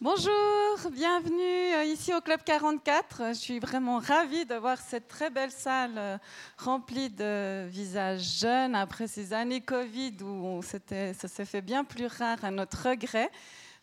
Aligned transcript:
Bonjour, 0.00 0.92
bienvenue 0.92 1.74
euh, 1.74 1.82
ici 1.82 2.14
au 2.14 2.20
Club 2.20 2.38
44. 2.44 3.30
Je 3.30 3.32
suis 3.32 3.58
vraiment 3.58 3.98
ravie 3.98 4.46
de 4.46 4.54
voir 4.54 4.78
cette 4.78 5.08
très 5.08 5.28
belle 5.28 5.50
salle 5.50 5.98
euh, 5.98 6.18
remplie 6.56 7.10
de 7.10 7.66
visages 7.66 8.38
jeunes 8.38 8.76
après 8.76 9.08
ces 9.08 9.32
années 9.32 9.60
Covid 9.60 10.14
où 10.22 10.62
ça 10.62 11.28
s'est 11.28 11.44
fait 11.44 11.62
bien 11.62 11.82
plus 11.82 12.06
rare 12.06 12.44
à 12.44 12.52
notre 12.52 12.90
regret. 12.90 13.28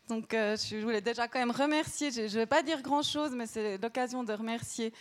Donc 0.07 0.33
euh, 0.33 0.55
je 0.55 0.78
voulais 0.78 1.01
déjà 1.01 1.28
quand 1.28 1.39
même 1.39 1.51
remercier, 1.51 2.12
je 2.12 2.21
ne 2.21 2.27
vais 2.29 2.45
pas 2.45 2.63
dire 2.63 2.82
grand-chose, 2.82 3.32
mais 3.36 3.45
c'est 3.45 3.77
l'occasion 3.77 4.23
de 4.23 4.32
remercier 4.32 4.93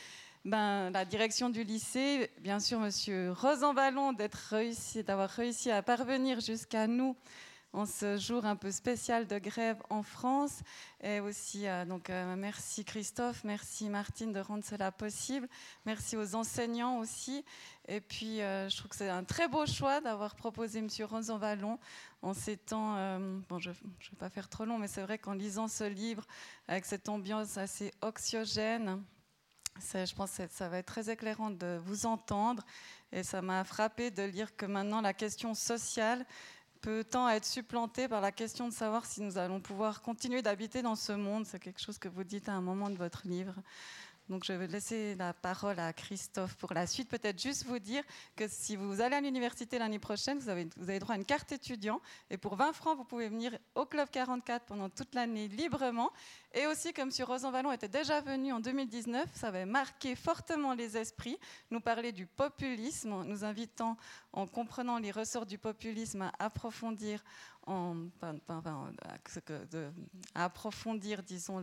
ben, 0.45 0.91
la 0.91 1.05
direction 1.05 1.49
du 1.49 1.63
lycée, 1.63 2.29
bien 2.41 2.59
sûr 2.59 2.81
Monsieur 2.81 3.31
Rosanvallon 3.31 4.15
d'avoir 4.15 5.31
réussi 5.31 5.71
à 5.71 5.81
parvenir 5.81 6.41
jusqu'à 6.41 6.89
nous 6.89 7.15
en 7.75 7.87
ce 7.87 8.17
jour 8.19 8.47
un 8.47 8.55
peu 8.55 8.71
spécial 8.71 9.27
de 9.27 9.39
grève 9.39 9.83
en 9.91 10.03
France. 10.03 10.61
Et 11.03 11.19
aussi, 11.19 11.67
euh, 11.67 11.85
donc, 11.85 12.09
euh, 12.09 12.37
merci 12.37 12.85
Christophe, 12.85 13.43
merci 13.43 13.89
Martine 13.89 14.33
de 14.33 14.39
rendre 14.39 14.65
cela 14.65 14.93
possible. 14.93 15.49
Merci 15.85 16.17
aux 16.17 16.37
enseignants 16.37 16.99
aussi. 16.99 17.45
Et 17.89 18.01
puis, 18.01 18.41
euh, 18.41 18.69
je 18.69 18.77
trouve 18.77 18.91
que 18.91 18.97
c'est 18.97 19.09
un 19.09 19.25
très 19.25 19.49
beau 19.49 19.67
choix 19.67 20.01
d'avoir 20.01 20.37
proposé 20.37 20.79
M. 20.79 20.89
Rosan 21.03 21.37
Vallon 21.37 21.79
en 22.23 22.33
ces 22.33 22.57
temps. 22.57 23.19
bon, 23.49 23.59
je 23.59 23.71
ne 23.71 23.75
vais 23.75 24.17
pas 24.19 24.31
faire 24.31 24.49
trop 24.49 24.65
long, 24.65 24.79
mais 24.79 24.89
c'est 24.89 25.03
vrai 25.03 25.19
qu'en 25.19 25.35
lisant 25.35 25.69
ce 25.69 25.85
livre, 25.85 26.25
avec 26.69 26.87
cette 26.87 27.09
ambiance 27.09 27.59
assez 27.59 27.93
oxygène, 28.01 29.03
je 29.93 30.15
pense 30.15 30.37
que 30.37 30.43
ça 30.49 30.69
va 30.69 30.79
être 30.79 30.87
très 30.87 31.11
éclairant 31.11 31.51
de 31.51 31.81
vous 31.85 32.07
entendre. 32.07 32.65
Et 33.13 33.23
ça 33.23 33.43
m'a 33.43 33.63
frappé 33.65 34.11
de 34.11 34.23
lire 34.23 34.57
que 34.57 34.67
maintenant 34.67 35.01
la 35.01 35.13
question 35.13 35.55
sociale 35.55 36.25
peut 36.85 37.03
tant 37.03 37.31
être 37.31 37.47
supplanté 37.47 38.09
par 38.09 38.21
la 38.21 38.31
question 38.31 38.69
de 38.69 38.73
savoir 38.75 39.07
si 39.07 39.23
nous 39.23 39.39
allons 39.39 39.59
pouvoir 39.59 40.03
continuer 40.03 40.43
d'habiter 40.43 40.83
dans 40.83 40.97
ce 40.97 41.13
monde. 41.13 41.47
C'est 41.47 41.59
quelque 41.59 41.81
chose 41.81 41.97
que 41.97 42.09
vous 42.09 42.25
dites 42.25 42.51
à 42.51 42.53
un 42.53 42.61
moment 42.61 42.91
de 42.91 42.99
votre 42.99 43.27
livre. 43.27 43.55
Donc 44.31 44.45
je 44.45 44.55
vais 44.55 44.67
laisser 44.67 45.15
la 45.17 45.35
parole 45.35 45.79
à 45.79 45.93
Christophe 45.93 46.57
pour 46.57 46.73
la 46.73 46.87
suite. 46.87 47.11
Peut-être 47.11 47.41
juste 47.41 47.67
vous 47.67 47.79
dire 47.79 48.03
que 48.37 48.49
si 48.49 48.75
vous 48.75 49.03
allez 49.03 49.17
à 49.17 49.21
l'université 49.21 49.79
l'année 49.79 49.99
prochaine, 49.99 50.39
vous 50.39 50.49
avez, 50.49 50.67
vous 50.79 50.89
avez 50.89 50.99
droit 50.99 51.15
à 51.15 51.19
une 51.19 51.27
carte 51.27 51.53
étudiant. 51.53 52.01
Et 52.31 52.39
pour 52.39 52.57
20 52.57 52.73
francs, 52.73 52.97
vous 52.97 53.05
pouvez 53.05 53.29
venir 53.29 53.59
au 53.75 53.85
Club 53.85 54.09
44 54.11 54.65
pendant 54.65 54.89
toute 54.89 55.15
l'année 55.15 55.49
librement. 55.49 56.11
Et 56.55 56.67
aussi, 56.67 56.95
comme 56.95 57.11
M. 57.11 57.27
Rosanvallon 57.27 57.73
était 57.73 57.89
déjà 57.89 58.23
venu 58.23 58.53
en 58.53 58.61
2019, 58.61 59.29
ça 59.35 59.49
avait 59.49 59.67
marqué 59.67 60.15
fortement 60.15 60.73
les 60.73 60.97
esprits, 60.97 61.37
nous 61.71 61.81
parler 61.81 62.13
du 62.13 62.27
populisme, 62.27 63.25
nous 63.25 63.45
invitant, 63.45 63.97
en 64.33 64.47
comprenant 64.47 64.99
les 64.99 65.11
ressorts 65.11 65.47
du 65.47 65.59
populisme, 65.59 66.23
à 66.23 66.33
approfondir 66.39 67.23
à 70.35 70.45
approfondir, 70.45 71.23
disons, 71.23 71.61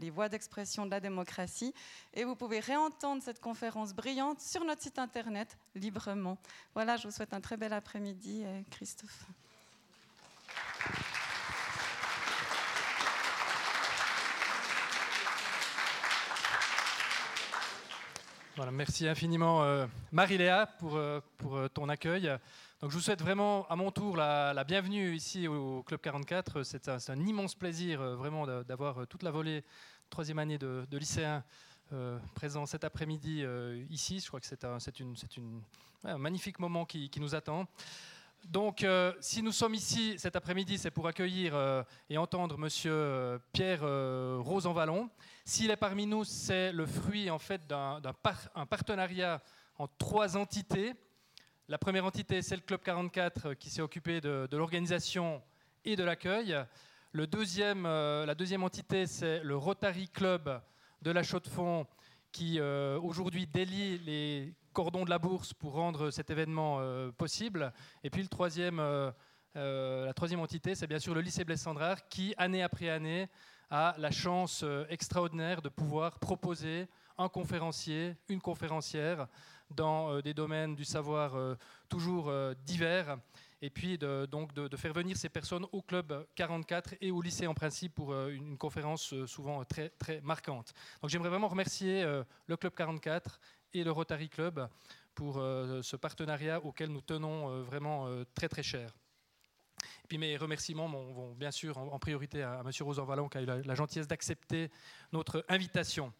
les 0.00 0.10
voies 0.10 0.28
d'expression 0.28 0.86
de 0.86 0.90
la 0.90 1.00
démocratie. 1.00 1.74
Et 2.14 2.24
vous 2.24 2.36
pouvez 2.36 2.60
réentendre 2.60 3.22
cette 3.22 3.40
conférence 3.40 3.94
brillante 3.94 4.40
sur 4.40 4.64
notre 4.64 4.82
site 4.82 4.98
internet 4.98 5.56
librement. 5.74 6.38
Voilà, 6.74 6.96
je 6.96 7.06
vous 7.06 7.12
souhaite 7.12 7.34
un 7.34 7.40
très 7.40 7.56
bel 7.56 7.72
après-midi, 7.72 8.44
Christophe. 8.70 9.26
Voilà, 18.54 18.70
merci 18.70 19.08
infiniment 19.08 19.64
euh, 19.64 19.86
Marie-Léa 20.12 20.66
pour, 20.78 20.96
euh, 20.96 21.20
pour 21.38 21.56
euh, 21.56 21.68
ton 21.68 21.88
accueil. 21.88 22.30
Je 22.84 22.88
vous 22.88 23.00
souhaite 23.00 23.22
vraiment 23.22 23.64
à 23.68 23.76
mon 23.76 23.92
tour 23.92 24.16
la, 24.16 24.64
bienvenue 24.64 25.14
ici 25.14 25.46
au 25.46 25.84
Club 25.84 26.00
44. 26.00 26.64
C'est 26.64 26.88
un, 26.88 27.26
immense 27.26 27.54
plaisir 27.54 28.00
euh, 28.00 28.16
vraiment 28.16 28.44
d'avoir 28.64 29.02
euh, 29.02 29.06
toute 29.06 29.22
la 29.22 29.30
volée 29.30 29.62
troisième 30.10 30.40
année 30.40 30.58
de, 30.58 30.84
lycéens 30.90 31.44
euh, 31.92 32.18
présents 32.34 32.66
cet 32.66 32.82
après-midi 32.82 33.44
ici. 33.88 34.18
Je 34.18 34.26
crois 34.26 34.40
que 34.40 34.46
c'est 34.46 34.64
un, 34.64 34.78
magnifique 36.18 36.58
moment 36.58 36.84
qui, 36.84 37.08
nous 37.18 37.36
attend. 37.36 37.68
Donc, 38.46 38.84
si 39.20 39.44
nous 39.44 39.52
sommes 39.52 39.74
ici 39.74 40.16
cet 40.18 40.34
après-midi, 40.34 40.76
c'est 40.76 40.90
pour 40.90 41.06
accueillir 41.06 41.54
et 42.10 42.18
entendre 42.18 42.58
Monsieur 42.58 43.40
Pierre 43.52 43.82
Rosanvallon. 44.40 45.08
S'il 45.44 45.70
est 45.70 45.76
parmi 45.76 46.04
nous, 46.04 46.24
c'est 46.24 46.72
le 46.72 46.86
fruit 46.86 47.30
en 47.30 47.38
fait 47.38 47.64
d'un 47.68 48.00
partenariat 48.68 49.40
en 49.78 49.86
trois 49.86 50.36
entités 50.36 50.94
la 51.72 51.78
première 51.78 52.04
entité, 52.04 52.42
c'est 52.42 52.56
le 52.56 52.60
Club 52.60 52.82
44 52.82 53.46
euh, 53.46 53.54
qui 53.54 53.70
s'est 53.70 53.80
occupé 53.80 54.20
de, 54.20 54.46
l'organisation 54.52 55.40
et 55.86 55.96
de 55.96 56.04
l'accueil. 56.04 56.54
Deuxième, 57.14 57.86
euh, 57.86 58.26
la 58.26 58.34
deuxième 58.34 58.62
entité, 58.62 59.06
c'est 59.06 59.42
le 59.42 59.56
Rotary 59.56 60.06
Club 60.10 60.60
de 61.00 61.10
la 61.10 61.22
Chaux-de-Fonds 61.22 61.86
qui 62.30 62.60
euh, 62.60 63.00
aujourd'hui 63.00 63.46
délie 63.46 63.96
les 64.00 64.54
cordons 64.74 65.06
de 65.06 65.08
la 65.08 65.18
bourse 65.18 65.54
pour 65.54 65.72
rendre 65.72 66.10
cet 66.10 66.28
événement 66.28 66.78
possible. 67.16 67.72
Et 68.04 68.10
puis 68.10 68.28
troisième, 68.28 68.76
la 69.54 70.12
troisième 70.14 70.40
entité, 70.40 70.74
c'est 70.74 70.86
bien 70.86 70.98
sûr 70.98 71.14
le 71.14 71.22
lycée 71.22 71.44
Blaise 71.44 71.66
qui, 72.10 72.34
année 72.36 72.62
après 72.62 72.90
année, 72.90 73.28
a 73.70 73.94
la 73.96 74.10
chance 74.10 74.62
extraordinaire 74.90 75.62
de 75.62 75.70
pouvoir 75.70 76.18
proposer 76.18 76.86
un 77.16 77.28
conférencier, 77.28 78.14
une 78.28 78.40
conférencière 78.40 79.26
dans 79.72 80.10
euh, 80.10 80.22
des 80.22 80.34
domaines 80.34 80.74
du 80.74 80.84
savoir 80.84 81.34
euh, 81.34 81.54
toujours 81.88 82.28
euh, 82.28 82.54
divers 82.64 83.18
et 83.60 83.70
puis 83.70 83.98
de, 83.98 84.26
donc 84.26 84.52
de, 84.54 84.76
faire 84.76 84.92
venir 84.92 85.16
ces 85.16 85.28
personnes 85.28 85.66
au 85.72 85.82
club 85.82 86.26
44 86.34 86.94
et 87.00 87.10
au 87.10 87.22
lycée 87.22 87.46
en 87.46 87.54
principe 87.54 87.94
pour 87.94 88.12
une 88.12 88.58
conférence 88.58 89.14
souvent 89.26 89.64
très, 89.64 89.90
très 89.90 90.20
marquante. 90.20 90.72
Donc 91.00 91.10
j'aimerais 91.10 91.28
vraiment 91.28 91.46
remercier 91.46 92.02
le 92.48 92.56
club 92.56 92.74
44 92.74 93.38
et 93.72 93.84
le 93.84 93.92
Rotary 93.92 94.28
Club 94.28 94.68
pour 95.14 95.34
ce 95.34 95.94
partenariat 95.94 96.60
auquel 96.60 96.90
nous 96.90 97.02
tenons 97.02 97.62
vraiment 97.62 98.08
très 98.34 98.48
très 98.48 98.64
cher. 98.64 98.90
Et 100.02 100.08
puis 100.08 100.18
mes 100.18 100.36
remerciements 100.36 100.88
vont 100.88 101.32
bien 101.34 101.52
sûr 101.52 101.78
en, 101.78 102.00
priorité 102.00 102.42
à, 102.42 102.62
M. 102.64 102.70
Rosan 102.80 103.04
Vallon 103.04 103.28
qui 103.28 103.38
a 103.38 103.42
eu 103.42 103.46
la, 103.46 103.74
gentillesse 103.76 104.08
d'accepter 104.08 104.72
notre 105.12 105.44
invitation. 105.48 106.12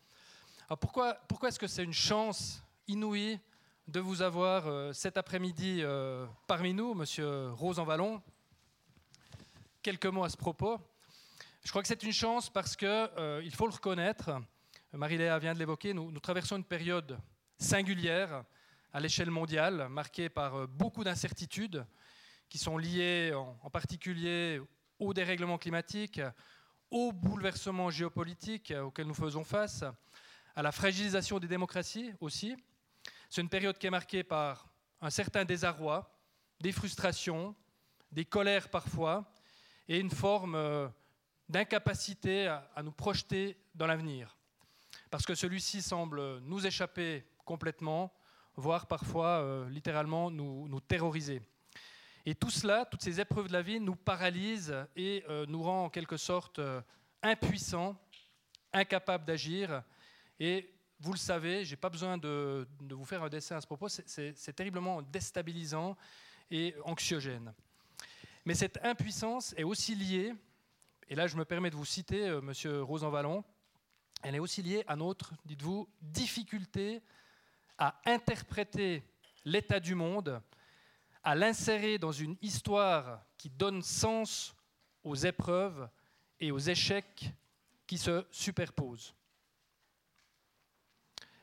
Alors 0.68 0.78
pourquoi, 0.78 1.14
pourquoi 1.26 1.48
est-ce 1.48 1.58
que 1.58 1.66
c'est 1.66 1.82
une 1.82 1.92
chance 1.92 2.62
inouï 2.88 3.38
de 3.88 4.00
vous 4.00 4.22
avoir 4.22 4.66
euh, 4.66 4.92
cet 4.92 5.16
après-midi 5.16 5.80
euh, 5.80 6.26
parmi 6.46 6.72
nous, 6.72 6.94
Monsieur 6.94 7.50
Rose 7.50 7.78
en 7.78 7.84
Vallon. 7.84 8.22
Quelques 9.82 10.06
mots 10.06 10.24
à 10.24 10.28
ce 10.28 10.36
propos. 10.36 10.78
Je 11.64 11.70
crois 11.70 11.82
que 11.82 11.88
c'est 11.88 12.02
une 12.02 12.12
chance 12.12 12.50
parce 12.50 12.76
que, 12.76 12.86
euh, 13.18 13.42
il 13.44 13.54
faut 13.54 13.66
le 13.66 13.72
reconnaître, 13.72 14.40
Marie-Léa 14.92 15.38
vient 15.38 15.54
de 15.54 15.58
l'évoquer, 15.58 15.94
nous, 15.94 16.18
traversons 16.20 16.56
une 16.56 16.64
période 16.64 17.18
singulière 17.58 18.44
à 18.92 19.00
l'échelle 19.00 19.30
mondiale, 19.30 19.88
marquée 19.88 20.28
par 20.28 20.68
beaucoup 20.68 21.02
d'incertitudes 21.02 21.84
qui 22.48 22.58
sont 22.58 22.76
liées 22.76 23.32
en, 23.34 23.58
en 23.62 23.70
particulier 23.70 24.60
au 24.98 25.14
dérèglement 25.14 25.56
climatique, 25.56 26.20
aux 26.90 27.12
bouleversements 27.12 27.90
géopolitiques 27.90 28.72
auxquels 28.82 29.06
nous 29.06 29.14
faisons 29.14 29.44
face, 29.44 29.84
à 30.54 30.62
la 30.62 30.72
fragilisation 30.72 31.38
des 31.38 31.48
démocraties 31.48 32.12
aussi, 32.20 32.56
c'est 33.32 33.40
une 33.40 33.48
période 33.48 33.78
qui 33.78 33.86
est 33.86 33.90
marquée 33.90 34.22
par 34.22 34.68
un 35.00 35.08
certain 35.08 35.46
désarroi, 35.46 36.14
des 36.60 36.70
frustrations, 36.70 37.56
des 38.10 38.26
colères 38.26 38.68
parfois, 38.68 39.32
et 39.88 39.98
une 39.98 40.10
forme 40.10 40.54
euh, 40.54 40.86
d'incapacité 41.48 42.46
à, 42.46 42.82
nous 42.82 42.92
projeter 42.92 43.56
dans 43.74 43.86
l'avenir. 43.86 44.36
Parce 45.10 45.24
que 45.24 45.34
celui-ci 45.34 45.80
semble 45.80 46.40
nous 46.40 46.66
échapper 46.66 47.24
complètement, 47.46 48.12
voire 48.54 48.86
parfois 48.86 49.40
euh, 49.40 49.66
littéralement 49.70 50.30
nous, 50.30 50.80
terroriser. 50.80 51.40
Et 52.26 52.34
tout 52.34 52.50
cela, 52.50 52.84
toutes 52.84 53.00
ces 53.00 53.18
épreuves 53.18 53.48
de 53.48 53.54
la 53.54 53.62
vie 53.62 53.80
nous 53.80 53.96
paralysent 53.96 54.76
et 54.94 55.24
euh, 55.30 55.46
nous 55.48 55.62
rend 55.62 55.86
en 55.86 55.88
quelque 55.88 56.18
sorte 56.18 56.60
impuissants, 57.22 57.96
incapables 58.74 59.24
d'agir. 59.24 59.82
Et 60.38 60.68
vous 61.02 61.12
le 61.12 61.18
savez, 61.18 61.64
je 61.64 61.72
n'ai 61.72 61.76
pas 61.76 61.90
besoin 61.90 62.16
de, 62.16 62.66
vous 62.90 63.04
faire 63.04 63.24
un 63.24 63.28
dessin 63.28 63.56
à 63.56 63.60
ce 63.60 63.66
propos, 63.66 63.88
c'est 63.88 64.52
terriblement 64.54 65.02
déstabilisant 65.02 65.96
et 66.48 66.74
anxiogène. 66.84 67.52
Mais 68.44 68.54
cette 68.54 68.78
impuissance 68.84 69.52
est 69.56 69.64
aussi 69.64 69.96
liée, 69.96 70.32
et 71.08 71.16
là 71.16 71.26
je 71.26 71.36
me 71.36 71.44
permets 71.44 71.70
de 71.70 71.76
vous 71.76 71.84
citer 71.84 72.28
euh, 72.28 72.40
M. 72.40 72.82
Rosanvallon, 72.82 73.44
elle 74.22 74.36
est 74.36 74.38
aussi 74.38 74.62
liée 74.62 74.84
à 74.86 74.94
notre, 74.94 75.32
dites-vous, 75.44 75.88
difficulté 76.00 77.02
à 77.78 78.00
interpréter 78.06 79.02
l'état 79.44 79.80
du 79.80 79.96
monde, 79.96 80.40
à 81.24 81.34
l'insérer 81.34 81.98
dans 81.98 82.12
une 82.12 82.36
histoire 82.42 83.24
qui 83.36 83.50
donne 83.50 83.82
sens 83.82 84.54
aux 85.02 85.16
épreuves 85.16 85.88
et 86.38 86.52
aux 86.52 86.58
échecs 86.58 87.32
qui 87.88 87.98
se 87.98 88.24
superposent. 88.30 89.14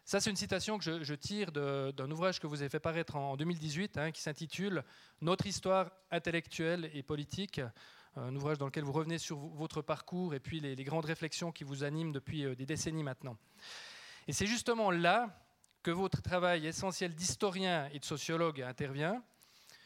Ça, 0.10 0.20
c'est 0.20 0.32
une 0.32 0.36
citation 0.36 0.80
que 0.80 1.04
je, 1.04 1.14
tire 1.14 1.52
d'un 1.52 2.10
ouvrage 2.10 2.40
que 2.40 2.48
vous 2.48 2.62
avez 2.62 2.70
fait 2.70 2.80
paraître 2.80 3.16
en 3.16 3.38
2018, 3.38 4.00
hein, 4.00 4.10
qui 4.10 4.24
s'intitule 4.24 4.84
Notre 5.22 5.46
histoire 5.46 5.92
intellectuelle 6.10 6.90
et 6.96 7.04
politique, 7.04 7.62
un 8.16 8.36
ouvrage 8.36 8.58
dans 8.58 8.66
lequel 8.66 8.84
vous 8.84 8.92
revenez 8.92 9.20
sur 9.20 9.38
votre 9.38 9.84
parcours 9.84 10.34
et 10.34 10.40
puis 10.40 10.62
les, 10.62 10.84
grandes 10.84 11.06
réflexions 11.06 11.52
qui 11.52 11.64
vous 11.64 11.84
animent 11.84 12.12
depuis 12.12 12.56
des 12.56 12.66
décennies 12.66 13.04
maintenant. 13.04 13.38
Et 14.28 14.34
c'est 14.34 14.48
justement 14.48 14.90
là 14.90 15.30
que 15.84 15.92
votre 15.92 16.24
travail 16.24 16.66
essentiel 16.66 17.14
d'historien 17.14 17.88
et 17.94 18.00
de 18.00 18.06
sociologue 18.06 18.64
intervient. 18.64 19.22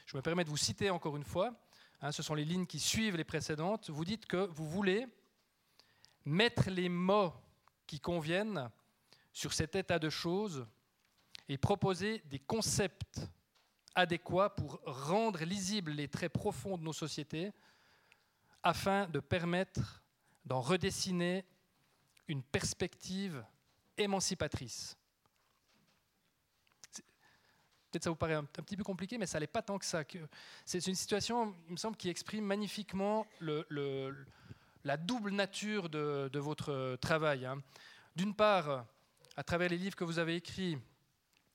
Je 0.06 0.16
me 0.16 0.22
permets 0.22 0.46
de 0.46 0.50
vous 0.50 0.56
citer 0.56 0.90
encore 0.90 1.18
une 1.18 1.26
fois, 1.26 1.54
hein, 2.02 2.14
ce 2.14 2.24
sont 2.24 2.34
les 2.34 2.46
lignes 2.46 2.66
qui 2.66 2.80
suivent 2.80 3.18
les 3.18 3.26
précédentes. 3.26 3.90
Vous 3.90 4.06
dites 4.06 4.26
que 4.26 4.48
vous 4.54 4.70
voulez 4.70 5.06
mettre 6.24 6.70
les 6.70 6.88
mots 6.88 7.34
qui 7.86 8.00
conviennent 8.00 8.72
sur 9.34 9.52
cet 9.52 9.76
état 9.76 10.00
de 10.00 10.10
choses 10.10 10.66
et 11.50 11.58
proposer 11.58 12.20
des 12.26 12.40
concepts 12.40 13.20
adéquats 13.96 14.50
pour 14.50 14.80
rendre 14.86 15.44
lisibles 15.44 15.92
les 15.92 16.08
traits 16.08 16.32
profonds 16.32 16.78
de 16.78 16.84
nos 16.84 16.94
sociétés 16.94 17.52
afin 18.62 19.08
de 19.08 19.20
permettre 19.20 20.04
d'en 20.46 20.62
redessiner 20.62 21.46
une 22.28 22.44
perspective 22.44 23.44
émancipatrice. 23.98 24.98
Peut-être 27.92 28.06
ça 28.06 28.10
vous 28.10 28.16
paraît 28.16 28.34
un, 28.34 28.46
petit 28.46 28.76
peu 28.76 28.84
compliqué, 28.84 29.18
mais 29.18 29.28
ça 29.28 29.40
n'est 29.40 29.46
pas 29.46 29.62
tant 29.62 29.78
que 29.78 29.86
ça. 29.86 30.04
C'est 30.66 30.88
une 30.88 30.96
situation, 30.96 31.56
il 31.68 31.74
me 31.74 31.78
semble, 31.78 31.96
qui 31.96 32.10
exprime 32.10 32.44
magnifiquement 32.44 33.28
la 34.84 34.98
double 34.98 35.32
nature 35.32 35.90
de, 35.90 36.40
votre 36.40 36.96
travail. 36.96 37.46
Hein. 37.46 37.62
D'une 38.16 38.34
part, 38.34 38.88
à 39.36 39.44
travers 39.44 39.70
les 39.70 39.78
livres 39.78 39.96
que 39.96 40.04
vous 40.04 40.20
avez 40.20 40.36
écrits, 40.36 40.78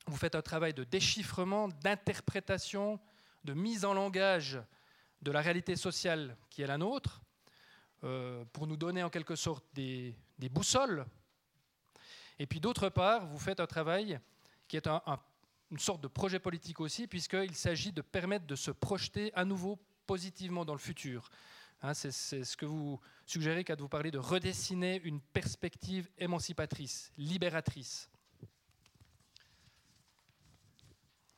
vous 0.06 0.16
faites 0.16 0.34
un 0.34 0.42
travail 0.42 0.74
de 0.74 0.84
déchiffrement, 0.84 1.68
d'interprétation, 1.68 2.98
de 3.44 3.54
mise 3.54 3.84
en 3.84 3.94
langage 3.94 4.60
de 5.22 5.30
la 5.30 5.40
réalité 5.40 5.76
sociale 5.76 6.36
qui 6.50 6.62
est 6.62 6.66
la 6.66 6.78
nôtre, 6.78 7.20
euh, 8.04 8.44
pour 8.52 8.66
nous 8.66 8.76
donner 8.76 9.02
en 9.02 9.10
quelque 9.10 9.34
sorte 9.36 9.64
des, 9.74 10.14
boussoles. 10.50 11.04
Et 12.38 12.46
puis 12.46 12.60
d'autre 12.60 12.88
part, 12.88 13.26
vous 13.26 13.38
faites 13.38 13.60
un 13.60 13.66
travail 13.66 14.20
qui 14.68 14.76
est 14.76 14.86
une 14.86 15.78
sorte 15.78 16.00
de 16.00 16.08
projet 16.08 16.38
politique 16.38 16.80
aussi, 16.80 17.06
puisqu'il 17.08 17.56
s'agit 17.56 17.92
de 17.92 18.02
permettre 18.02 18.46
de 18.46 18.54
se 18.54 18.70
projeter 18.70 19.32
à 19.34 19.44
nouveau 19.44 19.78
positivement 20.06 20.64
dans 20.64 20.74
le 20.74 20.78
futur. 20.78 21.28
Hein, 21.82 21.94
c'est 21.94 22.10
ce 22.10 22.56
que 22.56 22.66
vous 22.66 23.00
suggérez 23.24 23.62
quand 23.64 23.78
vous 23.80 23.88
parlez 23.88 24.10
de 24.10 24.18
redessiner 24.18 25.00
une 25.04 25.20
perspective 25.20 26.08
émancipatrice, 26.18 27.12
libératrice. 27.16 28.10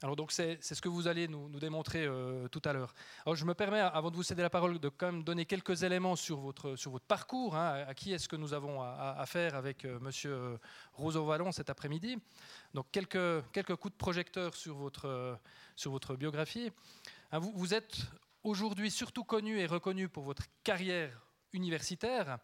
Alors 0.03 0.17
donc 0.17 0.33
c'est 0.33 0.63
ce 0.63 0.81
que 0.81 0.89
vous 0.89 1.09
allez 1.09 1.29
nous, 1.29 1.51
démontrer 1.61 2.07
euh, 2.07 2.49
tout 2.49 2.63
à 2.65 2.73
l'heure. 2.73 2.95
Je 3.35 3.45
me 3.45 3.53
permets, 3.53 3.81
avant 3.81 4.11
de 4.11 4.17
vous 4.17 4.23
céder 4.23 4.41
la 4.41 4.49
parole, 4.49 4.79
de 4.79 4.89
quand 4.89 5.13
même 5.13 5.23
donner 5.23 5.45
quelques 5.45 5.83
éléments 5.83 6.17
sur 6.17 6.39
votre, 6.39 6.75
sur 6.77 6.91
votre 6.91 7.05
parcours. 7.05 7.55
Hein. 7.55 7.85
à 7.87 7.93
qui 7.93 8.15
est-ce 8.15 8.27
que 8.27 8.37
nous 8.37 8.55
avons 8.55 8.83
affaire 8.83 9.55
avec. 9.55 9.85
Euh, 9.85 9.99
Monsieur 10.01 10.33
euh, 10.33 10.57
Roseau 10.95 11.27
Vallon 11.27 11.53
cet 11.53 11.69
après-midi 11.69 12.17
Donc 12.73 12.87
quelques, 12.91 13.45
quelques 13.53 13.77
coups 13.77 13.93
de 13.93 13.99
projecteur 13.99 14.55
sur 14.55 14.77
votre, 14.77 15.39
sur 15.77 15.91
votre 15.91 16.17
biographie. 16.17 16.73
Hein, 17.31 17.39
vous 17.39 17.75
êtes 17.75 17.99
aujourd'hui 18.43 18.91
surtout 18.91 19.25
connu 19.25 19.59
et 19.59 19.67
reconnu 19.67 20.09
pour 20.09 20.25
votre 20.25 20.45
carrière 20.65 21.27
universitaire, 21.53 22.39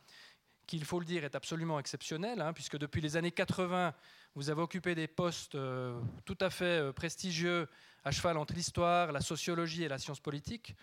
qui, 0.67 0.77
il 0.77 0.85
faut 0.85 0.99
le 0.99 1.07
dire, 1.07 1.25
est 1.25 1.35
absolument 1.35 1.79
exceptionnelle, 1.79 2.41
hein, 2.41 2.53
puisque 2.53 2.77
depuis 2.77 3.01
les 3.01 3.17
années 3.17 3.31
80, 3.31 3.95
vous 4.35 4.51
avez 4.51 4.61
occupé 4.61 4.95
des 4.95 5.07
postes 5.07 5.55
euh, 5.55 6.01
tout 6.25 6.37
à 6.41 6.51
fait 6.51 6.81
euh, 6.81 6.93
prestigieux 6.93 7.69
à 8.05 8.11
cheval 8.11 8.37
entre 8.37 8.55
l'histoire, 8.55 9.13
la 9.13 9.21
sociologie 9.21 9.85
et 9.85 9.89
la 9.89 9.99
science 9.99 10.21
politique, 10.21 10.75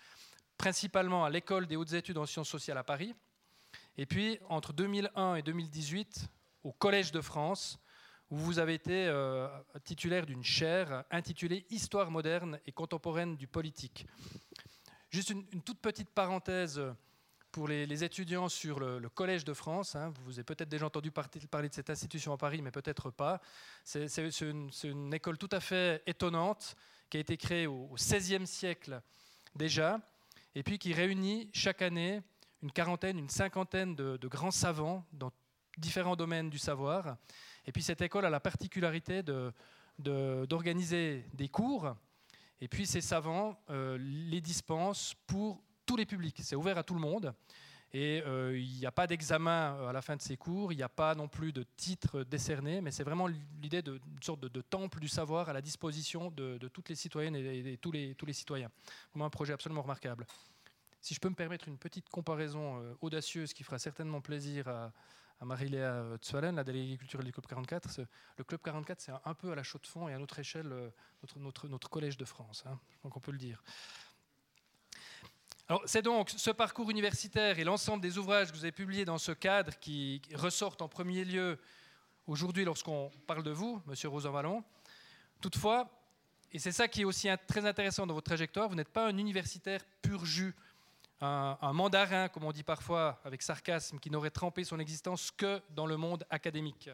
principalement 0.58 1.26
à 1.26 1.30
l'école 1.30 1.68
des 1.68 1.76
hautes 1.76 1.94
études 1.94 2.18
en 2.18 2.26
sciences 2.26 2.50
sociales 2.50 2.78
à 2.78 2.84
Paris, 2.84 3.14
et 3.98 4.06
puis 4.06 4.40
entre 4.50 4.74
2001 4.74 5.36
et 5.36 5.42
2018 5.42 6.28
au 6.64 6.72
Collège 6.72 7.12
de 7.12 7.22
France, 7.22 7.78
où 8.30 8.38
vous 8.38 8.60
avez 8.60 8.74
été 8.74 9.08
euh, 9.08 9.48
titulaire 9.84 10.26
d'une 10.26 10.44
chaire 10.44 11.04
intitulée 11.12 11.66
Histoire 11.70 12.10
moderne 12.10 12.60
et 12.66 12.72
contemporaine 12.72 13.36
du 13.36 13.48
politique. 13.48 14.08
Juste 15.14 15.30
une, 15.30 15.46
toute 15.62 15.78
petite 15.80 16.10
parenthèse 16.10 16.82
pour 17.52 17.68
les, 17.68 18.04
étudiants 18.04 18.50
sur 18.50 18.80
le, 18.80 19.08
Collège 19.10 19.46
de 19.46 19.54
France. 19.54 19.96
Hein. 19.96 20.12
vous 20.26 20.40
avez 20.40 20.44
peut-être 20.44 20.70
déjà 20.70 20.88
entendu 20.88 21.12
parler 21.12 21.70
de 21.70 21.74
cette 21.76 21.92
institution 21.92 22.34
à 22.34 22.38
Paris, 22.38 22.64
mais 22.64 22.72
peut-être 22.72 23.12
pas. 23.12 23.40
C'est 23.84 24.08
une, 24.42 25.14
école 25.14 25.38
tout 25.38 25.50
à 25.52 25.60
fait 25.60 26.02
étonnante 26.08 26.76
qui 27.12 27.18
a 27.18 27.20
été 27.20 27.38
créée 27.38 27.68
au 27.68 27.90
XVIe 27.94 28.48
siècle 28.48 29.04
déjà, 29.56 30.02
et 30.56 30.64
puis 30.64 30.80
qui 30.80 30.94
réunit 30.94 31.48
chaque 31.54 31.84
année 31.84 32.24
une 32.64 32.72
quarantaine, 32.72 33.20
une 33.20 33.30
cinquantaine 33.30 33.96
de, 33.96 34.18
de 34.18 34.28
grands 34.28 34.50
savants 34.50 35.06
dans 35.14 35.32
différents 35.78 36.16
domaines 36.16 36.50
du 36.50 36.58
savoir. 36.58 37.18
Et 37.68 37.72
puis 37.72 37.84
cette 37.84 38.02
école 38.02 38.26
a 38.26 38.32
la 38.32 38.40
particularité 38.40 39.22
d'organiser 40.00 41.18
de, 41.32 41.38
des 41.38 41.50
cours 41.50 41.96
et 42.64 42.70
puis 42.70 42.86
ces 42.86 43.02
savants 43.02 43.60
euh, 43.70 43.98
les 44.00 44.40
dispensent 44.40 45.16
pour 45.28 45.62
tous 45.86 45.98
les 45.98 46.06
publics. 46.06 46.38
C'est 46.42 46.56
ouvert 46.56 46.78
à 46.78 46.84
tout 46.84 46.94
le 46.94 47.02
monde. 47.02 47.34
Et 47.92 48.24
euh, 48.26 48.58
il 48.58 48.80
n'y 48.80 48.86
a 48.86 48.92
pas 48.92 49.06
d'examen 49.06 49.76
euh, 49.76 49.90
à 49.90 49.92
la 49.92 50.02
fin 50.02 50.16
de 50.16 50.22
ces 50.22 50.38
cours, 50.38 50.72
il 50.72 50.78
n'y 50.78 50.84
a 50.84 50.88
pas 50.88 51.14
non 51.14 51.28
plus 51.28 51.52
de 51.52 51.66
titre 51.76 52.24
décerné, 52.24 52.80
mais 52.80 52.90
c'est 52.90 53.04
vraiment 53.04 53.28
l'idée 53.28 53.82
d'une 53.82 54.00
sorte 54.22 54.40
de, 54.40 54.62
temple 54.62 55.02
du 55.02 55.10
savoir 55.10 55.50
à 55.50 55.54
la 55.54 55.62
disposition 55.62 56.32
de, 56.32 56.58
toutes 56.70 56.88
les 56.88 56.96
citoyennes 56.96 57.36
et, 57.36 57.78
tous, 57.82 57.92
les, 57.92 58.16
tous 58.16 58.26
les 58.26 58.34
citoyens. 58.34 58.72
Vraiment 59.12 59.26
un 59.26 59.30
projet 59.30 59.52
absolument 59.52 59.82
remarquable. 59.82 60.26
Si 61.02 61.14
je 61.14 61.20
peux 61.20 61.30
me 61.30 61.36
permettre 61.36 61.68
une 61.68 61.78
petite 61.78 62.08
comparaison 62.08 62.82
audacieuse 63.02 63.54
qui 63.54 63.66
fera 63.66 63.78
certainement 63.78 64.22
plaisir 64.22 64.70
à, 64.70 64.94
à 65.40 65.46
Marie-Léa 65.46 66.18
Tswalen, 66.22 66.56
la 66.56 66.64
déléguée 66.64 66.98
culturelle 66.98 67.26
du 67.26 67.32
Club 67.32 67.46
44. 67.46 68.02
Le 68.38 68.44
Club 68.44 68.62
44, 68.62 69.02
c'est 69.02 69.12
un 69.26 69.34
peu 69.34 69.52
à 69.52 69.56
la 69.56 69.64
chaux 69.64 69.80
de 69.80 69.88
fond 69.88 70.08
et 70.08 70.14
à 70.14 70.18
notre 70.18 70.40
échelle, 70.40 70.72
euh, 70.72 70.90
notre, 71.38 71.90
collège 71.90 72.18
de 72.18 72.26
France. 72.26 72.64
Hein, 72.66 72.80
donc 73.04 73.16
on 73.18 73.20
peut 73.20 73.32
le 73.32 73.38
dire. 73.38 73.64
C'est 75.86 76.02
donc 76.02 76.30
ce 76.30 76.52
parcours 76.52 76.92
universitaire 76.92 77.58
et 77.58 77.64
l'ensemble 77.64 78.02
des 78.02 78.18
ouvrages 78.18 78.52
que 78.52 78.58
vous 78.58 78.66
avez 78.66 78.72
publiés 78.72 79.06
dans 79.06 79.18
ce 79.18 79.32
cadre 79.32 79.78
qui 79.80 80.22
ressortent 80.36 80.82
en 80.82 80.88
premier 80.88 81.24
lieu 81.26 81.58
aujourd'hui 82.28 82.66
lorsqu'on 82.66 83.10
parle 83.28 83.44
de 83.44 83.52
vous, 83.52 83.82
Monsieur 83.86 84.10
Rosan 84.10 84.32
Vallon. 84.32 84.64
Toutefois, 85.42 85.90
et 86.52 86.60
c'est 86.60 86.72
ça 86.72 86.88
qui 86.88 87.02
est 87.02 87.06
aussi 87.06 87.28
très 87.48 87.66
intéressant 87.66 88.06
dans 88.06 88.14
votre 88.14 88.26
trajectoire, 88.26 88.70
vous 88.70 88.76
n'êtes 88.76 88.92
pas 88.92 89.08
un 89.08 89.18
universitaire 89.18 89.84
pur 90.02 90.26
jus 90.26 90.54
un, 91.24 91.74
mandarin, 91.74 92.28
comme 92.28 92.44
on 92.44 92.52
dit 92.52 92.64
parfois 92.64 93.20
avec 93.24 93.42
sarcasme, 93.42 94.00
qui 94.00 94.10
n'aurait 94.10 94.30
trempé 94.30 94.64
son 94.64 94.80
existence 94.80 95.32
que 95.32 95.62
dans 95.70 95.86
le 95.86 95.96
monde 95.96 96.26
académique. 96.30 96.90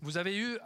Vous 0.00 0.18
avez 0.18 0.36
eu, 0.36 0.58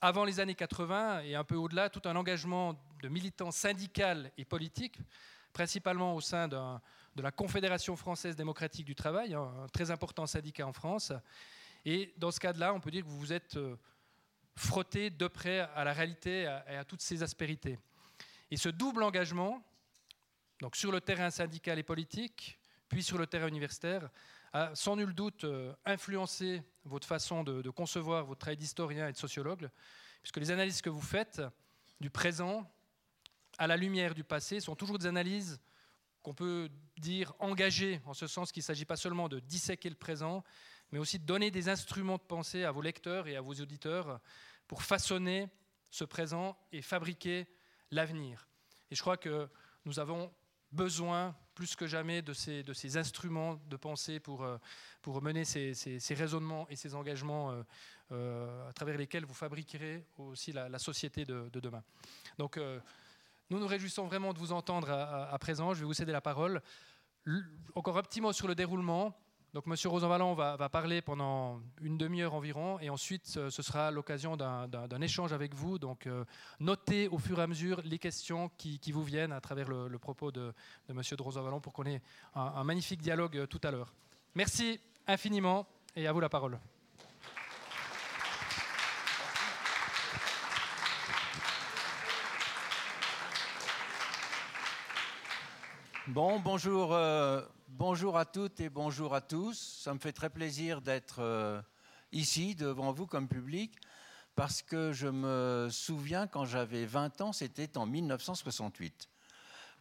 avant 0.00 0.24
les 0.24 0.40
années 0.40 0.54
80 0.54 1.20
et 1.20 1.36
un 1.36 1.44
peu 1.44 1.54
au-delà, 1.54 1.90
tout 1.90 2.02
un 2.08 2.16
engagement 2.16 2.78
de 3.02 3.08
militant 3.08 3.50
syndical 3.50 4.32
et 4.36 4.44
politique, 4.44 4.98
principalement 5.52 6.16
au 6.16 6.20
sein 6.20 6.48
de 6.48 7.22
la 7.22 7.30
Confédération 7.30 7.94
française 7.94 8.34
démocratique 8.34 8.86
du 8.86 8.94
travail, 8.94 9.34
un 9.34 9.66
très 9.72 9.90
important 9.90 10.26
syndicat 10.26 10.66
en 10.66 10.72
France. 10.72 11.12
Et 11.84 12.12
dans 12.16 12.30
ce 12.30 12.40
cas-là, 12.40 12.74
on 12.74 12.80
peut 12.80 12.90
dire 12.90 13.04
que 13.04 13.08
vous 13.08 13.18
vous 13.18 13.32
êtes 13.32 13.56
euh, 13.56 13.76
frotté 14.56 15.10
de 15.10 15.28
près 15.28 15.60
à 15.60 15.84
la 15.84 15.92
réalité 15.92 16.42
et 16.66 16.76
à 16.76 16.84
toutes 16.84 17.02
ses 17.02 17.22
aspérités. 17.22 17.78
Et 18.50 18.56
ce 18.56 18.70
double 18.70 19.02
engagement, 19.02 19.62
donc 20.64 20.76
sur 20.76 20.90
le 20.90 21.02
terrain 21.02 21.30
syndical 21.30 21.78
et 21.78 21.82
politique, 21.82 22.58
puis 22.88 23.02
sur 23.02 23.18
le 23.18 23.26
terrain 23.26 23.48
universitaire, 23.48 24.08
a 24.54 24.74
sans 24.74 24.96
nul 24.96 25.14
doute 25.14 25.44
euh, 25.44 25.74
influencé 25.84 26.62
votre 26.86 27.06
façon 27.06 27.44
de, 27.44 27.68
concevoir 27.68 28.24
votre 28.24 28.38
travail 28.38 28.56
d'historien 28.56 29.06
et 29.08 29.12
de 29.12 29.18
sociologue, 29.18 29.68
puisque 30.22 30.38
les 30.38 30.50
analyses 30.50 30.80
que 30.80 30.88
vous 30.88 31.02
faites 31.02 31.42
du 32.00 32.08
présent 32.08 32.66
à 33.58 33.66
la 33.66 33.76
lumière 33.76 34.14
du 34.14 34.24
passé 34.24 34.58
sont 34.58 34.74
toujours 34.74 34.98
des 34.98 35.04
analyses 35.04 35.60
qu'on 36.22 36.32
peut 36.32 36.70
dire 36.96 37.34
engagées, 37.40 38.00
en 38.06 38.14
ce 38.14 38.26
sens 38.26 38.50
qu'il 38.50 38.62
ne 38.62 38.64
s'agit 38.64 38.86
pas 38.86 38.96
seulement 38.96 39.28
de 39.28 39.40
disséquer 39.40 39.90
le 39.90 39.96
présent, 39.96 40.42
mais 40.92 40.98
aussi 40.98 41.18
de 41.18 41.26
donner 41.26 41.50
des 41.50 41.68
instruments 41.68 42.16
de 42.16 42.22
pensée 42.22 42.64
à 42.64 42.72
vos 42.72 42.80
lecteurs 42.80 43.28
et 43.28 43.36
à 43.36 43.42
vos 43.42 43.52
auditeurs 43.52 44.18
pour 44.66 44.82
façonner 44.82 45.46
ce 45.90 46.04
présent 46.04 46.56
et 46.72 46.80
fabriquer 46.80 47.46
l'avenir. 47.90 48.48
Et 48.90 48.94
je 48.94 49.02
crois 49.02 49.18
que 49.18 49.46
nous 49.84 49.98
avons 49.98 50.32
besoin 50.74 51.34
plus 51.54 51.76
que 51.76 51.86
jamais 51.86 52.20
de 52.20 52.32
ces, 52.32 52.62
de 52.62 52.72
ces 52.72 52.96
instruments 52.96 53.60
de 53.68 53.76
pensée 53.76 54.20
pour, 54.20 54.42
euh, 54.42 54.58
pour 55.02 55.22
mener 55.22 55.44
ces, 55.44 55.74
ces, 55.74 56.14
raisonnements 56.14 56.66
et 56.68 56.76
ces 56.76 56.94
engagements 56.94 57.52
euh, 57.52 57.62
euh, 58.12 58.68
à 58.68 58.72
travers 58.72 58.98
lesquels 58.98 59.24
vous 59.24 59.34
fabriquerez 59.34 60.04
aussi 60.18 60.52
la, 60.52 60.78
société 60.78 61.24
de, 61.24 61.48
demain. 61.52 61.82
Donc, 62.38 62.58
nous 63.50 63.58
nous 63.58 63.66
réjouissons 63.66 64.06
vraiment 64.06 64.32
de 64.32 64.38
vous 64.38 64.52
entendre 64.52 64.90
à, 64.90 65.38
présent. 65.38 65.74
Je 65.74 65.80
vais 65.80 65.86
vous 65.86 65.94
céder 65.94 66.12
la 66.12 66.20
parole. 66.20 66.60
encore 67.74 67.96
un 67.96 68.02
petit 68.02 68.20
mot 68.20 68.32
sur 68.32 68.48
le 68.48 68.54
déroulement. 68.54 69.16
Donc 69.54 69.66
Monsieur 69.66 69.88
Rosanvallon 69.88 70.34
va, 70.34 70.68
parler 70.68 71.00
pendant 71.00 71.60
une 71.80 71.96
demi-heure 71.96 72.34
environ 72.34 72.80
et 72.80 72.90
ensuite 72.90 73.24
ce 73.28 73.62
sera 73.62 73.92
l'occasion 73.92 74.36
d'un 74.36 75.00
échange 75.00 75.32
avec 75.32 75.54
vous. 75.54 75.78
Donc 75.78 76.08
notez 76.58 77.06
au 77.06 77.18
fur 77.18 77.38
et 77.38 77.42
à 77.42 77.46
mesure 77.46 77.80
les 77.84 78.00
questions 78.00 78.50
qui, 78.58 78.80
vous 78.90 79.04
viennent 79.04 79.30
à 79.30 79.40
travers 79.40 79.68
le, 79.68 79.98
propos 80.00 80.32
de, 80.32 80.52
de 80.88 80.92
Monsieur 80.92 81.16
Rosanvallon 81.20 81.60
pour 81.60 81.72
qu'on 81.72 81.86
ait 81.86 82.02
un 82.34 82.64
magnifique 82.64 83.00
dialogue 83.00 83.46
tout 83.46 83.60
à 83.62 83.70
l'heure. 83.70 83.94
Merci 84.34 84.80
infiniment 85.06 85.68
et 85.94 86.08
à 86.08 86.12
vous 86.12 86.18
la 86.18 86.28
parole. 86.28 86.58
Bon, 96.08 96.38
bonjour, 96.38 96.92
euh, 96.92 97.40
bonjour 97.68 98.18
à 98.18 98.24
toutes 98.24 98.60
et 98.60 98.68
bonjour 98.68 99.14
à 99.14 99.20
tous. 99.20 99.80
Ça 99.82 99.94
me 99.94 99.98
fait 99.98 100.12
très 100.12 100.30
plaisir 100.30 100.80
d'être 100.80 101.20
euh, 101.20 101.60
ici 102.12 102.54
devant 102.54 102.92
vous 102.92 103.06
comme 103.06 103.28
public 103.28 103.76
parce 104.34 104.62
que 104.62 104.92
je 104.92 105.06
me 105.06 105.68
souviens 105.70 106.26
quand 106.26 106.44
j'avais 106.44 106.84
20 106.84 107.20
ans, 107.20 107.32
c'était 107.32 107.76
en 107.78 107.86
1968. 107.86 109.08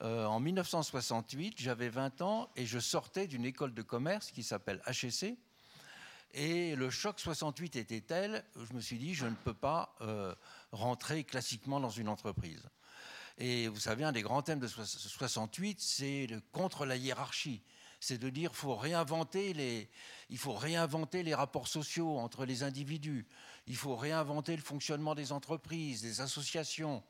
Euh, 0.01 0.25
en 0.25 0.39
1968, 0.39 1.55
j'avais 1.59 1.89
20 1.89 2.21
ans 2.21 2.49
et 2.55 2.65
je 2.65 2.79
sortais 2.79 3.27
d'une 3.27 3.45
école 3.45 3.73
de 3.73 3.81
commerce 3.81 4.31
qui 4.31 4.43
s'appelle 4.43 4.81
HEC. 4.87 5.37
Et 6.35 6.75
le 6.75 6.89
choc 6.89 7.19
68 7.19 7.75
était 7.75 8.01
tel, 8.01 8.43
je 8.55 8.73
me 8.73 8.81
suis 8.81 8.97
dit, 8.97 9.13
je 9.13 9.27
ne 9.27 9.35
peux 9.35 9.53
pas 9.53 9.95
rentrer 10.71 11.23
classiquement 11.23 11.79
dans 11.79 11.91
une 11.91 12.09
entreprise. 12.09 12.67
Et 13.37 13.67
vous 13.67 13.79
savez, 13.79 14.03
un 14.03 14.11
des 14.11 14.21
grands 14.21 14.41
thèmes 14.41 14.59
de 14.59 14.67
68, 14.67 15.81
c'est 15.81 16.27
contre 16.51 16.85
la 16.85 16.95
hiérarchie. 16.95 17.61
C'est 17.99 18.17
de 18.17 18.29
dire 18.29 18.53
faut 18.55 18.75
réinventer 18.75 19.53
les, 19.53 19.89
il 20.29 20.37
faut 20.37 20.53
réinventer 20.53 21.23
les 21.23 21.33
rapports 21.33 21.67
sociaux 21.67 22.17
entre 22.17 22.45
les 22.45 22.63
individus. 22.63 23.25
Il 23.65 23.77
faut 23.77 23.95
réinventer 23.95 24.55
le 24.55 24.61
fonctionnement 24.61 25.15
des 25.15 25.31
entreprises, 25.31 26.01
des 26.01 26.19
associations. 26.19 27.01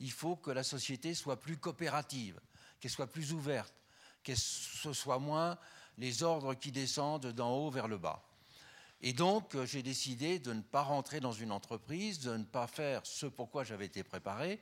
Il 0.00 0.10
faut 0.10 0.36
que 0.36 0.50
la 0.50 0.64
société 0.64 1.14
soit 1.14 1.38
plus 1.38 1.56
coopérative, 1.56 2.40
qu'elle 2.80 2.90
soit 2.90 3.10
plus 3.10 3.32
ouverte, 3.32 3.72
que 4.24 4.34
ce 4.34 4.92
soit 4.92 5.20
moins 5.20 5.58
les 5.96 6.22
ordres 6.22 6.54
qui 6.54 6.72
descendent 6.72 7.28
d'en 7.28 7.54
haut 7.54 7.70
vers 7.70 7.88
le 7.88 7.98
bas. 7.98 8.22
Et 9.00 9.12
donc, 9.12 9.56
j'ai 9.64 9.82
décidé 9.82 10.38
de 10.38 10.52
ne 10.52 10.62
pas 10.62 10.82
rentrer 10.82 11.20
dans 11.20 11.32
une 11.32 11.52
entreprise, 11.52 12.20
de 12.20 12.36
ne 12.36 12.44
pas 12.44 12.66
faire 12.66 13.04
ce 13.04 13.26
pourquoi 13.26 13.64
j'avais 13.64 13.86
été 13.86 14.04
préparé, 14.04 14.60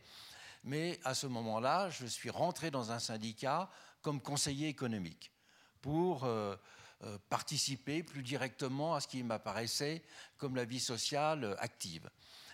mais 0.64 1.00
à 1.05 1.14
ce 1.14 1.26
moment-là, 1.26 1.90
je 1.90 2.07
suis 2.07 2.31
rentré 2.31 2.71
dans 2.71 2.93
un 2.93 2.99
syndicat 2.99 3.71
comme 4.02 4.21
conseiller 4.21 4.69
économique 4.69 5.33
pour 5.81 6.25
euh, 6.25 6.57
euh, 7.02 7.19
participer 7.29 8.02
plus 8.02 8.23
directement 8.23 8.95
à 8.95 9.00
ce 9.00 9.09
qui 9.09 9.23
m'apparaissait 9.23 10.02
comme 10.37 10.57
la 10.57 10.64
vie 10.64 10.81
sociale 10.81 11.57
active. 11.59 12.11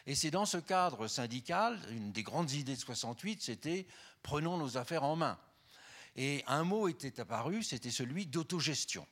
Et 0.07 0.15
c'est 0.15 0.31
dans 0.31 0.47
ce 0.47 0.59
cadre 0.59 1.09
syndical, 1.09 1.81
une 1.91 2.13
des 2.13 2.23
grandes 2.23 2.53
idées 2.53 2.77
de 2.77 2.81
68, 2.81 3.43
c'était 3.43 3.87
prenons 4.23 4.57
nos 4.57 4.77
affaires 4.77 5.03
en 5.03 5.17
main. 5.17 5.39
Et 6.15 6.45
un 6.47 6.65
mot 6.65 6.89
était 6.89 7.21
apparu, 7.21 7.63
c'était 7.63 7.91
celui 7.91 8.27
d'autogestion. 8.27 9.07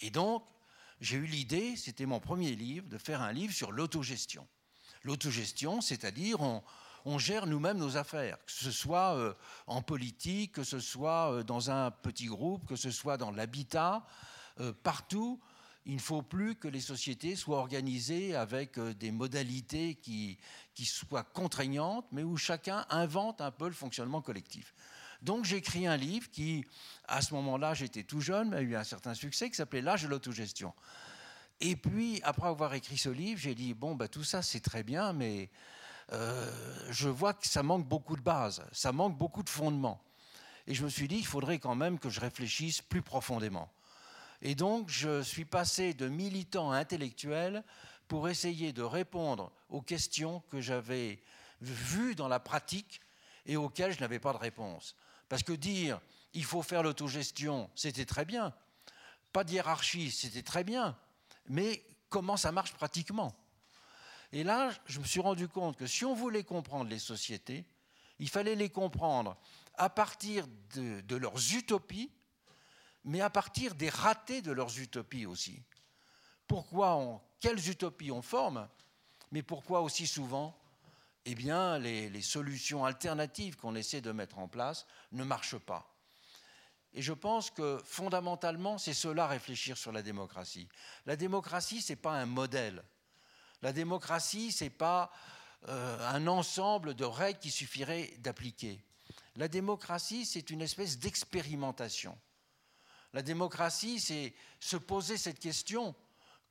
Et 0.00 0.10
donc, 0.10 0.44
j'ai 1.00 1.16
eu 1.16 1.26
l'idée, 1.26 1.76
c'était 1.76 2.06
mon 2.06 2.20
premier 2.20 2.54
livre, 2.54 2.88
de 2.88 2.98
faire 2.98 3.20
un 3.20 3.32
livre 3.32 3.52
sur 3.52 3.72
l'autogestion. 3.72 4.46
L'autogestion, 5.02 5.80
c'est-à-dire 5.80 6.40
on, 6.40 6.62
on 7.04 7.18
gère 7.18 7.46
nous-mêmes 7.46 7.78
nos 7.78 7.96
affaires, 7.96 8.38
que 8.44 8.52
ce 8.52 8.70
soit 8.70 9.16
euh, 9.16 9.34
en 9.66 9.82
politique, 9.82 10.52
que 10.52 10.64
ce 10.64 10.80
soit 10.80 11.32
euh, 11.32 11.42
dans 11.42 11.70
un 11.70 11.90
petit 11.90 12.26
groupe, 12.26 12.66
que 12.66 12.76
ce 12.76 12.90
soit 12.90 13.16
dans 13.16 13.30
l'habitat, 13.30 14.04
euh, 14.60 14.72
partout. 14.82 15.40
Il 15.84 15.94
ne 15.96 16.00
faut 16.00 16.22
plus 16.22 16.54
que 16.54 16.68
les 16.68 16.80
sociétés 16.80 17.34
soient 17.34 17.58
organisées 17.58 18.36
avec 18.36 18.78
des 18.78 19.10
modalités 19.10 19.96
qui, 19.96 20.38
soient 20.84 21.24
contraignantes, 21.24 22.06
mais 22.12 22.22
où 22.22 22.36
chacun 22.36 22.86
invente 22.88 23.40
un 23.40 23.50
peu 23.50 23.66
le 23.66 23.74
fonctionnement 23.74 24.22
collectif. 24.22 24.74
Donc 25.22 25.44
j'ai 25.44 25.56
écrit 25.56 25.88
un 25.88 25.96
livre 25.96 26.30
qui, 26.30 26.64
à 27.08 27.20
ce 27.20 27.34
moment-là, 27.34 27.74
j'étais 27.74 28.04
tout 28.04 28.20
jeune, 28.20 28.50
mais 28.50 28.58
a 28.58 28.60
eu 28.60 28.76
un 28.76 28.84
certain 28.84 29.14
succès, 29.14 29.50
qui 29.50 29.56
s'appelait 29.56 29.82
L'âge 29.82 30.04
de 30.04 30.08
l'autogestion. 30.08 30.72
Et 31.60 31.74
puis, 31.74 32.20
après 32.22 32.48
avoir 32.48 32.74
écrit 32.74 32.98
ce 32.98 33.08
livre, 33.08 33.40
j'ai 33.40 33.54
dit, 33.54 33.72
bon, 33.74 33.94
bah, 33.94 34.08
tout 34.08 34.24
ça, 34.24 34.42
c'est 34.42 34.60
très 34.60 34.82
bien, 34.82 35.12
mais 35.12 35.48
euh, 36.12 36.50
je 36.90 37.08
vois 37.08 37.34
que 37.34 37.46
ça 37.46 37.62
manque 37.62 37.86
beaucoup 37.86 38.16
de 38.16 38.22
bases, 38.22 38.64
ça 38.72 38.92
manque 38.92 39.16
beaucoup 39.16 39.42
de 39.42 39.48
fondements. 39.48 40.02
Et 40.66 40.74
je 40.74 40.84
me 40.84 40.88
suis 40.88 41.08
dit, 41.08 41.16
il 41.16 41.26
faudrait 41.26 41.58
quand 41.58 41.74
même 41.74 41.98
que 41.98 42.10
je 42.10 42.20
réfléchisse 42.20 42.82
plus 42.82 43.02
profondément. 43.02 43.70
Et 44.40 44.54
donc, 44.54 44.88
je 44.88 45.22
suis 45.22 45.44
passé 45.44 45.94
de 45.94 46.08
militant 46.08 46.72
à 46.72 46.78
intellectuel 46.78 47.64
pour 48.08 48.28
essayer 48.28 48.72
de 48.72 48.82
répondre 48.82 49.52
aux 49.68 49.82
questions 49.82 50.40
que 50.50 50.60
j'avais 50.60 51.22
vues 51.60 52.14
dans 52.14 52.28
la 52.28 52.40
pratique 52.40 53.00
et 53.46 53.56
auxquelles 53.56 53.92
je 53.92 54.00
n'avais 54.00 54.18
pas 54.18 54.32
de 54.32 54.38
réponse. 54.38 54.96
Parce 55.28 55.42
que 55.42 55.52
dire 55.52 56.00
il 56.34 56.44
faut 56.44 56.62
faire 56.62 56.82
l'autogestion, 56.82 57.70
c'était 57.74 58.06
très 58.06 58.24
bien. 58.24 58.54
Pas 59.32 59.44
de 59.44 59.52
hiérarchie, 59.52 60.10
c'était 60.10 60.42
très 60.42 60.64
bien. 60.64 60.96
Mais 61.48 61.84
comment 62.08 62.36
ça 62.36 62.52
marche 62.52 62.72
pratiquement? 62.72 63.34
Et 64.32 64.44
là, 64.44 64.70
je 64.86 64.98
me 64.98 65.04
suis 65.04 65.20
rendu 65.20 65.46
compte 65.46 65.76
que 65.76 65.86
si 65.86 66.04
on 66.04 66.14
voulait 66.14 66.44
comprendre 66.44 66.88
les 66.88 66.98
sociétés, 66.98 67.66
il 68.18 68.28
fallait 68.28 68.54
les 68.54 68.70
comprendre 68.70 69.36
à 69.74 69.90
partir 69.90 70.46
de, 70.74 71.16
leurs 71.16 71.54
utopies, 71.54 72.10
mais 73.04 73.20
à 73.20 73.30
partir 73.30 73.74
des 73.74 73.90
ratés 73.90 74.40
de 74.40 74.52
leurs 74.52 74.78
utopies 74.78 75.26
aussi. 75.26 75.62
Pourquoi 76.46 76.96
on, 76.96 77.20
quelles 77.40 77.68
utopies 77.68 78.10
on 78.10 78.22
forme, 78.22 78.68
mais 79.30 79.42
pourquoi 79.42 79.80
aussi 79.82 80.06
souvent 80.06 80.58
eh 81.24 81.36
bien, 81.36 81.78
les, 81.78 82.10
les 82.10 82.22
solutions 82.22 82.84
alternatives 82.84 83.56
qu'on 83.56 83.76
essaie 83.76 84.00
de 84.00 84.10
mettre 84.10 84.38
en 84.38 84.48
place 84.48 84.86
ne 85.12 85.22
marchent 85.22 85.58
pas. 85.58 85.92
Et 86.94 87.02
je 87.02 87.12
pense 87.12 87.50
que 87.50 87.80
fondamentalement, 87.84 88.76
c'est 88.76 88.92
cela 88.92 89.26
réfléchir 89.26 89.78
sur 89.78 89.92
la 89.92 90.02
démocratie. 90.02 90.68
La 91.06 91.16
démocratie, 91.16 91.80
ce 91.80 91.92
n'est 91.92 91.96
pas 91.96 92.12
un 92.12 92.26
modèle. 92.26 92.82
La 93.62 93.72
démocratie, 93.72 94.52
ce 94.52 94.64
n'est 94.64 94.70
pas 94.70 95.10
euh, 95.68 96.08
un 96.10 96.26
ensemble 96.26 96.94
de 96.94 97.04
règles 97.04 97.38
qui 97.38 97.50
suffirait 97.50 98.12
d'appliquer. 98.18 98.82
La 99.36 99.48
démocratie, 99.48 100.26
c'est 100.26 100.50
une 100.50 100.60
espèce 100.60 100.98
d'expérimentation. 100.98 102.18
La 103.12 103.22
démocratie, 103.22 104.00
c'est 104.00 104.34
se 104.58 104.76
poser 104.76 105.16
cette 105.16 105.38
question, 105.38 105.94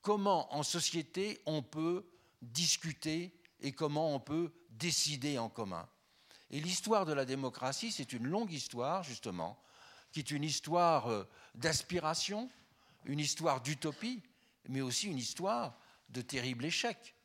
comment 0.02 0.54
en 0.56 0.64
société 0.64 1.42
on 1.46 1.62
peut 1.62 2.06
discuter 2.42 3.36
et 3.60 3.74
comment 3.74 4.16
on 4.16 4.20
peut 4.20 4.54
décider 4.70 5.38
en 5.38 5.50
commun. 5.50 5.88
Et 6.50 6.60
l'histoire 6.60 7.06
de 7.06 7.14
la 7.14 7.26
démocratie, 7.26 7.92
c'est 7.92 8.14
une 8.14 8.28
longue 8.28 8.52
histoire, 8.52 9.04
justement, 9.04 9.62
qui 10.12 10.20
est 10.20 10.32
une 10.32 10.44
histoire 10.44 11.08
euh, 11.08 11.24
d'aspiration, 11.56 12.50
une 13.06 13.20
histoire 13.20 13.62
d'utopie, 13.62 14.22
mais 14.70 14.82
aussi 14.82 15.08
une 15.08 15.18
histoire 15.18 15.78
de 16.12 16.22
terribles 16.22 16.66
échecs. 16.66 17.16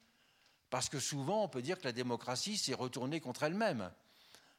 Parce 0.71 0.89
que 0.89 0.99
souvent, 0.99 1.45
on 1.45 1.49
peut 1.49 1.63
dire 1.63 1.79
que 1.79 1.85
la 1.85 1.93
démocratie 1.93 2.57
s'est 2.57 2.75
retournée 2.75 3.21
contre 3.21 3.45
elle-même. 3.45 3.91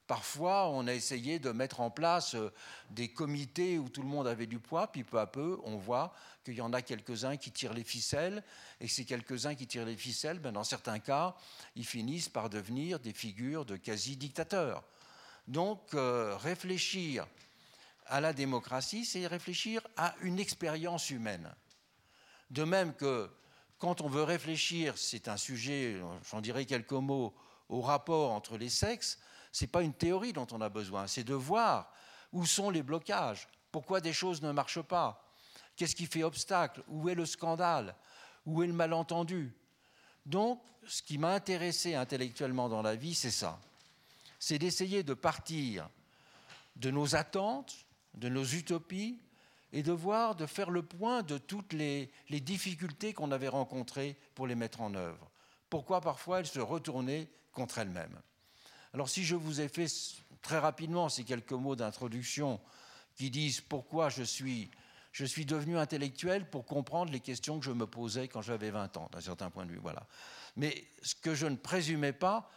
Parfois, 0.08 0.70
on 0.70 0.88
a 0.88 0.94
essayé 0.94 1.38
de 1.38 1.52
mettre 1.52 1.82
en 1.82 1.92
place 1.92 2.36
euh, 2.36 2.50
des 2.92 3.10
comités 3.10 3.78
où 3.78 3.90
tout 3.90 4.02
le 4.02 4.08
monde 4.08 4.26
avait 4.26 4.48
du 4.48 4.58
poids, 4.58 4.90
puis 4.90 5.04
peu 5.04 5.20
à 5.20 5.28
peu, 5.28 5.60
on 5.64 5.76
voit 5.76 6.14
qu'il 6.46 6.54
y 6.54 6.62
en 6.62 6.72
a 6.72 6.82
quelques-uns 6.82 7.36
qui 7.36 7.52
tirent 7.52 7.74
les 7.74 7.84
ficelles, 7.84 8.42
et 8.80 8.88
ces 8.88 9.04
quelques-uns 9.04 9.54
qui 9.54 9.68
tirent 9.68 9.86
les 9.86 9.98
ficelles, 9.98 10.40
ben 10.40 10.54
dans 10.54 10.64
certains 10.64 11.00
cas, 11.00 11.36
ils 11.76 11.86
finissent 11.86 12.30
par 12.30 12.50
devenir 12.50 13.02
des 13.02 13.12
figures 13.12 13.66
de 13.66 13.76
quasi-dictateurs. 13.76 14.82
Donc, 15.50 15.94
euh, 15.94 16.38
réfléchir 16.38 17.28
à 18.06 18.22
la 18.22 18.32
démocratie, 18.32 19.04
c'est 19.04 19.28
réfléchir 19.28 19.86
à 19.98 20.16
une 20.22 20.40
expérience 20.40 21.10
humaine. 21.10 21.54
De 22.50 22.64
même 22.64 22.94
que 22.94 23.30
quand 23.80 24.02
on 24.02 24.08
veut 24.08 24.24
réfléchir, 24.24 24.98
c'est 24.98 25.28
un 25.28 25.38
sujet, 25.38 26.00
j'en 26.30 26.42
dirai 26.42 26.66
quelques 26.66 26.92
mots, 26.92 27.34
au 27.70 27.82
rapport 27.82 28.32
entre 28.32 28.58
les 28.58 28.70
sexes, 28.70 29.20
ce 29.52 29.64
n'est 29.64 29.70
pas 29.70 29.84
une 29.84 29.94
théorie 29.94 30.34
dont 30.34 30.48
on 30.52 30.62
a 30.62 30.70
besoin, 30.70 31.08
c'est 31.08 31.24
de 31.24 31.34
voir 31.34 31.92
où 32.32 32.46
sont 32.46 32.70
les 32.70 32.84
blocages, 32.84 33.48
pourquoi 33.72 34.02
des 34.02 34.14
choses 34.14 34.42
ne 34.42 34.52
marchent 34.52 34.82
pas, 34.82 35.32
qu'est-ce 35.76 35.96
qui 35.96 36.06
fait 36.06 36.24
obstacle, 36.24 36.84
où 36.88 37.10
est 37.10 37.16
le 37.16 37.26
scandale, 37.26 37.96
où 38.46 38.64
est 38.64 38.68
le 38.68 38.74
malentendu. 38.74 39.56
Donc, 40.26 40.62
ce 40.86 41.02
qui 41.02 41.18
m'a 41.18 41.34
intéressé 41.34 41.96
intellectuellement 41.96 42.70
dans 42.70 42.82
la 42.82 42.96
vie, 42.96 43.14
c'est 43.14 43.32
ça. 43.32 43.60
C'est 44.40 44.60
d'essayer 44.60 45.04
de 45.04 45.14
partir 45.14 45.90
de 46.76 46.92
nos 46.92 47.16
attentes, 47.16 47.76
de 48.14 48.30
nos 48.30 48.44
utopies, 48.44 49.20
et 49.74 49.84
de 49.84 49.92
voir, 49.92 50.36
de 50.36 50.46
faire 50.46 50.70
le 50.70 50.82
point 50.82 51.24
de 51.24 51.38
toutes 51.38 51.74
les, 51.74 52.12
difficultés 52.30 53.14
qu'on 53.14 53.32
avait 53.32 53.48
rencontrées 53.48 54.18
pour 54.36 54.48
les 54.48 54.56
mettre 54.56 54.82
en 54.82 54.94
œuvre. 54.96 55.30
Pourquoi 55.70 56.02
parfois 56.02 56.40
elles 56.40 56.48
se 56.48 56.60
retournaient 56.60 57.30
contre 57.52 57.80
elles-mêmes. 57.80 58.22
Alors 58.94 59.10
si 59.10 59.26
je 59.26 59.36
vous 59.36 59.62
ai 59.62 59.68
fait 59.68 59.88
très 60.42 60.60
rapidement 60.60 61.10
ces 61.10 61.24
quelques 61.24 61.54
mots 61.54 61.76
d'introduction 61.76 62.62
qui 63.16 63.30
disent 63.32 63.62
pourquoi 63.62 64.10
je 64.10 64.24
suis 64.24 64.70
je 65.12 65.26
suis 65.26 65.48
devenu 65.48 65.80
intellectuel 65.80 66.48
pour 66.48 66.66
comprendre 66.68 67.12
les 67.12 67.20
questions 67.20 67.60
que 67.60 67.66
je 67.66 67.72
me 67.72 67.88
posais 67.88 68.28
quand 68.28 68.44
j'avais 68.44 68.70
20 68.70 68.98
ans, 68.98 69.10
d'un 69.12 69.20
certain 69.20 69.50
point 69.50 69.66
de 69.66 69.72
vue. 69.72 69.80
Voilà. 69.82 70.06
Mais 70.56 70.86
ce 71.02 71.16
que 71.16 71.34
je 71.34 71.48
ne 71.48 71.56
présumais 71.56 72.14
pas, 72.14 72.52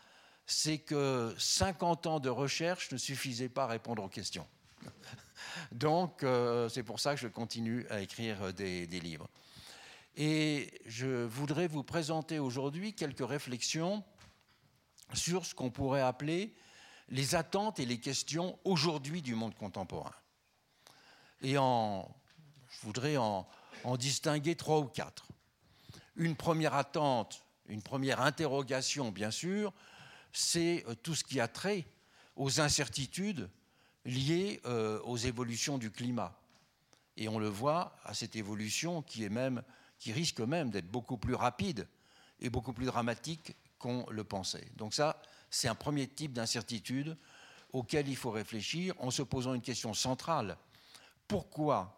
c'est 0.45 0.77
que 0.77 1.35
50 1.39 2.07
ans 2.07 2.21
de 2.21 2.29
recherche 2.29 2.93
ne 2.93 2.99
suffisaient 2.99 3.49
pas 3.49 3.65
à 3.65 3.69
répondre 3.69 4.03
aux 4.03 4.11
questions. 4.11 4.47
Donc, 5.73 6.23
euh, 6.23 6.69
c'est 6.69 6.83
pour 6.83 7.01
ça 7.01 7.15
que 7.15 7.21
je 7.21 7.29
continue 7.29 7.87
à 7.89 8.01
écrire 8.01 8.53
des, 8.53 8.87
des 8.87 9.01
livres. 9.01 9.29
Et 10.17 10.81
je 10.87 11.25
voudrais 11.25 11.67
vous 11.67 11.83
présenter 11.83 12.39
aujourd'hui 12.39 12.95
quelques 12.95 13.27
réflexions 13.27 14.05
sur 15.15 15.47
ce 15.47 15.55
qu'on 15.55 15.71
pourrait 15.71 16.03
appeler 16.03 16.55
les 17.09 17.35
attentes 17.35 17.81
et 17.81 17.87
les 17.87 17.99
questions 17.99 18.59
aujourd'hui 18.65 19.23
du 19.23 19.35
monde 19.35 19.55
contemporain. 19.55 20.15
Et 21.43 21.55
je 21.55 22.81
voudrais 22.83 23.17
en, 23.17 23.49
en 23.85 23.97
distinguer 23.97 24.57
trois 24.57 24.79
ou 24.79 24.87
quatre. 24.87 25.29
Une 26.17 26.37
première 26.37 26.75
attente, 26.75 27.45
une 27.67 27.83
première 27.83 28.21
interrogation, 28.21 29.11
bien 29.11 29.31
sûr, 29.31 29.73
c'est 30.33 30.85
euh, 30.87 30.95
tout 30.95 31.15
ce 31.15 31.25
qui 31.25 31.41
a 31.41 31.49
trait 31.49 31.87
aux 32.37 32.61
incertitudes 32.61 33.49
liées 34.05 34.61
euh, 34.67 35.01
aux 35.03 35.17
évolutions 35.17 35.79
du 35.79 35.91
climat. 35.91 36.37
Et 37.17 37.29
on 37.29 37.39
le 37.39 37.49
voit 37.49 37.97
à 38.05 38.15
cette 38.15 38.37
évolution 38.37 39.03
qui, 39.03 39.25
est 39.25 39.29
même, 39.29 39.63
qui 39.99 40.13
risque 40.13 40.41
même 40.41 40.71
d'être 40.71 40.91
beaucoup 40.91 41.19
plus 41.19 41.35
rapide 41.35 41.87
et 42.41 42.51
beaucoup 42.51 42.73
plus 42.73 42.87
dramatique 42.87 43.55
qu'on 43.79 44.07
le 44.11 44.25
pensait. 44.25 44.67
Donc 44.77 44.95
ça, 44.95 45.21
c'est 45.51 45.69
un 45.69 45.75
premier 45.75 46.07
type 46.07 46.33
d'incertitude 46.33 47.17
auquel 47.73 48.09
il 48.09 48.17
faut 48.17 48.31
réfléchir 48.31 48.95
en 48.99 49.11
se 49.11 49.23
posant 49.23 49.55
une 49.55 49.63
question 49.63 49.95
centrale. 49.95 50.57
Pourquoi 51.29 51.97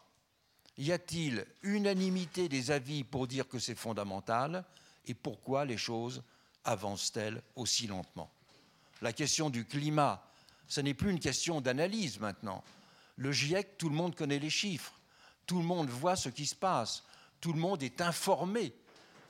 y 0.78 0.92
a-t-il 0.92 1.46
unanimité 1.62 2.48
des 2.48 2.70
avis 2.70 3.04
pour 3.04 3.26
dire 3.26 3.48
que 3.48 3.58
c'est 3.58 3.74
fondamental 3.74 4.64
et 5.06 5.14
pourquoi 5.14 5.64
les 5.64 5.76
choses 5.76 6.22
avancent-elles 6.64 7.42
aussi 7.56 7.86
lentement? 7.86 8.30
La 9.00 9.12
question 9.12 9.50
du 9.50 9.64
climat, 9.64 10.22
ce 10.72 10.80
n'est 10.80 10.94
plus 10.94 11.10
une 11.10 11.20
question 11.20 11.60
d'analyse 11.60 12.18
maintenant. 12.18 12.64
Le 13.16 13.30
GIEC, 13.30 13.76
tout 13.76 13.90
le 13.90 13.94
monde 13.94 14.16
connaît 14.16 14.38
les 14.38 14.48
chiffres, 14.48 14.98
tout 15.44 15.58
le 15.58 15.66
monde 15.66 15.90
voit 15.90 16.16
ce 16.16 16.30
qui 16.30 16.46
se 16.46 16.54
passe, 16.54 17.04
tout 17.42 17.52
le 17.52 17.58
monde 17.58 17.82
est 17.82 18.00
informé 18.00 18.72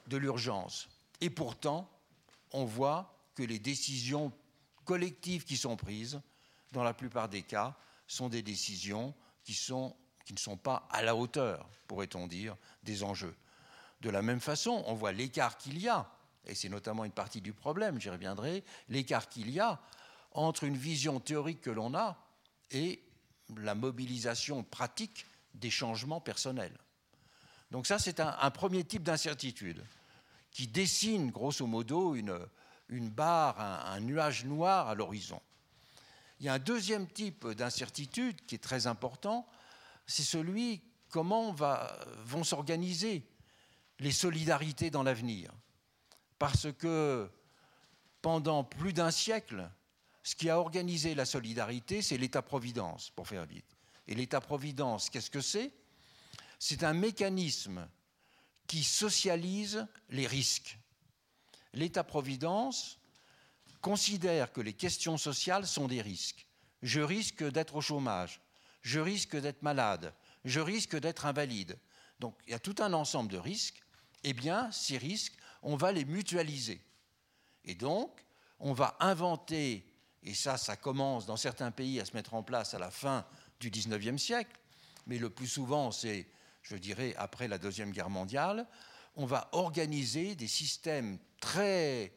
de 0.07 0.19
l'urgence. 0.19 0.89
Et 1.21 1.31
pourtant, 1.31 1.91
on 2.53 2.65
voit 2.65 3.19
que 3.35 3.43
les 3.43 3.59
décisions 3.59 4.31
collectives 4.85 5.43
qui 5.43 5.57
sont 5.57 5.75
prises, 5.75 6.21
dans 6.71 6.85
la 6.85 6.95
plupart 6.95 7.29
des 7.29 7.43
cas, 7.43 7.75
sont 8.07 8.29
des 8.29 8.43
décisions 8.43 9.13
qui, 9.43 9.59
ne 9.73 10.39
sont 10.39 10.57
pas 10.57 10.87
à 10.93 11.03
la 11.03 11.17
hauteur, 11.17 11.69
pourrait-on 11.89 12.29
dire, 12.29 12.57
des 12.85 13.03
enjeux. 13.03 13.35
De 14.01 14.11
la 14.11 14.23
même 14.23 14.41
façon, 14.41 14.85
on 14.87 14.95
voit 14.95 15.11
l'écart 15.11 15.59
qu'il 15.59 15.81
y 15.81 15.89
a, 15.89 16.09
et 16.47 16.55
c'est 16.55 16.69
notamment 16.69 17.05
une 17.05 17.11
partie 17.11 17.41
du 17.41 17.53
problème, 17.53 18.01
j'y 18.01 18.11
reviendrai, 18.11 18.63
l'écart 18.89 19.29
qu'il 19.29 19.51
y 19.51 19.59
a 19.59 19.81
entre 20.35 20.65
une 20.65 20.77
vision 20.77 21.21
théorique 21.21 21.61
que 21.61 21.71
l'on 21.71 21.95
a 21.95 22.17
et 22.71 23.03
la 23.57 23.75
mobilisation 23.75 24.63
pratique 24.63 25.27
des 25.55 25.71
changements 25.71 26.21
personnels. 26.21 26.77
Donc 27.71 27.87
ça, 27.87 27.99
c'est 27.99 28.21
un, 28.21 28.51
premier 28.51 28.85
type 28.85 29.03
d'incertitude 29.03 29.83
qui 30.51 30.67
dessine 30.67 31.31
grosso 31.31 31.67
modo 31.67 32.15
une, 32.15 32.39
une 32.89 33.09
barre, 33.09 33.61
un, 33.61 34.01
nuage 34.01 34.45
noir 34.45 34.89
à 34.89 34.95
l'horizon. 34.95 35.41
Il 36.41 36.47
y 36.47 36.49
a 36.49 36.55
un 36.55 36.59
deuxième 36.59 37.07
type 37.07 37.47
d'incertitude 37.49 38.45
qui 38.47 38.57
est 38.57 38.63
très 38.63 38.87
important, 38.87 39.47
c'est 40.07 40.23
celui 40.23 40.83
comment 41.09 41.55
vont 42.25 42.45
s'organiser 42.45 43.27
les 44.01 44.13
solidarités 44.13 44.91
dans 44.91 45.03
l'avenir. 45.03 45.53
Parce 46.39 46.73
que 46.73 47.31
pendant 48.21 48.65
plus 48.65 48.93
d'un 48.93 49.11
siècle, 49.11 49.71
ce 50.23 50.35
qui 50.35 50.51
a 50.51 50.59
organisé 50.59 51.15
la 51.15 51.25
solidarité, 51.25 52.03
c'est 52.03 52.19
l'État-providence, 52.19 53.11
pour 53.11 53.27
faire 53.27 53.45
vite. 53.45 53.77
Et 54.07 54.15
l'État-providence, 54.15 55.11
qu'est-ce 55.11 55.31
que 55.31 55.41
c'est? 55.41 55.73
C'est 56.59 56.85
un 56.85 56.93
mécanisme 56.93 57.89
qui 58.67 58.85
socialise 58.85 59.87
les 60.11 60.27
risques. 60.27 60.79
L'État-providence 61.73 62.99
considère 63.81 64.53
que 64.53 64.61
les 64.61 64.73
questions 64.73 65.19
sociales 65.19 65.67
sont 65.67 65.89
des 65.89 66.03
risques. 66.03 66.47
Je 66.83 67.01
risque 67.01 67.45
d'être 67.45 67.77
au 67.77 67.81
chômage, 67.81 68.41
je 68.83 69.01
risque 69.01 69.37
d'être 69.37 69.63
malade, 69.63 70.15
je 70.45 70.61
risque 70.61 70.97
d'être 70.99 71.27
invalide. 71.27 71.79
Donc 72.21 72.37
il 72.47 72.53
y 72.53 72.55
a 72.55 72.59
tout 72.59 72.77
un 72.79 72.93
ensemble 72.93 73.31
de 73.31 73.39
risques. 73.39 73.83
Eh 74.25 74.33
bien, 74.33 74.71
ces 74.71 74.99
risques, 74.99 75.37
on 75.63 75.77
va 75.77 75.91
les 75.91 76.05
mutualiser. 76.05 76.81
Et 77.65 77.75
donc, 77.75 78.25
on 78.61 78.73
va 78.73 78.97
inventer, 79.01 79.85
et 80.23 80.35
ça, 80.35 80.57
ça 80.57 80.77
commence 80.77 81.27
dans 81.27 81.37
certains 81.37 81.71
pays 81.71 82.01
à 82.01 82.05
se 82.05 82.15
mettre 82.15 82.35
en 82.35 82.43
place 82.43 82.75
à 82.75 82.79
la 82.79 82.91
fin 82.91 83.27
du 83.61 83.71
XIXe 83.71 84.21
siècle, 84.21 84.59
mais 85.07 85.19
le 85.19 85.31
plus 85.31 85.49
souvent, 85.49 85.91
c'est, 85.91 86.29
je 86.63 86.77
dirais, 86.77 87.15
après 87.17 87.49
la 87.49 87.59
Deuxième 87.59 87.91
Guerre 87.91 88.11
mondiale, 88.11 88.67
on 89.17 89.27
va 89.27 89.49
organiser 89.53 90.35
des 90.35 90.49
systèmes 90.49 91.19
très, 91.41 92.15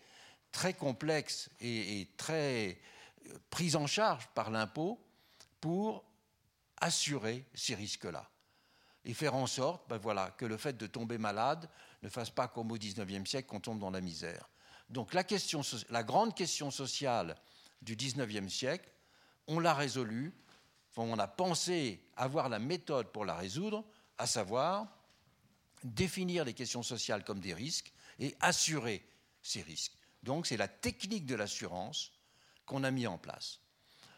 très 0.52 0.74
complexes 0.74 1.50
et, 1.60 2.08
très 2.18 2.80
euh, 3.28 3.38
pris 3.50 3.76
en 3.76 3.88
charge 3.88 4.28
par 4.34 4.52
l'impôt 4.52 5.00
pour 5.60 6.06
assurer 6.80 7.46
ces 7.54 7.76
risques-là. 7.76 8.30
Et 9.04 9.14
faire 9.14 9.36
en 9.36 9.48
sorte 9.48 9.88
ben 9.90 9.98
voilà, 9.98 10.32
que 10.32 10.46
le 10.46 10.58
fait 10.58 10.78
de 10.78 10.88
tomber 10.88 11.18
malade 11.18 11.70
ne 12.02 12.10
fasse 12.10 12.30
pas 12.30 12.48
comme 12.48 12.72
au 12.72 12.78
XIXe 12.78 13.30
siècle 13.30 13.48
qu'on 13.48 13.60
tombe 13.60 13.80
dans 13.80 13.92
la 13.92 14.02
misère. 14.02 14.50
Donc 14.90 15.14
la, 15.14 15.24
question, 15.24 15.62
la 15.90 16.04
grande 16.04 16.36
question 16.36 16.72
sociale 16.72 17.36
du 17.86 17.96
XIXe 17.96 18.52
siècle, 18.52 18.90
on 19.48 19.60
l'a 19.60 19.74
résolue, 19.74 20.34
on 20.98 21.20
a 21.20 21.28
pensé 21.28 22.02
avoir 22.16 22.50
la 22.50 22.60
méthode 22.60 23.12
pour 23.12 23.26
la 23.26 23.36
résoudre, 23.36 23.86
à 24.18 24.28
savoir 24.28 24.88
définir 25.84 26.46
les 26.46 26.54
questions 26.54 26.84
sociales 26.84 27.24
comme 27.24 27.40
des 27.40 27.54
risques 27.54 27.94
et 28.20 28.36
assurer 28.40 29.06
ces 29.42 29.62
risques. 29.62 29.94
Donc 30.24 30.48
c'est 30.48 30.58
la 30.58 30.68
technique 30.68 31.26
de 31.26 31.36
l'assurance 31.36 32.12
qu'on 32.66 32.84
a 32.84 32.92
mis 32.92 33.08
en 33.08 33.18
place. 33.18 33.60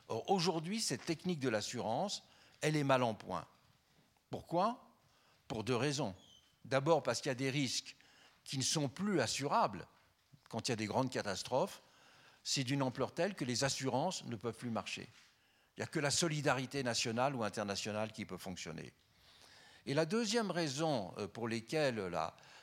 Or 0.07 0.29
aujourd'hui, 0.29 0.79
cette 0.79 1.05
technique 1.05 1.39
de 1.39 1.49
l'assurance, 1.49 2.23
elle 2.61 2.77
est 2.77 2.83
mal 2.83 3.03
en 3.03 3.13
point. 3.13 3.45
Pourquoi? 4.29 4.81
Pour 5.47 5.63
deux 5.63 5.75
raisons. 5.75 6.15
D'abord 6.63 7.03
parce 7.03 7.19
qu'il 7.19 7.29
y 7.29 7.31
a 7.31 7.35
des 7.35 7.49
risques 7.49 7.95
qui 8.43 8.57
ne 8.57 8.63
sont 8.63 8.87
plus 8.87 9.19
assurables 9.19 9.85
quand 10.47 10.67
il 10.67 10.71
y 10.71 10.73
a 10.73 10.77
des 10.77 10.85
grandes 10.85 11.09
catastrophes. 11.09 11.81
C'est 12.49 12.63
d'une 12.63 12.81
ampleur 12.81 13.13
telle 13.13 13.35
que 13.35 13.43
les 13.43 13.65
assurances 13.65 14.23
ne 14.25 14.37
peuvent 14.37 14.55
plus 14.55 14.69
marcher. 14.69 15.09
Il 15.75 15.81
n'y 15.81 15.83
a 15.83 15.87
que 15.87 15.99
la 15.99 16.11
solidarité 16.11 16.81
nationale 16.81 17.35
ou 17.35 17.43
internationale 17.43 18.13
qui 18.13 18.23
peut 18.23 18.37
fonctionner. 18.37 18.93
Et 19.85 19.93
la 19.93 20.05
deuxième 20.05 20.51
raison 20.51 21.13
euh, 21.17 21.27
pour 21.27 21.49
laquelle 21.49 22.01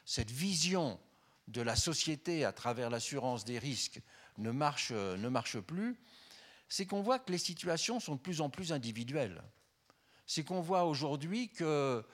cette 0.07 0.31
vision 0.31 0.99
de 1.49 1.61
la 1.61 1.77
société 1.77 2.47
à 2.47 2.53
travers 2.53 2.89
l'assurance 2.89 3.45
des 3.45 3.59
risques 3.59 4.01
ne 4.39 4.51
marche, 4.53 4.89
euh, 4.93 5.19
ne 5.19 5.29
marche 5.29 5.61
plus, 5.61 5.99
c'est 6.71 6.87
qu'on 6.87 7.03
voit 7.03 7.19
que 7.19 7.31
les 7.31 7.39
situations 7.39 8.01
sont 8.01 8.15
de 8.15 8.21
plus 8.21 8.41
en 8.41 8.49
plus 8.49 8.73
individuelles 8.73 9.43
c'est 10.27 10.45
qu'on 10.45 10.61
voit 10.61 10.85
aujourd'hui 10.85 11.51
que 11.51 12.05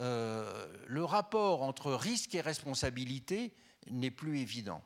euh, 0.00 0.66
le 0.86 1.04
rapport 1.04 1.62
entre 1.62 1.92
risque 1.92 2.34
et 2.34 2.40
responsabilité 2.40 3.54
n'est 3.90 4.10
plus 4.10 4.40
évident. 4.40 4.82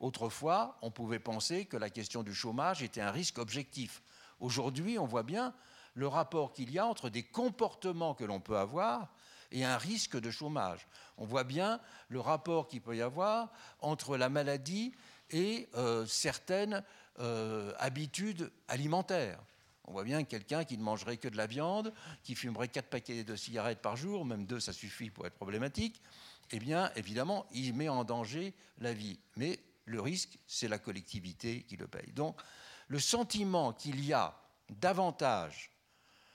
Autrefois, 0.00 0.76
on 0.82 0.90
pouvait 0.90 1.18
penser 1.18 1.64
que 1.64 1.76
la 1.76 1.90
question 1.90 2.22
du 2.22 2.34
chômage 2.34 2.82
était 2.82 3.00
un 3.00 3.10
risque 3.10 3.38
objectif. 3.38 4.02
Aujourd'hui, 4.40 4.98
on 4.98 5.06
voit 5.06 5.22
bien 5.22 5.54
le 5.94 6.06
rapport 6.06 6.52
qu'il 6.52 6.70
y 6.70 6.78
a 6.78 6.86
entre 6.86 7.08
des 7.08 7.22
comportements 7.22 8.14
que 8.14 8.24
l'on 8.24 8.40
peut 8.40 8.58
avoir 8.58 9.08
et 9.50 9.64
un 9.64 9.78
risque 9.78 10.20
de 10.20 10.30
chômage. 10.30 10.86
On 11.16 11.24
voit 11.24 11.44
bien 11.44 11.80
le 12.08 12.20
rapport 12.20 12.68
qu'il 12.68 12.82
peut 12.82 12.96
y 12.96 13.02
avoir 13.02 13.50
entre 13.80 14.16
la 14.16 14.28
maladie 14.28 14.92
et 15.30 15.68
euh, 15.74 16.04
certaines 16.06 16.84
euh, 17.20 17.72
habitudes 17.78 18.50
alimentaires. 18.68 19.40
On 19.84 19.92
voit 19.92 20.04
bien 20.04 20.24
quelqu'un 20.24 20.64
qui 20.64 20.76
ne 20.76 20.82
mangerait 20.82 21.16
que 21.16 21.28
de 21.28 21.36
la 21.36 21.46
viande, 21.46 21.94
qui 22.24 22.34
fumerait 22.34 22.68
quatre 22.68 22.88
paquets 22.88 23.24
de 23.24 23.36
cigarettes 23.36 23.80
par 23.80 23.96
jour, 23.96 24.24
même 24.24 24.44
deux, 24.44 24.60
ça 24.60 24.72
suffit 24.72 25.10
pour 25.10 25.26
être 25.26 25.36
problématique, 25.36 26.02
eh 26.50 26.58
bien, 26.58 26.90
évidemment, 26.96 27.46
il 27.52 27.72
met 27.74 27.88
en 27.88 28.04
danger 28.04 28.52
la 28.78 28.92
vie. 28.92 29.18
Mais 29.36 29.60
le 29.86 30.00
risque, 30.00 30.38
c'est 30.46 30.68
la 30.68 30.78
collectivité 30.78 31.62
qui 31.62 31.76
le 31.76 31.88
paye. 31.88 32.12
Donc, 32.12 32.40
le 32.88 32.98
sentiment 33.00 33.72
qu'il 33.72 34.04
y 34.04 34.12
a 34.12 34.38
davantage 34.68 35.70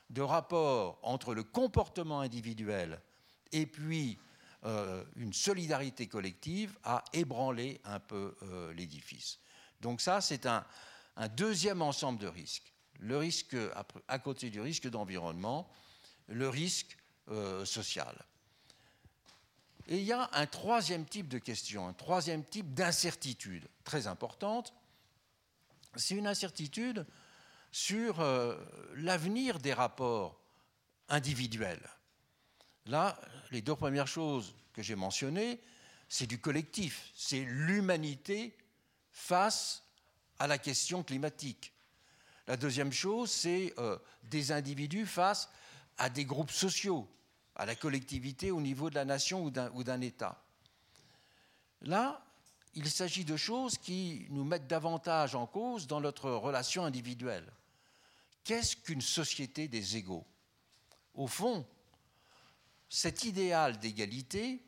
de 0.10 0.22
rapport 0.22 1.00
entre 1.04 1.34
le 1.34 1.44
comportement 1.44 2.22
individuel 2.22 3.00
et 3.52 3.66
puis 3.66 4.18
euh, 4.66 5.04
une 5.16 5.34
solidarité 5.34 6.08
collective 6.08 6.78
a 6.84 7.04
ébranlé 7.14 7.80
un 7.86 8.00
peu 8.00 8.36
euh, 8.44 8.74
l'édifice. 8.74 9.40
Donc 9.80 10.02
ça, 10.02 10.22
c'est 10.22 10.46
un, 10.46 10.66
deuxième 11.36 11.82
ensemble 11.82 12.20
de 12.20 12.28
risques 12.28 12.72
le 13.02 13.18
risque, 13.18 13.56
à 14.08 14.20
côté 14.20 14.50
du 14.50 14.62
risque 14.62 14.88
d'environnement, 14.88 15.68
le 16.28 16.48
risque 16.48 16.98
euh, 17.30 17.66
sociale. 17.66 18.26
Et 19.92 19.98
il 19.98 20.06
y 20.06 20.14
a 20.14 20.30
un 20.32 20.46
troisième 20.46 21.04
type 21.04 21.28
de 21.28 21.38
question, 21.38 21.86
un 21.86 21.92
troisième 21.92 22.46
type 22.46 22.74
d'incertitude 22.74 23.68
très 23.84 24.08
importante. 24.08 24.74
C'est 25.98 26.16
une 26.16 26.28
incertitude 26.28 27.06
sur 27.74 28.22
euh, 28.22 28.56
l'avenir 28.96 29.60
des 29.60 29.74
rapports 29.74 30.40
individuels. 31.10 31.90
Là, 32.86 33.20
les 33.52 33.62
deux 33.62 33.76
premières 33.76 34.08
choses 34.08 34.56
que 34.72 34.82
j'ai 34.82 34.96
mentionnées, 34.96 35.60
c'est 36.08 36.26
du 36.26 36.40
collectif, 36.40 37.12
c'est 37.14 37.44
l'humanité 37.44 38.58
face 39.12 39.84
à 40.40 40.48
la 40.48 40.58
question 40.58 41.04
climatique. 41.04 41.74
La 42.48 42.56
deuxième 42.56 42.94
chose, 42.94 43.30
c'est 43.30 43.74
euh, 43.78 43.98
des 44.24 44.54
individus 44.54 45.06
face 45.06 45.50
à 45.98 46.10
des 46.10 46.24
groupes 46.24 46.52
sociaux, 46.52 47.10
à 47.62 47.65
la 47.67 47.76
collectivité 47.76 48.50
au 48.50 48.60
niveau 48.60 48.89
de 48.89 48.95
la 48.95 49.06
nation 49.06 49.43
ou 49.43 49.84
d'un 49.84 50.02
État. 50.02 50.43
Là, 51.82 52.26
il 52.74 52.89
s'agit 52.89 53.24
de 53.24 53.38
choses 53.38 53.78
qui 53.78 54.26
nous 54.32 54.43
mettent 54.43 54.65
davantage 54.65 55.36
en 55.36 55.45
cause 55.45 55.86
dans 55.86 56.02
notre 56.02 56.32
relation 56.32 56.84
individuelle. 56.86 57.47
Qu'est-ce 58.43 58.76
qu'une 58.76 59.02
société 59.02 59.67
des 59.67 59.95
égaux? 59.95 60.26
Au 61.13 61.28
fond, 61.28 61.67
cet 62.89 63.26
idéal 63.26 63.78
d'égalité, 63.78 64.65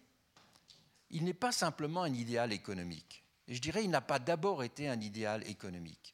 il 1.10 1.24
n'est 1.24 1.34
pas 1.34 1.52
simplement 1.52 2.04
un 2.04 2.14
idéal 2.14 2.54
économique. 2.54 3.24
Et 3.48 3.56
je 3.56 3.62
dirais, 3.62 3.84
il 3.84 3.90
n'a 3.90 4.02
pas 4.02 4.20
d'abord 4.20 4.62
été 4.62 4.88
un 4.88 5.02
idéal 5.02 5.50
économique. 5.50 6.14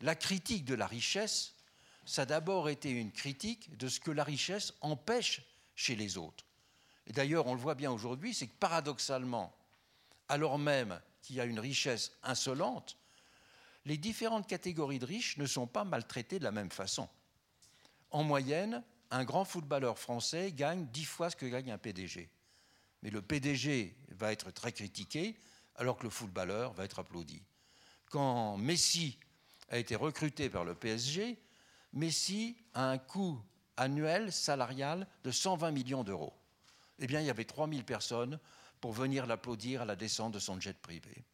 La 0.00 0.14
critique 0.14 0.64
de 0.64 0.74
la 0.74 0.86
richesse, 0.86 1.56
ça 2.04 2.22
a 2.22 2.26
d'abord 2.26 2.68
été 2.68 2.88
une 2.88 3.10
critique 3.10 3.76
de 3.76 3.88
ce 3.88 3.98
que 3.98 4.12
la 4.12 4.22
richesse 4.22 4.74
empêche 4.80 5.42
chez 5.80 5.96
les 5.96 6.18
autres. 6.18 6.44
Et 7.06 7.12
d'ailleurs, 7.12 7.46
on 7.46 7.54
le 7.54 7.60
voit 7.60 7.74
bien 7.74 7.90
aujourd'hui, 7.90 8.34
c'est 8.34 8.46
que 8.46 8.56
paradoxalement, 8.60 9.56
alors 10.28 10.58
même 10.58 11.00
qu'il 11.22 11.36
y 11.36 11.40
a 11.40 11.46
une 11.46 11.58
richesse 11.58 12.12
insolente, 12.22 12.98
les 13.86 13.96
différentes 13.96 14.46
catégories 14.46 14.98
de 14.98 15.06
riches 15.06 15.38
ne 15.38 15.46
sont 15.46 15.66
pas 15.66 15.84
maltraitées 15.84 16.38
de 16.38 16.44
la 16.44 16.52
même 16.52 16.70
façon. 16.70 17.08
En 18.10 18.22
moyenne, 18.22 18.84
un 19.10 19.24
grand 19.24 19.46
footballeur 19.46 19.98
français 19.98 20.52
gagne 20.52 20.86
dix 20.92 21.06
fois 21.06 21.30
ce 21.30 21.36
que 21.36 21.46
gagne 21.46 21.72
un 21.72 21.78
PDG. 21.78 22.28
Mais 23.02 23.08
le 23.08 23.22
PDG 23.22 23.96
va 24.10 24.32
être 24.32 24.50
très 24.50 24.72
critiqué, 24.72 25.34
alors 25.76 25.96
que 25.96 26.04
le 26.04 26.10
footballeur 26.10 26.74
va 26.74 26.84
être 26.84 26.98
applaudi. 26.98 27.42
Quand 28.10 28.58
Messi 28.58 29.18
a 29.70 29.78
été 29.78 29.96
recruté 29.96 30.50
par 30.50 30.64
le 30.64 30.74
PSG, 30.74 31.38
Messi 31.94 32.58
a 32.74 32.90
un 32.90 32.98
coût 32.98 33.40
annuel 33.80 34.30
salarial 34.30 35.06
de 35.24 35.30
120 35.30 35.70
millions 35.70 36.04
d'euros. 36.04 36.34
Eh 36.98 37.06
bien, 37.06 37.20
il 37.20 37.26
y 37.26 37.30
avait 37.30 37.46
3000 37.46 37.84
personnes 37.84 38.38
pour 38.80 38.92
venir 38.92 39.26
l'applaudir 39.26 39.82
à 39.82 39.84
la 39.86 39.96
descente 39.96 40.32
de 40.32 40.38
son 40.38 40.60
jet 40.60 40.78
privé. 40.78 41.24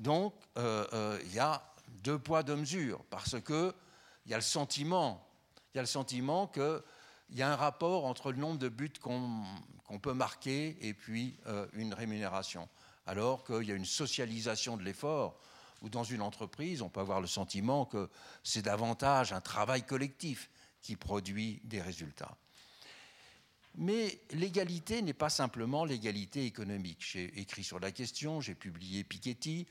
Donc, 0.00 0.34
euh, 0.58 0.86
euh, 0.92 1.18
il 1.24 1.32
y 1.32 1.38
a 1.38 1.62
deux 2.02 2.18
poids, 2.18 2.42
deux 2.42 2.56
mesures, 2.56 3.04
parce 3.08 3.40
qu'il 3.40 3.72
y 4.26 4.34
a 4.34 4.36
le 4.36 4.42
sentiment, 4.42 5.24
il 5.72 5.76
y 5.76 5.78
a 5.78 5.82
le 5.82 5.86
sentiment 5.86 6.48
qu'il 6.48 6.82
y 7.30 7.42
a 7.42 7.52
un 7.52 7.56
rapport 7.56 8.04
entre 8.04 8.32
le 8.32 8.38
nombre 8.38 8.58
de 8.58 8.68
buts 8.68 8.92
qu'on 9.00 9.98
peut 10.02 10.12
marquer 10.12 10.76
et 10.80 10.92
puis 10.92 11.38
euh, 11.46 11.66
une 11.74 11.94
rémunération, 11.94 12.68
alors 13.06 13.44
qu'il 13.44 13.62
y 13.62 13.72
a 13.72 13.76
une 13.76 13.84
socialisation 13.84 14.76
de 14.76 14.82
l'effort 14.82 15.38
ou 15.82 15.88
dans 15.88 16.04
une 16.04 16.22
entreprise, 16.22 16.82
on 16.82 16.88
peut 16.88 17.00
avoir 17.00 17.20
le 17.20 17.26
sentiment 17.28 17.84
que 17.84 18.08
c'est 18.42 18.62
davantage 18.62 19.32
un 19.32 19.40
travail 19.40 19.84
collectif 19.84 20.50
qui 20.84 20.96
produit 20.96 21.62
des 21.64 21.80
résultats. 21.80 22.36
Mais 23.76 24.20
l'égalité 24.32 25.00
n'est 25.00 25.14
pas 25.14 25.30
simplement 25.30 25.86
l'égalité 25.86 26.44
économique. 26.44 26.98
J'ai 27.00 27.40
écrit 27.40 27.64
sur 27.64 27.80
la 27.80 27.90
question, 27.90 28.42
j'ai 28.42 28.54
publié 28.54 29.02
Piketty, 29.02 29.66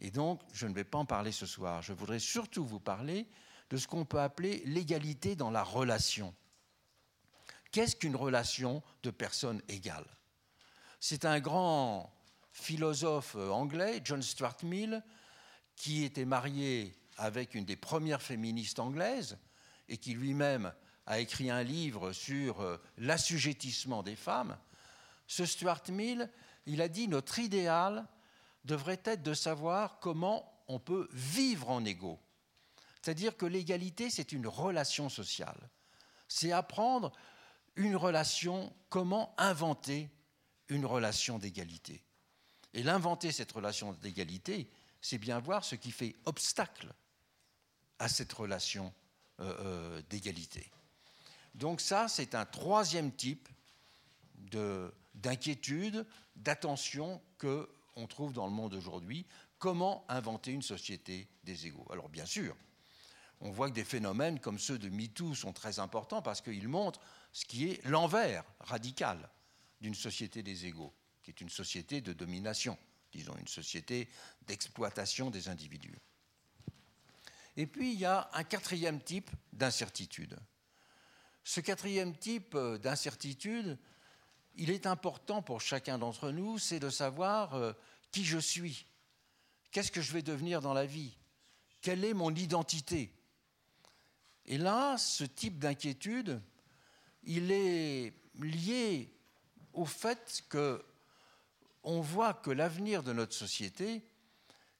et 0.00 0.10
donc 0.10 0.40
je 0.52 0.66
ne 0.66 0.74
vais 0.74 0.84
pas 0.84 0.98
en 0.98 1.06
parler 1.06 1.30
ce 1.30 1.46
soir. 1.46 1.80
Je 1.80 1.92
voudrais 1.92 2.18
surtout 2.18 2.64
vous 2.64 2.80
parler 2.80 3.28
de 3.70 3.76
ce 3.76 3.86
qu'on 3.86 4.04
peut 4.04 4.20
appeler 4.20 4.62
l'égalité 4.66 5.36
dans 5.36 5.52
la 5.52 5.62
relation. 5.62 6.34
Qu'est-ce 7.70 7.94
qu'une 7.94 8.16
relation 8.16 8.82
de 9.04 9.10
personnes 9.10 9.62
égales 9.68 10.10
C'est 10.98 11.24
un 11.24 11.38
grand 11.38 12.12
philosophe 12.50 13.36
anglais, 13.36 14.00
John 14.02 14.22
Stuart 14.22 14.56
Mill, 14.64 15.04
qui 15.76 16.02
était 16.02 16.24
marié 16.24 16.96
avec 17.16 17.54
une 17.54 17.64
des 17.64 17.76
premières 17.76 18.22
féministes 18.22 18.80
anglaises 18.80 19.38
et 19.88 19.98
qui 19.98 20.14
lui-même 20.14 20.72
a 21.06 21.18
écrit 21.20 21.50
un 21.50 21.62
livre 21.62 22.12
sur 22.12 22.60
euh, 22.60 22.76
l'assujettissement 22.98 24.02
des 24.02 24.16
femmes, 24.16 24.56
ce 25.26 25.46
Stuart 25.46 25.82
Mill, 25.88 26.30
il 26.66 26.82
a 26.82 26.88
dit 26.88 27.08
notre 27.08 27.38
idéal 27.38 28.06
devrait 28.64 29.00
être 29.04 29.22
de 29.22 29.34
savoir 29.34 30.00
comment 30.00 30.62
on 30.68 30.78
peut 30.78 31.08
vivre 31.12 31.70
en 31.70 31.84
égaux. 31.84 32.18
C'est-à-dire 33.00 33.36
que 33.36 33.46
l'égalité, 33.46 34.10
c'est 34.10 34.32
une 34.32 34.46
relation 34.46 35.08
sociale. 35.08 35.70
C'est 36.28 36.52
apprendre 36.52 37.12
une 37.76 37.96
relation, 37.96 38.74
comment 38.90 39.34
inventer 39.38 40.10
une 40.68 40.84
relation 40.84 41.38
d'égalité. 41.38 42.04
Et 42.74 42.82
l'inventer 42.82 43.32
cette 43.32 43.52
relation 43.52 43.94
d'égalité, 43.94 44.70
c'est 45.00 45.18
bien 45.18 45.38
voir 45.38 45.64
ce 45.64 45.74
qui 45.74 45.90
fait 45.90 46.16
obstacle 46.26 46.92
à 47.98 48.08
cette 48.08 48.32
relation 48.32 48.92
euh, 49.40 49.56
euh, 49.60 50.02
d'égalité. 50.10 50.70
Donc 51.54 51.80
ça, 51.80 52.08
c'est 52.08 52.34
un 52.34 52.44
troisième 52.44 53.12
type 53.12 53.48
d'inquiétude, 55.14 56.06
d'attention 56.36 57.20
qu'on 57.38 58.06
trouve 58.08 58.32
dans 58.32 58.46
le 58.46 58.52
monde 58.52 58.74
aujourd'hui. 58.74 59.26
Comment 59.58 60.04
inventer 60.08 60.52
une 60.52 60.62
société 60.62 61.28
des 61.42 61.66
égaux? 61.66 61.86
Alors 61.90 62.08
bien 62.08 62.26
sûr, 62.26 62.56
on 63.40 63.50
voit 63.50 63.68
que 63.68 63.74
des 63.74 63.84
phénomènes 63.84 64.38
comme 64.38 64.58
ceux 64.58 64.78
de 64.78 64.88
MeToo 64.88 65.34
sont 65.34 65.52
très 65.52 65.80
importants 65.80 66.22
parce 66.22 66.40
qu'ils 66.40 66.68
montrent 66.68 67.00
ce 67.32 67.44
qui 67.44 67.68
est 67.68 67.84
l'envers 67.86 68.44
radical 68.60 69.28
d'une 69.80 69.94
société 69.94 70.42
des 70.42 70.66
égaux, 70.66 70.92
qui 71.22 71.30
est 71.30 71.40
une 71.40 71.50
société 71.50 72.00
de 72.00 72.12
domination 72.12 72.78
disons 73.12 73.36
une 73.36 73.48
société 73.48 74.08
d'exploitation 74.46 75.30
des 75.30 75.48
individus. 75.48 75.98
Et 77.58 77.66
puis 77.66 77.92
il 77.92 77.98
y 77.98 78.04
a 78.04 78.30
un 78.34 78.44
quatrième 78.44 79.02
type 79.02 79.32
d'incertitude. 79.52 80.38
Ce 81.42 81.60
quatrième 81.60 82.16
type 82.16 82.54
euh, 82.54 82.78
d'incertitude, 82.78 83.76
il 84.54 84.70
est 84.70 84.86
important 84.86 85.42
pour 85.42 85.60
chacun 85.60 85.98
d'entre 85.98 86.30
nous, 86.30 86.58
c'est 86.58 86.78
de 86.78 86.88
savoir 86.88 87.54
euh, 87.54 87.72
qui 88.12 88.24
je 88.24 88.38
suis, 88.38 88.86
qu'est-ce 89.72 89.90
que 89.90 90.00
je 90.00 90.12
vais 90.12 90.22
devenir 90.22 90.60
dans 90.60 90.72
la 90.72 90.86
vie, 90.86 91.18
quelle 91.80 92.04
est 92.04 92.14
mon 92.14 92.32
identité? 92.32 93.12
Et 94.46 94.56
là, 94.56 94.96
ce 94.96 95.24
type 95.24 95.58
d'inquiétude, 95.58 96.40
il 97.24 97.50
est 97.50 98.14
lié 98.36 99.12
au 99.72 99.84
fait 99.84 100.44
que 100.48 100.84
on 101.82 102.00
voit 102.00 102.34
que 102.34 102.52
l'avenir 102.52 103.02
de 103.02 103.12
notre 103.12 103.34
société, 103.34 104.04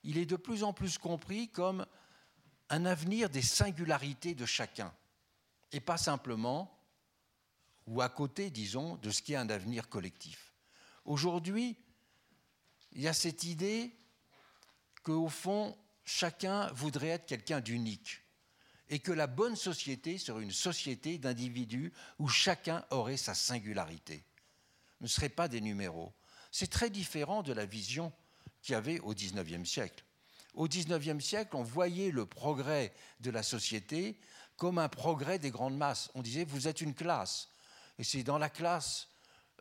il 0.04 0.16
est 0.16 0.26
de 0.26 0.36
plus 0.36 0.62
en 0.62 0.72
plus 0.72 0.96
compris 0.96 1.48
comme 1.48 1.84
un 2.70 2.84
avenir 2.84 3.30
des 3.30 3.42
singularités 3.42 4.34
de 4.34 4.46
chacun, 4.46 4.92
et 5.72 5.80
pas 5.80 5.98
simplement, 5.98 6.74
ou 7.86 8.02
à 8.02 8.08
côté, 8.08 8.50
disons, 8.50 8.96
de 8.96 9.10
ce 9.10 9.22
qui 9.22 9.32
est 9.32 9.36
un 9.36 9.48
avenir 9.48 9.88
collectif. 9.88 10.52
Aujourd'hui, 11.04 11.76
il 12.92 13.00
y 13.00 13.08
a 13.08 13.14
cette 13.14 13.44
idée 13.44 13.94
qu'au 15.02 15.28
fond, 15.28 15.76
chacun 16.04 16.70
voudrait 16.72 17.08
être 17.08 17.26
quelqu'un 17.26 17.60
d'unique, 17.60 18.22
et 18.90 18.98
que 18.98 19.12
la 19.12 19.26
bonne 19.26 19.56
société 19.56 20.18
serait 20.18 20.42
une 20.42 20.52
société 20.52 21.18
d'individus 21.18 21.92
où 22.18 22.28
chacun 22.28 22.84
aurait 22.90 23.16
sa 23.16 23.34
singularité. 23.34 24.24
ne 25.00 25.06
serait 25.06 25.28
pas 25.28 25.48
des 25.48 25.60
numéros, 25.60 26.12
c'est 26.50 26.70
très 26.70 26.90
différent 26.90 27.42
de 27.42 27.52
la 27.52 27.66
vision 27.66 28.12
qu'il 28.62 28.72
y 28.72 28.76
avait 28.76 29.00
au 29.00 29.14
XIXe 29.14 29.68
siècle. 29.68 30.04
Au 30.58 30.66
XIXe 30.66 31.24
siècle, 31.24 31.54
on 31.54 31.62
voyait 31.62 32.10
le 32.10 32.26
progrès 32.26 32.92
de 33.20 33.30
la 33.30 33.44
société 33.44 34.18
comme 34.56 34.78
un 34.78 34.88
progrès 34.88 35.38
des 35.38 35.52
grandes 35.52 35.76
masses. 35.76 36.10
On 36.16 36.20
disait, 36.20 36.42
vous 36.42 36.66
êtes 36.66 36.80
une 36.80 36.94
classe, 36.94 37.48
et 37.96 38.02
c'est 38.02 38.24
dans 38.24 38.38
la 38.38 38.48
classe 38.50 39.06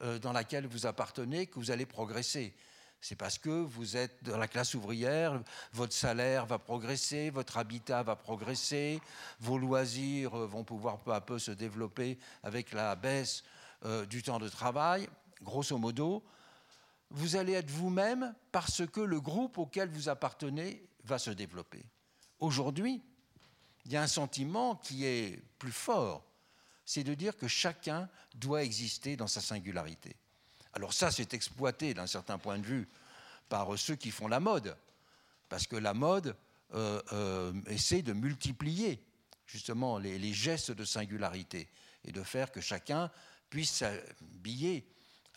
euh, 0.01 0.17
dans 0.17 0.33
laquelle 0.33 0.65
vous 0.65 0.87
appartenez 0.87 1.45
que 1.45 1.59
vous 1.59 1.69
allez 1.69 1.85
progresser. 1.85 2.55
C'est 2.99 3.15
parce 3.15 3.37
que 3.37 3.51
vous 3.51 3.95
êtes 3.95 4.23
dans 4.23 4.39
la 4.39 4.47
classe 4.47 4.73
ouvrière, 4.73 5.39
votre 5.71 5.93
salaire 5.93 6.47
va 6.47 6.57
progresser, 6.57 7.29
votre 7.29 7.59
habitat 7.59 8.01
va 8.01 8.15
progresser, 8.15 8.99
vos 9.39 9.59
loisirs 9.59 10.35
euh, 10.35 10.47
vont 10.47 10.63
pouvoir 10.63 10.97
peu 10.97 11.13
à 11.13 11.21
peu 11.21 11.37
se 11.37 11.51
développer 11.51 12.17
avec 12.41 12.73
la 12.73 12.95
baisse 12.95 13.43
euh, 13.85 14.07
du 14.07 14.23
temps 14.23 14.39
de 14.39 14.49
travail. 14.49 15.07
Grosso 15.43 15.77
modo, 15.77 16.23
vous 17.09 17.35
allez 17.35 17.53
être 17.53 17.69
vous-même 17.69 18.33
parce 18.51 18.85
que 18.85 19.01
le 19.01 19.21
groupe 19.21 19.57
auquel 19.57 19.89
vous 19.89 20.09
appartenez 20.09 20.87
va 21.03 21.17
se 21.17 21.31
développer. 21.31 21.85
Aujourd'hui, 22.39 23.01
il 23.85 23.93
y 23.93 23.97
a 23.97 24.01
un 24.01 24.07
sentiment 24.07 24.75
qui 24.75 25.05
est 25.05 25.41
plus 25.57 25.71
fort, 25.71 26.25
c'est 26.85 27.03
de 27.03 27.13
dire 27.13 27.37
que 27.37 27.47
chacun 27.47 28.09
doit 28.35 28.63
exister 28.63 29.15
dans 29.15 29.27
sa 29.27 29.41
singularité. 29.41 30.15
Alors 30.73 30.93
ça, 30.93 31.11
c'est 31.11 31.33
exploité 31.33 31.93
d'un 31.93 32.07
certain 32.07 32.37
point 32.37 32.59
de 32.59 32.65
vue 32.65 32.87
par 33.49 33.77
ceux 33.79 33.95
qui 33.95 34.11
font 34.11 34.27
la 34.27 34.39
mode, 34.39 34.75
parce 35.49 35.67
que 35.67 35.75
la 35.75 35.93
mode 35.93 36.35
euh, 36.73 37.01
euh, 37.13 37.53
essaie 37.67 38.01
de 38.01 38.13
multiplier 38.13 39.01
justement 39.45 39.97
les, 39.97 40.33
gestes 40.33 40.71
de 40.71 40.83
singularité 40.83 41.69
et 42.03 42.11
de 42.11 42.21
faire 42.23 42.51
que 42.51 42.59
chacun 42.59 43.09
puisse 43.49 43.71
s'habiller 43.71 44.85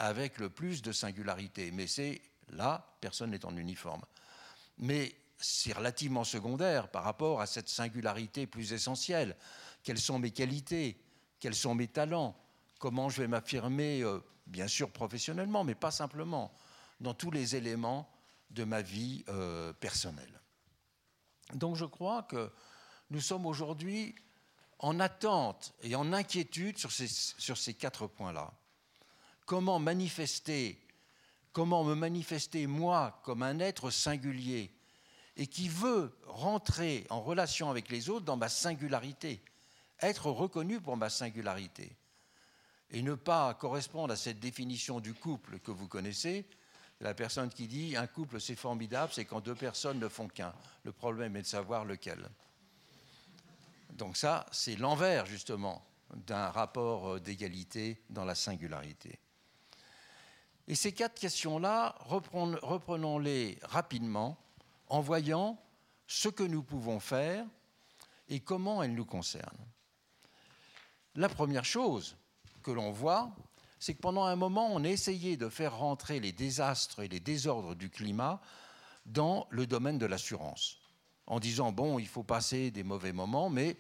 avec 0.01 0.39
le 0.39 0.49
plus 0.49 0.83
de 0.83 0.93
singularité. 0.93 1.71
Mais 1.71 1.87
c'est 1.87 2.21
là, 2.49 2.97
personne 3.01 3.31
n'est 3.31 3.45
en 3.45 3.57
uniforme. 3.57 4.03
Mais 4.79 5.15
c'est 5.39 5.75
relativement 5.75 6.25
secondaire 6.25 6.89
par 6.89 7.05
rapport 7.05 7.41
à 7.41 7.47
cette 7.47 7.69
singularité 7.69 8.47
plus 8.47 8.73
essentielle. 8.73 9.37
Quelles 9.85 10.01
sont 10.01 10.19
mes 10.19 10.31
qualités? 10.31 10.99
Quels 11.39 11.55
sont 11.55 11.75
mes 11.75 11.87
talents? 11.87 12.35
Comment 12.79 13.11
je 13.11 13.21
vais 13.21 13.29
m'affirmer, 13.29 14.03
euh, 14.03 14.21
bien 14.47 14.69
sûr 14.69 14.91
professionnellement, 14.91 15.65
mais 15.65 15.75
pas 15.75 15.91
simplement, 15.91 16.53
dans 17.01 17.15
tous 17.15 17.31
les 17.31 17.55
éléments 17.57 18.11
de 18.51 18.65
ma 18.65 18.83
vie 18.83 19.23
euh, 19.29 19.73
personnelle. 19.75 20.41
Donc 21.55 21.77
je 21.77 21.85
crois 21.85 22.23
que 22.23 22.51
nous 23.11 23.21
sommes 23.21 23.45
aujourd'hui 23.45 24.15
en 24.79 24.99
attente 24.99 25.75
et 25.83 25.95
en 25.95 26.13
inquiétude 26.13 26.79
sur 26.79 26.91
ces, 26.91 27.07
sur 27.07 27.59
ces 27.59 27.75
quatre 27.75 28.07
points-là. 28.07 28.53
Comment 29.51 29.81
manifester, 29.81 30.79
comment 31.53 31.83
me 31.83 31.97
manifester 31.97 32.69
moi 32.69 33.21
comme 33.25 33.43
un 33.43 33.59
être 33.59 33.91
singulier 33.91 34.71
et 35.37 35.49
qui 35.49 35.69
veut 35.69 36.17
rentrer 36.29 37.05
en 37.11 37.21
relation 37.21 37.69
avec 37.69 37.89
les 37.89 38.11
autres 38.11 38.25
dans 38.25 38.37
ma 38.37 38.49
singularité, 38.49 39.43
être 40.03 40.27
reconnu 40.31 40.81
pour 40.81 40.97
ma 40.97 41.11
singularité 41.11 41.97
et 42.93 43.03
ne 43.03 43.17
pas 43.17 43.53
correspondre 43.55 44.13
à 44.13 44.17
cette 44.17 44.39
définition 44.39 45.01
du 45.01 45.15
couple 45.15 45.59
que 45.59 45.73
vous 45.73 45.89
connaissez, 45.89 46.49
la 47.01 47.13
personne 47.13 47.51
qui 47.51 47.67
dit 47.67 47.97
un 47.97 48.07
couple 48.07 48.41
c'est 48.41 48.55
formidable, 48.55 49.11
c'est 49.13 49.25
quand 49.25 49.41
deux 49.41 49.57
personnes 49.57 49.99
ne 49.99 50.07
font 50.07 50.29
qu'un. 50.29 50.55
Le 50.85 50.93
problème 50.93 51.35
est 51.35 51.43
de 51.43 51.47
savoir 51.49 51.85
lequel. 51.85 52.25
Donc 53.95 54.17
ça, 54.17 54.47
c'est 54.53 54.77
l'envers 54.77 55.27
justement 55.27 55.85
d'un 56.15 56.51
rapport 56.51 57.15
euh, 57.15 57.19
d'égalité 57.19 58.01
dans 58.11 58.25
la 58.25 58.37
singularité. 58.37 59.19
Et 60.71 60.77
ces 60.77 60.93
quatre 60.93 61.19
questions-là, 61.19 61.97
reprenons-les 61.99 63.59
rapidement 63.63 64.39
en 64.87 65.01
voyant 65.01 65.61
ce 66.07 66.29
que 66.29 66.45
nous 66.45 66.63
pouvons 66.63 67.01
faire 67.01 67.45
et 68.29 68.39
comment 68.39 68.81
elles 68.81 68.95
nous 68.95 69.05
concernent. 69.05 69.67
La 71.17 71.29
première 71.29 71.65
chose 71.65 72.17
que 72.63 72.71
l'on 72.71 72.93
voit, 72.93 73.35
c'est 73.81 73.95
que 73.95 74.01
pendant 74.01 74.27
un 74.27 74.37
moment, 74.37 74.69
on 74.73 74.85
a 74.85 74.89
essayé 74.89 75.37
de 75.37 75.49
faire 75.49 75.77
rentrer 75.77 76.21
les 76.21 76.31
désastres 76.31 77.01
et 77.01 77.09
les 77.09 77.19
désordres 77.19 77.75
du 77.75 77.91
climat 77.91 78.41
dans 79.07 79.49
le 79.51 79.67
domaine 79.67 79.99
de 79.99 80.07
l'assurance, 80.07 80.79
en 81.27 81.41
disant, 81.41 81.73
bon, 81.73 81.99
il 81.99 82.07
faut 82.07 82.23
passer 82.23 82.71
des 82.71 82.85
mauvais 82.85 83.13
moments, 83.13 83.51
mais 83.51 83.77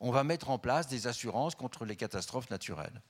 on 0.00 0.10
va 0.10 0.24
mettre 0.24 0.48
en 0.48 0.58
place 0.58 0.86
des 0.86 1.06
assurances 1.06 1.54
contre 1.54 1.84
les 1.84 1.96
catastrophes 1.96 2.48
naturelles. 2.48 3.02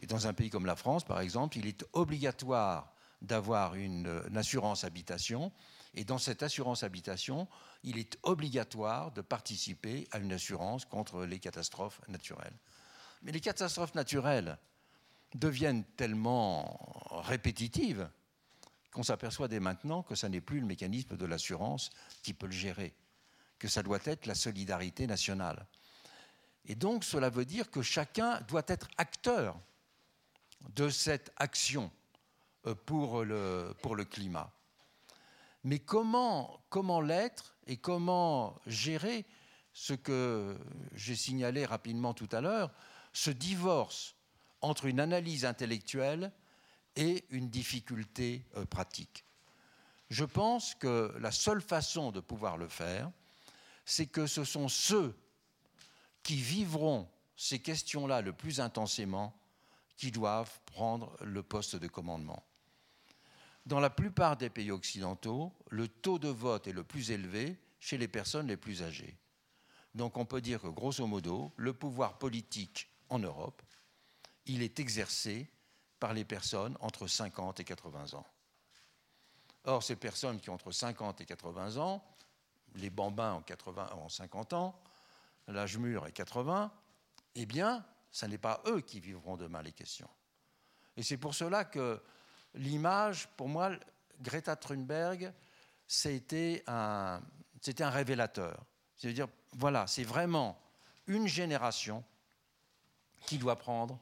Et 0.00 0.06
dans 0.06 0.26
un 0.26 0.32
pays 0.32 0.50
comme 0.50 0.66
la 0.66 0.76
France, 0.76 1.04
par 1.04 1.20
exemple, 1.20 1.58
il 1.58 1.66
est 1.66 1.84
obligatoire 1.92 2.92
d'avoir 3.20 3.74
une, 3.74 4.22
une, 4.28 4.36
assurance 4.36 4.84
habitation. 4.84 5.52
Et 5.94 6.04
dans 6.04 6.18
cette 6.18 6.42
assurance 6.42 6.84
habitation, 6.84 7.48
il 7.82 7.98
est 7.98 8.16
obligatoire 8.22 9.10
de 9.10 9.22
participer 9.22 10.06
à 10.12 10.18
une 10.18 10.32
assurance 10.32 10.84
contre 10.84 11.24
les 11.24 11.40
catastrophes 11.40 12.00
naturelles. 12.08 12.56
Mais 13.22 13.32
les 13.32 13.40
catastrophes 13.40 13.94
naturelles, 13.94 14.56
deviennent 15.34 15.84
tellement 15.96 16.78
répétitives 17.24 18.08
qu'on 18.92 19.02
s'aperçoit 19.02 19.48
dès 19.48 19.60
maintenant 19.60 20.02
que 20.02 20.14
ce 20.14 20.26
n'est 20.26 20.40
plus 20.40 20.60
le 20.60 20.66
mécanisme 20.66 21.16
de 21.16 21.26
l'assurance 21.26 21.90
qui 22.22 22.32
peut 22.32 22.46
le 22.46 22.52
gérer, 22.52 22.94
que 23.58 23.68
ça 23.68 23.82
doit 23.82 24.00
être 24.04 24.26
la 24.26 24.34
solidarité 24.34 25.06
nationale. 25.06 25.66
Et 26.64 26.74
donc 26.74 27.04
cela 27.04 27.30
veut 27.30 27.44
dire 27.44 27.70
que 27.70 27.82
chacun 27.82 28.40
doit 28.42 28.64
être 28.66 28.88
acteur 28.96 29.60
de 30.74 30.88
cette 30.88 31.32
action 31.36 31.90
euh, 32.66 32.74
pour 32.74 33.24
le, 33.24 33.74
pour 33.82 33.96
le 33.96 34.04
climat. 34.04 34.52
Mais 35.64 35.78
comment, 35.78 36.60
comment 36.68 37.00
l'être 37.00 37.56
et 37.66 37.76
comment 37.76 38.60
gérer 38.66 39.26
ce 39.72 39.92
que 39.92 40.56
j'ai 40.94 41.16
signalé 41.16 41.64
rapidement 41.64 42.14
tout 42.14 42.28
à 42.32 42.40
l'heure, 42.40 42.72
ce 43.12 43.30
divorce 43.30 44.16
entre 44.60 44.86
une 44.86 45.00
analyse 45.00 45.44
intellectuelle 45.44 46.32
et 46.96 47.24
une 47.30 47.48
difficulté 47.48 48.44
euh, 48.56 48.64
pratique? 48.64 49.24
Je 50.10 50.24
pense 50.24 50.74
que 50.74 51.14
la 51.20 51.30
seule 51.30 51.60
façon 51.60 52.12
de 52.12 52.20
pouvoir 52.20 52.56
le 52.56 52.68
faire, 52.68 53.10
c'est 53.84 54.06
que 54.06 54.26
ce 54.26 54.44
sont 54.44 54.68
ceux 54.68 55.14
qui 56.22 56.36
vivront 56.36 57.08
ces 57.36 57.58
questions-là 57.58 58.20
le 58.22 58.32
plus 58.32 58.60
intensément 58.60 59.37
qui 59.98 60.10
doivent 60.10 60.58
prendre 60.64 61.14
le 61.22 61.42
poste 61.42 61.76
de 61.76 61.88
commandement. 61.88 62.42
Dans 63.66 63.80
la 63.80 63.90
plupart 63.90 64.38
des 64.38 64.48
pays 64.48 64.70
occidentaux, 64.70 65.52
le 65.68 65.88
taux 65.88 66.18
de 66.18 66.28
vote 66.28 66.66
est 66.66 66.72
le 66.72 66.84
plus 66.84 67.10
élevé 67.10 67.60
chez 67.80 67.98
les 67.98 68.08
personnes 68.08 68.46
les 68.46 68.56
plus 68.56 68.82
âgées. 68.82 69.18
Donc 69.94 70.16
on 70.16 70.24
peut 70.24 70.40
dire 70.40 70.62
que, 70.62 70.68
grosso 70.68 71.06
modo, 71.06 71.52
le 71.56 71.74
pouvoir 71.74 72.16
politique 72.16 72.88
en 73.10 73.18
Europe 73.18 73.62
il 74.48 74.62
est 74.62 74.80
exercé 74.80 75.48
par 76.00 76.14
les 76.14 76.24
personnes 76.24 76.76
entre 76.80 77.06
50 77.06 77.60
et 77.60 77.64
80 77.64 78.14
ans. 78.14 78.26
Or, 79.64 79.82
ces 79.82 79.96
personnes 79.96 80.40
qui 80.40 80.50
ont 80.50 80.54
entre 80.54 80.72
50 80.72 81.20
et 81.20 81.26
80 81.26 81.76
ans, 81.76 82.02
les 82.74 82.90
bambins 82.90 83.34
ont, 83.34 83.42
80, 83.42 84.08
50 84.08 84.52
ans, 84.54 84.80
l'âge 85.46 85.76
mûr 85.76 86.06
est 86.06 86.12
80, 86.12 86.72
eh 87.34 87.46
bien, 87.46 87.84
ce 88.10 88.26
n'est 88.26 88.38
pas 88.38 88.62
eux 88.66 88.80
qui 88.80 89.00
vivront 89.00 89.36
demain 89.36 89.62
les 89.62 89.72
questions. 89.72 90.08
Et 90.96 91.02
c'est 91.02 91.16
pour 91.16 91.34
cela 91.34 91.64
que 91.64 92.02
l'image, 92.54 93.28
pour 93.36 93.48
moi, 93.48 93.70
Greta 94.20 94.56
Thunberg, 94.56 95.32
c'était 95.86 96.64
un, 96.66 97.20
révélateur. 97.80 98.64
C'est-à-dire, 98.96 99.28
voilà, 99.52 99.86
c'est 99.86 100.04
vraiment 100.04 100.60
une 101.06 101.28
génération 101.28 102.04
qui 103.26 103.38
doit 103.38 103.56
prendre 103.56 103.98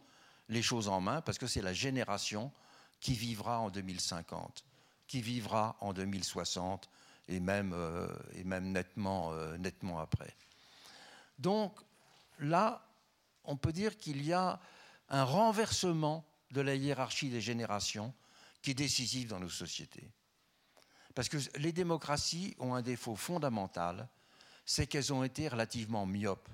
les 0.48 0.62
choses 0.62 0.88
en 0.88 1.00
main 1.00 1.20
parce 1.20 1.38
que 1.38 1.46
c'est 1.46 1.62
la 1.62 1.72
génération 1.72 2.52
qui 3.00 3.14
vivra 3.14 3.60
en 3.60 3.70
2050, 3.70 4.64
qui 5.06 5.20
vivra 5.20 5.76
en 5.80 5.92
2060 5.92 6.88
et 7.28 7.40
même, 7.40 7.72
euh, 7.74 8.08
et 8.32 8.44
même 8.44 8.72
nettement, 8.72 9.32
euh, 9.32 9.56
nettement 9.58 9.98
après. 9.98 10.34
Donc 11.38 11.78
là, 12.38 12.85
on 13.46 13.56
peut 13.56 13.72
dire 13.72 13.96
qu'il 13.96 14.24
y 14.24 14.32
a 14.32 14.60
un 15.08 15.24
renversement 15.24 16.24
de 16.50 16.60
la 16.60 16.74
hiérarchie 16.74 17.30
des 17.30 17.40
générations 17.40 18.14
qui 18.62 18.72
est 18.72 18.74
décisif 18.74 19.28
dans 19.28 19.40
nos 19.40 19.48
sociétés. 19.48 20.10
Parce 21.14 21.28
que 21.28 21.38
les 21.58 21.72
démocraties 21.72 22.54
ont 22.58 22.74
un 22.74 22.82
défaut 22.82 23.16
fondamental, 23.16 24.08
c'est 24.64 24.86
qu'elles 24.86 25.12
ont 25.12 25.24
été 25.24 25.48
relativement 25.48 26.04
myopes 26.04 26.48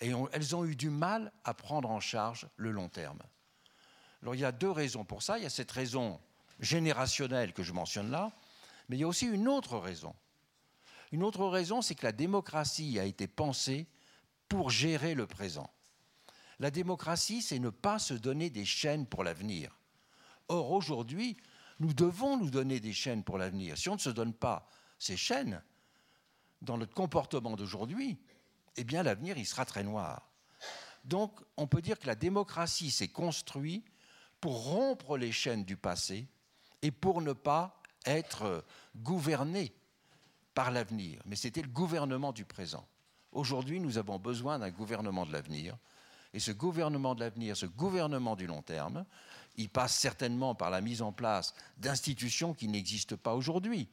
et 0.00 0.12
elles 0.32 0.56
ont 0.56 0.64
eu 0.64 0.76
du 0.76 0.90
mal 0.90 1.32
à 1.44 1.54
prendre 1.54 1.90
en 1.90 2.00
charge 2.00 2.48
le 2.56 2.70
long 2.70 2.88
terme. 2.88 3.20
Alors 4.22 4.34
il 4.34 4.40
y 4.40 4.44
a 4.44 4.52
deux 4.52 4.70
raisons 4.70 5.04
pour 5.04 5.22
ça. 5.22 5.38
Il 5.38 5.42
y 5.42 5.46
a 5.46 5.50
cette 5.50 5.70
raison 5.70 6.20
générationnelle 6.60 7.52
que 7.52 7.62
je 7.62 7.72
mentionne 7.72 8.10
là, 8.10 8.32
mais 8.88 8.96
il 8.96 9.00
y 9.00 9.04
a 9.04 9.08
aussi 9.08 9.26
une 9.26 9.48
autre 9.48 9.78
raison. 9.78 10.14
Une 11.12 11.22
autre 11.22 11.46
raison, 11.46 11.82
c'est 11.82 11.94
que 11.94 12.04
la 12.04 12.12
démocratie 12.12 12.98
a 12.98 13.04
été 13.04 13.26
pensée 13.26 13.86
pour 14.48 14.70
gérer 14.70 15.14
le 15.14 15.26
présent. 15.26 15.70
La 16.60 16.70
démocratie, 16.70 17.42
c'est 17.42 17.58
ne 17.58 17.70
pas 17.70 17.98
se 17.98 18.14
donner 18.14 18.50
des 18.50 18.64
chaînes 18.64 19.06
pour 19.06 19.24
l'avenir. 19.24 19.76
Or, 20.48 20.72
aujourd'hui, 20.72 21.36
nous 21.78 21.92
devons 21.92 22.36
nous 22.36 22.50
donner 22.50 22.80
des 22.80 22.92
chaînes 22.92 23.22
pour 23.22 23.38
l'avenir. 23.38 23.78
Si 23.78 23.88
on 23.88 23.94
ne 23.94 24.00
se 24.00 24.10
donne 24.10 24.34
pas 24.34 24.68
ces 24.98 25.16
chaînes, 25.16 25.62
dans 26.62 26.76
notre 26.76 26.94
comportement 26.94 27.54
d'aujourd'hui, 27.54 28.18
eh 28.76 28.84
bien 28.84 29.02
l'avenir, 29.02 29.38
il 29.38 29.46
sera 29.46 29.64
très 29.64 29.84
noir. 29.84 30.28
Donc 31.04 31.40
on 31.56 31.66
peut 31.66 31.82
dire 31.82 31.98
que 31.98 32.06
la 32.06 32.14
démocratie 32.14 32.90
s'est 32.90 33.08
construite 33.08 33.86
pour 34.40 34.64
rompre 34.64 35.16
les 35.16 35.32
chaînes 35.32 35.64
du 35.64 35.76
passé 35.76 36.28
et 36.82 36.90
pour 36.90 37.22
ne 37.22 37.32
pas 37.32 37.80
être 38.04 38.64
gouverné 38.96 39.72
par 40.54 40.70
l'avenir. 40.70 41.20
Mais 41.24 41.36
c'était 41.36 41.62
le 41.62 41.68
gouvernement 41.68 42.32
du 42.32 42.44
présent. 42.44 42.86
Aujourd'hui, 43.32 43.80
nous 43.80 43.98
avons 43.98 44.18
besoin 44.18 44.58
d'un 44.58 44.70
gouvernement 44.70 45.26
de 45.26 45.32
l'avenir. 45.32 45.76
Et 46.34 46.40
ce 46.40 46.52
gouvernement 46.52 47.14
de 47.14 47.20
l'avenir, 47.20 47.56
ce 47.56 47.66
gouvernement 47.66 48.36
du 48.36 48.46
long 48.46 48.62
terme, 48.62 49.04
il 49.56 49.68
passe 49.68 49.94
certainement 49.96 50.54
par 50.54 50.70
la 50.70 50.80
mise 50.80 51.02
en 51.02 51.12
place 51.12 51.54
d'institutions 51.78 52.54
qui 52.54 52.68
n'existent 52.68 53.16
pas 53.16 53.34
aujourd'hui, 53.34 53.88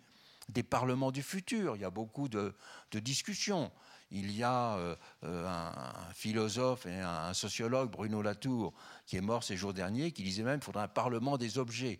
des 0.50 0.63
parlements 0.63 1.12
du 1.12 1.24
futur. 1.24 1.76
Il 1.76 1.82
y 1.82 1.86
a 1.86 1.89
beaucoup 1.89 2.30
de, 2.30 2.54
discussions 2.93 3.71
Il 4.12 4.32
y 4.32 4.43
a 4.43 4.78
euh, 4.78 4.95
un, 5.24 6.13
philosophe 6.13 6.86
et 6.86 7.00
un, 7.00 7.34
sociologue, 7.34 7.91
Bruno 7.91 8.21
Latour, 8.21 8.74
qui 9.08 9.17
est 9.17 9.21
mort 9.21 9.43
ces 9.43 9.58
jours 9.58 9.74
derniers, 9.74 10.12
qui 10.12 10.24
disait 10.24 10.43
même 10.43 10.60
qu'il 10.60 10.65
faudrait 10.65 10.84
un 10.84 10.88
parlement 10.88 11.38
des 11.38 11.58
objets 11.58 12.00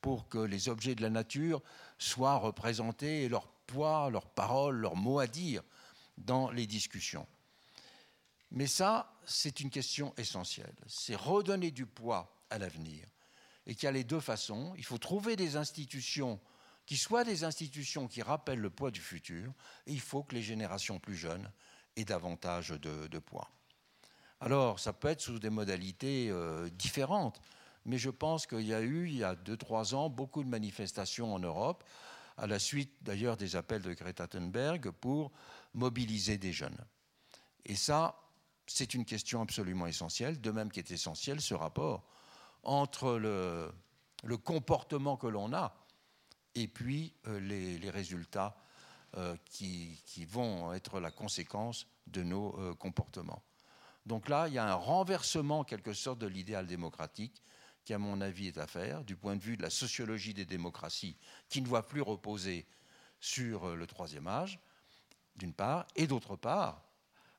pour 0.00 0.28
que 0.28 0.38
les 0.38 0.68
objets 0.68 0.94
de 0.94 1.02
la 1.02 1.10
nature 1.10 1.62
soient 1.98 2.36
représentés 2.36 3.24
et 3.24 3.28
leur 3.28 3.48
poids, 3.66 4.10
leurs 4.10 4.28
paroles, 4.28 4.76
leurs 4.76 4.96
mots 4.96 5.18
à 5.18 5.26
dire 5.26 5.62
dans 6.18 6.50
les 6.50 6.66
discussions. 6.66 7.26
Mais 8.50 8.66
ça, 8.66 9.14
c'est 9.24 9.60
une 9.60 9.70
question 9.70 10.14
essentielle. 10.16 10.74
C'est 10.86 11.16
redonner 11.16 11.70
du 11.70 11.86
poids 11.86 12.34
à 12.50 12.58
l'avenir. 12.58 13.04
Et 13.66 13.74
qu'il 13.74 13.84
y 13.84 13.88
a 13.88 13.92
les 13.92 14.04
deux 14.04 14.20
façons. 14.20 14.72
Il 14.78 14.84
faut 14.84 14.98
trouver 14.98 15.36
des 15.36 15.56
institutions 15.56 16.40
qui 16.86 16.96
soient 16.96 17.24
des 17.24 17.44
institutions 17.44 18.08
qui 18.08 18.22
rappellent 18.22 18.60
le 18.60 18.70
poids 18.70 18.90
du 18.90 19.00
futur. 19.00 19.52
Et 19.86 19.92
il 19.92 20.00
faut 20.00 20.22
que 20.22 20.34
les 20.34 20.42
générations 20.42 20.98
plus 20.98 21.16
jeunes 21.16 21.50
aient 21.96 22.06
davantage 22.06 22.70
de, 22.70 23.18
poids. 23.18 23.50
Alors, 24.40 24.80
ça 24.80 24.94
peut 24.94 25.08
être 25.08 25.20
sous 25.20 25.38
des 25.38 25.50
modalités 25.50 26.30
euh, 26.30 26.70
différentes. 26.70 27.40
Mais 27.84 27.98
je 27.98 28.08
pense 28.08 28.46
qu'il 28.46 28.66
y 28.66 28.72
a 28.72 28.80
eu, 28.80 29.08
il 29.08 29.16
y 29.16 29.24
a 29.24 29.34
deux, 29.34 29.56
trois 29.56 29.94
ans, 29.94 30.08
beaucoup 30.08 30.42
de 30.42 30.48
manifestations 30.48 31.34
en 31.34 31.38
Europe, 31.38 31.84
à 32.38 32.46
la 32.46 32.58
suite 32.58 32.92
d'ailleurs 33.02 33.36
des 33.36 33.56
appels 33.56 33.82
de 33.82 33.92
Greta 33.92 34.26
Thunberg, 34.26 34.90
pour 34.90 35.32
mobiliser 35.74 36.38
des 36.38 36.52
jeunes. 36.52 36.78
Et 37.66 37.74
ça, 37.74 38.16
c'est 38.68 38.94
une 38.94 39.04
question 39.04 39.40
absolument 39.42 39.86
essentielle, 39.86 40.40
de 40.40 40.50
même 40.50 40.70
qu'est 40.70 40.90
essentiel 40.90 41.40
ce 41.40 41.54
rapport 41.54 42.04
entre 42.62 43.16
le, 43.16 43.72
comportement 44.44 45.16
que 45.16 45.26
l'on 45.26 45.52
a 45.52 45.74
et 46.54 46.68
puis 46.68 47.14
euh, 47.26 47.40
les, 47.40 47.90
résultats 47.90 48.56
euh, 49.16 49.36
qui, 49.46 49.98
vont 50.26 50.72
être 50.72 51.00
la 51.00 51.10
conséquence 51.10 51.86
de 52.06 52.22
nos 52.22 52.58
euh, 52.58 52.74
comportements. 52.74 53.42
Donc 54.06 54.28
là, 54.28 54.48
il 54.48 54.54
y 54.54 54.58
a 54.58 54.70
un 54.70 54.74
renversement, 54.74 55.60
en 55.60 55.64
quelque 55.64 55.92
sorte, 55.92 56.18
de 56.18 56.26
l'idéal 56.26 56.66
démocratique 56.66 57.42
qui, 57.84 57.94
à 57.94 57.98
mon 57.98 58.20
avis, 58.20 58.48
est 58.48 58.58
à 58.58 58.66
faire, 58.66 59.04
du 59.04 59.16
point 59.16 59.36
de 59.36 59.42
vue 59.42 59.56
de 59.56 59.62
la 59.62 59.70
sociologie 59.70 60.34
des 60.34 60.44
démocraties, 60.44 61.16
qui 61.48 61.62
ne 61.62 61.66
doit 61.66 61.86
plus 61.86 62.02
reposer 62.02 62.66
sur 63.20 63.74
le 63.74 63.86
troisième 63.86 64.26
âge, 64.26 64.58
d'une 65.36 65.54
part, 65.54 65.86
et 65.96 66.06
d'autre 66.06 66.36
part, 66.36 66.87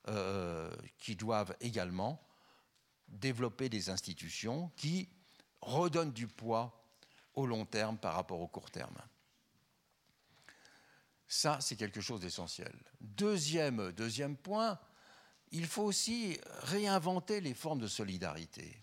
euh, 0.07 0.71
qui 0.97 1.15
doivent 1.15 1.55
également 1.59 2.25
développer 3.09 3.67
des 3.67 3.89
institutions 3.89 4.71
qui 4.77 5.09
redonnent 5.61 6.13
du 6.13 6.27
poids 6.27 6.85
au 7.33 7.45
long 7.45 7.65
terme 7.65 7.97
par 7.97 8.15
rapport 8.15 8.39
au 8.39 8.47
court 8.47 8.71
terme. 8.71 8.97
Ça, 11.27 11.59
c'est 11.59 11.75
quelque 11.75 11.99
chose 11.99 12.21
d'essentiel. 12.21 12.73
Deuxième, 13.01 13.91
deuxième 13.91 14.37
point, 14.37 14.79
il 15.51 15.67
faut 15.67 15.83
aussi 15.83 16.39
réinventer 16.61 17.41
les 17.41 17.53
formes 17.53 17.79
de 17.79 17.87
solidarité. 17.87 18.81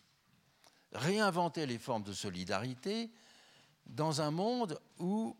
Réinventer 0.92 1.66
les 1.66 1.78
formes 1.78 2.04
de 2.04 2.12
solidarité 2.12 3.10
dans 3.86 4.20
un 4.20 4.30
monde 4.30 4.78
où 4.98 5.34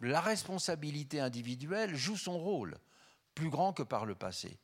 la 0.00 0.22
responsabilité 0.22 1.20
individuelle 1.20 1.94
joue 1.96 2.16
son 2.16 2.38
rôle, 2.38 2.78
plus 3.34 3.50
grand 3.50 3.74
que 3.74 3.82
par 3.82 4.06
le 4.06 4.14
passé 4.14 4.58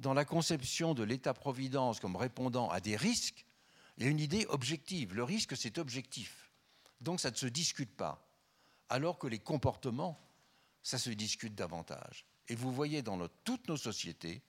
dans 0.00 0.14
la 0.14 0.24
conception 0.24 0.94
de 0.94 1.02
l'État-providence 1.02 2.00
comme 2.00 2.16
répondant 2.16 2.70
à 2.70 2.80
des 2.80 2.96
risques, 2.96 3.44
il 3.96 4.04
y 4.04 4.06
a 4.06 4.10
une 4.10 4.20
idée 4.20 4.46
objective. 4.48 5.14
Le 5.14 5.24
risque, 5.24 5.56
c'est 5.56 5.78
objectif. 5.78 6.50
Donc 7.00 7.20
ça 7.20 7.30
ne 7.30 7.36
se 7.36 7.46
discute 7.46 7.94
pas. 7.96 8.24
Alors 8.88 9.18
que 9.18 9.26
les 9.26 9.38
comportements, 9.38 10.18
ça 10.82 10.98
se 10.98 11.10
discute 11.10 11.54
davantage. 11.54 12.24
Et 12.48 12.54
vous 12.54 12.72
voyez 12.72 13.02
dans 13.02 13.18
toutes 13.44 13.68
nos 13.68 13.76
sociétés 13.76 14.42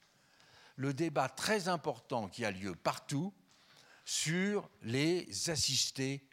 le 0.76 0.94
débat 0.94 1.28
très 1.28 1.68
important 1.68 2.28
qui 2.28 2.44
a 2.44 2.50
lieu 2.50 2.74
partout 2.74 3.34
sur 4.04 4.70
les 4.82 5.50
assistés 5.50 6.26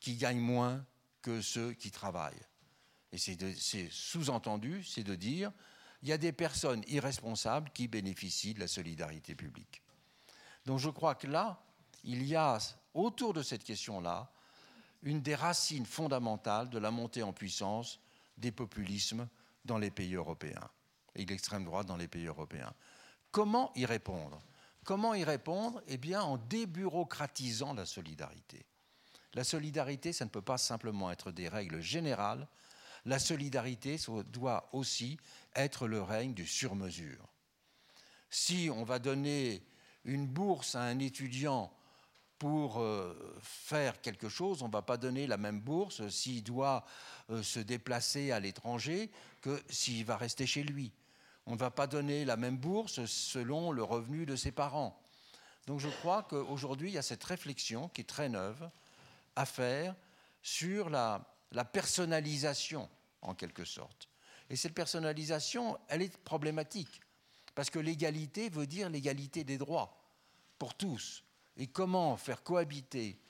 qui 0.00 0.16
gagnent 0.16 0.40
moins 0.40 0.84
que 1.22 1.40
ceux 1.40 1.72
qui 1.72 1.90
travaillent. 1.90 2.44
Et 3.12 3.18
c'est 3.18 3.88
sous-entendu, 3.90 4.84
c'est 4.84 5.04
de 5.04 5.14
dire 5.14 5.52
il 6.04 6.10
y 6.10 6.12
a 6.12 6.18
des 6.18 6.32
personnes 6.32 6.84
irresponsables 6.86 7.70
qui 7.70 7.88
bénéficient 7.88 8.52
de 8.52 8.60
la 8.60 8.68
solidarité 8.68 9.34
publique. 9.34 9.82
Donc 10.66 10.78
je 10.78 10.90
crois 10.90 11.14
que 11.14 11.26
là, 11.26 11.62
il 12.04 12.26
y 12.26 12.36
a 12.36 12.58
autour 12.92 13.32
de 13.32 13.42
cette 13.42 13.64
question-là 13.64 14.30
une 15.02 15.22
des 15.22 15.34
racines 15.34 15.86
fondamentales 15.86 16.68
de 16.68 16.78
la 16.78 16.90
montée 16.90 17.22
en 17.22 17.32
puissance 17.32 18.00
des 18.36 18.52
populismes 18.52 19.26
dans 19.64 19.78
les 19.78 19.90
pays 19.90 20.14
européens 20.14 20.68
et 21.14 21.24
de 21.24 21.30
l'extrême 21.30 21.64
droite 21.64 21.86
dans 21.86 21.96
les 21.96 22.08
pays 22.08 22.26
européens. 22.26 22.74
Comment 23.30 23.72
y 23.74 23.86
répondre? 23.86 24.42
Comment 24.84 25.14
y 25.14 25.24
répondre? 25.24 25.82
Eh 25.86 25.96
bien, 25.96 26.22
en 26.22 26.36
débureaucratisant 26.36 27.72
la 27.72 27.86
solidarité. 27.86 28.66
La 29.32 29.42
solidarité, 29.42 30.12
ça 30.12 30.26
ne 30.26 30.30
peut 30.30 30.42
pas 30.42 30.58
simplement 30.58 31.10
être 31.10 31.32
des 31.32 31.48
règles 31.48 31.80
générales. 31.80 32.46
La 33.06 33.18
solidarité 33.18 33.98
doit 34.32 34.68
aussi 34.72 35.18
être 35.54 35.86
le 35.86 36.02
règne 36.02 36.34
du 36.34 36.46
sur-mesure. 36.46 37.28
Si 38.30 38.68
on 38.72 38.84
va 38.84 38.98
donner 38.98 39.62
une 40.04 40.26
bourse 40.26 40.74
à 40.74 40.82
un 40.82 40.98
étudiant 40.98 41.72
pour 42.38 42.80
euh, 42.80 43.14
faire 43.40 44.00
quelque 44.00 44.28
chose, 44.28 44.62
on 44.62 44.68
ne 44.68 44.72
va 44.72 44.82
pas 44.82 44.96
donner 44.96 45.26
la 45.26 45.36
même 45.36 45.60
bourse 45.60 46.08
s'il 46.08 46.42
doit 46.42 46.84
euh, 47.30 47.42
se 47.42 47.60
déplacer 47.60 48.32
à 48.32 48.40
l'étranger 48.40 49.10
que 49.40 49.62
s'il 49.68 50.04
va 50.04 50.16
rester 50.16 50.46
chez 50.46 50.62
lui. 50.62 50.92
On 51.46 51.52
ne 51.52 51.58
va 51.58 51.70
pas 51.70 51.86
donner 51.86 52.24
la 52.24 52.36
même 52.36 52.56
bourse 52.56 53.04
selon 53.04 53.70
le 53.70 53.82
revenu 53.82 54.26
de 54.26 54.36
ses 54.36 54.52
parents. 54.52 55.00
Donc 55.66 55.80
je 55.80 55.88
crois 55.88 56.22
qu'aujourd'hui, 56.24 56.90
il 56.90 56.94
y 56.94 56.98
a 56.98 57.02
cette 57.02 57.24
réflexion 57.24 57.88
qui 57.88 58.00
est 58.00 58.04
très 58.04 58.28
neuve 58.28 58.68
à 59.36 59.46
faire 59.46 59.94
sur 60.42 60.90
la 60.90 61.33
personnalisation, 61.62 62.90
en 63.22 63.34
quelque 63.34 63.64
sorte. 63.64 64.08
Et 64.50 64.56
cette 64.56 64.74
personnalisation, 64.74 65.78
elle 65.88 66.02
est 66.02 66.16
problématique, 66.18 67.00
parce 67.54 67.70
que 67.70 67.78
l'égalité 67.78 68.48
veut 68.48 68.66
dire 68.66 68.90
l'égalité 68.90 69.44
des 69.44 69.58
droits 69.58 69.96
pour 70.58 70.74
tous. 70.74 71.22
Et 71.56 71.68
comment 71.68 72.16
faire 72.16 72.42
cohabiter 72.42 73.20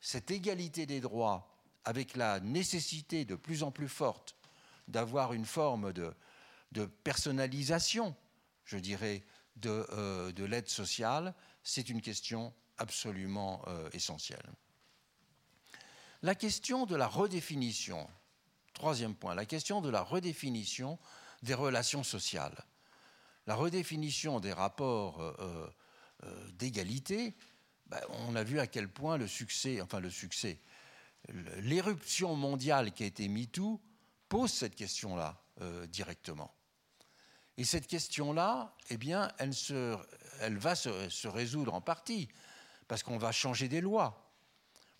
cette 0.00 0.30
égalité 0.30 0.84
des 0.84 1.00
droits 1.00 1.48
avec 1.84 2.16
la 2.16 2.40
nécessité 2.40 3.24
de 3.24 3.34
plus 3.34 3.62
en 3.62 3.70
plus 3.70 3.88
forte 3.88 4.36
d'avoir 4.86 5.32
une 5.32 5.44
forme 5.44 5.92
de, 5.92 6.14
personnalisation, 7.04 8.14
je 8.64 8.78
dirais, 8.78 9.24
euh, 9.66 10.32
de, 10.32 10.44
l'aide 10.44 10.68
sociale, 10.68 11.34
c'est 11.62 11.88
une 11.88 12.00
question 12.00 12.54
absolument 12.78 13.62
euh, 13.66 13.88
essentielle. 13.92 14.50
La 16.22 16.34
question 16.34 16.86
de 16.86 16.96
la 16.96 17.06
redéfinition 17.06 18.08
Troisième 18.78 19.14
point, 19.16 19.34
la 19.34 19.44
question 19.44 19.80
de 19.80 19.90
la 19.90 20.02
redéfinition 20.02 21.00
des 21.42 21.54
relations 21.54 22.04
sociales. 22.04 22.64
La 23.46 23.56
redéfinition 23.56 24.38
des 24.38 24.52
rapports 24.52 25.20
euh, 25.20 25.34
euh, 25.40 25.68
euh, 26.24 26.50
d'égalité, 26.52 27.34
ben, 27.86 28.00
on 28.26 28.36
a 28.36 28.44
vu 28.44 28.60
à 28.60 28.66
quel 28.66 28.88
point 28.88 29.16
le 29.16 29.26
succès, 29.26 29.80
enfin 29.80 29.98
le 29.98 30.10
succès, 30.10 30.60
l'éruption 31.58 32.36
mondiale 32.36 32.92
qui 32.92 33.02
a 33.02 33.06
été 33.06 33.28
MeToo 33.28 33.80
pose 34.28 34.52
cette 34.52 34.76
question-là 34.76 35.42
directement. 35.88 36.54
Et 37.56 37.64
cette 37.64 37.88
question-là, 37.88 38.76
eh 38.90 38.96
bien, 38.96 39.32
elle, 39.38 40.58
va 40.58 40.76
se, 40.76 41.26
résoudre 41.26 41.74
en 41.74 41.80
partie, 41.80 42.28
parce 42.86 43.02
qu'on 43.02 43.18
va 43.18 43.32
changer 43.32 43.68
des 43.68 43.80
lois. 43.80 44.27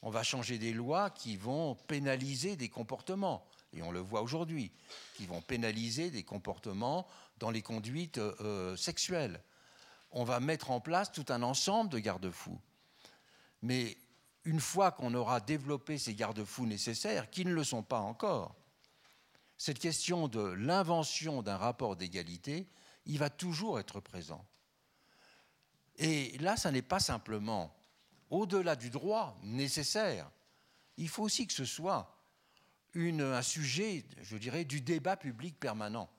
On 0.02 0.10
va 0.10 0.22
changer 0.22 0.58
des 0.58 0.72
lois 0.72 1.10
qui 1.10 1.36
vont 1.36 1.74
pénaliser 1.74 2.56
des 2.56 2.68
comportements 2.68 3.44
et 3.72 3.82
on 3.82 3.90
le 3.90 4.00
voit 4.00 4.22
aujourd'hui, 4.22 4.72
qui 5.14 5.26
vont 5.26 5.42
pénaliser 5.42 6.10
des 6.10 6.22
comportements 6.22 7.06
dans 7.38 7.50
les 7.50 7.62
conduites 7.62 8.18
euh, 8.18 8.76
sexuelles. 8.76 9.42
On 10.10 10.24
va 10.24 10.40
mettre 10.40 10.70
en 10.70 10.80
place 10.80 11.12
tout 11.12 11.26
un 11.28 11.42
ensemble 11.42 11.90
de 11.90 11.98
garde-fous. 11.98 12.60
Mais 13.62 13.98
une 14.44 14.60
fois 14.60 14.90
qu'on 14.90 15.14
aura 15.14 15.40
développé 15.40 15.98
ces 15.98 16.14
garde-fous 16.14 16.66
nécessaires, 16.66 17.28
qui 17.30 17.44
ne 17.44 17.52
le 17.52 17.64
sont 17.64 17.82
pas 17.82 18.00
encore, 18.00 18.54
cette 19.58 19.78
question 19.78 20.28
de 20.28 20.40
l'invention 20.40 21.42
d'un 21.42 21.56
rapport 21.56 21.96
d'égalité, 21.96 22.68
il 23.04 23.18
va 23.18 23.28
toujours 23.28 23.78
être 23.80 24.00
présent. 24.00 24.46
Et 25.96 26.38
là, 26.38 26.56
ça 26.56 26.70
n'est 26.70 26.80
pas 26.80 27.00
simplement 27.00 27.74
au-delà 28.30 28.76
du 28.76 28.90
droit 28.90 29.38
nécessaire, 29.42 30.30
il 30.96 31.08
faut 31.08 31.22
aussi 31.22 31.46
que 31.46 31.52
ce 31.52 31.64
soit 31.64 32.14
un 32.94 33.42
sujet, 33.42 34.04
je 34.22 34.36
dirais, 34.36 34.64
du 34.64 34.80
débat 34.80 35.16
public 35.16 35.58
permanent. 35.58 36.10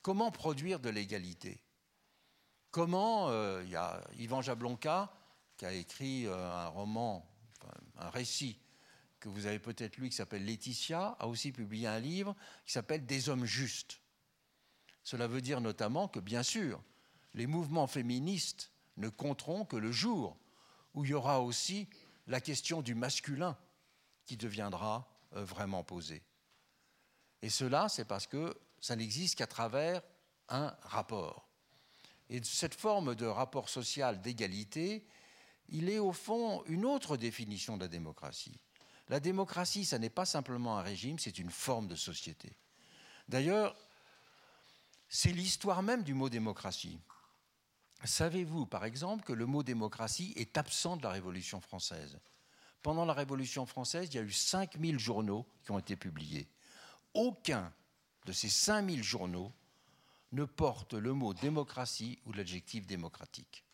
Comment 0.00 0.30
produire 0.30 0.80
de 0.80 0.88
l'égalité? 0.88 1.60
Comment, 2.70 3.28
euh, 3.28 3.62
il 3.64 3.70
y 3.70 3.76
a 3.76 4.02
Yvan 4.16 4.40
Jablonka 4.40 5.12
qui 5.56 5.66
a 5.66 5.72
écrit 5.72 6.26
euh, 6.26 6.50
un 6.50 6.68
roman, 6.68 7.28
un 7.98 8.08
récit 8.08 8.58
que 9.20 9.28
vous 9.28 9.46
avez 9.46 9.58
peut-être 9.58 9.98
lu 9.98 10.08
qui 10.08 10.16
s'appelle 10.16 10.44
Laetitia, 10.44 11.16
a 11.18 11.28
aussi 11.28 11.52
publié 11.52 11.86
un 11.86 12.00
livre 12.00 12.34
qui 12.66 12.72
s'appelle 12.72 13.06
Des 13.06 13.28
hommes 13.28 13.44
justes. 13.44 14.00
Cela 15.04 15.26
veut 15.26 15.40
dire 15.40 15.60
notamment 15.60 16.08
que, 16.08 16.20
bien 16.20 16.42
sûr, 16.42 16.82
les 17.34 17.46
mouvements 17.46 17.86
féministes 17.86 18.72
ne 18.96 19.08
compteront 19.08 19.64
que 19.64 19.76
le 19.76 19.92
jour 19.92 20.36
où 20.94 21.04
il 21.04 21.10
y 21.10 21.14
aura 21.14 21.40
aussi 21.40 21.88
la 22.26 22.40
question 22.40 22.82
du 22.82 22.94
masculin 22.94 23.56
qui 24.24 24.36
deviendra 24.36 25.08
euh, 25.34 25.44
vraiment 25.44 25.82
posée. 25.82 26.22
Et 27.42 27.50
cela, 27.50 27.88
c'est 27.88 28.04
parce 28.04 28.26
que 28.26 28.56
ça 28.80 28.96
n'existe 28.96 29.36
qu'à 29.36 29.46
travers 29.46 30.02
un 30.48 30.74
rapport. 30.82 31.48
Et 32.28 32.42
cette 32.42 32.74
forme 32.74 33.14
de 33.14 33.26
rapport 33.26 33.68
social 33.68 34.20
d'égalité, 34.20 35.06
il 35.68 35.88
est 35.88 35.98
au 35.98 36.12
fond 36.12 36.62
une 36.66 36.84
autre 36.84 37.16
définition 37.16 37.76
de 37.76 37.82
la 37.82 37.88
démocratie. 37.88 38.60
La 39.08 39.20
démocratie, 39.20 39.84
ça 39.84 39.98
n'est 39.98 40.10
pas 40.10 40.24
simplement 40.24 40.78
un 40.78 40.82
régime, 40.82 41.18
c'est 41.18 41.38
une 41.38 41.50
forme 41.50 41.88
de 41.88 41.96
société. 41.96 42.56
D'ailleurs, 43.28 43.76
c'est 45.08 45.32
l'histoire 45.32 45.82
même 45.82 46.02
du 46.02 46.14
mot 46.14 46.28
démocratie. 46.28 46.98
Savez-vous, 48.04 48.66
par 48.66 48.84
exemple, 48.84 49.24
que 49.24 49.32
le 49.32 49.46
mot 49.46 49.62
démocratie 49.62 50.32
est 50.36 50.58
absent 50.58 50.96
de 50.96 51.02
la 51.02 51.10
Révolution 51.10 51.60
française? 51.60 52.18
Pendant 52.82 53.04
la 53.04 53.12
Révolution 53.12 53.64
française, 53.64 54.08
il 54.10 54.16
y 54.16 54.18
a 54.18 54.22
eu 54.22 54.32
5000 54.32 54.98
journaux 54.98 55.46
qui 55.64 55.70
ont 55.70 55.78
été 55.78 55.94
publiés. 55.94 56.48
Aucun 57.14 57.72
de 58.26 58.32
ces 58.32 58.48
5000 58.48 59.04
journaux 59.04 59.52
ne 60.32 60.44
porte 60.44 60.94
le 60.94 61.12
mot 61.12 61.32
démocratie 61.34 62.18
ou 62.26 62.32
l'adjectif 62.32 62.86
démocratique. 62.86 63.64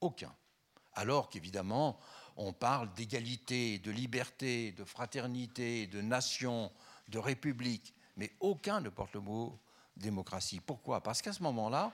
Aucun. 0.00 0.32
Alors 0.94 1.28
qu'évidemment, 1.28 1.98
on 2.36 2.52
parle 2.52 2.92
d'égalité, 2.94 3.78
de 3.80 3.90
liberté, 3.90 4.72
de 4.72 4.84
fraternité, 4.84 5.88
de 5.88 6.00
nation, 6.00 6.70
de 7.08 7.18
république, 7.18 7.94
mais 8.16 8.32
aucun 8.40 8.80
ne 8.80 8.88
porte 8.88 9.14
le 9.14 9.20
mot 9.20 9.58
démocratie. 9.96 10.60
Pourquoi? 10.60 11.02
Parce 11.02 11.22
qu'à 11.22 11.32
ce 11.32 11.42
moment-là, 11.42 11.92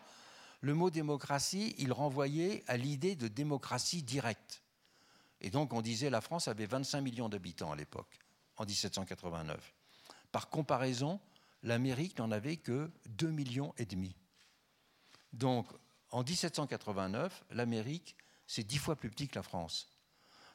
le 0.65 0.73
mot 0.73 0.89
démocratie, 0.89 1.75
il 1.77 1.93
renvoyait 1.93 2.65
à 2.69 2.79
l'idée 2.79 3.17
de 3.17 3.29
démocratie 3.29 4.03
directe. 4.03 4.63
Et 5.43 5.51
donc 5.51 5.75
on 5.75 5.83
disait 5.83 6.09
la 6.09 6.23
France 6.23 6.49
avait 6.49 6.65
25 6.65 7.03
millions 7.03 7.29
d'habitants 7.29 7.71
à 7.71 7.77
l'époque, 7.77 8.19
en 8.57 8.65
1789. 8.65 9.75
Par 10.33 10.49
comparaison, 10.49 11.21
l'Amérique 11.63 12.19
n'en 12.19 12.31
avait 12.31 12.57
que 12.57 12.91
2 13.11 13.29
millions 13.29 13.75
et 13.77 13.85
demi. 13.85 14.17
Donc 15.35 15.67
en 16.11 16.23
1789, 16.23 17.45
l'Amérique, 17.51 18.17
c'est 18.47 18.65
dix 18.65 18.79
fois 18.79 18.97
plus 18.97 19.11
petit 19.11 19.29
que 19.29 19.35
la 19.35 19.43
France. 19.43 19.91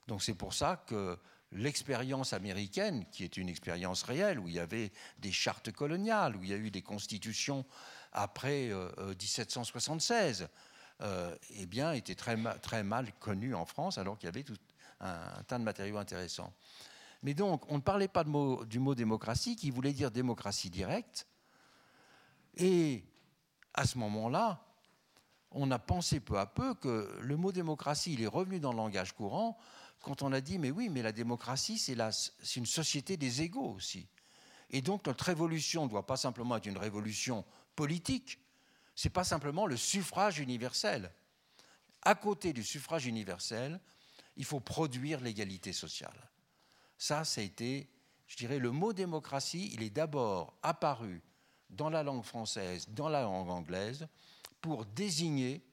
Donc 0.07 0.23
c'est 0.23 0.33
pour 0.33 0.55
ça 0.55 0.83
que 0.87 1.19
l'expérience 1.51 2.33
américaine, 2.33 3.05
qui 3.11 3.23
est 3.23 3.37
une 3.37 3.47
expérience 3.47 4.01
réelle, 4.01 4.39
où 4.39 4.47
il 4.47 4.55
y 4.55 4.59
avait 4.59 4.91
des 5.19 5.31
chartes 5.31 5.71
coloniales, 5.71 6.35
où 6.35 6.43
il 6.43 6.49
y 6.49 6.53
a 6.53 6.57
eu 6.57 6.71
des 6.71 6.81
constitutions 6.81 7.63
après 8.11 8.71
1776, 8.97 10.41
euh, 10.41 10.47
euh, 11.01 11.35
eh 11.57 11.65
bien, 11.65 11.93
était 11.93 12.15
très, 12.15 12.37
très 12.59 12.83
mal 12.83 13.11
connue 13.19 13.55
en 13.55 13.65
France, 13.65 13.97
alors 13.97 14.17
qu'il 14.17 14.27
y 14.27 14.29
avait 14.29 14.43
tout 14.43 14.57
un, 14.99 15.43
tas 15.47 15.57
de 15.57 15.63
matériaux 15.63 15.97
intéressants. 15.97 16.53
Mais 17.23 17.33
donc, 17.33 17.69
on 17.71 17.75
ne 17.75 17.81
parlait 17.81 18.07
pas 18.07 18.23
du 18.23 18.79
mot 18.79 18.95
démocratie, 18.95 19.55
qui 19.55 19.71
voulait 19.71 19.93
dire 19.93 20.11
démocratie 20.11 20.69
directe. 20.69 21.27
Et 22.57 23.03
à 23.73 23.85
ce 23.85 23.97
moment-là, 23.97 24.65
on 25.51 25.71
a 25.71 25.79
pensé 25.79 26.19
peu 26.19 26.37
à 26.37 26.45
peu 26.45 26.75
que 26.75 27.17
le 27.21 27.37
mot 27.37 27.51
démocratie, 27.51 28.13
il 28.13 28.21
est 28.21 28.27
revenu 28.27 28.59
dans 28.59 28.71
le 28.71 28.77
langage 28.77 29.13
courant 29.13 29.57
quand 30.01 30.21
on 30.21 30.31
a 30.31 30.41
dit, 30.41 30.59
mais 30.59 30.71
oui, 30.71 30.89
mais 30.89 31.01
la 31.01 31.11
démocratie, 31.11 31.77
c'est 31.77 32.55
une 32.55 32.65
société 32.65 33.17
des 33.17 33.41
égaux 33.41 33.73
aussi. 33.73 34.07
Et 34.69 34.81
donc 34.81 35.05
notre 35.07 35.25
révolution 35.25 35.85
ne 35.85 35.89
doit 35.89 36.05
pas 36.05 36.17
simplement 36.17 36.55
être 36.55 36.67
une 36.67 36.77
révolution 36.77 37.43
politique, 37.79 38.41
ce 38.93 39.07
n'est 39.07 39.13
pas 39.13 39.23
simplement 39.23 39.65
le 39.65 39.77
suffrage 39.77 40.39
universel. 40.39 41.13
À 42.01 42.13
côté 42.13 42.51
du 42.51 42.61
suffrage 42.61 43.05
universel, 43.05 43.79
il 44.35 44.43
faut 44.43 44.59
produire 44.59 45.21
l'égalité 45.21 45.71
sociale. 45.71 46.29
Ça, 46.97 47.23
ça 47.23 47.39
a 47.39 47.43
été, 47.45 47.89
je 48.27 48.35
dirais, 48.35 48.59
le 48.59 48.71
mot 48.71 48.91
démocratie, 48.91 49.71
il 49.73 49.81
est 49.81 49.91
d'abord 49.91 50.57
apparu 50.61 51.21
dans 51.69 51.89
la 51.89 52.03
langue 52.03 52.25
française, 52.25 52.89
dans 52.89 53.07
la 53.07 53.21
langue 53.21 53.49
anglaise, 53.49 54.09
pour 54.59 54.85
désigner 54.85 55.63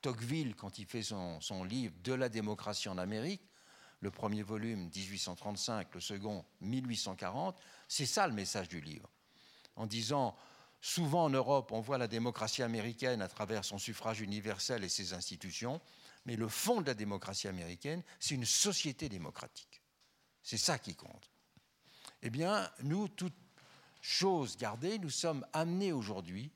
Tocqueville, 0.00 0.56
quand 0.56 0.78
il 0.78 0.86
fait 0.86 1.02
son, 1.02 1.38
son 1.42 1.64
livre 1.64 1.92
De 2.02 2.14
la 2.14 2.30
démocratie 2.30 2.88
en 2.88 2.96
Amérique, 2.96 3.42
le 4.00 4.10
premier 4.10 4.42
volume 4.42 4.88
1835, 4.88 5.94
le 5.94 6.00
second 6.00 6.46
1840, 6.62 7.60
c'est 7.88 8.06
ça 8.06 8.26
le 8.26 8.32
message 8.32 8.70
du 8.70 8.80
livre. 8.80 9.10
En 9.76 9.84
disant, 9.84 10.34
souvent 10.82 11.24
en 11.24 11.30
Europe, 11.30 11.72
on 11.72 11.80
voit 11.80 11.96
la 11.96 12.08
démocratie 12.08 12.62
américaine 12.62 13.22
à 13.22 13.28
travers 13.28 13.64
son 13.64 13.78
suffrage 13.78 14.20
universel 14.20 14.84
et 14.84 14.88
ses 14.88 15.14
institutions, 15.14 15.80
mais 16.26 16.36
le 16.36 16.48
fond 16.48 16.82
de 16.82 16.86
la 16.86 16.94
démocratie 16.94 17.48
américaine, 17.48 18.02
c'est 18.20 18.34
une 18.34 18.44
société 18.44 19.08
démocratique. 19.08 19.80
C'est 20.42 20.58
ça 20.58 20.78
qui 20.78 20.94
compte. 20.96 21.30
Eh 22.20 22.30
bien, 22.30 22.68
nous, 22.82 23.08
toutes 23.08 23.32
choses 24.00 24.56
gardées, 24.56 24.98
nous 24.98 25.10
sommes 25.10 25.46
amenés 25.52 25.92
aujourd'hui 25.92 26.52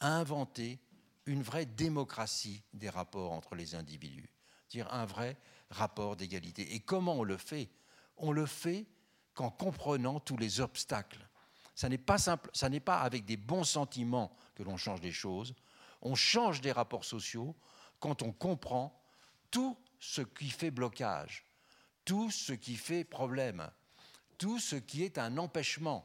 à 0.00 0.16
inventer 0.16 0.78
une 1.24 1.42
vraie 1.42 1.66
démocratie 1.66 2.62
des 2.74 2.90
rapports 2.90 3.32
entre 3.32 3.54
les 3.54 3.74
individus, 3.74 4.28
dire 4.68 4.92
un 4.92 5.06
vrai 5.06 5.36
rapport 5.70 6.16
d'égalité. 6.16 6.74
Et 6.74 6.80
comment 6.80 7.14
on 7.14 7.24
le 7.24 7.38
fait? 7.38 7.70
On 8.18 8.32
le 8.32 8.44
fait 8.44 8.86
qu'en 9.32 9.50
comprenant 9.50 10.20
tous 10.20 10.36
les 10.36 10.60
obstacles. 10.60 11.26
Ça 11.74 11.88
n'est 11.88 11.98
pas 11.98 12.18
simple, 12.18 12.50
ça 12.52 12.68
n'est 12.68 12.80
pas 12.80 13.00
avec 13.00 13.24
des 13.24 13.36
bons 13.36 13.64
sentiments 13.64 14.36
que 14.54 14.62
l'on 14.62 14.76
change 14.76 15.00
les 15.00 15.12
choses. 15.12 15.54
On 16.02 16.14
change 16.14 16.60
des 16.60 16.72
rapports 16.72 17.04
sociaux 17.04 17.56
quand 18.00 18.22
on 18.22 18.32
comprend 18.32 19.00
tout 19.50 19.78
ce 20.00 20.22
qui 20.22 20.50
fait 20.50 20.70
blocage, 20.70 21.44
tout 22.04 22.30
ce 22.30 22.52
qui 22.52 22.76
fait 22.76 23.04
problème, 23.04 23.70
tout 24.38 24.58
ce 24.58 24.76
qui 24.76 25.04
est 25.04 25.18
un 25.18 25.38
empêchement, 25.38 26.04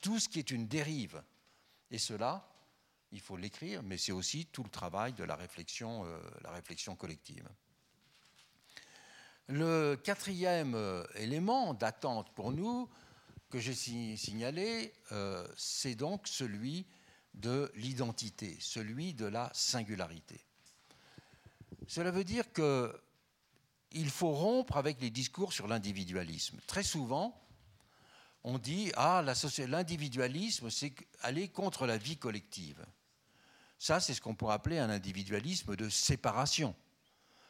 tout 0.00 0.18
ce 0.18 0.28
qui 0.28 0.38
est 0.38 0.50
une 0.50 0.66
dérive. 0.66 1.22
Et 1.90 1.98
cela, 1.98 2.48
il 3.12 3.20
faut 3.20 3.36
l'écrire, 3.36 3.82
mais 3.82 3.98
c'est 3.98 4.12
aussi 4.12 4.46
tout 4.46 4.64
le 4.64 4.70
travail 4.70 5.12
de 5.12 5.22
la 5.22 5.36
réflexion, 5.36 6.04
euh, 6.04 6.18
la 6.42 6.50
réflexion 6.50 6.96
collective. 6.96 7.48
Le 9.48 9.96
quatrième 9.96 10.74
euh, 10.74 11.04
élément 11.16 11.74
d'attente 11.74 12.34
pour 12.34 12.50
nous, 12.50 12.88
que 13.54 13.60
j'ai 13.60 14.16
signalé, 14.16 14.92
euh, 15.12 15.46
c'est 15.56 15.94
donc 15.94 16.26
celui 16.26 16.86
de 17.34 17.70
l'identité, 17.76 18.56
celui 18.58 19.14
de 19.14 19.26
la 19.26 19.48
singularité. 19.54 20.44
Cela 21.86 22.10
veut 22.10 22.24
dire 22.24 22.46
qu'il 22.52 24.10
faut 24.10 24.32
rompre 24.32 24.76
avec 24.76 25.00
les 25.00 25.10
discours 25.10 25.52
sur 25.52 25.68
l'individualisme. 25.68 26.58
Très 26.66 26.82
souvent, 26.82 27.40
on 28.42 28.58
dit 28.58 28.90
ah 28.96 29.22
l'individualisme 29.68 30.68
c'est 30.68 30.92
aller 31.20 31.46
contre 31.46 31.86
la 31.86 31.96
vie 31.96 32.16
collective. 32.16 32.84
Ça 33.78 34.00
c'est 34.00 34.14
ce 34.14 34.20
qu'on 34.20 34.34
pourrait 34.34 34.54
appeler 34.54 34.80
un 34.80 34.90
individualisme 34.90 35.76
de 35.76 35.88
séparation. 35.88 36.74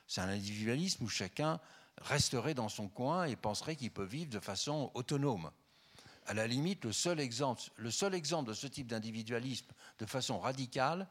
C'est 0.06 0.20
un 0.20 0.28
individualisme 0.28 1.04
où 1.04 1.08
chacun 1.08 1.58
resterait 1.96 2.52
dans 2.52 2.68
son 2.68 2.88
coin 2.88 3.24
et 3.24 3.36
penserait 3.36 3.76
qu'il 3.76 3.90
peut 3.90 4.04
vivre 4.04 4.30
de 4.30 4.40
façon 4.40 4.90
autonome. 4.92 5.50
À 6.26 6.34
la 6.34 6.46
limite, 6.46 6.84
le 6.84 6.92
seul 6.92 7.20
exemple, 7.20 7.62
de 7.76 7.90
ce 8.54 8.66
type 8.66 8.86
d'individualisme 8.86 9.66
de 9.98 10.06
façon 10.06 10.38
radicale, 10.38 11.06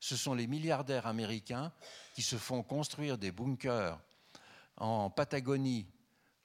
ce 0.00 0.16
sont 0.16 0.34
les 0.34 0.46
milliardaires 0.46 1.06
américains 1.06 1.72
qui 2.14 2.22
se 2.22 2.36
font 2.36 2.62
construire 2.62 3.18
des 3.18 3.32
bunkers 3.32 3.98
en 4.76 5.10
Patagonie 5.10 5.86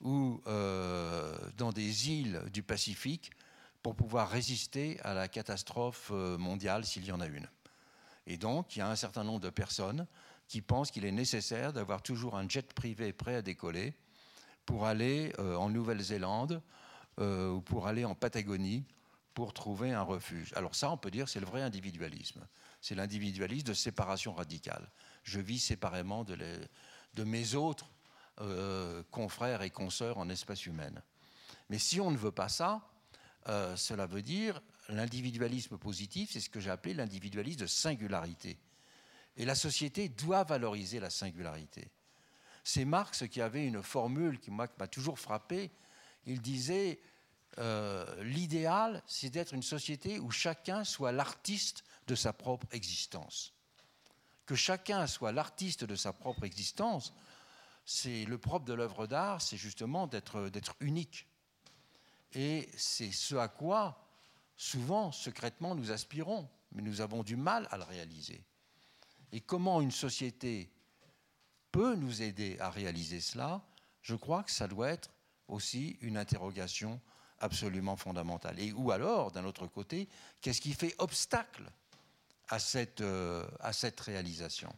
ou 0.02 0.42
euh, 0.48 1.38
dans 1.58 1.72
des 1.72 2.10
îles 2.10 2.42
du 2.52 2.64
Pacifique 2.64 3.32
pour 3.84 3.96
pouvoir 3.96 4.30
résister 4.30 5.00
à 5.04 5.14
la 5.14 5.28
catastrophe 5.28 6.10
euh, 6.12 6.38
mondiale 6.38 6.86
s'il 6.86 7.06
y 7.06 7.12
en 7.12 7.22
a 7.22 7.28
une. 7.28 7.48
Et 8.28 8.38
donc, 8.38 8.76
il 8.76 8.80
y 8.80 8.82
a 8.82 8.90
un 8.90 8.96
certain 8.96 9.24
nombre 9.24 9.40
de 9.40 9.50
personnes 9.50 10.08
qui 10.48 10.62
pensent 10.62 10.92
qu'il 10.92 11.06
est 11.06 11.12
nécessaire 11.12 11.74
d'avoir 11.74 12.02
toujours 12.02 12.36
un 12.36 12.48
jet 12.48 12.74
privé 12.74 13.14
prêt 13.14 13.36
à 13.36 13.42
décoller 13.42 13.94
pour 14.66 14.86
aller 14.86 15.34
euh, 15.40 15.56
en 15.56 15.70
Nouvelle-Zélande 15.70 16.62
euh, 17.20 17.50
ou 17.50 17.62
pour 17.62 17.88
aller 17.88 18.06
en 18.06 18.16
Patagonie 18.16 18.86
pour 19.34 19.54
trouver 19.54 19.92
un 19.92 20.02
refuge. 20.02 20.52
Alors 20.56 20.76
ça, 20.76 20.92
on 20.92 20.98
peut 20.98 21.12
dire, 21.12 21.30
c'est 21.30 21.40
le 21.40 21.46
vrai 21.46 21.62
individualisme. 21.62 22.46
C'est 22.82 22.96
l'individualisme 22.96 23.68
de 23.68 23.74
séparation 23.74 24.34
radicale. 24.34 24.92
Je 25.24 25.40
vis 25.40 25.60
séparément 25.60 26.24
de, 26.24 26.38
mes 27.24 27.56
autres 27.56 27.90
euh, 28.42 29.04
confrères 29.12 29.62
et 29.62 29.70
consoeurs 29.70 30.18
en 30.18 30.30
espèce 30.30 30.66
humaine. 30.66 31.02
Mais 31.70 31.80
si 31.80 32.02
on 32.02 32.12
ne 32.12 32.18
veut 32.18 32.32
pas 32.32 32.50
ça, 32.50 32.88
cela 33.76 34.06
veut 34.06 34.22
dire 34.22 34.62
l'individualisme 34.90 35.78
positif, 35.78 36.32
c'est 36.32 36.40
ce 36.40 36.50
que 36.50 36.60
j'ai 36.60 36.70
appelé 36.70 36.94
l'individualisme 36.94 37.62
de 37.62 37.68
singularité. 37.68 38.60
Et 39.38 39.46
la 39.46 39.56
société 39.56 40.10
doit 40.10 40.44
valoriser 40.44 41.00
la 41.00 41.10
singularité. 41.10 41.90
C'est 42.64 42.86
Marx 42.86 43.28
qui 43.28 43.42
avait 43.42 43.66
une 43.66 43.82
formule 43.82 44.40
qui 44.40 44.52
m'a 44.52 44.68
toujours 44.68 45.18
frappé. 45.18 45.72
Il 46.26 46.42
disait 46.42 47.00
euh, 47.58 48.24
l'idéal, 48.24 49.04
c'est 49.06 49.30
d'être 49.30 49.54
une 49.54 49.64
société 49.64 50.20
où 50.20 50.32
chacun 50.32 50.84
soit 50.84 51.12
l'artiste 51.12 51.84
de 52.08 52.16
sa 52.16 52.34
propre 52.34 52.68
existence. 52.72 53.54
Que 54.46 54.56
chacun 54.56 55.08
soit 55.08 55.32
l'artiste 55.32 55.84
de 55.84 55.96
sa 55.96 56.14
propre 56.14 56.44
existence, 56.44 57.14
c'est 57.86 58.26
le 58.26 58.38
propre 58.38 58.66
de 58.66 58.74
l'œuvre 58.74 59.08
d'art, 59.08 59.42
c'est 59.42 59.58
justement 59.58 60.08
d'être 60.08 60.76
unique. 60.80 61.28
Et 62.34 62.70
c'est 62.78 63.12
ce 63.12 63.36
à 63.36 63.48
quoi, 63.48 64.08
souvent, 64.56 65.12
secrètement, 65.12 65.76
nous 65.76 65.92
aspirons, 65.92 66.50
mais 66.72 66.82
nous 66.82 67.02
avons 67.02 67.24
du 67.24 67.36
mal 67.36 67.68
à 67.72 67.78
le 67.78 67.84
réaliser. 67.84 68.44
Et 69.32 69.42
comment 69.42 69.82
une 69.82 69.92
société 69.92 70.72
peut 71.72 71.96
nous 71.96 72.22
aider 72.22 72.58
à 72.60 72.70
réaliser 72.70 73.20
cela? 73.20 73.62
Je 74.02 74.16
crois 74.16 74.44
que 74.44 74.52
ça 74.52 74.68
doit 74.68 74.90
être 74.90 75.10
aussi 75.52 75.98
une 76.02 76.18
interrogation 76.18 77.00
absolument 77.40 77.96
fondamentale. 77.96 78.60
Et 78.60 78.72
ou 78.72 78.92
alors, 78.92 79.32
d'un 79.32 79.46
autre 79.46 79.68
côté, 79.68 80.08
qu'est-ce 80.42 80.62
qui 80.62 80.74
fait 80.74 80.96
obstacle 81.00 81.70
à 82.50 82.60
cette, 82.60 83.02
euh, 83.02 83.48
à 83.60 83.74
cette 83.74 84.00
réalisation? 84.00 84.74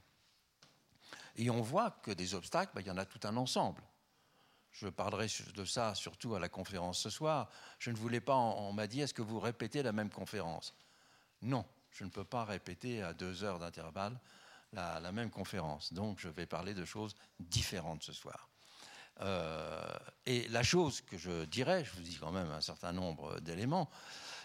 Et 1.36 1.49
on 1.49 1.61
voit 1.61 1.91
que 2.03 2.11
des 2.11 2.34
obstacles, 2.34 2.71
ben, 2.76 2.82
il 2.82 2.88
y 2.88 2.91
en 2.91 2.97
a 2.97 3.05
tout 3.05 3.19
un 3.28 3.36
ensemble. 3.38 3.82
Je 4.71 4.88
parlerai 4.88 5.28
de 5.55 5.65
ça 5.65 5.93
surtout 5.93 6.36
à 6.36 6.39
la 6.39 6.49
conférence 6.49 6.99
ce 6.99 7.09
soir. 7.09 7.49
Je 7.80 7.91
ne 7.91 7.95
voulais 7.95 8.21
pas, 8.21 8.36
on 8.36 8.74
m'a 8.74 8.88
dit, 8.88 9.01
est-ce 9.01 9.13
que 9.13 9.21
vous 9.21 9.39
répétez 9.39 9.84
la 9.84 9.91
même 9.91 10.09
conférence? 10.09 10.74
Non, 11.41 11.65
je 11.91 12.05
ne 12.05 12.09
peux 12.09 12.24
pas 12.24 12.45
répéter 12.45 13.03
à 13.03 13.13
deux 13.13 13.43
heures 13.43 13.59
d'intervalle 13.59 14.19
la, 14.71 14.99
la, 14.99 15.11
même 15.11 15.30
conférence. 15.30 15.93
Donc 15.93 16.19
je 16.19 16.30
vais 16.30 16.47
parler 16.47 16.74
de 16.74 16.86
choses 16.86 17.15
différentes 17.39 18.03
ce 18.03 18.13
soir. 18.13 18.49
Euh, 19.22 19.86
et 20.26 20.47
la 20.49 20.64
chose 20.64 21.01
que 21.01 21.18
je 21.18 21.45
dirais, 21.45 21.86
je 21.86 21.91
vous 21.93 22.01
dis 22.01 22.18
quand 22.20 22.32
même 22.32 22.49
un 22.51 22.61
certain 22.61 22.91
nombre 22.91 23.39
d'éléments, 23.39 23.89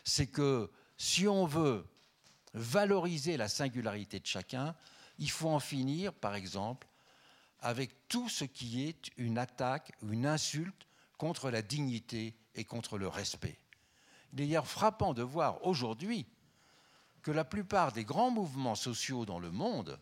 c'est 0.05 0.27
que 0.27 0.71
si 0.97 1.27
on 1.27 1.47
veut 1.47 1.87
valoriser 2.55 3.37
la 3.37 3.49
singularité 3.49 4.21
de 4.21 4.27
chacun, 4.27 4.75
il 5.19 5.31
faut 5.31 5.49
en 5.49 5.61
finir, 5.61 6.13
par 6.13 6.35
exemple, 6.35 6.87
avec 7.61 8.09
tout 8.09 8.29
ce 8.29 8.45
qui 8.45 8.85
est 8.85 9.11
une 9.17 9.39
attaque, 9.39 9.93
une 10.03 10.27
insulte 10.27 10.87
contre 11.17 11.51
la 11.51 11.63
dignité 11.63 12.37
et 12.55 12.65
contre 12.65 12.99
le 12.99 13.09
respect. 13.09 13.59
Il 14.33 14.41
est 14.41 14.47
d'ailleurs 14.47 14.67
frappant 14.67 15.15
de 15.15 15.23
voir 15.23 15.65
aujourd'hui 15.67 16.27
que 17.23 17.31
la 17.31 17.45
plupart 17.45 17.93
des 17.93 18.05
grands 18.05 18.31
mouvements 18.31 18.77
sociaux 18.77 19.27
dans 19.27 19.39
le 19.39 19.51
monde 19.51 19.99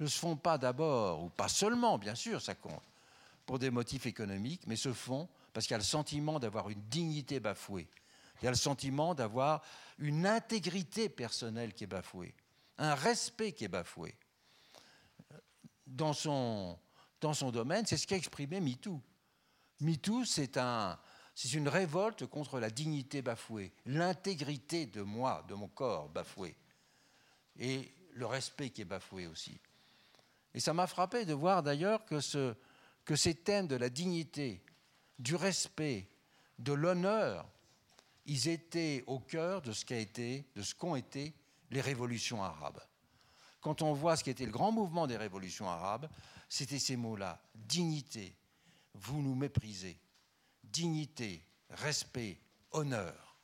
ne 0.00 0.06
se 0.06 0.18
font 0.18 0.36
pas 0.36 0.58
d'abord, 0.58 1.22
ou 1.22 1.30
pas 1.30 1.48
seulement, 1.48 1.98
bien 1.98 2.14
sûr, 2.14 2.40
ça 2.40 2.54
compte, 2.54 2.82
pour 3.46 3.58
des 3.58 3.70
motifs 3.70 4.06
économiques, 4.06 4.66
mais 4.66 4.76
se 4.76 4.92
font 4.92 5.28
parce 5.52 5.66
qu'il 5.66 5.72
y 5.72 5.76
a 5.76 5.78
le 5.78 5.84
sentiment 5.84 6.38
d'avoir 6.38 6.70
une 6.70 6.82
dignité 6.88 7.40
bafouée. 7.40 7.88
Il 8.40 8.44
y 8.44 8.48
a 8.48 8.50
le 8.50 8.56
sentiment 8.56 9.14
d'avoir 9.14 9.62
une 9.98 10.26
intégrité 10.26 11.08
personnelle 11.08 11.72
qui 11.72 11.84
est 11.84 11.88
bafouée, 11.88 12.34
un 12.78 12.94
respect 12.94 13.52
qui 13.52 13.64
est 13.64 13.68
bafoué. 13.68 14.16
Dans 15.86 16.12
son, 16.12 16.78
dans 17.20 17.34
son 17.34 17.50
domaine, 17.50 17.86
c'est 17.86 17.96
ce 17.96 18.06
qu'a 18.06 18.16
exprimé 18.16 18.60
MeToo. 18.60 19.00
MeToo, 19.80 20.24
c'est 20.24 20.56
un, 20.56 20.98
c'est 21.34 21.52
une 21.52 21.68
révolte 21.68 22.26
contre 22.26 22.58
la 22.58 22.70
dignité 22.70 23.22
bafouée, 23.22 23.72
l'intégrité 23.86 24.86
de 24.86 25.02
moi, 25.02 25.44
de 25.48 25.54
mon 25.54 25.68
corps 25.68 26.08
bafoué, 26.08 26.56
et 27.58 27.92
le 28.14 28.26
respect 28.26 28.70
qui 28.70 28.82
est 28.82 28.86
bafoué 28.86 29.26
aussi. 29.26 29.60
Et 30.54 30.60
ça 30.60 30.72
m'a 30.72 30.86
frappé 30.86 31.24
de 31.24 31.34
voir 31.34 31.62
d'ailleurs 31.62 32.04
que 32.04 32.20
ce, 32.20 32.54
que 33.04 33.16
ces 33.16 33.34
thèmes 33.34 33.66
de 33.66 33.76
la 33.76 33.88
dignité, 33.88 34.62
du 35.18 35.34
respect, 35.34 36.08
de 36.58 36.72
l'honneur, 36.72 37.48
ils 38.26 38.48
étaient 38.48 39.04
au 39.06 39.20
cœur 39.20 39.62
de 39.62 39.72
ce 39.72 39.84
qu'a 39.84 39.98
été, 39.98 40.46
de 40.54 40.62
ce 40.62 40.74
qu'ont 40.74 40.96
été 40.96 41.34
les 41.70 41.80
révolutions 41.80 42.42
arabes. 42.42 42.80
Quand 43.60 43.82
on 43.82 43.92
voit 43.92 44.16
ce 44.16 44.24
qui 44.24 44.30
était 44.30 44.46
le 44.46 44.52
grand 44.52 44.72
mouvement 44.72 45.06
des 45.06 45.16
révolutions 45.16 45.68
arabes, 45.68 46.08
c'était 46.48 46.78
ces 46.78 46.96
mots-là 46.96 47.42
dignité, 47.54 48.36
vous 48.94 49.20
nous 49.22 49.34
méprisez, 49.34 49.98
dignité, 50.62 51.42
respect, 51.70 52.38
honneur. 52.70 53.36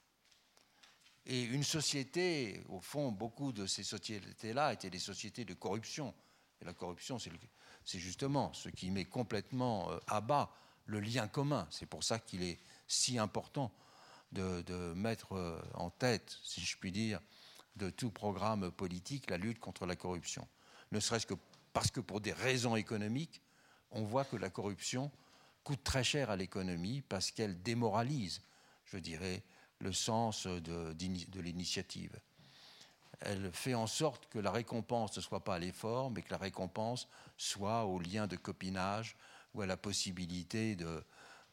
Et 1.26 1.42
une 1.42 1.64
société, 1.64 2.62
au 2.68 2.80
fond, 2.80 3.12
beaucoup 3.12 3.52
de 3.52 3.66
ces 3.66 3.82
sociétés-là 3.82 4.72
étaient 4.72 4.90
des 4.90 4.98
sociétés 4.98 5.44
de 5.44 5.54
corruption. 5.54 6.14
Et 6.60 6.64
la 6.64 6.72
corruption, 6.72 7.18
c'est 7.18 7.30
le, 7.30 7.38
c'est 7.84 7.98
justement 7.98 8.52
ce 8.52 8.68
qui 8.68 8.90
met 8.90 9.04
complètement 9.04 9.90
euh, 9.90 9.98
à 10.06 10.20
bas 10.20 10.50
le 10.86 11.00
lien 11.00 11.28
commun. 11.28 11.66
C'est 11.70 11.86
pour 11.86 12.04
ça 12.04 12.18
qu'il 12.18 12.42
est 12.42 12.58
si 12.86 13.18
important 13.18 13.72
de, 14.32 14.62
mettre 14.94 15.34
euh, 15.34 15.60
en 15.74 15.90
tête, 15.90 16.38
si 16.42 16.60
je 16.60 16.76
puis 16.76 16.92
dire, 16.92 17.20
de 17.76 17.90
tout 17.90 18.10
programme 18.10 18.70
politique 18.70 19.30
la 19.30 19.38
lutte 19.38 19.58
contre 19.58 19.86
la 19.86 19.96
corruption. 19.96 20.46
Ne 20.92 21.00
serait-ce 21.00 21.26
que 21.26 21.34
parce 21.72 21.90
que 21.90 22.00
pour 22.00 22.20
des 22.20 22.32
raisons 22.32 22.74
économiques, 22.76 23.40
on 23.92 24.02
voit 24.02 24.24
que 24.24 24.36
la 24.36 24.50
corruption 24.50 25.10
coûte 25.62 25.84
très 25.84 26.02
cher 26.02 26.30
à 26.30 26.36
l'économie 26.36 27.02
parce 27.02 27.30
qu'elle 27.30 27.62
démoralise, 27.62 28.42
je 28.86 28.98
dirais, 28.98 29.42
le 29.78 29.92
sens 29.92 30.46
de, 30.46 30.92
de 30.92 31.40
l'initiative 31.40 32.18
elle 33.20 33.50
fait 33.52 33.74
en 33.74 33.86
sorte 33.86 34.28
que 34.28 34.38
la 34.38 34.50
récompense 34.50 35.16
ne 35.16 35.22
soit 35.22 35.44
pas 35.44 35.56
à 35.56 35.58
l'effort, 35.58 36.10
mais 36.10 36.22
que 36.22 36.30
la 36.30 36.38
récompense 36.38 37.06
soit 37.36 37.84
au 37.84 37.98
lien 37.98 38.26
de 38.26 38.36
copinage 38.36 39.16
ou 39.54 39.62
à 39.62 39.66
la 39.66 39.76
possibilité 39.76 40.76
de, 40.76 41.04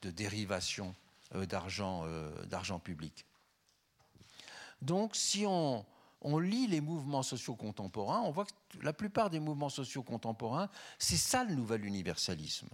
dérivation 0.01 0.95
euh, 1.35 1.45
euh, 1.45 2.45
d'argent 2.45 2.79
public. 2.79 3.25
Donc, 4.81 5.15
si 5.15 5.45
on, 5.45 5.85
lit 6.39 6.67
les 6.67 6.81
mouvements 6.81 7.23
sociaux 7.23 7.55
contemporains, 7.55 8.21
on 8.21 8.31
voit 8.31 8.45
que 8.45 8.51
la 8.81 8.93
plupart 8.93 9.29
des 9.29 9.39
mouvements 9.39 9.69
sociaux 9.69 10.03
contemporains, 10.03 10.69
c'est 10.99 11.17
ça 11.17 11.43
le 11.43 11.55
nouvel 11.55 11.83
universalisme. 11.83 12.69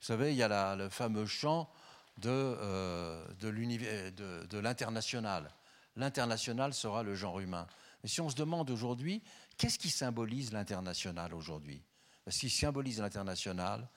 Vous 0.00 0.06
savez, 0.06 0.32
il 0.32 0.36
y 0.36 0.42
a 0.42 0.76
le 0.76 0.88
fameux 0.88 1.26
chant 1.26 1.68
de, 2.16 2.30
euh, 2.30 3.24
de 3.40 4.58
l'international 4.58 5.52
l'international 5.98 6.72
sera 6.72 7.02
le 7.02 7.14
genre 7.14 7.40
humain. 7.40 7.66
Mais 8.02 8.08
si 8.08 8.20
on 8.20 8.30
se 8.30 8.36
demande 8.36 8.70
aujourd'hui, 8.70 9.22
qu'est-ce 9.58 9.78
qui 9.78 9.90
symbolise 9.90 10.52
l'international 10.52 11.34
aujourd'hui? 11.34 11.82
Ce 12.28 12.38
qui 12.38 12.50
symbolise 12.50 13.00
l'international, 13.00 13.88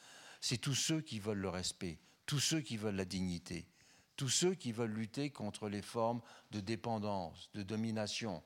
c'est 0.41 0.57
tous 0.57 0.73
ceux 0.73 1.01
qui 1.01 1.19
veulent 1.19 1.37
le 1.37 1.49
respect, 1.49 1.99
tous 2.25 2.39
ceux 2.39 2.61
qui 2.61 2.77
veulent 2.77 2.95
la 2.95 3.05
dignité, 3.05 3.67
tous 4.15 4.29
ceux 4.29 4.55
qui 4.55 4.71
veulent 4.71 4.93
lutter 4.93 5.29
contre 5.29 5.69
les 5.69 5.81
formes 5.81 6.21
de 6.49 6.59
dépendance, 6.59 7.49
de 7.53 7.61
domination. 7.61 8.41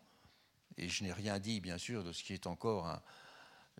Et 0.77 0.89
je 0.89 1.03
n'ai 1.03 1.13
rien 1.13 1.39
dit, 1.39 1.61
bien 1.61 1.77
sûr, 1.77 2.03
de 2.03 2.11
ce 2.11 2.23
qui 2.23 2.33
est 2.33 2.47
encore 2.47 2.89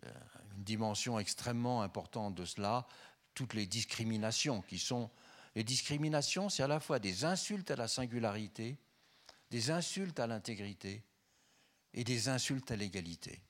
euh, 0.04 0.10
une 0.56 0.64
dimension 0.64 1.18
extrêmement 1.18 1.82
importante 1.82 2.34
de 2.34 2.44
cela, 2.44 2.86
toutes 3.34 3.54
les 3.54 3.66
discriminations 3.66 4.62
qui 4.62 4.78
sont... 4.78 5.10
Les 5.54 5.64
discriminations, 5.64 6.48
c'est 6.48 6.62
à 6.62 6.68
la 6.68 6.80
fois 6.80 6.98
des 6.98 7.24
insultes 7.24 7.70
à 7.70 7.76
la 7.76 7.88
singularité, 7.88 8.78
des 9.50 9.70
insultes 9.70 10.18
à 10.20 10.26
l'intégrité 10.26 11.04
et 11.94 12.04
des 12.04 12.28
insultes 12.28 12.70
à 12.70 12.76
l'égalité. 12.76 13.42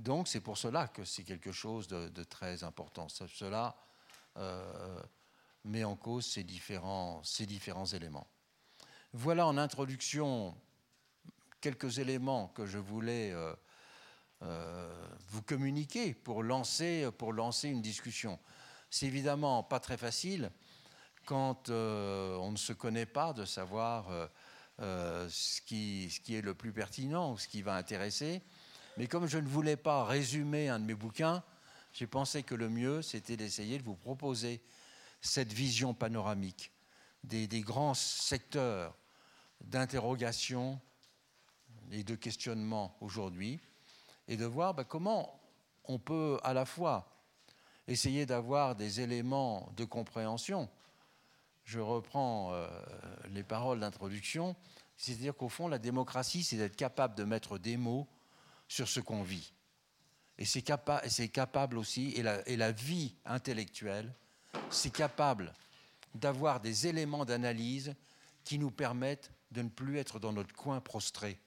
Donc 0.00 0.28
c'est 0.28 0.40
pour 0.40 0.56
cela 0.56 0.88
que 0.88 1.04
c'est 1.04 1.24
quelque 1.24 1.52
chose 1.52 1.86
de, 1.86 2.24
très 2.24 2.64
important. 2.64 3.08
Cela 3.08 3.76
euh, 4.38 5.02
met 5.64 5.84
en 5.84 5.94
cause 5.94 6.26
ces 6.26 6.42
différents, 6.42 7.22
éléments. 7.92 8.26
Voilà 9.12 9.46
en 9.46 9.58
introduction 9.58 10.56
quelques 11.60 11.98
éléments 11.98 12.48
que 12.48 12.64
je 12.64 12.78
voulais 12.78 13.32
euh, 13.32 13.54
euh, 14.42 15.06
vous 15.28 15.42
communiquer 15.42 16.14
pour 16.14 16.42
lancer, 16.42 17.10
pour 17.18 17.34
lancer 17.34 17.68
une 17.68 17.82
discussion. 17.82 18.38
C'est 18.88 19.06
évidemment 19.06 19.62
pas 19.62 19.80
très 19.80 19.98
facile 19.98 20.50
quand 21.26 21.68
on 21.68 22.50
ne 22.50 22.56
se 22.56 22.72
connaît 22.72 23.06
pas 23.06 23.34
de 23.34 23.44
savoir 23.44 24.30
euh, 24.80 25.28
ce, 25.30 25.60
qui, 25.60 26.08
est 26.28 26.40
le 26.40 26.54
plus 26.54 26.72
pertinent, 26.72 27.36
ce 27.36 27.48
qui 27.48 27.62
va 27.62 27.74
intéresser. 27.74 28.42
Mais 28.96 29.06
comme 29.06 29.26
je 29.26 29.38
ne 29.38 29.48
voulais 29.48 29.76
pas 29.76 30.04
résumer 30.04 30.68
un 30.68 30.78
de 30.78 30.84
mes 30.84 30.94
bouquins, 30.94 31.42
j'ai 31.92 32.06
pensé 32.06 32.42
que 32.42 32.54
le 32.54 32.68
mieux, 32.68 33.02
c'était 33.02 33.36
d'essayer 33.36 33.78
de 33.78 33.84
vous 33.84 33.96
proposer 33.96 34.62
cette 35.20 35.52
vision 35.52 35.92
panoramique 35.92 36.72
des, 37.24 37.46
des 37.46 37.60
grands 37.60 37.94
secteurs 37.94 38.96
d'interrogation 39.60 40.80
et 41.92 42.04
de 42.04 42.14
questionnement 42.14 42.96
aujourd'hui, 43.00 43.60
et 44.28 44.36
de 44.36 44.46
voir 44.46 44.74
bah, 44.74 44.84
comment 44.84 45.40
on 45.84 45.98
peut 45.98 46.38
à 46.42 46.54
la 46.54 46.64
fois 46.64 47.10
essayer 47.88 48.24
d'avoir 48.26 48.76
des 48.76 49.00
éléments 49.00 49.72
de 49.76 49.84
compréhension 49.84 50.68
je 51.70 51.78
reprends 51.78 52.52
euh, 52.52 52.66
les 53.28 53.44
paroles 53.44 53.78
d'introduction, 53.78 54.56
c'est-à-dire 54.96 55.36
qu'au 55.36 55.48
fond, 55.48 55.68
la 55.68 55.78
démocratie, 55.78 56.42
c'est 56.42 56.56
d'être 56.56 56.74
capable 56.74 57.14
de 57.14 57.22
mettre 57.22 57.58
des 57.58 57.76
mots 57.76 58.08
sur 58.66 58.88
ce 58.88 58.98
qu'on 58.98 59.22
vit. 59.22 59.52
Et 60.36 60.44
c'est 60.44 60.62
capable 60.62 61.78
aussi, 61.78 62.12
et 62.16 62.22
la, 62.56 62.72
vie 62.72 63.14
intellectuelle, 63.24 64.12
c'est 64.68 64.92
capable 64.92 65.54
d'avoir 66.16 66.58
des 66.58 66.88
éléments 66.88 67.24
d'analyse 67.24 67.94
qui 68.42 68.58
nous 68.58 68.72
permettent 68.72 69.30
de 69.52 69.62
ne 69.62 69.68
plus 69.68 69.98
être 69.98 70.18
dans 70.18 70.32
notre 70.32 70.54
coin 70.56 70.80
prostré, 70.80 71.38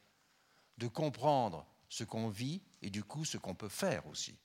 de 0.77 0.87
comprendre 0.87 1.65
ce 1.89 2.05
qu'on 2.05 2.29
vit 2.29 2.61
et 2.81 2.89
du 2.89 3.03
coup 3.03 3.25
ce 3.25 3.37
qu'on 3.37 3.55
peut 3.55 3.67
faire 3.67 4.07
aussi. 4.07 4.37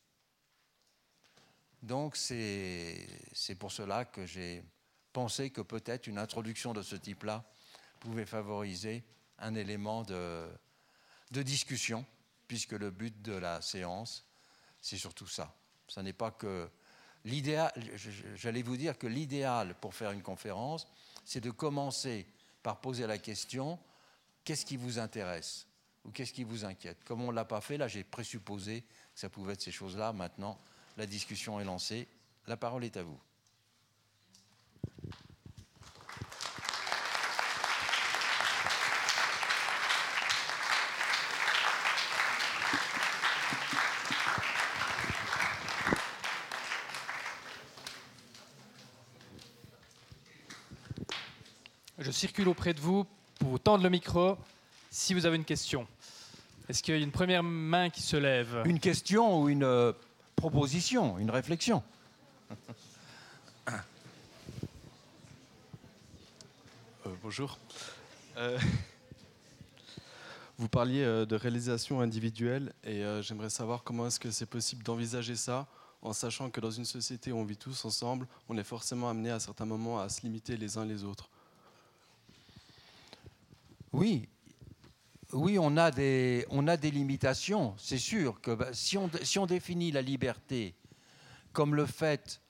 Donc 1.83 2.17
c'est 2.17 3.55
pour 3.61 3.71
cela 3.71 4.05
que 4.07 4.27
j'ai 4.27 4.65
pensé 5.13 5.51
que 5.51 5.61
peut-être 5.61 6.07
une 6.07 6.19
introduction 6.19 6.73
de 6.73 6.83
ce 6.83 6.97
type-là 6.97 7.45
pouvait 8.01 8.27
favoriser 8.27 9.05
un 9.39 9.55
élément 9.55 10.03
de, 10.03 10.49
de 11.31 11.43
discussion, 11.43 12.05
puisque 12.47 12.73
le 12.73 12.91
but 12.91 13.21
de 13.23 13.33
la 13.33 13.61
séance, 13.63 14.27
c'est 14.81 14.97
surtout 14.97 15.27
ça. 15.27 15.55
Ce 15.87 16.01
n'est 16.01 16.13
pas 16.13 16.31
que 16.31 16.69
l'idéal, 17.25 17.73
j'allais 18.35 18.63
vous 18.63 18.77
dire 18.77 18.99
que 18.99 19.07
l'idéal 19.07 19.75
pour 19.81 19.95
faire 19.95 20.13
une 20.13 20.23
conférence, 20.23 20.89
c'est 21.25 21.41
de 21.41 21.51
commencer 21.51 22.27
par 22.63 22.81
poser 22.81 23.07
la 23.07 23.19
question 23.19 23.79
qu'est-ce 24.45 24.65
qui 24.65 24.77
vous 24.77 24.99
intéresse 24.99 25.67
ou 26.05 26.11
qu'est-ce 26.11 26.33
qui 26.33 26.45
vous 26.45 26.65
inquiète? 26.65 27.05
Comme 27.05 27.23
on 27.23 27.31
ne 27.31 27.37
l'a 27.37 27.45
pas 27.45 27.61
fait, 27.61 27.77
là 27.77 27.89
j'ai 27.89 28.05
présupposé 28.05 28.83
que 28.83 29.21
ça 29.21 29.29
pouvait 29.29 29.55
être 29.55 29.63
ces 29.63 29.73
choses-là. 29.73 30.13
Maintenant, 30.13 30.59
la 30.97 31.07
discussion 31.07 31.61
est 31.61 31.65
lancée. 31.65 32.09
La 32.47 32.57
parole 32.57 32.85
est 32.85 32.97
à 32.97 33.03
vous. 33.03 33.21
Je 52.09 52.13
circule 52.13 52.49
auprès 52.49 52.73
de 52.73 52.81
vous 52.81 53.05
pour 53.39 53.51
vous 53.51 53.59
tendre 53.59 53.85
le 53.85 53.91
micro 53.91 54.39
si 54.91 55.13
vous 55.13 55.27
avez 55.27 55.37
une 55.37 55.45
question. 55.45 55.87
Est-ce 56.67 56.83
qu'il 56.83 56.97
y 56.97 56.99
a 56.99 57.03
une 57.03 57.13
première 57.13 57.43
main 57.43 57.91
qui 57.91 58.01
se 58.01 58.17
lève? 58.17 58.63
Une 58.65 58.81
question 58.81 59.43
ou 59.43 59.51
une 59.51 59.63
euh, 59.63 59.93
proposition, 60.35 61.19
une 61.19 61.31
réflexion? 61.31 61.83
Euh, 63.69 63.73
Bonjour. 67.23 67.59
Euh, 68.39 68.59
vous 70.57 70.69
parliez 70.71 71.05
de 71.05 71.37
réalisation 71.37 72.01
individuelle 72.01 72.73
et 72.85 73.05
j'aimerais 73.21 73.51
savoir 73.51 73.83
comment 73.83 74.07
est-ce 74.07 74.19
que 74.19 74.31
c'est 74.31 74.47
possible 74.47 74.83
d'envisager 74.83 75.37
ça 75.37 75.67
en 76.01 76.15
sachant 76.15 76.49
que 76.49 76.63
dans 76.63 76.71
une 76.71 76.87
société 76.87 77.33
où 77.33 77.37
on 77.37 77.45
vit 77.45 77.59
tous 77.59 77.85
ensemble, 77.85 78.27
on 78.49 78.57
est 78.57 78.65
forcément 78.65 79.11
amené 79.11 79.31
à 79.31 79.41
certains 79.41 79.67
moments 79.67 80.01
à 80.01 80.09
se 80.09 80.23
limiter 80.23 80.57
les 80.57 80.79
uns 80.79 80.87
les 80.87 81.05
autres. 81.05 81.29
Oui, 83.99 84.29
oui, 85.33 85.59
on 85.59 85.77
a 85.77 85.91
des, 85.91 86.47
on 86.51 86.69
a 86.69 86.77
des 86.77 86.93
limitations. 86.93 87.75
C'est 87.79 87.99
sûr 87.99 88.41
que 88.41 88.53
bah, 88.53 88.69
si, 88.73 88.97
on, 88.97 89.11
si, 89.25 89.41
on, 89.41 89.47
définit 89.47 89.91
la 89.91 90.03
liberté 90.03 90.77
comme 91.53 91.75
le 91.75 91.85
fait 91.85 92.41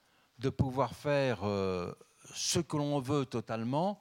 de 0.40 0.50
pouvoir 0.50 0.94
faire 0.94 1.44
euh, 1.44 1.90
ce 2.34 2.58
que 2.58 2.76
l'on 2.76 3.00
veut 3.00 3.24
totalement, 3.24 3.98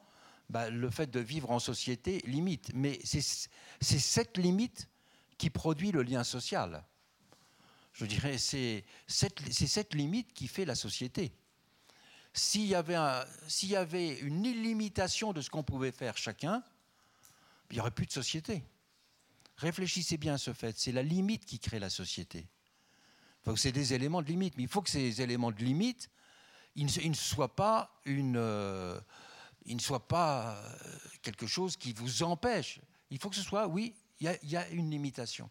bah, 0.49 0.69
le 0.69 0.89
fait 0.89 1.09
de 1.09 1.21
vivre 1.21 1.49
en 1.49 1.59
société 1.59 2.21
limite. 2.25 2.71
Mais 2.75 2.99
c'est 3.05 3.21
cette 3.79 4.37
limite 4.37 4.89
qui 5.37 5.49
produit 5.49 5.93
le 5.93 6.03
lien 6.03 6.25
social. 6.25 6.83
Je 7.93 8.05
dirais, 8.05 8.37
c'est 8.37 8.83
cette, 9.07 9.39
cette 9.53 9.93
limite 9.93 10.33
qui 10.33 10.49
fait 10.49 10.65
la 10.65 10.75
société. 10.75 11.31
S'il 12.33 12.65
y, 12.65 12.75
y 13.67 13.75
avait 13.77 14.19
une 14.19 14.43
illimitation 14.43 15.31
de 15.31 15.39
ce 15.39 15.49
qu'on 15.49 15.63
pouvait 15.63 15.93
faire 15.93 16.17
chacun, 16.17 16.61
il 17.69 17.75
n'y 17.75 17.79
aurait 17.79 17.91
plus 17.91 18.05
de 18.05 18.11
société. 18.11 18.63
Réfléchissez 19.57 20.17
bien 20.17 20.35
à 20.35 20.37
ce 20.37 20.53
fait, 20.53 20.77
c'est 20.77 20.91
la 20.91 21.03
limite 21.03 21.45
qui 21.45 21.59
crée 21.59 21.79
la 21.79 21.89
société. 21.89 22.47
c'est 23.55 23.71
des 23.71 23.93
éléments 23.93 24.21
de 24.21 24.27
limite, 24.27 24.55
mais 24.57 24.63
il 24.63 24.69
faut 24.69 24.81
que 24.81 24.89
ces 24.89 25.21
éléments 25.21 25.51
de 25.51 25.63
limite, 25.63 26.09
ils 26.75 26.85
ne, 26.85 27.15
soient 27.15 27.55
pas, 27.55 27.99
une, 28.05 28.37
euh, 28.37 28.99
ne 29.65 29.79
soient 29.79 30.07
pas 30.07 30.55
euh, 30.55 30.97
quelque 31.23 31.47
chose 31.47 31.75
qui 31.75 31.91
vous 31.93 32.21
empêche. 32.21 32.79
Il 33.09 33.19
faut 33.19 33.29
que 33.29 33.35
ce 33.35 33.41
soit, 33.41 33.67
oui, 33.67 33.95
il 34.19 34.37
y, 34.43 34.55
a 34.55 34.67
une 34.69 34.91
limitation. 34.91 35.49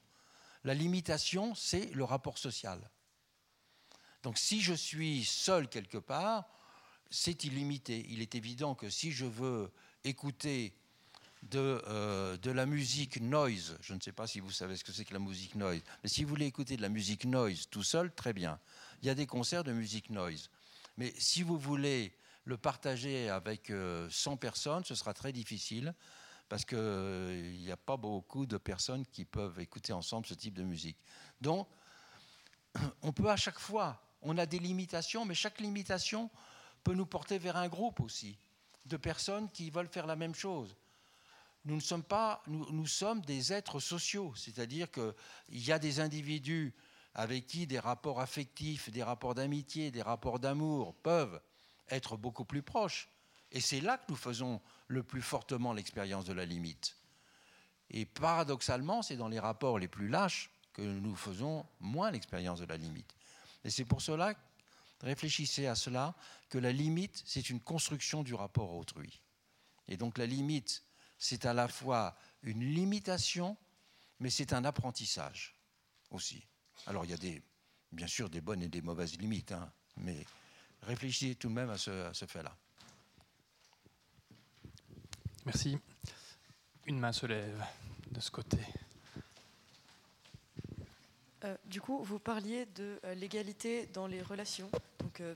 La 0.65 0.75
limitation, 0.75 1.55
c'est 1.55 1.87
le 1.95 2.05
rapport 2.05 2.39
social. 2.39 2.91
Donc 4.23 4.39
si 4.39 4.61
je 4.61 4.75
suis 4.75 5.25
seul 5.25 5.69
quelque 5.69 5.99
part, 5.99 6.49
c'est 7.11 7.45
illimité. 7.45 8.05
Il 8.09 8.21
est 8.21 8.35
évident 8.35 8.75
que 8.75 8.91
si 8.91 9.13
je 9.13 9.25
veux 9.25 9.73
écouter 10.05 10.77
de, 11.51 11.83
euh, 11.87 12.37
de, 12.39 12.51
la 12.51 12.67
musique 12.67 13.21
noise. 13.21 13.77
Je 13.81 13.95
ne 13.95 14.01
sais 14.01 14.13
pas 14.13 14.27
si 14.27 14.41
vous 14.41 14.51
savez 14.51 14.77
ce 14.77 14.85
que 14.85 14.93
c'est 14.93 15.05
que 15.05 15.13
la 15.13 15.21
musique 15.21 15.55
noise, 15.55 15.81
mais 16.03 16.09
si 16.09 16.25
vous 16.25 16.31
voulez 16.31 16.47
écouter 16.47 16.77
de 16.77 16.83
la 16.83 16.89
musique 16.89 17.25
noise 17.25 17.69
tout 17.71 17.83
seul, 17.83 18.13
très 18.13 18.33
bien. 18.33 18.59
Il 19.03 19.07
y 19.07 19.11
a 19.11 19.15
des 19.15 19.27
concerts 19.27 19.65
de 19.65 19.73
musique 19.73 20.11
noise. 20.11 20.51
Mais 20.97 21.13
si 21.19 21.43
vous 21.43 21.59
voulez 21.59 22.13
le 22.45 22.57
partager 22.57 23.29
avec 23.29 23.67
100 23.67 23.73
euh, 23.73 24.37
personnes, 24.37 24.85
ce 24.85 24.95
sera 24.95 25.13
très 25.15 25.33
difficile 25.33 25.95
parce 26.49 26.65
qu'il 26.65 26.79
euh, 26.79 27.57
n'y 27.59 27.73
a 27.73 27.77
pas 27.77 27.97
beaucoup 27.97 28.47
de 28.47 28.57
personnes 28.57 29.05
qui 29.07 29.25
peuvent 29.25 29.59
écouter 29.59 29.93
ensemble 29.93 30.27
ce 30.27 30.35
type 30.35 30.55
de 30.55 30.63
musique. 30.63 30.97
Donc, 31.41 31.69
on 33.03 33.13
peut 33.13 33.29
à 33.29 33.37
chaque 33.37 33.59
fois, 33.59 34.01
on 34.23 34.39
a 34.39 34.47
des 34.47 34.59
limitations, 34.59 35.25
mais 35.25 35.35
chaque 35.35 35.61
limitation 35.61 36.31
peut 36.85 36.95
nous 36.95 37.07
porter 37.07 37.39
vers 37.39 37.57
un 37.57 37.69
groupe 37.69 38.01
aussi 38.01 38.39
de 38.85 38.97
personnes 38.97 39.51
qui 39.51 39.71
veulent 39.71 39.89
faire 39.89 40.07
la 40.07 40.17
même 40.17 40.35
chose 40.35 40.77
nous 41.67 41.75
ne 41.75 41.81
sommes 41.81 42.05
pas, 42.05 42.43
nous, 42.47 42.87
sommes 42.87 43.21
des 43.23 43.53
êtres 43.53 43.81
sociaux, 43.81 44.33
c'est-à-dire 44.37 44.89
qu'il 44.91 45.13
y 45.51 45.73
a 45.73 45.79
des 45.79 45.99
individus 46.01 46.73
avec 47.15 47.47
qui 47.47 47.67
des 47.67 47.81
rapports 47.81 48.21
affectifs, 48.21 48.91
des 48.91 49.03
rapports 49.03 49.35
d'amitié, 49.35 49.91
des 49.91 50.03
rapports 50.03 50.39
d'amour 50.39 50.95
peuvent 50.95 51.41
être 51.89 52.17
beaucoup 52.17 52.45
plus 52.45 52.63
proches. 52.63 53.09
Et 53.51 53.61
c'est 53.61 53.81
là 53.81 53.99
que 53.99 54.05
nous 54.09 54.17
faisons 54.17 54.61
le 54.87 55.03
plus 55.03 55.23
fortement 55.23 55.73
l'expérience 55.73 56.25
de 56.25 56.33
la 56.33 56.45
limite. 56.45 56.97
Et 57.91 58.05
paradoxalement, 58.05 59.03
c'est 59.03 59.17
dans 59.17 59.29
les 59.29 59.41
rapports 59.41 59.79
les 59.79 59.89
plus 59.89 60.09
lâches 60.09 60.51
que 60.73 60.83
nous 60.83 61.17
faisons 61.17 61.67
moins 61.81 62.11
l'expérience 62.11 62.61
de 62.61 62.67
la 62.67 62.77
limite. 62.77 63.15
Et 63.65 63.71
c'est 63.71 63.85
pour 63.85 64.03
cela, 64.03 64.35
réfléchissez 65.01 65.67
à 65.67 65.75
cela, 65.75 66.15
que 66.49 66.59
la 66.59 66.71
limite, 66.71 67.23
c'est 67.27 67.51
une 67.51 67.61
construction 67.61 68.23
du 68.23 68.35
rapport 68.35 68.71
à 68.71 68.75
autrui. 68.75 69.21
Et 69.89 69.97
donc 69.97 70.19
la 70.19 70.27
limite, 70.27 70.85
c'est 71.19 71.47
à 71.47 71.55
la 71.55 71.69
fois 71.69 72.17
une 72.43 72.63
limitation, 72.63 73.57
mais 74.21 74.31
c'est 74.31 74.53
un 74.53 74.65
apprentissage 74.65 75.55
aussi. 76.11 76.47
Alors 76.87 77.05
il 77.05 77.11
y 77.11 77.15
a 77.15 77.19
des, 77.19 77.43
bien 77.93 78.07
sûr 78.07 78.29
des 78.29 78.41
bonnes 78.41 78.63
et 78.63 78.69
des 78.69 78.83
mauvaises 78.83 79.19
limites, 79.19 79.53
hein, 79.53 79.71
mais 79.97 80.25
réfléchissez 80.83 81.35
tout 81.35 81.49
de 81.49 81.55
même 81.55 81.71
à 81.71 81.79
ce, 81.79 81.91
à 81.91 82.15
ce 82.15 82.27
fait-là. 82.27 82.57
Merci. 85.45 85.79
Une 86.87 86.99
main 86.99 87.13
se 87.13 87.27
lève 87.27 87.65
de 88.11 88.21
ce 88.21 88.31
côté. 88.31 88.59
Euh, 91.45 91.57
du 91.65 91.81
coup, 91.81 92.03
vous 92.03 92.19
parliez 92.19 92.67
de 92.67 92.99
euh, 93.05 93.15
l'égalité 93.15 93.87
dans 93.87 94.07
les 94.07 94.23
relations. 94.23 94.71
Donc, 95.17 95.21
euh, 95.23 95.35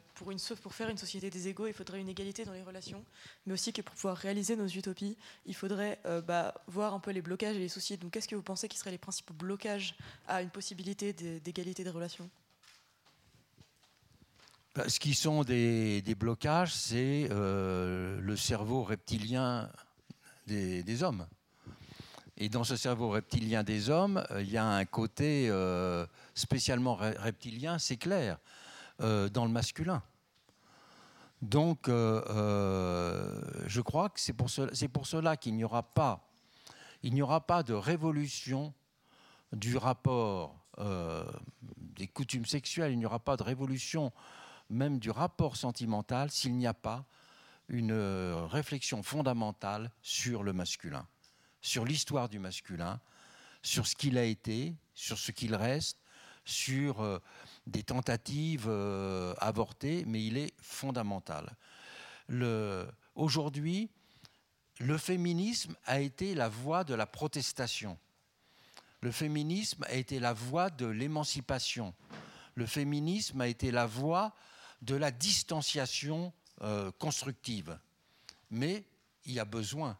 pour, 0.63 0.75
faire 0.75 0.91
une 0.91 0.99
société 0.99 1.31
des 1.31 1.49
égaux, 1.49 1.67
il 1.67 1.73
faudrait 1.73 2.01
une 2.01 2.09
égalité 2.09 2.45
dans 2.45 2.53
les 2.53 2.63
relations, 2.63 3.03
mais 3.47 3.55
aussi 3.55 3.73
que 3.73 3.81
pour 3.81 3.95
pouvoir 3.95 4.17
réaliser 4.17 4.55
nos 4.55 4.67
utopies, 4.67 5.17
il 5.47 5.55
faudrait 5.55 5.99
bah, 6.27 6.55
voir 6.67 6.93
un 6.93 7.01
peu 7.01 7.13
les 7.13 7.23
blocages 7.23 7.57
et 7.57 7.61
les 7.61 7.69
soucis. 7.69 7.97
Donc, 7.97 8.13
qu'est-ce 8.13 8.29
que 8.29 8.37
vous 8.37 8.43
pensez 8.43 8.69
qui 8.69 8.77
seraient 8.77 8.91
les 8.91 8.99
principaux 8.99 9.33
blocages 9.33 9.97
à 10.29 10.43
une 10.43 10.51
possibilité 10.51 11.13
d'égalité 11.13 11.83
des 11.83 11.91
relations? 11.91 12.29
Bah, 14.75 14.89
Ce 14.89 15.01
qui 15.01 15.15
sont 15.15 15.45
des, 15.45 16.03
blocages, 16.19 16.75
c'est 16.75 17.29
le 17.31 18.37
cerveau 18.37 18.83
reptilien 18.83 19.71
des 20.47 21.03
hommes. 21.03 21.27
Et 22.43 22.49
dans 22.49 22.65
ce 22.65 22.75
cerveau 22.75 23.11
reptilien 23.11 23.63
des 23.63 23.91
hommes, 23.91 24.25
euh, 24.31 24.41
il 24.41 24.51
y 24.51 24.57
a 24.57 24.65
un 24.65 24.87
côté 24.87 25.49
euh, 25.51 26.07
spécialement 26.35 26.95
reptilien, 26.95 27.79
c'est 27.79 27.99
clair, 27.99 28.39
euh, 28.39 28.60
dans 29.01 29.45
le 29.45 29.51
masculin. 29.51 30.03
Donc, 31.43 31.89
je 31.89 33.81
crois 33.81 34.11
que 34.11 34.21
c'est 34.21 34.33
pour, 34.33 34.51
cela 34.51 35.37
qu'il 35.37 35.55
n'y 35.55 35.65
aura 35.65 35.83
pas, 35.83 36.29
il 37.03 37.15
n'y 37.15 37.23
aura 37.23 37.47
pas 37.47 37.63
de 37.63 37.73
révolution 37.73 38.75
du 39.53 39.77
rapport 39.77 40.55
des 41.77 42.07
coutumes 42.07 42.47
sexuelles, 42.47 42.93
il 42.93 42.99
n'y 42.99 43.07
aura 43.07 43.19
pas 43.21 43.37
de 43.37 43.43
révolution 43.43 44.13
même 44.69 44.99
du 44.99 45.11
rapport 45.11 45.57
sentimental 45.57 46.31
s'il 46.31 46.57
n'y 46.57 46.67
a 46.67 46.75
pas 46.75 47.05
une 47.69 47.93
réflexion 48.51 49.03
fondamentale 49.03 49.91
sur 50.03 50.43
le 50.43 50.53
masculin 50.53 51.07
sur 51.61 51.85
l'histoire 51.85 52.29
du 52.29 52.39
masculin, 52.39 53.01
sur 53.63 53.87
ce 53.87 53.95
qu'il 53.95 54.17
a 54.19 54.25
été, 54.25 54.75
sur 54.95 55.19
ce 55.19 55.33
qu'il 55.33 55.55
reste, 55.55 55.99
sur 56.45 57.01
euh, 57.01 57.19
des 57.67 57.83
tentatives 57.83 58.67
euh, 58.69 59.35
avortées, 59.39 60.05
mais 60.07 60.25
il 60.25 60.37
est 60.37 60.53
fondamental. 60.61 61.57
aujourd'hui, 63.15 63.91
le 64.79 64.97
féminisme 64.97 65.77
a 65.85 66.01
été 66.01 66.35
la 66.35 66.49
voie 66.49 66.85
de 66.85 66.95
la 66.95 67.07
protestation. 67.07 67.99
Le 69.03 69.11
féminisme 69.11 69.85
a 69.85 69.95
été 69.95 70.19
la 70.21 70.33
voie 70.33 70.71
de 70.71 70.87
l'émancipation. 70.87 71.95
Le 72.55 72.67
féminisme 72.67 73.41
a 73.41 73.47
été 73.47 73.71
la 73.71 73.87
voie 73.87 74.35
de 74.83 74.95
la 74.95 75.11
distanciation 75.11 76.33
euh, 76.63 76.91
constructive. 76.93 77.79
Mais 78.51 78.85
il 79.25 79.33
y 79.33 79.41
a 79.41 79.45
besoin 79.45 79.99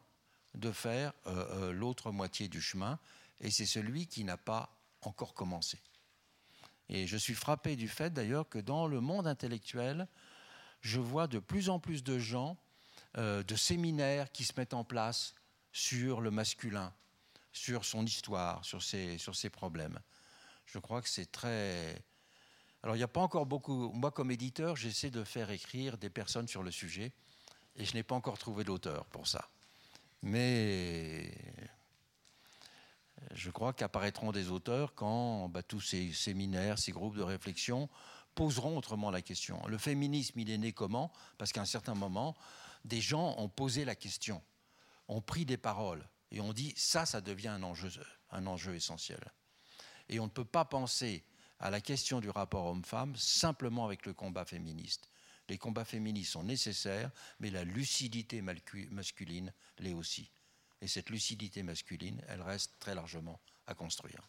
de 0.55 0.71
faire 0.71 1.13
euh, 1.27 1.71
l'autre 1.71 2.11
moitié 2.11 2.47
du 2.47 2.61
chemin, 2.61 2.99
et 3.39 3.49
c'est 3.49 3.65
celui 3.65 4.07
qui 4.07 4.23
n'a 4.23 4.37
pas 4.37 4.69
encore 5.01 5.33
commencé. 5.33 5.79
Et 6.91 7.07
je 7.07 7.15
suis 7.15 7.33
frappé 7.33 7.77
du 7.77 7.87
fait 7.87 8.11
d'ailleurs 8.13 8.49
que 8.49 8.59
dans 8.59 8.85
le 8.85 8.99
monde 8.99 9.25
intellectuel, 9.25 10.07
je 10.81 10.99
vois 10.99 11.27
de 11.27 11.39
plus 11.39 11.69
en 11.69 11.79
plus 11.79 12.03
de 12.03 12.19
gens, 12.19 12.57
euh, 13.17 13.43
de 13.43 13.55
séminaires 13.55 14.29
qui 14.31 14.43
se 14.43 14.51
mettent 14.57 14.73
en 14.73 14.83
place 14.83 15.33
sur 15.71 16.19
le 16.19 16.31
masculin, 16.31 16.93
sur 17.53 17.85
son 17.85 18.05
histoire, 18.05 18.63
sur 18.65 18.83
ses, 18.83 19.17
sur 19.17 19.37
ses 19.37 19.49
problèmes. 19.49 19.99
Je 20.65 20.79
crois 20.79 21.01
que 21.01 21.07
c'est 21.07 21.31
très... 21.31 22.03
Alors 22.83 22.95
il 22.95 22.99
n'y 22.99 23.03
a 23.03 23.07
pas 23.07 23.21
encore 23.21 23.45
beaucoup... 23.45 23.93
Moi 23.93 24.11
comme 24.11 24.29
éditeur, 24.29 24.75
j'essaie 24.75 25.11
de 25.11 25.23
faire 25.23 25.49
écrire 25.49 25.97
des 25.97 26.09
personnes 26.09 26.49
sur 26.49 26.61
le 26.61 26.71
sujet, 26.71 27.13
et 27.77 27.85
je 27.85 27.93
n'ai 27.93 28.03
pas 28.03 28.15
encore 28.15 28.37
trouvé 28.37 28.65
d'auteur 28.65 29.05
pour 29.05 29.27
ça. 29.27 29.49
Mais 30.23 31.33
je 33.33 33.51
crois 33.51 33.73
qu'apparaîtront 33.73 34.31
des 34.31 34.49
auteurs 34.49 34.93
quand 34.95 35.49
bah, 35.49 35.63
tous 35.63 35.81
ces 35.81 36.11
séminaires, 36.11 36.79
ces 36.79 36.91
groupes 36.91 37.15
de 37.15 37.23
réflexion 37.23 37.89
poseront 38.35 38.77
autrement 38.77 39.11
la 39.11 39.21
question. 39.21 39.61
Le 39.67 39.77
féminisme, 39.77 40.39
il 40.39 40.49
est 40.49 40.57
né 40.57 40.71
comment? 40.71 41.11
Parce 41.37 41.51
qu'à 41.51 41.61
un 41.61 41.65
certain 41.65 41.95
moment, 41.95 42.35
des 42.85 43.01
gens 43.01 43.35
ont 43.37 43.49
posé 43.49 43.85
la 43.85 43.95
question, 43.95 44.41
ont 45.07 45.21
pris 45.21 45.45
des 45.45 45.57
paroles 45.57 46.07
et 46.31 46.41
ont 46.41 46.53
dit 46.53 46.73
ça, 46.75 47.05
ça 47.05 47.21
devient 47.21 47.49
un 47.49 47.63
enjeu, 47.63 47.91
un 48.31 48.47
enjeu 48.47 48.75
essentiel. 48.75 49.19
Et 50.09 50.19
on 50.19 50.25
ne 50.25 50.29
peut 50.29 50.45
pas 50.45 50.65
penser 50.65 51.23
à 51.59 51.69
la 51.69 51.81
question 51.81 52.19
du 52.19 52.29
rapport 52.29 52.65
homme-femme 52.65 53.15
simplement 53.15 53.85
avec 53.85 54.05
le 54.05 54.13
combat 54.13 54.45
féministe. 54.45 55.09
Les 55.47 55.57
combats 55.57 55.85
féministes 55.85 56.31
sont 56.31 56.43
nécessaires, 56.43 57.11
mais 57.39 57.49
la 57.49 57.63
lucidité 57.63 58.41
masculine 58.41 59.53
l'est 59.79 59.93
aussi. 59.93 60.31
Et 60.81 60.87
cette 60.87 61.09
lucidité 61.09 61.61
masculine, 61.61 62.21
elle 62.27 62.41
reste 62.41 62.73
très 62.79 62.95
largement 62.95 63.39
à 63.67 63.75
construire, 63.75 64.27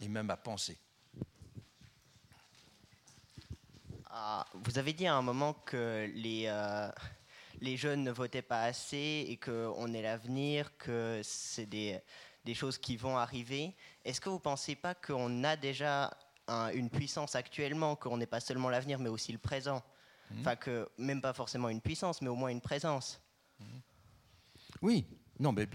et 0.00 0.08
même 0.08 0.30
à 0.30 0.36
penser. 0.36 0.78
Ah, 4.10 4.46
vous 4.54 4.78
avez 4.78 4.92
dit 4.92 5.06
à 5.06 5.14
un 5.14 5.22
moment 5.22 5.52
que 5.52 6.10
les, 6.14 6.44
euh, 6.46 6.90
les 7.60 7.76
jeunes 7.76 8.04
ne 8.04 8.10
votaient 8.10 8.42
pas 8.42 8.62
assez 8.62 9.26
et 9.28 9.36
qu'on 9.36 9.92
est 9.92 10.02
l'avenir, 10.02 10.76
que 10.78 11.20
c'est 11.24 11.66
des, 11.66 12.00
des, 12.44 12.54
choses 12.54 12.78
qui 12.78 12.96
vont 12.96 13.18
arriver. 13.18 13.74
Est-ce 14.04 14.20
que 14.20 14.28
vous 14.28 14.36
ne 14.36 14.40
pensez 14.40 14.76
pas 14.76 14.94
qu'on 14.94 15.44
a 15.44 15.56
déjà 15.56 16.16
une 16.72 16.88
puissance 16.88 17.34
actuellement, 17.34 17.96
qu'on 17.96 18.16
n'est 18.16 18.26
pas 18.26 18.40
seulement 18.40 18.70
l'avenir, 18.70 18.98
mais 18.98 19.10
aussi 19.10 19.32
le 19.32 19.38
présent? 19.38 19.82
Mmh. 20.30 20.40
Enfin, 20.40 20.56
que 20.56 20.88
même 20.96 21.20
pas 21.20 21.32
forcément 21.32 21.68
une 21.68 21.80
puissance, 21.80 22.22
mais 22.22 22.28
au 22.28 22.36
moins 22.36 22.48
une 22.48 22.60
présence. 22.60 23.20
Oui, 24.80 25.06
non, 25.40 25.52
mais 25.52 25.68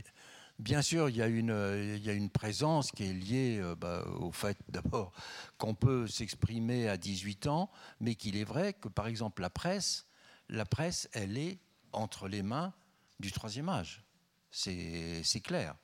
bien 0.59 0.81
sûr, 0.81 1.09
il 1.09 1.15
y 1.15 1.21
a 1.21 1.27
une, 1.27 1.95
il 1.95 2.03
y 2.03 2.09
a 2.09 2.13
une 2.13 2.29
présence 2.29 2.91
qui 2.91 3.05
est 3.05 3.13
liée 3.13 3.59
euh, 3.61 3.75
bah, 3.75 4.05
au 4.19 4.31
fait 4.31 4.57
d'abord 4.69 5.11
qu'on 5.57 5.75
peut 5.75 6.07
s'exprimer 6.07 6.87
à 6.87 6.97
18 6.97 7.47
ans, 7.47 7.69
mais 7.99 8.15
qu'il 8.15 8.37
est 8.37 8.43
vrai 8.43 8.73
que, 8.73 8.87
par 8.87 9.07
exemple, 9.07 9.41
la 9.41 9.49
presse, 9.49 10.05
la 10.49 10.65
presse, 10.65 11.09
elle 11.13 11.37
est 11.37 11.59
entre 11.91 12.27
les 12.27 12.43
mains 12.43 12.73
du 13.19 13.31
troisième 13.31 13.69
âge. 13.69 14.03
C'est 14.51 15.41
clair. 15.43 15.75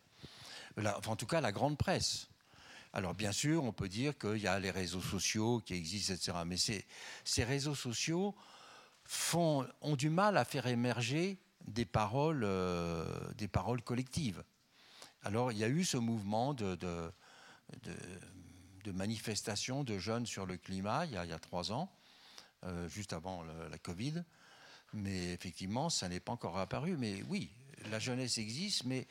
en 0.78 1.16
tout 1.16 1.26
cas, 1.26 1.42
la 1.42 1.52
grande 1.52 1.78
presse. 1.78 2.30
Alors 2.94 3.14
bien 3.14 3.32
sûr, 3.32 3.64
on 3.64 3.72
peut 3.72 3.88
dire 3.88 4.18
qu'il 4.18 4.38
y 4.38 4.48
a 4.48 4.60
les 4.60 4.72
réseaux 4.72 5.02
sociaux 5.02 5.62
qui 5.64 5.76
existent, 5.76 6.14
etc. 6.14 6.38
Mais 6.46 6.58
ces 6.58 7.44
réseaux 7.44 7.76
sociaux 7.76 8.36
ont 9.36 9.96
du 9.96 10.10
mal 10.10 10.38
à 10.38 10.46
faire 10.46 10.68
émerger 10.68 11.40
des 11.68 11.86
paroles, 11.86 12.43
euh, 12.43 13.05
des 13.34 13.47
paroles 13.47 13.82
collectives. 13.82 14.43
Alors 15.24 15.51
il 15.51 15.57
y 15.57 15.64
a 15.64 15.68
eu 15.68 15.84
ce 15.84 15.97
mouvement 15.97 16.53
de, 16.53 16.76
de, 16.76 17.12
de, 18.84 18.91
manifestation 18.91 19.84
de 19.84 19.99
jeunes 19.99 20.26
sur 20.26 20.45
le 20.47 20.57
climat 20.57 21.05
il 21.05 21.12
y 21.12 21.18
a, 21.18 21.39
trois 21.39 21.72
ans, 21.72 21.91
euh, 22.64 22.88
juste 22.89 23.14
avant 23.14 23.43
la 23.43 23.78
Covid. 23.78 24.24
Mais 24.93 25.34
effectivement, 25.34 25.89
ça 25.91 26.10
n'est 26.10 26.20
pas 26.20 26.32
encore 26.32 26.57
apparu. 26.57 26.97
Mais 26.97 27.22
oui, 27.30 27.51
la 27.91 27.99
jeunesse 27.99 28.39
existe, 28.39 28.86
mais 28.86 29.07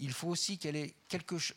il 0.00 0.12
faut 0.12 0.28
aussi 0.28 0.58
qu'elle 0.58 0.74
ait 0.74 0.94
quelque 1.08 1.38
chose. 1.38 1.56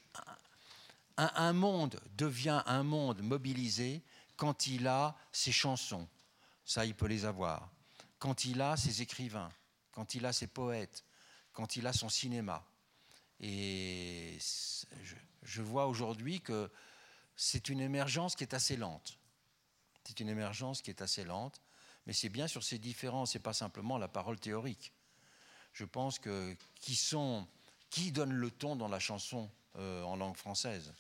Un, 1.17 1.31
un, 1.35 1.53
monde 1.53 1.99
devient 2.15 2.61
un 2.67 2.83
monde 2.83 3.21
mobilisé 3.21 4.03
quand 4.35 4.67
il 4.67 4.87
a 4.87 5.15
ses 5.31 5.51
chansons. 5.51 6.07
Ça, 6.65 6.85
il 6.85 6.95
peut 6.95 7.07
les 7.07 7.25
avoir. 7.25 7.71
Quand 8.19 8.45
il 8.45 8.61
a 8.61 8.77
ses 8.77 9.01
écrivains 9.01 9.49
quand 9.93 10.15
il 10.15 10.25
a 10.25 10.33
ses 10.33 10.47
poètes, 10.47 11.05
quand 11.53 11.77
il 11.77 11.87
a 11.87 11.93
son 11.93 12.09
cinéma. 12.09 12.65
Et 13.39 14.37
je, 15.43 15.61
vois 15.61 15.87
aujourd'hui 15.87 16.41
que 16.41 16.69
c'est 17.35 17.69
une 17.69 17.79
émergence 17.79 18.35
qui 18.35 18.43
est 18.43 18.53
assez 18.53 18.75
lente. 18.75 19.17
C'est 20.03 20.19
une 20.19 20.29
émergence 20.29 20.81
qui 20.81 20.89
est 20.89 21.01
assez 21.01 21.23
lente, 21.23 21.61
mais 22.05 22.13
c'est 22.13 22.29
bien 22.29 22.47
sur 22.47 22.63
ces 22.63 22.77
différences, 22.77 23.31
c'est 23.31 23.39
pas 23.39 23.53
simplement 23.53 23.97
la 23.97 24.07
parole 24.07 24.39
théorique. 24.39 24.91
Je 25.71 25.85
pense 25.85 26.19
que 26.19 26.55
qui 26.75 26.95
sont, 26.95 27.47
qui 27.89 28.11
donne 28.11 28.33
le 28.33 28.51
ton 28.51 28.75
dans 28.75 28.89
la 28.89 28.99
chanson 28.99 29.49
euh, 29.77 30.03
en 30.03 30.15
langue 30.15 30.37
française, 30.37 30.93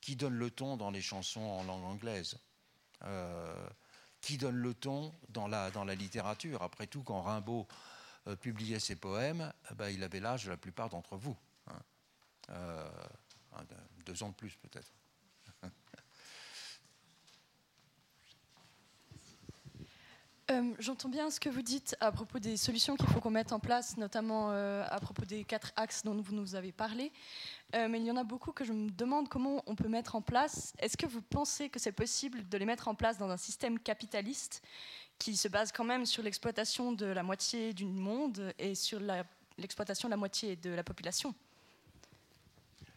qui 0.00 0.16
donne 0.16 0.34
le 0.34 0.50
ton 0.50 0.76
dans 0.76 0.90
les 0.90 1.02
chansons 1.02 1.40
en 1.40 1.64
langue 1.64 1.84
anglaise, 1.84 2.38
euh, 3.04 3.68
qui 4.20 4.38
donne 4.38 4.56
le 4.56 4.74
ton 4.74 5.14
dans 5.28 5.48
la, 5.48 5.70
dans 5.70 5.84
la 5.84 5.94
littérature? 5.94 6.62
Après 6.62 6.86
tout, 6.86 7.02
quand 7.02 7.22
Rimbaud 7.22 7.66
euh, 8.26 8.36
publiait 8.36 8.80
ses 8.80 8.96
poèmes, 8.96 9.52
eh 9.70 9.74
ben, 9.74 9.90
il 9.90 10.02
avait 10.02 10.18
l'âge 10.18 10.46
de 10.46 10.50
la 10.50 10.56
plupart 10.56 10.88
d'entre 10.88 11.14
vous. 11.14 11.36
Hein. 11.66 11.78
Euh, 12.50 12.88
deux 14.06 14.22
ans 14.22 14.30
de 14.30 14.34
plus 14.34 14.56
peut-être. 14.56 14.92
Euh, 20.50 20.74
j'entends 20.78 21.08
bien 21.08 21.30
ce 21.30 21.40
que 21.40 21.48
vous 21.48 21.62
dites 21.62 21.96
à 22.00 22.12
propos 22.12 22.38
des 22.38 22.58
solutions 22.58 22.96
qu'il 22.96 23.06
faut 23.06 23.18
qu'on 23.18 23.30
mette 23.30 23.52
en 23.52 23.58
place, 23.58 23.96
notamment 23.96 24.50
à 24.50 25.00
propos 25.00 25.24
des 25.24 25.42
quatre 25.42 25.72
axes 25.74 26.02
dont 26.02 26.20
vous 26.20 26.34
nous 26.34 26.54
avez 26.54 26.70
parlé. 26.70 27.12
mais 27.72 27.98
il 27.98 28.04
y 28.04 28.10
en 28.10 28.18
a 28.18 28.24
beaucoup 28.24 28.52
que 28.52 28.62
je 28.62 28.74
me 28.74 28.90
demande 28.90 29.30
comment 29.30 29.62
on 29.64 29.74
peut 29.74 29.88
mettre 29.88 30.16
en 30.16 30.20
place. 30.20 30.74
Est-ce 30.80 30.98
que 30.98 31.06
vous 31.06 31.22
pensez 31.22 31.70
que 31.70 31.78
c'est 31.78 31.92
possible 31.92 32.46
de 32.46 32.58
les 32.58 32.66
mettre 32.66 32.88
en 32.88 32.94
place 32.94 33.16
dans 33.16 33.30
un 33.30 33.38
système 33.38 33.78
capitaliste? 33.78 34.62
Qui 35.18 35.36
se 35.36 35.48
base 35.48 35.72
quand 35.72 35.84
même 35.84 36.06
sur 36.06 36.22
l'exploitation 36.22 36.92
de 36.92 37.06
la 37.06 37.22
moitié 37.22 37.72
du 37.72 37.84
monde 37.84 38.52
et 38.58 38.74
sur 38.74 39.00
l'exploitation 39.58 40.08
de 40.08 40.10
la 40.10 40.16
moitié 40.16 40.56
de 40.56 40.70
la 40.70 40.84
population. 40.84 41.34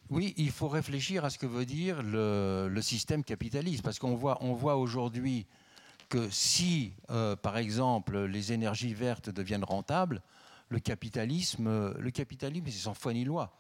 Oui, 0.10 0.34
il 0.38 0.52
faut 0.52 0.70
réfléchir 0.70 1.26
à 1.26 1.30
ce 1.30 1.38
que 1.38 1.46
veut 1.46 1.66
dire 1.66 2.02
le, 2.02 2.80
système 2.82 3.24
capitaliste, 3.24 3.84
parce 3.84 4.00
qu'on 4.00 4.16
voit, 4.16 4.38
on 4.42 4.54
voit 4.54 4.78
aujourd'hui 4.78 5.46
que 6.08 6.30
si, 6.30 6.94
euh, 7.10 7.36
par 7.36 7.58
exemple, 7.58 8.18
les 8.18 8.54
énergies 8.54 8.94
vertes 8.94 9.30
deviennent 9.30 9.66
rentables, 9.66 10.22
le 10.70 10.80
capitalisme, 10.80 11.94
le 11.98 12.12
capitalisme, 12.12 12.66
c'est 12.68 12.84
sans 12.84 12.94
foi 12.94 13.14
ni 13.14 13.26
loi. 13.26 13.54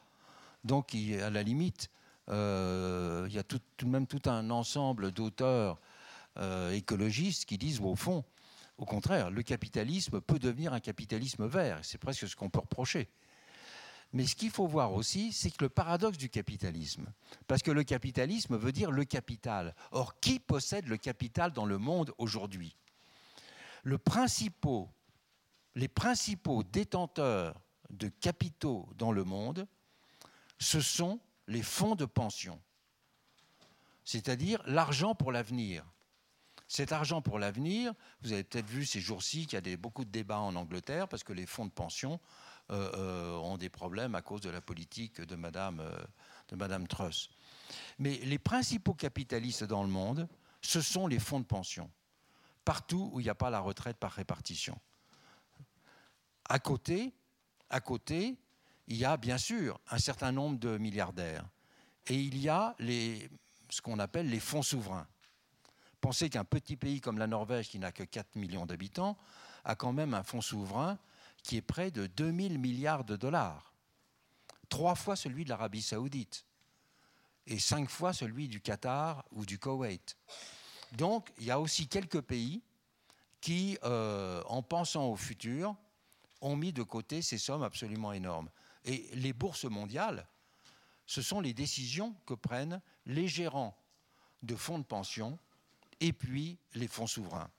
Donc, 0.63 0.95
à 0.95 1.29
la 1.29 1.43
limite, 1.43 1.89
euh, 2.29 3.25
il 3.29 3.35
y 3.35 3.39
a 3.39 3.43
tout, 3.43 3.59
de 3.79 3.85
même 3.85 4.07
tout 4.07 4.29
un 4.29 4.49
ensemble 4.49 5.11
d'auteurs 5.11 5.79
euh, 6.37 6.71
écologistes 6.71 7.45
qui 7.45 7.57
disent, 7.57 7.79
au 7.81 7.95
fond, 7.95 8.23
au 8.77 8.85
contraire, 8.85 9.31
le 9.31 9.41
capitalisme 9.41 10.21
peut 10.21 10.39
devenir 10.39 10.73
un 10.73 10.79
capitalisme 10.79 11.47
vert. 11.47 11.79
C'est 11.83 11.97
presque 11.97 12.27
ce 12.27 12.35
qu'on 12.35 12.49
peut 12.49 12.59
reprocher. 12.59 13.09
Mais 14.13 14.25
ce 14.25 14.35
qu'il 14.35 14.51
faut 14.51 14.67
voir 14.67 14.93
aussi, 14.93 15.33
c'est 15.33 15.49
que 15.51 15.65
le 15.65 15.69
paradoxe 15.69 16.17
du 16.17 16.29
capitalisme, 16.29 17.11
parce 17.47 17.61
que 17.61 17.71
le 17.71 17.83
capitalisme 17.83 18.55
veut 18.55 18.71
dire 18.71 18.91
le 18.91 19.03
capital. 19.03 19.75
Or, 19.91 20.19
qui 20.19 20.39
possède 20.39 20.87
le 20.87 20.97
capital 20.97 21.51
dans 21.51 21.65
le 21.65 21.77
monde 21.77 22.13
aujourd'hui? 22.17 22.77
Les 23.83 23.97
principaux 23.97 24.89
détenteurs 26.71 27.59
de 27.89 28.07
capitaux 28.07 28.87
dans 28.95 29.11
le 29.11 29.23
monde, 29.23 29.67
ce 30.59 30.81
sont 30.81 31.19
les 31.47 31.63
fonds 31.63 31.95
de 31.95 32.05
pension, 32.05 32.61
c'est-à-dire 34.03 34.61
l'argent 34.65 35.15
pour 35.15 35.31
l'avenir. 35.31 35.85
Cet 36.67 36.91
argent 36.91 37.21
pour 37.21 37.39
l'avenir, 37.39 37.93
vous 38.21 38.33
avez 38.33 38.43
peut-être 38.43 38.67
vu 38.67 38.85
ces 38.85 38.99
jours-ci 38.99 39.47
qu'il 39.47 39.65
y 39.65 39.73
a 39.73 39.77
beaucoup 39.77 40.03
de 40.03 40.09
débats 40.09 40.39
en 40.39 40.55
Angleterre 40.55 41.07
parce 41.07 41.23
que 41.23 41.31
les 41.31 41.45
fonds 41.45 41.65
de 41.65 41.71
pension 41.71 42.19
euh, 42.71 42.91
euh, 42.95 43.37
ont 43.37 43.57
des 43.57 43.69
problèmes 43.69 44.15
à 44.15 44.21
cause 44.21 44.41
de 44.41 44.49
la 44.49 44.59
politique 44.59 45.21
de 45.21 45.35
Madame, 45.37 45.79
euh, 45.79 45.97
de 46.49 46.57
Madame 46.57 46.85
Truss. 46.85 47.29
Mais 47.99 48.17
les 48.17 48.37
principaux 48.37 48.93
capitalistes 48.93 49.63
dans 49.63 49.83
le 49.83 49.89
monde, 49.89 50.27
ce 50.61 50.81
sont 50.81 51.07
les 51.07 51.19
fonds 51.19 51.39
de 51.39 51.45
pension, 51.45 51.89
partout 52.65 53.09
où 53.13 53.21
il 53.21 53.23
n'y 53.23 53.29
a 53.29 53.35
pas 53.35 53.49
la 53.49 53.61
retraite 53.61 53.95
par 53.95 54.11
répartition. 54.11 54.77
À 56.49 56.59
côté, 56.59 57.13
à 57.69 57.79
côté, 57.79 58.37
il 58.87 58.97
y 58.97 59.05
a 59.05 59.15
bien 59.15 59.37
sûr 59.37 59.79
un 59.89 59.99
certain 59.99 60.33
nombre 60.33 60.59
de 60.59 60.77
milliardaires. 60.77 61.45
Et 62.07 62.15
il 62.15 62.37
y 62.37 62.49
a 62.49 62.75
ce 63.69 63.81
qu'on 63.81 63.99
appelle 63.99 64.29
les 64.29 64.39
fonds 64.41 64.61
souverains. 64.61 65.07
Pensez 66.01 66.29
qu'un 66.29 66.43
petit 66.43 66.75
pays 66.75 67.01
comme 67.01 67.17
la 67.17 67.27
Norvège, 67.27 67.69
qui 67.69 67.79
n'a 67.79 67.91
que 67.91 68.03
4 68.03 68.35
millions 68.35 68.65
d'habitants, 68.65 69.17
a 69.65 69.75
quand 69.75 69.93
même 69.93 70.13
un 70.13 70.23
fonds 70.23 70.41
souverain 70.41 70.97
qui 71.43 71.57
est 71.57 71.61
près 71.61 71.91
de 71.91 72.07
2000 72.07 72.59
milliards 72.59 73.03
de 73.03 73.15
dollars. 73.15 73.73
Trois 74.69 74.95
fois 74.95 75.15
celui 75.15 75.43
de 75.43 75.49
l'Arabie 75.49 75.81
saoudite 75.81 76.45
et 77.45 77.59
cinq 77.59 77.89
fois 77.89 78.13
celui 78.13 78.47
du 78.47 78.61
Qatar 78.61 79.23
ou 79.31 79.45
du 79.45 79.57
Koweït. 79.57 80.17
Donc 80.93 81.31
il 81.37 81.45
y 81.45 81.51
a 81.51 81.59
aussi 81.59 81.87
quelques 81.87 82.21
pays 82.21 82.61
qui, 83.41 83.77
euh, 83.83 84.43
en 84.47 84.61
pensant 84.61 85.05
au 85.05 85.15
futur, 85.15 85.75
ont 86.41 86.55
mis 86.55 86.73
de 86.73 86.83
côté 86.83 87.21
ces 87.21 87.37
sommes 87.37 87.63
absolument 87.63 88.11
énormes. 88.13 88.49
Et 88.83 89.09
les 89.13 89.33
bourses 89.33 89.65
mondiales, 89.65 90.27
ce 91.05 91.21
sont 91.21 91.39
les 91.39 91.53
décisions 91.53 92.15
que 92.25 92.33
prennent 92.33 92.81
les 93.05 93.27
gérants 93.27 93.77
de 94.43 94.55
fonds 94.55 94.79
de 94.79 94.83
pension 94.83 95.39
et 95.99 96.13
puis 96.13 96.59
les 96.73 96.87
fonds 96.87 97.07
souverains. 97.07 97.49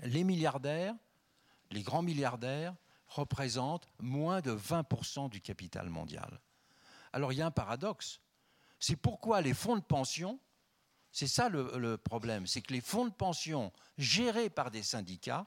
Les 0.00 0.24
milliardaires, 0.24 0.94
les 1.70 1.82
grands 1.82 2.02
milliardaires, 2.02 2.74
représentent 3.08 3.88
moins 4.00 4.40
de 4.40 4.52
20% 4.52 5.30
du 5.30 5.40
capital 5.40 5.88
mondial. 5.88 6.40
Alors 7.12 7.32
il 7.32 7.38
y 7.38 7.42
a 7.42 7.46
un 7.46 7.50
paradoxe. 7.50 8.20
C'est 8.78 8.96
pourquoi 8.96 9.40
les 9.40 9.54
fonds 9.54 9.76
de 9.76 9.82
pension, 9.82 10.38
c'est 11.12 11.26
ça 11.26 11.48
le, 11.48 11.96
problème, 11.96 12.46
c'est 12.46 12.60
que 12.60 12.72
les 12.72 12.80
fonds 12.80 13.06
de 13.06 13.12
pension 13.12 13.72
gérés 13.96 14.50
par 14.50 14.70
des 14.70 14.82
syndicats 14.82 15.46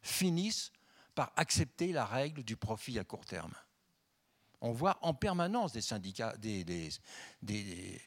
finissent 0.00 0.70
par 1.14 1.32
accepter 1.36 1.92
la 1.92 2.04
règle 2.04 2.44
du 2.44 2.56
profit 2.56 2.98
à 2.98 3.04
court 3.04 3.24
terme. 3.24 3.52
On 4.60 4.72
voit 4.72 4.98
en 5.02 5.12
permanence 5.12 5.72
des 5.72 5.80
syndicats, 5.80 6.36
des, 6.36 6.62
des, 6.62 8.00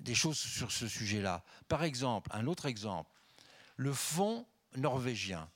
des 0.00 0.14
choses 0.14 0.38
sur 0.38 0.72
ce 0.72 0.88
sujet-là. 0.88 1.44
Par 1.68 1.84
exemple, 1.84 2.30
un 2.32 2.46
autre 2.46 2.66
exemple, 2.66 3.10
le 3.76 3.92
fonds 3.92 4.46
norvégien, 4.76 5.50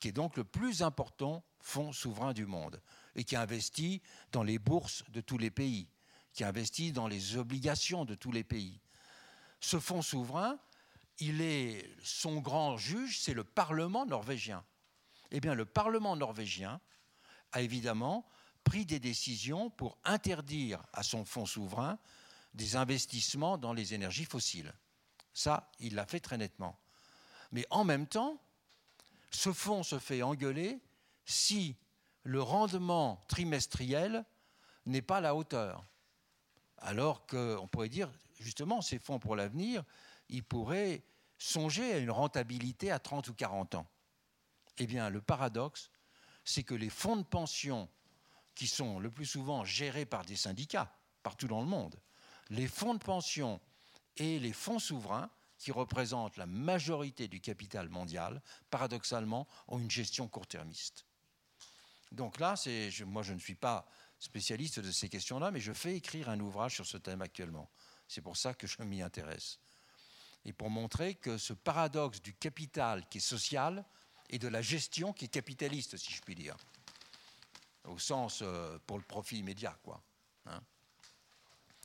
qui 0.00 0.08
est 0.08 0.12
donc 0.12 0.36
le 0.36 0.44
plus 0.44 0.82
important 0.82 1.44
fonds 1.60 1.92
souverain 1.92 2.32
du 2.32 2.46
monde 2.46 2.80
et 3.14 3.24
qui 3.24 3.36
investit 3.36 4.02
dans 4.32 4.42
les 4.42 4.58
bourses 4.58 5.04
de 5.10 5.20
tous 5.20 5.38
les 5.38 5.50
pays, 5.50 5.88
qui 6.32 6.44
investit 6.44 6.92
dans 6.92 7.08
les 7.08 7.36
obligations 7.36 8.04
de 8.04 8.14
tous 8.14 8.32
les 8.32 8.44
pays. 8.44 8.80
Ce 9.60 9.78
fonds 9.78 10.02
souverain, 10.02 10.58
il 11.18 11.40
est 11.40 11.88
son 12.02 12.40
grand 12.40 12.76
juge, 12.76 13.20
c'est 13.20 13.34
le 13.34 13.44
Parlement 13.44 14.04
norvégien. 14.04 14.64
Eh 15.30 15.40
bien, 15.40 15.54
le 15.54 15.64
Parlement 15.64 16.16
norvégien 16.16 16.80
a 17.52 17.62
évidemment 17.62 18.26
pris 18.64 18.84
des 18.84 18.98
décisions 18.98 19.70
pour 19.70 19.98
interdire 20.04 20.82
à 20.92 21.02
son 21.02 21.24
fonds 21.24 21.46
souverain 21.46 21.98
des 22.54 22.76
investissements 22.76 23.58
dans 23.58 23.72
les 23.72 23.94
énergies 23.94 24.24
fossiles. 24.24 24.72
Ça, 25.32 25.70
il 25.80 25.94
l'a 25.94 26.06
fait 26.06 26.20
très 26.20 26.38
nettement. 26.38 26.78
Mais 27.52 27.66
en 27.70 27.84
même 27.84 28.06
temps, 28.06 28.40
ce 29.30 29.52
fonds 29.52 29.82
se 29.82 29.98
fait 29.98 30.22
engueuler 30.22 30.80
si 31.24 31.76
le 32.22 32.40
rendement 32.40 33.24
trimestriel 33.28 34.24
n'est 34.86 35.02
pas 35.02 35.18
à 35.18 35.20
la 35.20 35.34
hauteur. 35.34 35.84
Alors 36.78 37.26
qu'on 37.26 37.68
pourrait 37.68 37.88
dire, 37.88 38.10
justement, 38.38 38.82
ces 38.82 38.98
fonds 38.98 39.18
pour 39.18 39.36
l'avenir, 39.36 39.84
ils 40.28 40.44
pourraient 40.44 41.02
songer 41.38 41.92
à 41.92 41.98
une 41.98 42.10
rentabilité 42.10 42.90
à 42.90 42.98
30 42.98 43.28
ou 43.28 43.34
40 43.34 43.74
ans. 43.74 43.86
Eh 44.78 44.86
bien, 44.86 45.10
le 45.10 45.20
paradoxe, 45.20 45.90
c'est 46.44 46.62
que 46.62 46.74
les 46.74 46.90
fonds 46.90 47.16
de 47.16 47.22
pension, 47.22 47.88
qui 48.54 48.66
sont 48.68 49.00
le 49.00 49.10
plus 49.10 49.26
souvent 49.26 49.64
gérés 49.64 50.06
par 50.06 50.24
des 50.24 50.36
syndicats 50.36 50.96
partout 51.22 51.48
dans 51.48 51.60
le 51.60 51.66
monde, 51.66 51.98
les 52.50 52.68
fonds 52.68 52.94
de 52.94 53.02
pension 53.02 53.60
et 54.16 54.38
les 54.38 54.52
fonds 54.52 54.78
souverains, 54.78 55.30
qui 55.58 55.72
représentent 55.72 56.36
la 56.36 56.46
majorité 56.46 57.26
du 57.26 57.40
capital 57.40 57.88
mondial, 57.88 58.42
paradoxalement, 58.70 59.48
ont 59.68 59.78
une 59.78 59.90
gestion 59.90 60.28
court-termiste. 60.28 61.06
Donc 62.12 62.38
là, 62.38 62.54
moi 63.06 63.22
je 63.22 63.32
ne 63.32 63.38
suis 63.38 63.54
pas 63.54 63.86
spécialiste 64.18 64.80
de 64.80 64.92
ces 64.92 65.08
questions-là, 65.08 65.50
mais 65.50 65.60
je 65.60 65.72
fais 65.72 65.96
écrire 65.96 66.28
un 66.28 66.38
ouvrage 66.40 66.74
sur 66.74 66.86
ce 66.86 66.98
thème 66.98 67.22
actuellement. 67.22 67.70
C'est 68.08 68.20
pour 68.20 68.36
ça 68.36 68.54
que 68.54 68.66
je 68.66 68.82
m'y 68.82 69.02
intéresse. 69.02 69.58
Et 70.44 70.52
pour 70.52 70.70
montrer 70.70 71.14
que 71.14 71.38
ce 71.38 71.54
paradoxe 71.54 72.20
du 72.20 72.34
capital 72.34 73.08
qui 73.08 73.18
est 73.18 73.22
social 73.22 73.84
et 74.28 74.38
de 74.38 74.48
la 74.48 74.60
gestion 74.60 75.12
qui 75.12 75.24
est 75.24 75.28
capitaliste, 75.28 75.96
si 75.96 76.12
je 76.12 76.20
puis 76.20 76.34
dire, 76.34 76.56
au 77.84 77.98
sens 77.98 78.40
euh, 78.42 78.78
pour 78.86 78.98
le 78.98 79.04
profit 79.04 79.38
immédiat, 79.38 79.78
quoi. 79.82 80.02
Hein. 80.46 80.60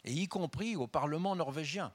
Et 0.06 0.14
y 0.14 0.28
compris 0.28 0.76
au 0.76 0.88
Parlement 0.88 1.36
norvégien. 1.36 1.94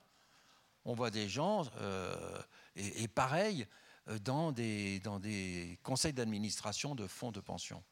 On 0.84 0.94
voit 0.94 1.10
des 1.10 1.28
gens, 1.28 1.66
euh, 1.78 2.42
et, 2.76 3.08
pareil, 3.08 3.66
euh, 4.08 4.18
dans 4.18 4.52
des, 4.52 5.78
conseils 5.82 6.12
d'administration 6.12 6.94
de 6.94 7.06
fonds 7.06 7.32
de 7.32 7.40
pension. 7.40 7.82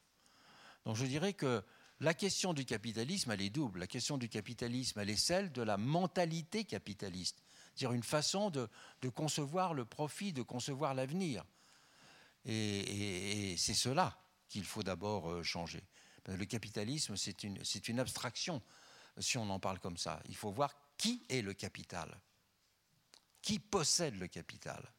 Donc 0.84 0.96
je 0.96 1.06
dirais 1.06 1.32
que 1.32 1.62
la 2.00 2.14
question 2.14 2.52
du 2.52 2.64
capitalisme, 2.64 3.30
elle 3.30 3.40
est 3.40 3.50
double. 3.50 3.80
La 3.80 3.86
question 3.86 4.18
du 4.18 4.28
capitalisme, 4.28 4.98
elle 4.98 5.10
est 5.10 5.16
celle 5.16 5.52
de 5.52 5.62
la 5.62 5.76
mentalité 5.76 6.64
capitaliste, 6.64 7.42
c'est-à-dire 7.74 7.92
une 7.92 8.02
façon 8.02 8.50
de, 8.50 8.68
concevoir 9.14 9.72
le 9.72 9.84
profit, 9.84 10.32
de 10.32 10.42
concevoir 10.42 10.94
l'avenir. 10.94 11.44
Et, 12.44 13.54
c'est 13.56 13.74
cela 13.74 14.18
qu'il 14.48 14.64
faut 14.64 14.82
d'abord 14.82 15.30
euh, 15.30 15.42
changer. 15.42 15.82
Le 16.26 16.44
capitalisme, 16.44 17.16
c'est 17.16 17.88
une 17.88 18.00
abstraction, 18.00 18.62
si 19.18 19.38
on 19.38 19.48
en 19.50 19.58
parle 19.58 19.78
comme 19.78 19.96
ça. 19.96 20.22
Il 20.28 20.36
faut 20.36 20.50
voir 20.50 20.74
qui 20.96 21.24
est 21.28 21.42
le 21.42 21.54
capital, 21.54 22.20
qui 23.40 23.58
possède 23.58 24.18
le 24.18 24.28
capital. 24.28 24.92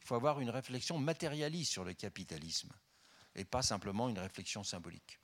Il 0.00 0.06
faut 0.06 0.14
avoir 0.14 0.40
une 0.40 0.50
réflexion 0.50 0.98
matérialiste 0.98 1.72
sur 1.72 1.84
le 1.84 1.94
capitalisme 1.94 2.72
et 3.34 3.44
pas 3.44 3.62
simplement 3.62 4.08
une 4.08 4.18
réflexion 4.18 4.64
symbolique. 4.64 5.18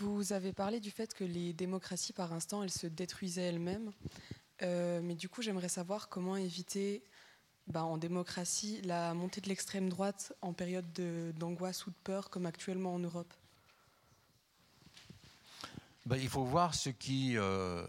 Vous 0.00 0.32
avez 0.32 0.52
parlé 0.52 0.78
du 0.78 0.92
fait 0.92 1.12
que 1.12 1.24
les 1.24 1.52
démocraties, 1.52 2.12
par 2.12 2.32
instant, 2.32 2.62
elles 2.62 2.70
se 2.70 2.86
détruisaient 2.86 3.48
elles-mêmes. 3.48 3.90
Euh, 4.62 5.00
mais 5.02 5.14
du 5.14 5.28
coup, 5.28 5.42
j'aimerais 5.42 5.68
savoir 5.68 6.08
comment 6.08 6.36
éviter, 6.36 7.02
bah, 7.66 7.84
en 7.84 7.98
démocratie, 7.98 8.80
la 8.82 9.14
montée 9.14 9.40
de 9.40 9.48
l'extrême 9.48 9.88
droite 9.88 10.32
en 10.42 10.52
période 10.52 10.90
d'angoisse 11.36 11.86
ou 11.86 11.90
de 11.90 11.96
peur, 12.04 12.30
comme 12.30 12.46
actuellement 12.46 12.94
en 12.94 12.98
Europe. 12.98 13.32
Ben, 16.06 16.16
il 16.16 16.28
faut 16.28 16.44
voir 16.44 16.74
ce 16.74 16.88
qui, 16.88 17.36
euh, 17.36 17.86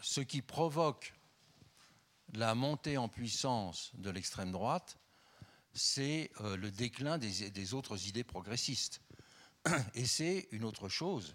ce 0.00 0.20
qui 0.20 0.40
provoque 0.40 1.12
la 2.34 2.54
montée 2.54 2.96
en 2.96 3.08
puissance 3.08 3.92
de 3.94 4.10
l'extrême 4.10 4.52
droite, 4.52 4.98
c'est 5.74 6.30
euh, 6.40 6.56
le 6.56 6.70
déclin 6.70 7.18
des, 7.18 7.74
autres 7.74 8.06
idées 8.06 8.24
progressistes. 8.24 9.00
Et 9.94 10.06
c'est 10.06 10.48
une 10.50 10.64
autre 10.64 10.88
chose, 10.88 11.34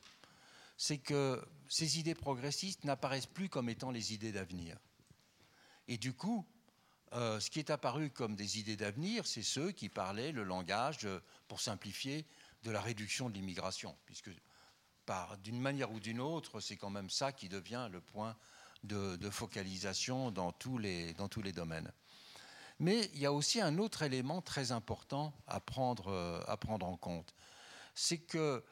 c'est 0.77 0.97
que 0.97 1.43
ces 1.69 1.99
idées 1.99 2.15
progressistes 2.15 2.83
n'apparaissent 2.83 3.25
plus 3.25 3.49
comme 3.49 3.69
étant 3.69 3.91
les 3.91 4.13
idées 4.13 4.31
d'avenir. 4.31 4.77
Et 5.87 5.97
du 5.97 6.13
coup, 6.13 6.45
euh, 7.13 7.39
ce 7.39 7.49
qui 7.49 7.59
est 7.59 7.69
apparu 7.69 8.09
comme 8.09 8.35
des 8.35 8.59
idées 8.59 8.75
d'avenir, 8.75 9.27
c'est 9.27 9.43
ceux 9.43 9.71
qui 9.71 9.89
parlaient 9.89 10.31
le 10.31 10.43
langage, 10.43 11.07
pour 11.47 11.61
simplifier, 11.61 12.25
de 12.63 12.71
la 12.71 12.81
réduction 12.81 13.29
de 13.29 13.35
l'immigration, 13.35 13.95
puisque 14.05 14.31
d'une 15.43 15.59
manière 15.59 15.91
ou 15.91 15.99
d'une 15.99 16.21
autre, 16.21 16.59
c'est 16.59 16.77
quand 16.77 16.89
même 16.89 17.09
ça 17.09 17.31
qui 17.31 17.49
devient 17.49 17.89
le 17.91 17.99
point 17.99 18.35
de, 18.83 19.29
focalisation 19.29 20.31
dans 20.31 20.51
tous, 20.51 20.77
les, 20.77 21.13
dans 21.13 21.27
tous, 21.27 21.41
les, 21.41 21.51
domaines. 21.51 21.91
Mais 22.79 23.09
il 23.13 23.19
y 23.19 23.25
a 23.25 23.31
aussi 23.31 23.61
un 23.61 23.77
autre 23.77 24.01
élément 24.01 24.41
très 24.41 24.71
important 24.71 25.33
à 25.47 25.59
prendre, 25.59 26.07
euh, 26.07 26.41
à 26.47 26.57
prendre 26.57 26.85
en 26.85 26.97
compte. 26.97 27.33
C'est 27.95 28.17
que 28.17 28.63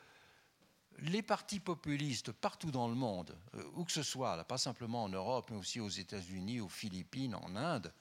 les 0.99 1.21
partis 1.21 1.59
populistes 1.59 2.31
partout 2.31 2.71
dans 2.71 2.87
le 2.87 2.95
monde, 2.95 3.37
euh, 3.55 3.63
où 3.73 3.85
que 3.85 3.91
ce 3.91 4.03
soit, 4.03 4.43
pas 4.45 4.57
simplement 4.57 5.03
en 5.03 5.09
Europe, 5.09 5.49
mais 5.49 5.57
aussi 5.57 5.79
aux 5.79 5.89
États-Unis, 5.89 6.59
aux 6.59 6.69
Philippines, 6.69 7.35
en 7.35 7.55
Inde, 7.55 7.93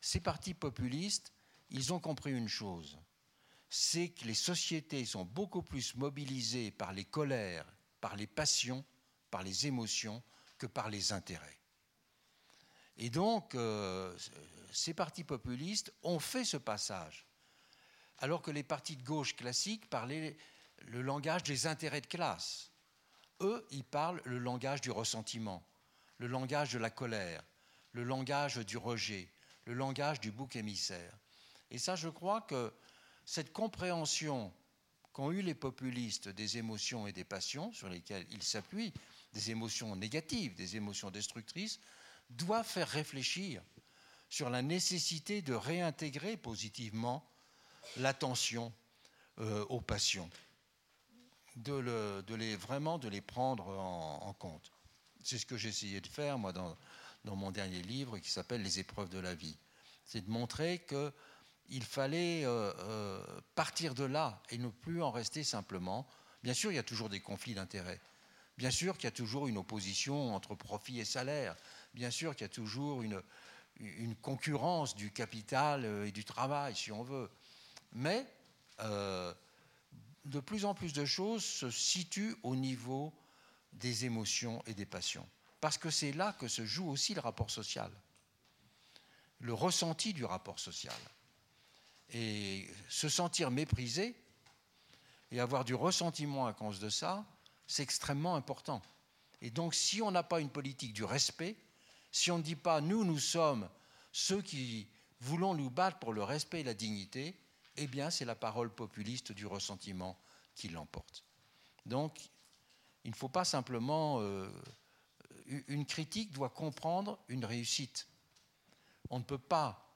ces 0.00 0.20
partis 0.20 0.54
populistes, 0.54 1.32
ils 1.70 1.92
ont 1.92 2.00
compris 2.00 2.32
une 2.32 2.48
chose, 2.48 2.98
c'est 3.68 4.10
que 4.10 4.26
les 4.26 4.34
sociétés 4.34 5.04
sont 5.04 5.24
beaucoup 5.24 5.62
plus 5.62 5.94
mobilisées 5.96 6.70
par 6.70 6.92
les 6.92 7.04
colères, 7.04 7.66
par 8.00 8.16
les 8.16 8.26
passions, 8.26 8.84
par 9.30 9.42
les 9.42 9.66
émotions, 9.66 10.22
que 10.58 10.66
par 10.66 10.90
les 10.90 11.12
intérêts. 11.12 11.58
Et 12.96 13.10
donc, 13.10 13.54
euh, 13.54 14.16
ces 14.72 14.94
partis 14.94 15.24
populistes 15.24 15.92
ont 16.02 16.20
fait 16.20 16.44
ce 16.44 16.56
passage, 16.56 17.26
alors 18.18 18.42
que 18.42 18.52
les 18.52 18.62
partis 18.62 18.96
de 18.96 19.02
gauche 19.02 19.34
classiques 19.34 19.90
parlaient 19.90 20.36
le 20.86 21.02
langage 21.02 21.42
des 21.42 21.66
intérêts 21.66 22.00
de 22.00 22.06
classe. 22.06 22.70
eux, 23.40 23.66
ils 23.70 23.84
parlent 23.84 24.22
le 24.24 24.38
langage 24.38 24.80
du 24.80 24.90
ressentiment, 24.90 25.66
le 26.18 26.26
langage 26.26 26.72
de 26.72 26.78
la 26.78 26.90
colère, 26.90 27.42
le 27.92 28.04
langage 28.04 28.56
du 28.58 28.76
rejet, 28.76 29.28
le 29.64 29.74
langage 29.74 30.20
du 30.20 30.30
bouc 30.30 30.56
émissaire. 30.56 31.16
Et 31.70 31.78
ça, 31.78 31.96
je 31.96 32.08
crois 32.08 32.42
que 32.42 32.72
cette 33.24 33.52
compréhension 33.52 34.52
qu'ont 35.12 35.30
eu 35.30 35.42
les 35.42 35.54
populistes 35.54 36.28
des 36.28 36.58
émotions 36.58 37.06
et 37.06 37.12
des 37.12 37.24
passions 37.24 37.72
sur 37.72 37.88
lesquelles 37.88 38.26
ils 38.30 38.42
s'appuient, 38.42 38.92
des 39.32 39.50
émotions 39.50 39.96
négatives, 39.96 40.54
des 40.54 40.76
émotions 40.76 41.10
destructrices, 41.10 41.80
doit 42.30 42.64
faire 42.64 42.88
réfléchir 42.88 43.62
sur 44.28 44.50
la 44.50 44.62
nécessité 44.62 45.42
de 45.42 45.54
réintégrer 45.54 46.36
positivement 46.36 47.24
l'attention 47.96 48.72
euh, 49.38 49.64
aux 49.68 49.80
passions, 49.80 50.28
de, 51.56 52.34
les, 52.34 52.56
vraiment 52.56 52.98
de 52.98 53.08
les 53.08 53.20
prendre 53.20 53.68
en, 53.68 54.32
compte. 54.34 54.72
C'est 55.22 55.38
ce 55.38 55.46
que 55.46 55.56
j'ai 55.56 55.68
essayé 55.68 56.00
de 56.00 56.06
faire, 56.06 56.38
moi, 56.38 56.52
dans, 56.52 56.76
mon 57.24 57.50
dernier 57.50 57.82
livre 57.82 58.18
qui 58.18 58.30
s'appelle 58.30 58.62
Les 58.62 58.80
épreuves 58.80 59.08
de 59.08 59.18
la 59.18 59.34
vie. 59.34 59.56
C'est 60.04 60.24
de 60.24 60.30
montrer 60.30 60.84
qu'il 60.86 61.84
fallait 61.84 62.44
euh, 62.44 62.72
euh, 62.80 63.40
partir 63.54 63.94
de 63.94 64.04
là 64.04 64.42
et 64.50 64.58
ne 64.58 64.68
plus 64.68 65.02
en 65.02 65.10
rester 65.10 65.42
simplement. 65.42 66.06
Bien 66.42 66.52
sûr, 66.52 66.70
il 66.70 66.74
y 66.74 66.78
a 66.78 66.82
toujours 66.82 67.08
des 67.08 67.20
conflits 67.20 67.54
d'intérêts. 67.54 68.00
Bien 68.58 68.70
sûr 68.70 68.96
qu'il 68.96 69.04
y 69.04 69.08
a 69.08 69.12
toujours 69.12 69.48
une 69.48 69.56
opposition 69.56 70.34
entre 70.34 70.54
profit 70.54 71.00
et 71.00 71.04
salaire. 71.04 71.56
Bien 71.94 72.10
sûr 72.10 72.36
qu'il 72.36 72.44
y 72.44 72.50
a 72.50 72.52
toujours 72.52 73.02
une, 73.02 73.22
une 73.80 74.14
concurrence 74.16 74.94
du 74.94 75.10
capital 75.10 75.84
et 76.06 76.12
du 76.12 76.24
travail, 76.24 76.76
si 76.76 76.92
on 76.92 77.02
veut. 77.02 77.30
Mais 77.94 78.26
euh, 78.80 79.32
de 80.24 80.40
plus 80.40 80.64
en 80.64 80.74
plus 80.74 80.92
de 80.92 81.04
choses 81.04 81.44
se 81.44 81.70
situent 81.70 82.36
au 82.42 82.56
niveau 82.56 83.12
des 83.72 84.04
émotions 84.04 84.62
et 84.66 84.74
des 84.74 84.86
passions. 84.86 85.28
Parce 85.60 85.78
que 85.78 85.90
c'est 85.90 86.12
là 86.12 86.32
que 86.34 86.48
se 86.48 86.64
joue 86.64 86.88
aussi 86.88 87.14
le 87.14 87.20
rapport 87.20 87.50
social, 87.50 87.90
le 89.40 89.54
ressenti 89.54 90.12
du 90.12 90.24
rapport 90.24 90.58
social. 90.58 90.96
Et 92.10 92.68
se 92.88 93.08
sentir 93.08 93.50
méprisé 93.50 94.14
et 95.30 95.40
avoir 95.40 95.64
du 95.64 95.74
ressentiment 95.74 96.46
à 96.46 96.52
cause 96.52 96.78
de 96.80 96.88
ça, 96.88 97.24
c'est 97.66 97.82
extrêmement 97.82 98.36
important. 98.36 98.82
Et 99.40 99.50
donc 99.50 99.74
si 99.74 100.02
on 100.02 100.10
n'a 100.10 100.22
pas 100.22 100.40
une 100.40 100.50
politique 100.50 100.92
du 100.92 101.04
respect, 101.04 101.56
si 102.12 102.30
on 102.30 102.38
ne 102.38 102.42
dit 102.42 102.56
pas 102.56 102.80
nous, 102.80 103.04
nous 103.04 103.18
sommes 103.18 103.68
ceux 104.12 104.42
qui 104.42 104.86
voulons 105.20 105.54
nous 105.54 105.70
battre 105.70 105.98
pour 105.98 106.12
le 106.12 106.22
respect 106.22 106.60
et 106.60 106.64
la 106.64 106.74
dignité, 106.74 107.34
eh 107.76 107.86
bien 107.86 108.10
c'est 108.10 108.24
la 108.24 108.34
parole 108.34 108.70
populiste 108.74 109.32
du 109.32 109.46
ressentiment 109.46 110.18
qui 110.54 110.68
l'emporte. 110.68 111.24
Donc 111.86 112.30
il 113.04 113.10
ne 113.10 113.16
faut 113.16 113.28
pas 113.28 113.44
simplement... 113.44 114.20
Euh, 114.20 114.48
une 115.68 115.84
critique 115.84 116.32
doit 116.32 116.48
comprendre 116.48 117.18
une 117.28 117.44
réussite. 117.44 118.08
On 119.10 119.18
ne 119.18 119.24
peut 119.24 119.36
pas 119.36 119.94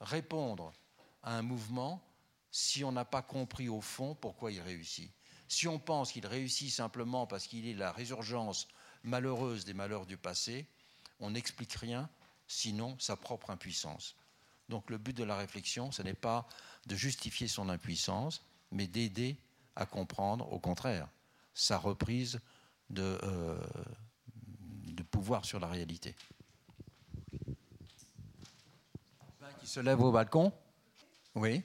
répondre 0.00 0.72
à 1.22 1.36
un 1.36 1.42
mouvement 1.42 2.02
si 2.50 2.84
on 2.84 2.92
n'a 2.92 3.04
pas 3.04 3.22
compris 3.22 3.68
au 3.68 3.80
fond 3.80 4.14
pourquoi 4.14 4.50
il 4.50 4.60
réussit. 4.60 5.12
Si 5.46 5.68
on 5.68 5.78
pense 5.78 6.12
qu'il 6.12 6.26
réussit 6.26 6.70
simplement 6.70 7.26
parce 7.26 7.46
qu'il 7.46 7.66
est 7.66 7.74
la 7.74 7.92
résurgence 7.92 8.68
malheureuse 9.02 9.64
des 9.64 9.74
malheurs 9.74 10.06
du 10.06 10.16
passé, 10.16 10.66
on 11.20 11.30
n'explique 11.30 11.72
rien, 11.74 12.08
sinon 12.46 12.98
sa 12.98 13.16
propre 13.16 13.50
impuissance. 13.50 14.16
Donc 14.68 14.90
le 14.90 14.98
but 14.98 15.16
de 15.16 15.24
la 15.24 15.36
réflexion, 15.36 15.90
ce 15.92 16.02
n'est 16.02 16.14
pas 16.14 16.46
de 16.86 16.94
justifier 16.94 17.48
son 17.48 17.68
impuissance, 17.68 18.44
mais 18.70 18.86
d'aider 18.86 19.36
à 19.76 19.86
comprendre, 19.86 20.52
au 20.52 20.58
contraire, 20.58 21.08
sa 21.54 21.78
reprise 21.78 22.40
de, 22.90 23.18
euh, 23.22 23.58
de 24.86 25.02
pouvoir 25.02 25.44
sur 25.44 25.60
la 25.60 25.68
réalité. 25.68 26.14
Qui 29.60 29.66
se 29.66 29.80
lève 29.80 30.00
au 30.00 30.12
balcon? 30.12 30.52
Oui. 31.34 31.62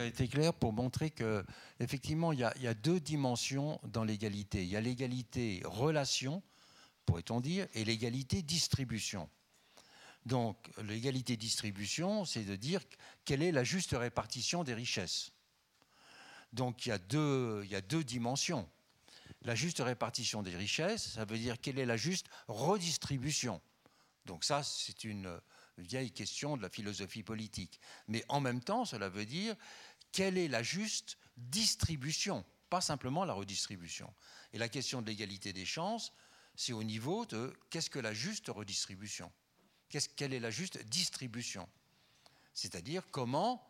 Avez 0.00 0.08
été 0.08 0.28
clair 0.28 0.52
pour 0.54 0.72
montrer 0.72 1.10
que 1.10 1.44
effectivement 1.78 2.32
il 2.32 2.40
y, 2.40 2.44
a, 2.44 2.74
deux 2.74 3.00
dimensions 3.00 3.80
dans 3.84 4.04
l'égalité. 4.04 4.62
Il 4.62 4.68
y 4.68 4.76
a 4.76 4.80
l'égalité 4.80 5.62
relation, 5.64 6.42
pourrait-on 7.06 7.40
dire, 7.40 7.66
et 7.74 7.84
l'égalité 7.84 8.42
distribution. 8.42 9.28
Donc 10.26 10.70
l'égalité 10.82 11.36
distribution, 11.36 12.24
c'est 12.24 12.44
de 12.44 12.56
dire 12.56 12.82
quelle 13.24 13.42
est 13.42 13.52
la 13.52 13.64
juste 13.64 13.92
répartition 13.92 14.64
des 14.64 14.74
richesses. 14.74 15.32
Donc 16.52 16.86
il 16.86 16.90
y 16.90 16.92
a 16.92 16.98
il 17.62 17.70
y 17.70 17.76
a 17.76 17.80
deux 17.80 18.04
dimensions. 18.04 18.68
La 19.42 19.54
juste 19.54 19.78
répartition 19.80 20.42
des 20.42 20.54
richesses, 20.54 21.12
ça 21.12 21.24
veut 21.24 21.38
dire 21.38 21.60
quelle 21.60 21.78
est 21.78 21.86
la 21.86 21.96
juste 21.96 22.26
redistribution. 22.48 23.60
Donc 24.26 24.44
ça, 24.44 24.62
c'est 24.62 25.04
une, 25.04 25.40
vieille 25.80 26.12
question 26.12 26.56
de 26.56 26.62
la 26.62 26.68
philosophie 26.68 27.22
politique. 27.22 27.80
Mais 28.08 28.24
en 28.28 28.40
même 28.40 28.60
temps, 28.60 28.84
cela 28.84 29.08
veut 29.08 29.26
dire 29.26 29.54
quelle 30.12 30.38
est 30.38 30.48
la 30.48 30.62
juste 30.62 31.18
distribution, 31.36 32.44
pas 32.68 32.80
simplement 32.80 33.24
la 33.24 33.32
redistribution. 33.32 34.12
Et 34.52 34.58
la 34.58 34.68
question 34.68 35.02
de 35.02 35.06
l'égalité 35.06 35.52
des 35.52 35.64
chances, 35.64 36.12
c'est 36.56 36.72
au 36.72 36.82
niveau 36.82 37.24
de 37.26 37.54
qu'est-ce 37.70 37.90
que 37.90 37.98
la 37.98 38.12
juste 38.12 38.48
redistribution? 38.48 39.30
Quelle 40.16 40.34
est 40.34 40.40
la 40.40 40.50
juste 40.50 40.82
distribution? 40.86 41.68
C'est-à-dire 42.52 43.02
comment 43.10 43.66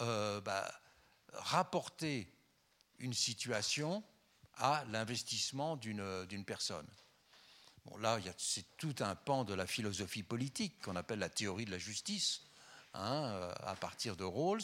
euh, 0.00 0.40
bah, 0.40 0.72
rapporter 1.32 2.32
une 2.98 3.14
situation 3.14 4.02
à 4.54 4.84
l'investissement 4.90 5.76
d'une 5.76 6.44
personne. 6.44 6.86
Là, 8.00 8.18
c'est 8.36 8.76
tout 8.76 8.94
un 9.00 9.14
pan 9.14 9.44
de 9.44 9.54
la 9.54 9.66
philosophie 9.66 10.22
politique 10.22 10.80
qu'on 10.82 10.96
appelle 10.96 11.20
la 11.20 11.30
théorie 11.30 11.64
de 11.64 11.70
la 11.70 11.78
justice, 11.78 12.42
hein, 12.94 13.24
euh, 13.24 13.52
à 13.62 13.74
partir 13.76 14.16
de 14.16 14.24
Rawls 14.24 14.62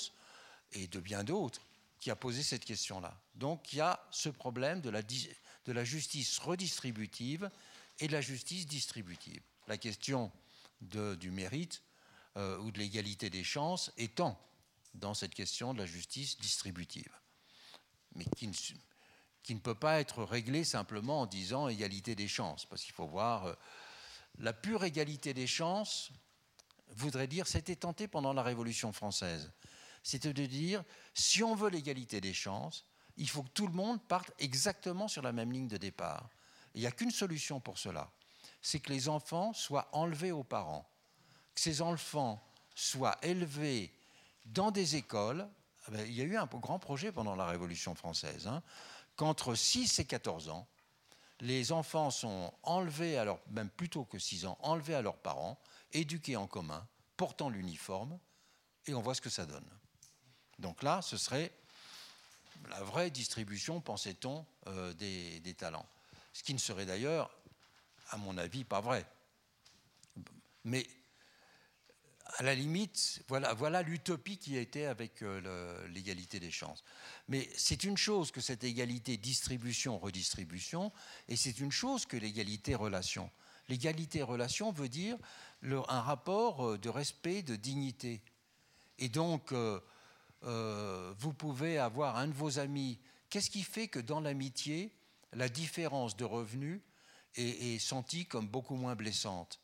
et 0.75 0.87
de 0.87 1.01
bien 1.01 1.25
d'autres, 1.25 1.61
qui 2.01 2.11
a 2.11 2.16
posé 2.16 2.43
cette 2.43 2.64
question-là. 2.64 3.18
Donc 3.35 3.72
il 3.72 3.77
y 3.77 3.81
a 3.81 4.07
ce 4.11 4.29
problème 4.29 4.81
de 4.81 4.91
la, 4.91 5.85
justice 5.85 6.39
redistributive 6.39 7.51
et 7.99 8.09
de 8.09 8.12
la 8.12 8.20
justice 8.20 8.66
distributive. 8.66 9.41
La 9.68 9.79
question 9.79 10.31
du 10.81 11.31
mérite 11.31 11.83
euh, 12.37 12.59
ou 12.59 12.70
de 12.70 12.79
l'égalité 12.79 13.31
des 13.31 13.45
chances 13.45 13.91
étant 13.97 14.39
dans 14.95 15.14
cette 15.14 15.35
question 15.35 15.72
de 15.72 15.79
la 15.79 15.87
justice 15.87 16.39
distributive, 16.39 17.12
mais 18.14 18.27
qui 18.37 19.55
ne, 19.55 19.61
peut 19.61 19.75
pas 19.75 20.01
être 20.01 20.22
réglé 20.25 20.62
simplement 20.64 21.22
en 21.22 21.27
disant 21.27 21.68
égalité 21.68 22.14
des 22.14 22.29
chances, 22.29 22.66
parce 22.66 22.83
qu'il 22.83 22.95
faut 22.95 23.07
voir, 23.07 23.47
euh, 23.47 23.55
la 24.39 24.53
pure 24.53 24.85
égalité 24.85 25.35
des 25.35 25.47
chances 25.47 26.11
voudrait 26.89 27.27
dire, 27.27 27.47
c'était 27.47 27.77
tenté 27.77 28.09
pendant 28.09 28.33
la 28.33 28.43
Révolution 28.43 28.93
française, 28.93 29.51
c'était 30.05 30.32
de 30.32 30.46
dire, 30.46 30.84
si 31.14 31.42
on 31.42 31.57
veut 31.57 31.70
l'égalité 31.70 32.20
des 32.20 32.32
chances, 32.32 32.84
il 33.16 33.28
faut 33.28 33.42
que 33.42 33.48
tout 33.48 33.66
le 33.66 33.72
monde 33.72 34.00
parte 34.07 34.30
exactement 34.38 35.09
sur 35.09 35.22
la 35.22 35.32
même 35.32 35.50
ligne 35.50 35.66
de 35.66 35.76
départ. 35.76 36.28
Il 36.74 36.82
n'y 36.82 36.86
a 36.86 36.92
qu'une 36.92 37.11
solution 37.11 37.59
pour 37.59 37.78
cela, 37.78 38.12
c'est 38.62 38.78
que 38.78 38.92
les 38.92 39.09
enfants 39.09 39.52
soient 39.52 39.88
enlevés 39.90 40.30
aux 40.30 40.44
parents, 40.44 40.88
que 41.55 41.61
ces 41.61 41.82
enfants 41.82 42.40
soient 42.76 43.18
élevés 43.22 43.92
dans 44.44 44.70
des 44.70 44.94
écoles. 44.94 45.48
Ah 45.86 45.90
ben, 45.90 46.07
il 46.07 46.14
y 46.14 46.20
a 46.20 46.24
eu 46.24 46.36
un 46.36 46.46
grand 46.46 46.78
projet 46.78 47.11
pendant 47.11 47.34
la 47.34 47.46
Révolution 47.46 47.96
française. 47.96 48.46
Hein 48.46 48.62
qu'entre 49.16 49.55
6 49.55 49.98
et 49.98 50.05
14 50.05 50.48
ans, 50.48 50.66
les 51.40 51.72
enfants 51.72 52.11
sont 52.11 52.52
enlevés, 52.62 53.18
alors 53.18 53.40
même 53.50 53.70
plutôt 53.70 54.05
que 54.05 54.18
6 54.18 54.46
ans, 54.46 54.59
enlevés 54.61 54.94
à 54.94 55.02
leurs 55.02 55.18
parents, 55.18 55.61
éduqués 55.92 56.36
en 56.36 56.46
commun, 56.46 56.86
portant 57.16 57.48
l'uniforme, 57.48 58.18
et 58.86 58.94
on 58.94 59.00
voit 59.00 59.14
ce 59.14 59.20
que 59.20 59.30
ça 59.30 59.46
donne. 59.46 59.68
Donc 60.59 60.82
là, 60.82 61.02
ce 61.02 61.16
serait 61.16 61.52
la 62.68 62.80
vraie 62.82 63.11
distribution, 63.11 63.80
pensait-on, 63.80 64.44
euh, 64.66 64.92
des, 64.94 65.55
talents. 65.55 65.86
Ce 66.32 66.42
qui 66.42 66.55
ne 66.55 66.59
serait 66.59 66.86
d'ailleurs, 66.86 67.30
à 68.11 68.16
mon 68.16 68.36
avis, 68.38 68.64
pas 68.64 68.80
vrai. 68.80 69.07
Mais 70.64 70.86
à 72.38 72.42
la 72.42 72.55
limite, 72.55 73.22
voilà, 73.28 73.82
l'utopie 73.82 74.38
qui 74.38 74.57
a 74.57 74.61
été 74.61 74.86
avec 74.86 75.22
euh, 75.22 75.86
l'égalité 75.88 76.40
des 76.40 76.50
chances. 76.50 76.82
Mais 77.28 77.48
c'est 77.57 77.84
une 77.84 77.96
chose 77.96 78.30
que 78.30 78.40
cette 78.40 78.64
égalité 78.64 79.16
distribution-redistribution, 79.16 80.90
et 81.28 81.36
c'est 81.36 81.61
une 81.61 81.72
chose 81.72 82.07
que 82.07 82.16
l'égalité 82.16 82.74
relation. 82.74 83.30
L'égalité 83.68 84.22
relation 84.22 84.72
veut 84.72 84.88
dire 84.88 85.16
un 85.62 86.00
rapport 86.00 86.66
euh, 86.66 86.78
de 86.78 86.88
respect, 86.88 87.42
de 87.42 87.57
dignité. 87.57 88.22
Et 88.98 89.09
donc, 89.09 89.52
vous 90.45 91.32
pouvez 91.32 91.78
avoir 91.78 92.16
un 92.16 92.28
de 92.28 92.32
vos 92.32 92.59
amis. 92.59 92.99
Qu'est-ce 93.30 93.51
qui 93.51 93.62
fait 93.62 93.88
que 93.88 93.99
dans 93.99 94.20
l'amitié, 94.20 94.92
la 95.32 95.49
différence 95.49 96.16
de 96.16 96.24
revenus 96.24 96.80
est, 97.34 97.74
est 97.74 97.78
sentie 97.78 98.26
comme 98.26 98.47
beaucoup 98.47 98.76
moins 98.76 98.95
blessante? 98.95 99.61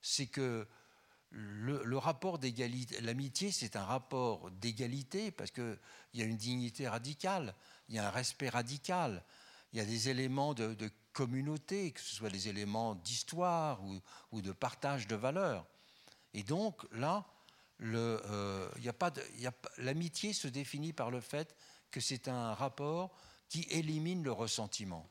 C'est 0.00 0.26
que 0.26 0.66
le, 1.30 1.98
rapport 1.98 2.38
d'égalité, 2.38 3.00
l'amitié, 3.00 3.52
c'est 3.52 3.76
un 3.76 3.84
rapport 3.84 4.50
d'égalité 4.52 5.30
parce 5.30 5.50
qu'il 5.50 5.78
y 6.14 6.22
a 6.22 6.24
une 6.24 6.36
dignité 6.36 6.88
radicale, 6.88 7.54
il 7.88 7.96
y 7.96 7.98
a 7.98 8.06
un 8.06 8.10
respect 8.10 8.48
radical, 8.48 9.24
il 9.72 9.78
y 9.78 9.82
a 9.82 9.84
des 9.84 10.08
éléments 10.08 10.54
de, 10.54 10.90
communauté, 11.12 11.90
que 11.90 12.00
ce 12.00 12.14
soit 12.14 12.30
des 12.30 12.48
éléments 12.48 12.94
d'histoire 12.94 13.80
ou, 14.32 14.40
de 14.40 14.52
partage 14.52 15.08
de 15.08 15.16
valeurs. 15.16 15.66
Et 16.32 16.44
donc 16.44 16.86
là, 16.92 17.26
euh, 17.80 18.68
l'amitié 19.78 20.32
se 20.32 20.48
définit 20.48 20.92
par 20.92 21.10
le 21.10 21.20
fait 21.20 21.54
que 21.90 22.00
c'est 22.00 22.28
un 22.28 22.54
rapport 22.54 23.16
qui 23.48 23.66
élimine 23.70 24.22
le 24.22 24.32
ressentiment. 24.32 25.08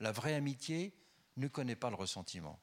La 0.00 0.12
vraie 0.12 0.34
amitié 0.34 0.94
ne 1.36 1.48
connaît 1.48 1.76
pas 1.76 1.90
le 1.90 1.96
ressentiment. 1.96 2.58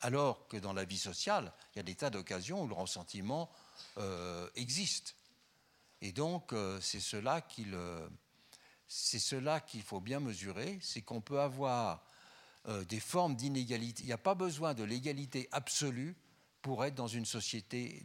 Alors 0.00 0.46
que 0.48 0.56
dans 0.56 0.72
la 0.72 0.84
vie 0.84 0.98
sociale, 0.98 1.52
il 1.72 1.78
y 1.78 1.80
a 1.80 1.84
des 1.84 1.94
tas 1.94 2.10
d'occasions 2.10 2.62
où 2.62 2.68
le 2.68 2.74
ressentiment 2.74 3.50
euh, 3.98 4.48
existe. 4.54 5.16
Et 6.02 6.12
donc, 6.12 6.52
euh, 6.52 6.78
c'est 6.82 7.00
cela 7.00 7.40
qu'il 7.40 7.72
faut 9.82 10.00
bien 10.00 10.20
mesurer, 10.20 10.78
c'est 10.82 11.02
qu'on 11.02 11.20
peut 11.20 11.40
avoir 11.40 12.04
des 12.88 12.98
formes 12.98 13.36
d'inégalité. 13.36 14.02
Il 14.02 14.06
n'y 14.06 14.12
a 14.12 14.18
pas 14.18 14.34
besoin 14.34 14.74
de 14.74 14.82
l'égalité 14.82 15.48
absolue 15.52 16.16
pour 16.66 16.84
être 16.84 16.96
dans 16.96 17.06
une 17.06 17.26
société 17.26 18.02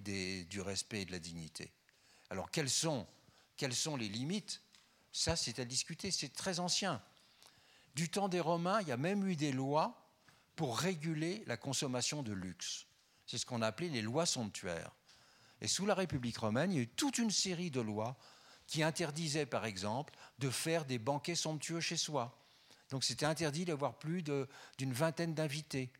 du 0.48 0.62
respect 0.62 1.02
et 1.02 1.06
de 1.06 1.12
la 1.12 1.18
dignité. 1.18 1.72
Alors, 2.30 2.52
quelles 2.52 2.70
sont, 2.70 3.08
quelles 3.58 3.74
sont 3.74 3.96
les 3.96 4.08
limites? 4.08 4.62
Ça, 5.12 5.36
c'est 5.36 5.58
à 5.58 5.66
discuter, 5.66 6.12
c'est 6.12 6.32
très 6.32 6.60
ancien. 6.60 7.02
Du 7.96 8.12
temps 8.12 8.30
des 8.30 8.40
Romains, 8.40 8.80
il 8.82 8.88
y 8.88 8.92
a 8.92 8.98
même 8.98 9.28
eu 9.28 9.36
des 9.36 9.52
lois 9.52 10.08
pour 10.56 10.78
réguler 10.78 11.44
la 11.48 11.58
consommation 11.58 12.22
de 12.22 12.34
luxe. 12.34 12.86
C'est 13.26 13.40
ce 13.40 13.48
qu'on 13.48 13.64
appelait 13.64 13.90
les 13.90 14.04
lois 14.04 14.28
somptuaires. 14.28 14.92
Et 15.60 15.68
sous 15.68 15.88
la 15.88 15.96
République 15.96 16.38
romaine, 16.38 16.72
il 16.72 16.76
y 16.76 16.80
a 16.82 16.84
eu 16.84 16.88
toute 16.88 17.18
une 17.18 17.32
série 17.32 17.72
de 17.72 17.82
lois 17.82 18.16
qui 18.68 18.84
interdisaient, 18.84 19.48
par 19.48 19.66
exemple, 19.66 20.14
de 20.38 20.52
faire 20.52 20.86
des 20.86 21.00
banquets 21.00 21.34
somptueux 21.34 21.82
chez 21.82 21.98
soi. 21.98 22.40
Donc 22.92 23.04
c'était 23.04 23.26
interdit 23.26 23.66
d'avoir 23.66 23.98
plus 23.98 24.22
d'une 24.22 24.94
vingtaine 24.94 25.34
d'invités. 25.34 25.92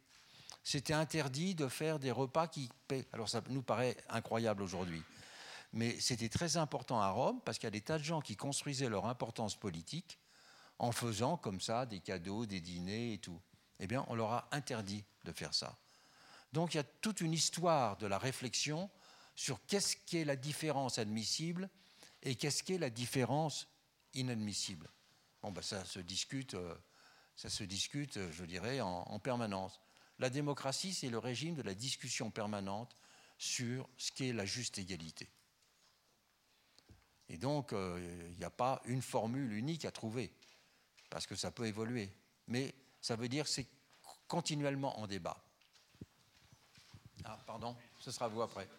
C'était 0.64 0.94
interdit 0.94 1.56
de 1.56 1.68
faire 1.68 2.00
des 2.00 2.12
repas 2.12 2.48
qui 2.48 2.70
paient. 2.88 3.08
Alors 3.14 3.30
ça 3.30 3.42
nous 3.50 3.64
paraît 3.64 3.98
incroyable 4.10 4.62
aujourd'hui. 4.64 5.02
Mais 5.74 6.00
c'était 6.00 6.30
très 6.30 6.58
important 6.58 7.00
à 7.02 7.10
Rome 7.10 7.40
parce 7.46 7.58
qu'il 7.58 7.66
y 7.66 7.68
a 7.68 7.72
des 7.72 7.82
tas 7.82 7.98
de 7.98 8.04
gens 8.04 8.22
qui 8.22 8.36
construisaient 8.36 8.90
leur 8.90 9.06
importance 9.06 9.56
politique 9.56 10.20
en 10.80 10.92
faisant 10.92 11.38
comme 11.38 11.62
ça 11.62 11.86
des 11.86 12.00
cadeaux, 12.00 12.46
des 12.46 12.60
dîners 12.60 13.14
et 13.14 13.18
tout 13.18 13.42
eh 13.82 13.88
bien, 13.88 14.06
on 14.08 14.16
leur 14.16 14.32
a 14.32 14.48
interdit 14.52 15.04
de 15.26 15.32
faire 15.32 15.54
ça. 15.54 15.78
Donc 16.54 16.74
il 16.74 16.78
y 16.78 16.80
a 16.80 16.84
toute 16.84 17.20
une 17.20 17.34
histoire 17.34 17.98
de 17.98 18.06
la 18.06 18.20
réflexion 18.20 18.90
sur 19.36 19.60
qu'est-ce 19.66 19.98
qu'est 20.06 20.24
la 20.24 20.36
différence 20.36 21.00
admissible 21.00 21.68
et 22.22 22.36
qu'est-ce 22.36 22.64
qu'est 22.64 22.78
la 22.78 22.92
différence 22.92 23.68
inadmissible. 24.14 24.88
Bon, 25.42 25.52
ben, 25.52 25.64
ça 25.64 25.84
se 25.84 26.00
discute, 26.00 26.54
euh, 26.54 26.76
ça 27.36 27.50
se 27.50 27.64
discute, 27.64 28.20
je 28.32 28.46
dirais, 28.46 28.82
en, 28.82 29.20
permanence. 29.20 29.82
La 30.22 30.30
démocratie, 30.30 30.94
c'est 30.94 31.10
le 31.10 31.18
régime 31.18 31.56
de 31.56 31.64
la 31.64 31.74
discussion 31.74 32.30
permanente 32.30 32.96
sur 33.40 33.90
ce 33.98 34.12
qu'est 34.12 34.34
la 34.34 34.46
juste 34.46 34.78
égalité. 34.78 35.28
Et 37.28 37.38
donc, 37.38 37.74
euh, 37.74 38.30
il 38.30 38.38
n'y 38.38 38.44
a 38.44 38.52
pas 38.52 38.84
une 38.86 39.02
formule 39.02 39.52
unique 39.52 39.84
à 39.84 39.90
trouver, 39.90 40.32
parce 41.10 41.26
que 41.26 41.34
ça 41.34 41.50
peut 41.50 41.66
évoluer. 41.66 42.08
Mais 42.48 42.72
ça 43.02 43.16
veut 43.16 43.30
dire 43.30 43.48
c'est 43.48 43.66
continuellement 44.28 45.00
en 45.00 45.08
débat. 45.08 45.44
Ah, 47.24 47.40
pardon, 47.48 47.76
ce 48.00 48.12
sera 48.12 48.28
vous 48.28 48.44
après. 48.44 48.70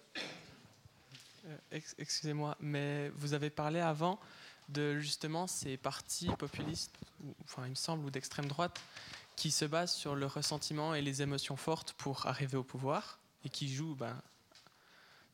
Euh, 1.47 1.81
excusez-moi, 1.99 2.57
mais 2.61 3.09
vous 3.17 3.35
avez 3.35 3.51
parlé 3.51 3.81
avant 3.81 4.21
de 4.69 5.01
justement 5.01 5.49
ces 5.49 5.77
partis 5.77 6.29
populistes, 6.39 6.97
enfin 7.43 7.65
il 7.67 7.71
me 7.71 7.75
semble, 7.75 8.05
ou 8.05 8.11
d'extrême 8.11 8.47
droite, 8.47 8.81
qui 9.37 9.51
se 9.51 9.65
basent 9.65 9.95
sur 9.95 10.15
le 10.15 10.27
ressentiment 10.27 10.95
et 10.95 11.03
les 11.03 11.23
émotions 11.23 11.57
fortes 11.57 11.93
pour 11.95 12.27
arriver 12.27 12.57
au 12.57 12.65
pouvoir 12.65 13.19
et 13.45 13.49
qui 13.49 13.73
jouent 13.73 13.95
ben, 13.95 14.21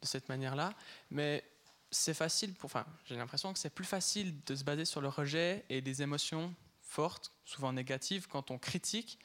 de 0.01 0.07
cette 0.07 0.29
manière-là. 0.29 0.73
Mais 1.11 1.45
c'est 1.91 2.15
facile, 2.15 2.55
enfin 2.63 2.87
j'ai 3.07 3.17
l'impression 3.17 3.53
que 3.53 3.59
c'est 3.59 3.71
plus 3.71 3.85
facile 3.85 4.35
de 4.45 4.55
se 4.55 4.65
baser 4.65 4.85
sur 4.85 5.01
le 5.01 5.09
rejet 5.09 5.65
et 5.69 5.81
des 5.81 6.03
émotions 6.03 6.55
fortes, 6.83 7.33
souvent 7.45 7.73
négatives, 7.73 8.29
quand 8.29 8.51
on 8.51 8.59
critique, 8.59 9.19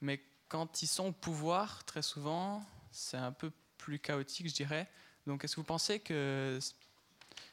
mais 0.00 0.22
quand 0.48 0.82
ils 0.82 0.86
sont 0.86 1.08
au 1.08 1.12
pouvoir, 1.12 1.84
très 1.84 2.02
souvent, 2.02 2.64
c'est 2.90 3.16
un 3.16 3.32
peu 3.32 3.50
plus 3.78 3.98
chaotique, 3.98 4.48
je 4.48 4.54
dirais. 4.54 4.88
Donc, 5.26 5.44
est-ce 5.44 5.56
que 5.56 5.60
vous 5.60 5.66
pensez 5.66 6.00
que 6.00 6.58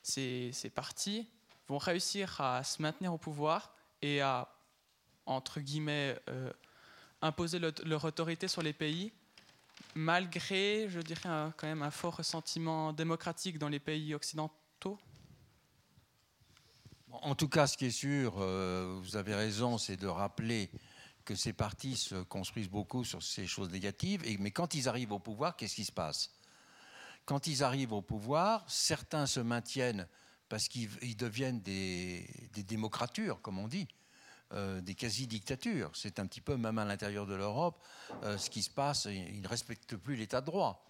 ces 0.03 0.71
partis 0.73 1.27
vont 1.67 1.77
réussir 1.77 2.39
à 2.39 2.63
se 2.63 2.81
maintenir 2.81 3.13
au 3.13 3.17
pouvoir 3.17 3.73
et 4.01 4.21
à, 4.21 4.47
entre 5.25 5.59
guillemets, 5.59 6.17
euh, 6.29 6.51
imposer 7.21 7.59
leur 7.59 8.05
autorité 8.05 8.47
sur 8.47 8.61
les 8.61 8.73
pays, 8.73 9.11
malgré, 9.95 10.89
je 10.89 10.99
dirais, 10.99 11.29
quand 11.57 11.67
même 11.67 11.81
un 11.81 11.91
fort 11.91 12.17
ressentiment 12.17 12.93
démocratique 12.93 13.57
dans 13.57 13.69
les 13.69 13.79
pays 13.79 14.13
occidentaux? 14.13 14.97
En 17.11 17.35
tout 17.35 17.49
cas, 17.49 17.67
ce 17.67 17.77
qui 17.77 17.85
est 17.85 17.91
sûr, 17.91 18.35
euh, 18.39 18.97
vous 19.01 19.15
avez 19.15 19.35
raison, 19.35 19.77
c'est 19.77 19.97
de 19.97 20.07
rappeler 20.07 20.71
que 21.25 21.35
ces 21.35 21.53
partis 21.53 21.95
se 21.95 22.15
construisent 22.23 22.69
beaucoup 22.69 23.03
sur 23.03 23.21
ces 23.21 23.47
choses 23.47 23.69
négatives. 23.69 24.23
Mais 24.39 24.51
quand 24.51 24.73
ils 24.73 24.87
arrivent 24.87 25.11
au 25.11 25.19
pouvoir, 25.19 25.55
qu'est-ce 25.55 25.75
qui 25.75 25.85
se 25.85 25.91
passe? 25.91 26.31
Quand 27.25 27.47
ils 27.47 27.63
arrivent 27.63 27.93
au 27.93 28.01
pouvoir, 28.01 28.63
certains 28.67 29.25
se 29.25 29.39
maintiennent 29.39 30.07
parce 30.49 30.67
qu'ils 30.67 31.15
deviennent 31.15 31.61
des, 31.61 32.27
démocratures, 32.67 33.41
comme 33.41 33.59
on 33.59 33.67
dit, 33.67 33.87
euh, 34.53 34.81
des 34.81 34.95
quasi-dictatures. 34.95 35.91
C'est 35.93 36.19
un 36.19 36.27
petit 36.27 36.41
peu, 36.41 36.57
même 36.57 36.77
à 36.77 36.85
l'intérieur 36.85 37.25
de 37.25 37.35
l'Europe, 37.35 37.81
euh, 38.23 38.37
ce 38.37 38.49
qui 38.49 38.61
se 38.61 38.69
passe. 38.69 39.05
Ils 39.05 39.41
ne 39.41 39.47
respectent 39.47 39.95
plus 39.95 40.15
l'état 40.15 40.41
de 40.41 40.45
droit. 40.45 40.85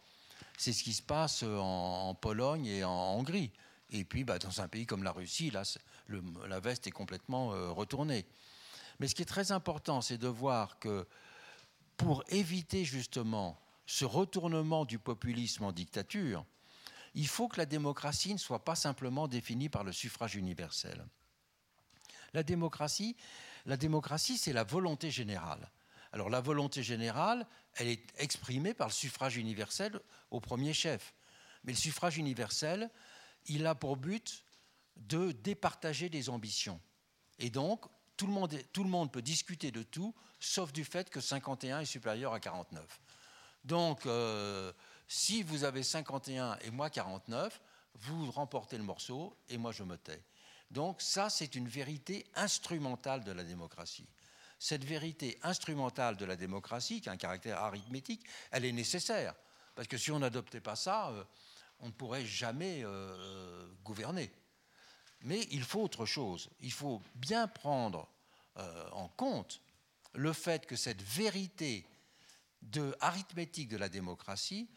C'est 0.58 0.74
ce 0.74 0.84
qui 0.84 0.94
se 0.94 1.02
passe 1.02 1.44
en, 1.44 2.16
Pologne 2.16 2.66
et 2.66 2.84
en 2.84 3.16
Hongrie. 3.16 3.52
Et 3.92 4.04
puis, 4.04 4.24
bah, 4.24 4.40
dans 4.40 4.62
un 4.62 4.68
pays 4.68 4.86
comme 4.86 5.04
la 5.04 5.12
Russie, 5.12 5.52
là, 5.52 5.64
la 6.48 6.60
veste 6.60 6.88
est 6.88 6.92
complètement 6.92 7.54
euh, 7.54 7.72
retournée. 7.72 8.26
Mais 9.00 9.08
ce 9.08 9.16
qui 9.16 9.22
est 9.22 9.26
très 9.26 9.52
important, 9.52 10.02
c'est 10.02 10.18
de 10.18 10.28
voir 10.28 10.80
que 10.80 11.08
pour 11.98 12.24
éviter 12.30 12.84
justement 12.84 13.60
ce 13.86 14.06
retournement 14.06 14.86
du 14.86 14.98
populisme 14.98 15.66
en 15.66 15.72
dictature, 15.72 16.46
il 17.14 17.28
faut 17.28 17.48
que 17.48 17.58
la 17.58 17.66
démocratie 17.66 18.34
ne 18.34 18.40
soit 18.40 18.64
pas 18.64 18.76
simplement 18.76 19.28
définie 19.28 19.70
par 19.70 19.84
le 19.84 19.92
suffrage 19.92 20.36
universel. 20.36 21.06
La 22.34 22.44
démocratie, 22.44 23.16
la 23.66 23.78
démocratie, 23.78 24.38
c'est 24.38 24.54
la 24.54 24.64
volonté 24.64 25.12
générale. 25.12 25.72
Alors 26.14 26.30
la 26.30 26.42
volonté 26.42 26.84
générale, 26.84 27.48
elle 27.76 27.88
est 27.88 28.04
exprimée 28.18 28.74
par 28.74 28.88
le 28.88 28.94
suffrage 28.94 29.38
universel 29.38 30.00
au 30.30 30.40
premier 30.40 30.74
chef. 30.74 31.14
Mais 31.64 31.72
le 31.72 31.78
suffrage 31.78 32.18
universel, 32.18 32.90
il 33.46 33.66
a 33.66 33.76
pour 33.76 33.98
but 33.98 34.44
de 34.98 35.32
départager 35.32 36.10
des 36.10 36.30
ambitions. 36.30 36.82
Et 37.40 37.50
donc, 37.50 37.86
tout 38.18 38.28
le, 38.28 38.34
monde, 38.34 38.56
tout 38.74 38.84
le 38.84 38.90
monde 38.90 39.12
peut 39.12 39.22
discuter 39.22 39.72
de 39.72 39.84
tout, 39.84 40.14
sauf 40.40 40.72
du 40.74 40.84
fait 40.84 41.10
que 41.10 41.22
51 41.22 41.82
est 41.82 41.86
supérieur 41.86 42.34
à 42.34 42.40
49. 42.40 43.02
Donc, 43.64 44.06
euh, 44.06 44.72
si 45.08 45.44
vous 45.44 45.64
avez 45.64 45.84
51 45.84 46.58
et 46.60 46.72
moi 46.72 46.90
49, 46.90 47.62
vous 47.96 48.32
remportez 48.32 48.78
le 48.78 48.84
morceau 48.84 49.36
et 49.50 49.58
moi 49.58 49.72
je 49.72 49.84
me 49.84 49.98
tais. 49.98 50.24
Donc 50.72 51.02
ça, 51.02 51.30
c'est 51.30 51.56
une 51.56 51.68
vérité 51.68 52.26
instrumentale 52.36 53.24
de 53.24 53.32
la 53.32 53.44
démocratie. 53.44 54.08
Cette 54.58 54.86
vérité 54.86 55.38
instrumentale 55.44 56.16
de 56.16 56.24
la 56.24 56.38
démocratie, 56.38 57.02
qui 57.02 57.10
a 57.10 57.12
un 57.12 57.18
caractère 57.18 57.60
arithmétique, 57.60 58.24
elle 58.52 58.64
est 58.64 58.72
nécessaire. 58.72 59.36
Parce 59.76 59.88
que 59.88 59.98
si 59.98 60.12
on 60.12 60.20
n'adoptait 60.20 60.62
pas 60.62 60.76
ça, 60.76 61.10
euh, 61.10 61.24
on 61.80 61.88
ne 61.88 61.92
pourrait 61.92 62.26
jamais 62.26 62.84
euh, 62.84 63.68
gouverner. 63.84 64.32
Mais 65.24 65.48
il 65.52 65.64
faut 65.64 65.82
autre 65.82 66.06
chose. 66.06 66.50
Il 66.62 66.72
faut 66.72 67.02
bien 67.16 67.48
prendre 67.48 68.08
euh, 68.58 68.90
en 68.92 69.10
compte 69.10 69.62
le 70.14 70.32
fait 70.32 70.66
que 70.66 70.76
cette 70.76 71.02
vérité 71.02 71.86
de 72.62 72.96
arithmétique 73.02 73.70
de 73.70 73.78
la 73.78 73.90
démocratie, 73.90 74.70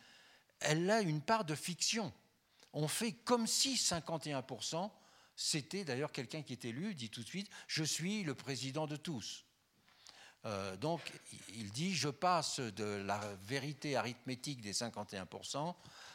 elle 0.61 0.91
a 0.91 1.03
une 1.03 1.21
part 1.21 1.45
de 1.45 1.55
fiction. 1.55 2.13
On 2.73 2.89
fait 2.89 3.13
comme 3.13 3.47
si 3.47 3.75
51%, 3.75 4.91
c'était 5.37 5.85
d'ailleurs 5.85 6.13
quelqu'un 6.13 6.43
qui 6.43 6.53
est 6.53 6.65
élu, 6.65 6.95
dit 6.95 7.11
tout 7.11 7.23
de 7.23 7.29
suite, 7.29 7.51
je 7.67 7.85
suis 7.85 8.23
le 8.23 8.35
président 8.35 8.87
de 8.87 8.97
tous. 8.97 9.45
Euh, 10.47 10.77
donc, 10.77 11.01
il 11.55 11.73
dit, 11.73 11.95
je 11.95 12.09
passe 12.09 12.61
de 12.61 12.85
la 12.85 13.21
vérité 13.47 13.97
arithmétique 13.97 14.61
des 14.61 14.73
51% 14.73 15.75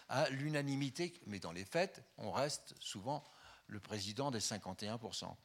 à 0.10 0.30
l'unanimité, 0.30 1.14
mais 1.26 1.40
dans 1.40 1.52
les 1.52 1.66
faits, 1.66 2.04
on 2.18 2.32
reste 2.32 2.76
souvent 2.80 3.24
le 3.68 3.80
président 3.80 4.32
des 4.32 4.40
51%. 4.40 5.36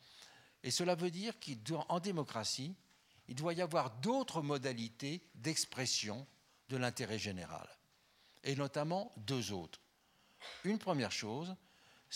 Et 0.63 0.71
cela 0.71 0.95
veut 0.95 1.11
dire 1.11 1.35
qu'en 1.41 2.01
démocratie, 2.01 2.75
il 3.29 3.35
doit 3.35 3.55
y 3.55 3.63
avoir 3.63 3.91
d'autres 4.01 4.43
modalités 4.43 5.23
d'expression 5.35 6.27
de 6.69 6.77
l'intérêt 6.77 7.19
général, 7.19 7.69
et 8.43 8.57
notamment 8.57 9.13
deux 9.19 9.53
autres. 9.53 9.81
Une 10.65 10.79
première 10.79 11.13
chose, 11.13 11.55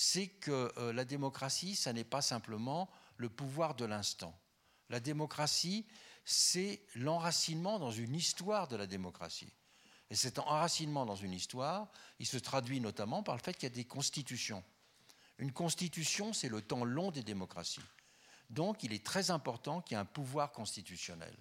c'est 0.00 0.28
que 0.28 0.72
euh, 0.76 0.92
la 0.92 1.04
démocratie, 1.04 1.74
ça 1.74 1.92
n'est 1.92 2.04
pas 2.04 2.22
simplement 2.22 2.88
le 3.16 3.28
pouvoir 3.28 3.74
de 3.74 3.84
l'instant. 3.84 4.32
La 4.90 5.00
démocratie, 5.00 5.84
c'est 6.24 6.80
l'enracinement 6.94 7.80
dans 7.80 7.90
une 7.90 8.14
histoire 8.14 8.68
de 8.68 8.76
la 8.76 8.86
démocratie. 8.86 9.52
Et 10.10 10.14
cet 10.14 10.38
enracinement 10.38 11.04
dans 11.04 11.16
une 11.16 11.32
histoire, 11.32 11.88
il 12.20 12.26
se 12.26 12.38
traduit 12.38 12.80
notamment 12.80 13.24
par 13.24 13.34
le 13.34 13.42
fait 13.42 13.54
qu'il 13.54 13.64
y 13.64 13.72
a 13.72 13.74
des 13.74 13.86
constitutions. 13.86 14.62
Une 15.38 15.50
constitution, 15.50 16.32
c'est 16.32 16.48
le 16.48 16.62
temps 16.62 16.84
long 16.84 17.10
des 17.10 17.24
démocraties. 17.24 17.82
Donc, 18.50 18.84
il 18.84 18.92
est 18.92 19.04
très 19.04 19.32
important 19.32 19.80
qu'il 19.80 19.96
y 19.96 19.98
ait 19.98 20.00
un 20.00 20.04
pouvoir 20.04 20.52
constitutionnel. 20.52 21.36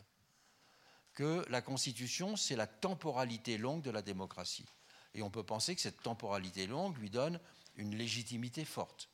Que 1.13 1.45
la 1.49 1.61
constitution, 1.61 2.35
c'est 2.35 2.55
la 2.55 2.65
temporalité 2.65 3.59
longue 3.59 3.83
de 3.83 3.91
la 3.91 4.01
démocratie. 4.01 4.65
Et 5.13 5.21
on 5.21 5.29
peut 5.29 5.43
penser 5.43 5.75
que 5.75 5.81
cette 5.81 6.01
temporalité 6.01 6.65
longue 6.65 6.97
lui 6.97 7.11
donne 7.11 7.39
une 7.77 7.95
légitimité 7.95 8.65
forte. 8.65 9.09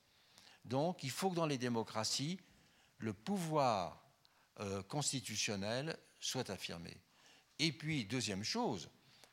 Donc, 0.65 1.03
il 1.03 1.11
faut 1.11 1.30
que 1.30 1.35
dans 1.35 1.45
les 1.45 1.57
démocraties, 1.57 2.40
le 2.98 3.14
pouvoir 3.14 4.03
euh, 4.60 4.81
constitutionnel 4.84 5.98
soit 6.19 6.49
affirmé. 6.49 6.98
Et 7.60 7.72
puis, 7.72 8.06
deuxième 8.06 8.44
chose, 8.44 8.90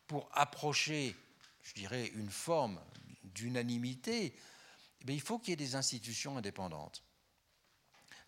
pour 0.07 0.28
approcher, 0.32 1.16
je 1.62 1.73
dirais, 1.74 2.09
une 2.15 2.31
forme 2.31 2.81
d'unanimité, 3.23 4.35
eh 5.07 5.12
il 5.12 5.20
faut 5.20 5.39
qu'il 5.39 5.51
y 5.51 5.52
ait 5.52 5.57
des 5.57 5.77
institutions 5.77 6.36
indépendantes. 6.36 7.02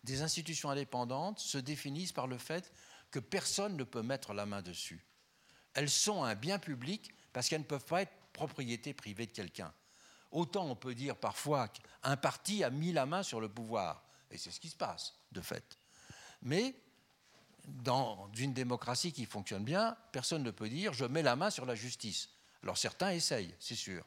Des 0.03 0.21
institutions 0.21 0.69
indépendantes 0.69 1.39
se 1.39 1.57
définissent 1.57 2.11
par 2.11 2.27
le 2.27 2.37
fait 2.37 2.71
que 3.11 3.19
personne 3.19 3.77
ne 3.77 3.83
peut 3.83 4.01
mettre 4.01 4.33
la 4.33 4.45
main 4.45 4.61
dessus. 4.61 5.05
Elles 5.73 5.89
sont 5.89 6.23
un 6.23 6.35
bien 6.35 6.59
public 6.59 7.13
parce 7.31 7.47
qu'elles 7.47 7.61
ne 7.61 7.65
peuvent 7.65 7.85
pas 7.85 8.01
être 8.01 8.13
propriété 8.33 8.93
privée 8.93 9.25
de 9.25 9.31
quelqu'un. 9.31 9.73
Autant 10.33 10.65
on 10.65 10.75
peut 10.75 10.95
dire 10.95 11.15
parfois 11.15 11.67
qu'un 11.67 12.17
parti 12.17 12.63
a 12.63 12.71
mis 12.71 12.91
la 12.91 13.05
main 13.05 13.21
sur 13.21 13.39
le 13.39 13.47
pouvoir, 13.47 14.03
et 14.31 14.37
c'est 14.39 14.49
ce 14.49 14.59
qui 14.59 14.69
se 14.69 14.75
passe, 14.75 15.13
de 15.31 15.41
fait. 15.41 15.77
Mais 16.41 16.75
dans 17.67 18.29
une 18.35 18.51
démocratie 18.51 19.13
qui 19.13 19.25
fonctionne 19.25 19.63
bien, 19.63 19.95
personne 20.11 20.41
ne 20.41 20.49
peut 20.49 20.69
dire 20.69 20.91
je 20.91 21.05
mets 21.05 21.21
la 21.21 21.35
main 21.35 21.51
sur 21.51 21.67
la 21.67 21.75
justice. 21.75 22.29
Alors 22.63 22.79
certains 22.79 23.11
essayent, 23.11 23.55
c'est 23.59 23.75
sûr. 23.75 24.03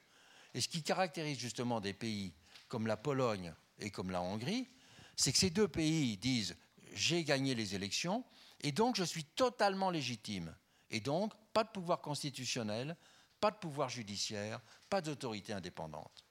Et 0.52 0.60
ce 0.60 0.68
qui 0.68 0.82
caractérise 0.82 1.38
justement 1.38 1.80
des 1.80 1.92
pays 1.92 2.34
comme 2.66 2.88
la 2.88 2.96
Pologne 2.96 3.54
et 3.78 3.90
comme 3.90 4.10
la 4.10 4.20
Hongrie, 4.20 4.68
c'est 5.14 5.30
que 5.30 5.38
ces 5.38 5.50
deux 5.50 5.68
pays 5.68 6.16
disent 6.16 6.56
j'ai 6.92 7.22
gagné 7.22 7.54
les 7.54 7.76
élections 7.76 8.24
et 8.62 8.72
donc 8.72 8.96
je 8.96 9.04
suis 9.04 9.24
totalement 9.24 9.90
légitime. 9.90 10.52
Et 10.90 10.98
donc 10.98 11.32
pas 11.52 11.62
de 11.62 11.70
pouvoir 11.70 12.00
constitutionnel, 12.00 12.96
pas 13.40 13.50
de 13.50 13.56
pouvoir 13.56 13.88
judiciaire, 13.88 14.60
pas 14.88 15.00
d'autorité 15.00 15.52
indépendante. 15.52 16.24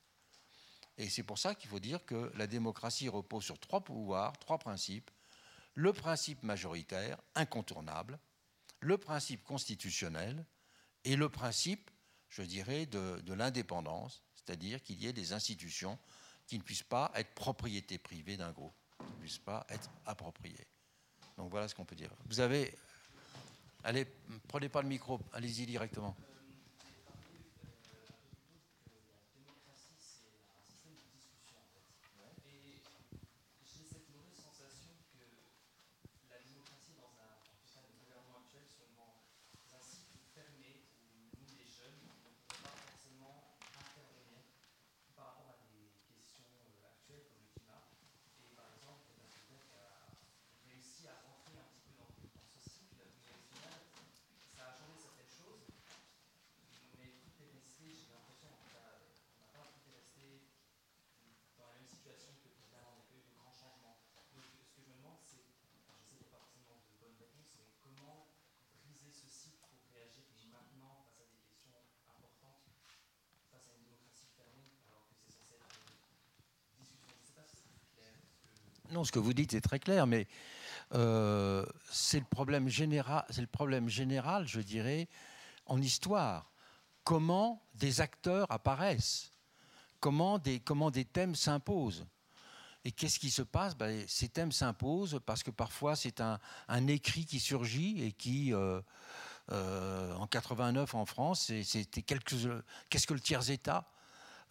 Et 0.97 1.09
c'est 1.09 1.23
pour 1.23 1.37
ça 1.37 1.55
qu'il 1.55 1.69
faut 1.69 1.79
dire 1.79 2.05
que 2.05 2.31
la 2.35 2.47
démocratie 2.47 3.09
repose 3.09 3.43
sur 3.43 3.59
trois 3.59 3.81
pouvoirs, 3.81 4.37
trois 4.39 4.57
principes 4.57 5.11
le 5.75 5.91
principe 5.93 6.41
majoritaire, 6.41 7.21
incontournable, 7.35 8.17
le 8.79 8.97
principe 8.97 9.43
constitutionnel 9.43 10.45
et 11.03 11.15
le 11.15 11.29
principe, 11.29 11.91
je 12.29 12.41
dirais, 12.41 12.85
de, 12.85 13.33
l'indépendance, 13.33 14.23
c'est-à-dire 14.35 14.81
qu'il 14.81 15.01
y 15.01 15.07
ait 15.07 15.13
des 15.13 15.33
institutions 15.33 15.99
qui 16.47 16.57
ne 16.57 16.63
puissent 16.63 16.83
pas 16.83 17.11
être 17.15 17.33
propriété 17.35 17.97
privée 17.97 18.37
d'un 18.37 18.51
groupe, 18.51 18.75
qui 18.99 19.11
ne 19.11 19.19
puissent 19.19 19.37
pas 19.37 19.65
être 19.69 19.89
appropriées. 20.05 20.67
Donc 21.37 21.51
voilà 21.51 21.67
ce 21.67 21.75
qu'on 21.75 21.85
peut 21.85 21.95
dire. 21.95 22.11
Vous 22.25 22.39
avez... 22.39 22.73
Allez, 23.83 24.05
prenez 24.47 24.69
pas 24.69 24.81
le 24.81 24.87
micro, 24.87 25.19
allez-y 25.33 25.65
directement. 25.65 26.15
Non, 78.95 79.03
ce 79.03 79.11
que 79.11 79.19
vous 79.19 79.33
dites 79.33 79.53
est 79.53 79.59
très 79.59 79.77
clair, 79.77 80.07
mais 80.07 80.25
euh, 80.93 81.65
c'est 81.91 82.19
le 82.19 82.25
problème 82.25 82.69
général, 82.69 83.25
le 83.37 83.45
problème 83.45 83.89
général, 83.89 84.47
je 84.47 84.61
dirais, 84.61 85.09
en 85.65 85.81
histoire. 85.81 86.49
Comment 87.03 87.61
des 87.73 87.99
acteurs 87.99 88.49
apparaissent? 88.49 89.33
Comment 89.99 90.39
des, 90.39 90.61
comment 90.61 90.91
des 90.91 91.03
thèmes 91.03 91.35
s'imposent? 91.35 92.05
Et 92.85 92.93
qu'est-ce 92.93 93.19
qui 93.19 93.31
se 93.31 93.41
passe? 93.41 93.75
Ben, 93.75 94.05
Ces 94.07 94.29
thèmes 94.29 94.53
s'imposent 94.53 95.19
parce 95.25 95.43
que 95.43 95.51
parfois 95.51 95.97
c'est 95.97 96.21
un, 96.21 96.39
écrit 96.87 97.25
qui 97.25 97.41
surgit 97.41 98.01
et 98.01 98.13
qui, 98.13 98.53
euh, 98.53 98.79
euh, 99.51 100.15
en 100.15 100.25
89 100.25 100.95
en 100.95 101.05
France, 101.05 101.51
c'était 101.63 102.01
qu'est-ce 102.01 103.07
que 103.07 103.13
le 103.13 103.19
tiers-État 103.19 103.91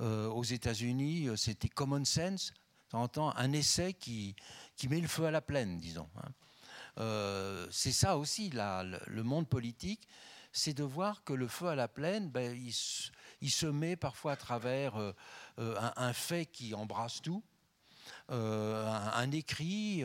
Aux 0.00 0.44
États-Unis, 0.44 1.30
c'était 1.34 1.70
common 1.70 2.04
sense? 2.04 2.52
Entend 2.94 3.34
un 3.36 3.52
essai 3.52 3.94
qui, 3.94 4.34
qui 4.76 4.88
met 4.88 5.00
le 5.00 5.08
feu 5.08 5.26
à 5.26 5.30
la 5.30 5.40
plaine, 5.40 5.78
disons. 5.78 6.08
Hein. 6.16 6.30
Euh, 6.98 7.66
c'est 7.70 7.92
ça 7.92 8.16
aussi, 8.16 8.50
le 8.50 9.22
monde 9.22 9.48
politique, 9.48 10.08
c'est 10.52 10.74
de 10.74 10.84
voir 10.84 11.24
que 11.24 11.32
le 11.32 11.48
feu 11.48 11.68
à 11.68 11.74
la 11.74 11.88
plaine, 11.88 12.30
ben, 12.30 12.56
il, 13.40 13.50
se 13.50 13.66
met 13.66 13.96
parfois 13.96 14.32
à 14.32 14.36
travers 14.36 14.96
euh, 14.96 15.12
euh, 15.58 15.90
un, 15.96 16.12
fait 16.12 16.46
qui 16.46 16.74
embrasse 16.74 17.20
tout, 17.20 17.42
un, 18.28 19.30
écrit, 19.32 20.04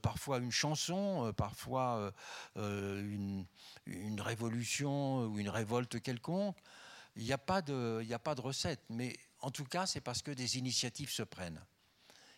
parfois 0.00 0.38
une 0.38 0.50
chanson, 0.50 1.32
parfois 1.36 2.12
une, 2.56 3.46
révolution 4.18 5.26
ou 5.26 5.38
une 5.38 5.48
révolte 5.48 6.00
quelconque. 6.00 6.58
Il 7.16 7.24
n'y 7.24 7.32
a 7.32 7.38
pas 7.38 7.62
de 7.62 8.40
recette, 8.40 8.82
mais 8.88 9.16
en 9.40 9.50
tout 9.50 9.64
cas, 9.64 9.86
c'est 9.86 10.00
parce 10.00 10.22
que 10.22 10.30
des 10.30 10.58
initiatives 10.58 11.10
se 11.10 11.22
prennent 11.22 11.62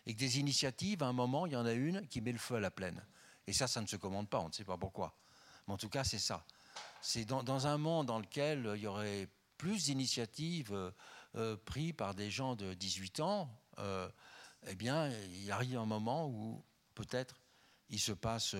et 0.05 0.13
que 0.13 0.19
des 0.19 0.39
initiatives, 0.39 1.03
à 1.03 1.07
un 1.07 1.13
moment, 1.13 1.45
il 1.45 1.53
y 1.53 1.55
en 1.55 1.65
a 1.65 1.73
une 1.73 2.07
qui 2.07 2.21
met 2.21 2.31
le 2.31 2.37
feu 2.37 2.55
à 2.55 2.59
la 2.59 2.71
plaine. 2.71 3.03
Et 3.47 3.53
ça, 3.53 3.67
ça 3.67 3.81
ne 3.81 3.87
se 3.87 3.95
commande 3.95 4.29
pas, 4.29 4.39
on 4.39 4.47
ne 4.47 4.53
sait 4.53 4.63
pas 4.63 4.77
pourquoi. 4.77 5.15
Mais 5.67 5.73
en 5.73 5.77
tout 5.77 5.89
cas, 5.89 6.03
c'est 6.03 6.19
ça. 6.19 6.45
C'est 7.01 7.25
dans, 7.25 7.67
un 7.67 7.77
monde 7.77 8.07
dans 8.07 8.19
lequel 8.19 8.71
il 8.75 8.81
y 8.81 8.87
aurait 8.87 9.27
plus 9.57 9.85
d'initiatives 9.85 10.73
euh, 10.73 10.91
euh, 11.35 11.57
prises 11.65 11.93
par 11.93 12.13
des 12.13 12.29
gens 12.29 12.55
de 12.55 12.73
18 12.73 13.19
ans, 13.21 13.49
euh, 13.79 14.09
eh 14.67 14.75
bien, 14.75 15.09
il 15.09 15.51
arrive 15.51 15.77
un 15.77 15.85
moment 15.85 16.27
où 16.27 16.63
peut-être 16.95 17.39
il 17.89 17.99
se 17.99 18.11
passe, 18.11 18.55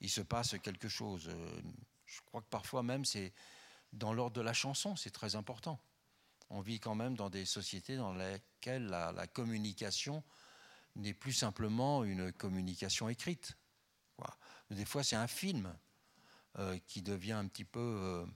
il 0.00 0.10
se 0.10 0.20
passe 0.20 0.56
quelque 0.62 0.88
chose. 0.88 1.30
Je 2.04 2.20
crois 2.26 2.42
que 2.42 2.48
parfois 2.48 2.82
même, 2.82 3.06
c'est 3.06 3.32
dans 3.92 4.12
l'ordre 4.12 4.36
de 4.36 4.42
la 4.42 4.52
chanson, 4.52 4.96
c'est 4.96 5.10
très 5.10 5.34
important 5.34 5.80
on 6.52 6.60
vit 6.60 6.78
quand 6.78 6.94
même 6.94 7.16
dans 7.16 7.30
des 7.30 7.46
sociétés 7.46 7.96
dans 7.96 8.12
lesquelles 8.12 8.86
la, 8.86 9.26
communication 9.26 10.22
n'est 10.96 11.14
plus 11.14 11.32
simplement 11.32 12.04
une 12.04 12.30
communication 12.32 13.08
écrite. 13.08 13.56
Des 14.70 14.84
fois, 14.84 15.02
c'est 15.02 15.16
un 15.16 15.26
film 15.26 15.74
euh, 16.58 16.78
qui 16.86 17.02
devient 17.02 17.32
un 17.32 17.46
petit 17.48 17.64
peu, 17.64 17.80
euh, 17.80 18.26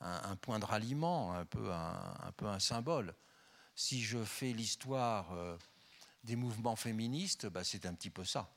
un, 0.00 0.36
point 0.36 0.58
de 0.58 0.64
ralliement, 0.64 1.34
un 1.34 1.44
peu 1.44 1.70
un, 1.72 2.58
symbole. 2.58 3.14
Si 3.76 4.02
je 4.02 4.22
fais 4.24 4.52
l'histoire 4.52 5.32
euh, 5.32 5.56
des 6.24 6.36
mouvements 6.36 6.76
féministes, 6.76 7.46
bah, 7.46 7.62
c'est 7.62 7.86
un 7.86 7.94
petit 7.94 8.10
peu 8.10 8.24
ça. 8.24 8.52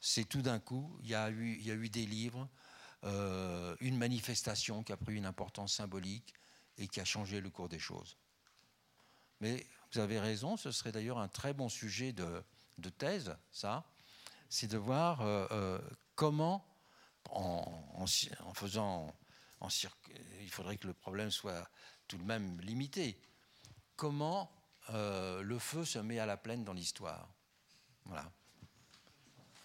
C'est 0.00 0.28
tout 0.28 0.42
d'un 0.42 0.58
coup, 0.58 0.98
il 1.02 1.08
y, 1.08 1.14
a 1.14 1.30
eu, 1.30 1.88
des 1.88 2.04
livres, 2.04 2.48
une 3.04 3.96
manifestation 3.96 4.82
qui 4.82 4.92
a 4.92 4.96
pris 4.96 5.14
une 5.14 5.24
importance 5.24 5.74
symbolique 5.74 6.34
et 6.78 6.88
qui 6.88 7.00
a 7.00 7.04
changé 7.04 7.40
le 7.40 7.50
cours 7.50 7.68
des 7.68 7.78
choses. 7.78 8.16
Mais 9.40 9.66
vous 9.92 10.00
avez 10.00 10.18
raison, 10.18 10.56
ce 10.56 10.70
serait 10.70 10.92
d'ailleurs 10.92 11.18
un 11.18 11.28
très 11.28 11.52
bon 11.52 11.68
sujet 11.68 12.12
de, 12.12 12.42
thèse, 12.98 13.36
ça, 13.52 13.84
c'est 14.48 14.66
de 14.68 14.78
voir 14.78 15.20
euh, 15.22 15.78
comment, 16.14 16.64
en, 17.30 17.64
en, 17.94 18.54
faisant 18.54 19.14
il 20.40 20.50
faudrait 20.50 20.76
que 20.76 20.86
le 20.86 20.94
problème 20.94 21.30
soit 21.30 21.68
tout 22.08 22.18
de 22.18 22.24
même 22.24 22.60
limité. 22.60 23.18
Comment 23.96 24.50
euh, 24.90 25.42
le 25.42 25.58
feu 25.58 25.84
se 25.84 25.98
met 25.98 26.18
à 26.18 26.26
la 26.26 26.36
plaine 26.36 26.64
dans 26.64 26.72
l'histoire 26.72 27.28
Voilà. 28.04 28.30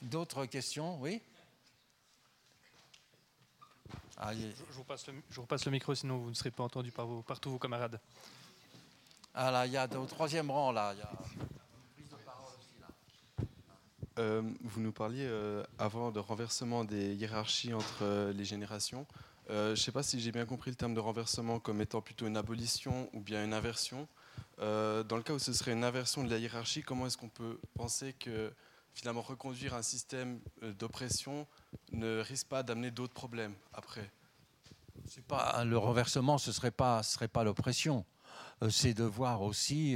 D'autres 0.02 0.46
questions? 0.46 1.00
Oui? 1.00 1.22
Ah, 4.20 4.34
je, 4.34 4.74
vous 4.74 4.84
passe 4.84 5.08
le, 5.08 5.14
je, 5.30 5.40
vous 5.40 5.46
passe 5.48 5.66
le, 5.66 5.72
micro, 5.72 5.96
sinon 5.96 6.18
vous 6.18 6.30
ne 6.30 6.36
serez 6.36 6.52
pas 6.52 6.64
entendu 6.64 6.92
par, 6.92 7.08
vos, 7.08 7.22
par 7.22 7.40
tous 7.40 7.52
vos 7.52 7.60
camarades. 7.60 8.00
Ah 9.34 9.50
là, 9.52 9.66
il 9.66 9.72
y 9.72 9.78
a 9.78 9.88
au 9.98 10.06
troisième 10.06 10.52
rang, 10.52 10.72
là. 10.72 10.94
Y 10.94 11.02
a... 11.02 11.12
Euh, 14.18 14.42
vous 14.64 14.82
nous 14.82 14.92
parliez 14.92 15.26
euh, 15.26 15.64
avant 15.78 16.12
de 16.12 16.20
renversement 16.20 16.84
des 16.84 17.16
hiérarchies 17.16 17.74
entre 17.74 18.32
les 18.36 18.44
générations. 18.44 19.08
Euh, 19.50 19.68
je 19.68 19.82
ne 19.82 19.84
sais 19.84 19.92
pas 19.92 20.04
si 20.04 20.20
j'ai 20.20 20.32
bien 20.32 20.46
compris 20.46 20.70
le 20.70 20.76
terme 20.76 20.94
de 20.94 21.00
renversement 21.00 21.60
comme 21.60 21.82
étant 21.82 22.02
plutôt 22.02 22.28
une 22.28 22.38
abolition 22.38 23.10
ou 23.14 23.20
bien 23.20 23.44
une 23.44 23.54
inversion. 23.54 24.08
Euh, 24.60 25.04
dans 25.04 25.18
le 25.18 25.24
cas 25.24 25.34
où 25.34 25.40
ce 25.40 25.54
serait 25.54 25.72
une 25.72 25.84
inversion 25.84 26.24
de 26.24 26.30
la 26.30 26.38
hiérarchie, 26.38 26.84
comment 26.84 27.08
est-ce 27.08 27.18
qu'on 27.18 27.30
peut 27.30 27.60
penser 27.76 28.14
que 28.14 28.54
finalement 29.00 29.22
reconduire 29.22 29.76
un 29.76 29.82
système 29.82 30.42
euh, 30.62 30.74
d'oppression 30.74 31.48
ne 31.92 32.20
risque 32.20 32.48
pas 32.48 32.64
d'amener 32.64 32.92
d'autres 32.92 33.14
problèmes 33.14 33.56
après 33.74 34.12
pas, 35.28 35.64
Le 35.64 35.78
renversement, 35.78 36.38
ce 36.38 36.50
ne 36.50 36.54
serait 36.54 36.72
pas, 36.72 37.02
serait 37.04 37.30
pas 37.30 37.44
l'oppression. 37.44 38.06
c'est 38.70 38.94
de 38.94 39.06
voir 39.06 39.42
aussi 39.42 39.96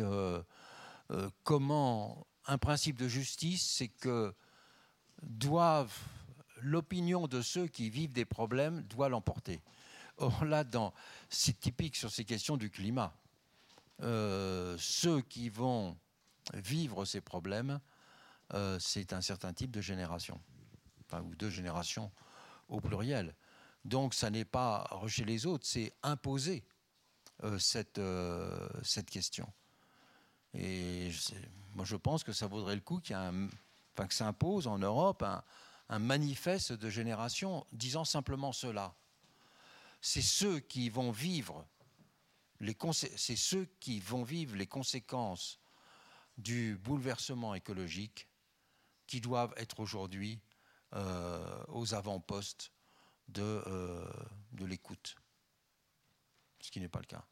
comment 1.44 2.26
un 2.48 2.58
principe 2.58 2.98
de 2.98 3.08
justice, 3.08 3.70
c'est 3.70 3.90
que 3.90 4.34
doivent 5.22 6.00
l'opinion 6.62 7.28
de 7.28 7.42
ceux 7.42 7.68
qui 7.68 7.90
vivent 7.90 8.14
des 8.14 8.26
problèmes 8.26 8.82
doit 8.84 9.10
l'emporter. 9.10 9.62
Or 10.18 10.46
là, 10.46 10.64
c'est 11.30 11.60
typique 11.60 11.96
sur 11.96 12.12
ces 12.12 12.24
questions 12.24 12.58
du 12.58 12.70
climat. 12.70 13.14
Euh, 14.02 14.76
ceux 14.80 15.22
qui 15.22 15.50
vont 15.50 15.98
vivre 16.54 17.06
ces 17.06 17.22
problèmes, 17.22 17.80
euh, 18.54 18.78
c'est 18.80 19.14
un 19.14 19.22
certain 19.22 19.54
type 19.54 19.72
de 19.72 19.82
génération, 19.82 20.40
ou 21.14 21.36
deux 21.36 21.50
générations 21.50 22.12
au 22.70 22.80
pluriel. 22.80 23.36
Donc 23.86 24.14
ça 24.14 24.30
n'est 24.30 24.46
pas 24.46 24.88
rejeter 24.92 25.26
les 25.26 25.46
autres, 25.46 25.66
c'est 25.66 25.94
imposer 26.04 26.64
euh, 27.44 27.60
cette, 27.60 28.02
cette 28.84 29.10
question. 29.10 29.52
Et 30.54 31.12
moi 31.76 31.86
je 31.86 31.96
pense 31.96 32.24
que 32.24 32.32
ça 32.32 32.48
vaudrait 32.48 32.76
le 32.76 32.82
coup 32.82 33.00
qu'il 33.00 33.16
enfin, 33.16 34.08
que 34.08 34.14
ça 34.14 34.28
impose 34.28 34.68
en 34.68 34.78
Europe 34.78 35.24
un, 35.24 35.44
un 35.90 36.00
manifeste 36.00 36.74
de 36.74 36.90
génération 36.90 37.66
disant 37.72 38.06
simplement 38.06 38.54
cela. 38.54 38.96
C'est 40.02 40.22
ceux 40.22 40.60
qui 40.60 40.90
vont 40.90 41.12
vivre 41.12 41.66
c'est 42.94 43.36
ceux 43.36 43.68
qui 43.80 44.00
vont 44.00 44.24
vivre 44.24 44.56
les 44.56 44.68
conséquences 44.68 45.60
du 46.38 46.78
bouleversement 46.78 47.56
écologique 47.56 48.28
qui 49.14 49.22
doivent 49.22 49.54
être 49.58 49.80
aujourd'hui 49.80 50.42
euh, 50.96 51.64
aux 51.68 51.94
avant-postes 51.94 52.72
de, 53.28 53.44
euh, 53.68 54.12
de 54.54 54.66
l'écoute, 54.66 55.14
ce 56.60 56.72
qui 56.72 56.80
n'est 56.80 56.90
pas 56.90 56.98
le 56.98 57.06
cas. 57.06 57.24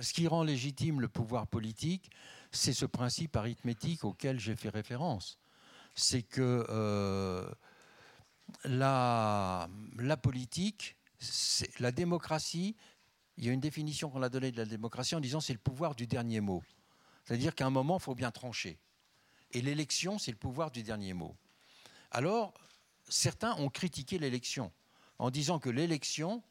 Ce 0.00 0.12
qui 0.12 0.26
rend 0.26 0.42
légitime 0.42 1.00
le 1.00 1.08
pouvoir 1.08 1.46
politique, 1.46 2.10
c'est 2.50 2.72
ce 2.72 2.86
principe 2.86 3.36
arithmétique 3.36 4.04
auquel 4.04 4.40
j'ai 4.40 4.56
fait 4.56 4.68
référence. 4.68 5.38
C'est 5.94 6.22
que 6.22 6.66
euh, 6.70 7.50
la, 8.64 9.68
la, 9.96 10.16
politique, 10.16 10.96
la 11.78 11.92
démocratie, 11.92 12.76
il 13.36 13.44
y 13.44 13.50
a 13.50 13.52
une 13.52 13.60
définition 13.60 14.10
qu'on 14.10 14.22
a 14.22 14.28
donnée 14.28 14.52
de 14.52 14.56
la 14.56 14.64
démocratie 14.64 15.14
en 15.14 15.20
disant 15.20 15.40
c'est 15.40 15.52
le 15.52 15.58
pouvoir 15.58 15.94
du 15.94 16.06
dernier 16.06 16.40
mot. 16.40 16.62
C'est-à-dire 17.24 17.54
qu'à 17.54 17.66
un 17.66 17.70
moment, 17.70 17.98
il 17.98 18.02
faut 18.02 18.14
bien 18.14 18.30
trancher. 18.30 18.78
Et 19.52 19.60
l'élection, 19.60 20.18
c'est 20.18 20.30
le 20.30 20.38
pouvoir 20.38 20.70
du 20.70 20.82
dernier 20.82 21.12
mot. 21.12 21.36
Alors, 22.10 22.54
certains 23.08 23.54
ont 23.56 23.68
critiqué 23.68 24.18
l'élection 24.18 24.72
en 25.18 25.30
disant 25.30 25.58
que 25.58 25.70
l'élection, 25.70 26.42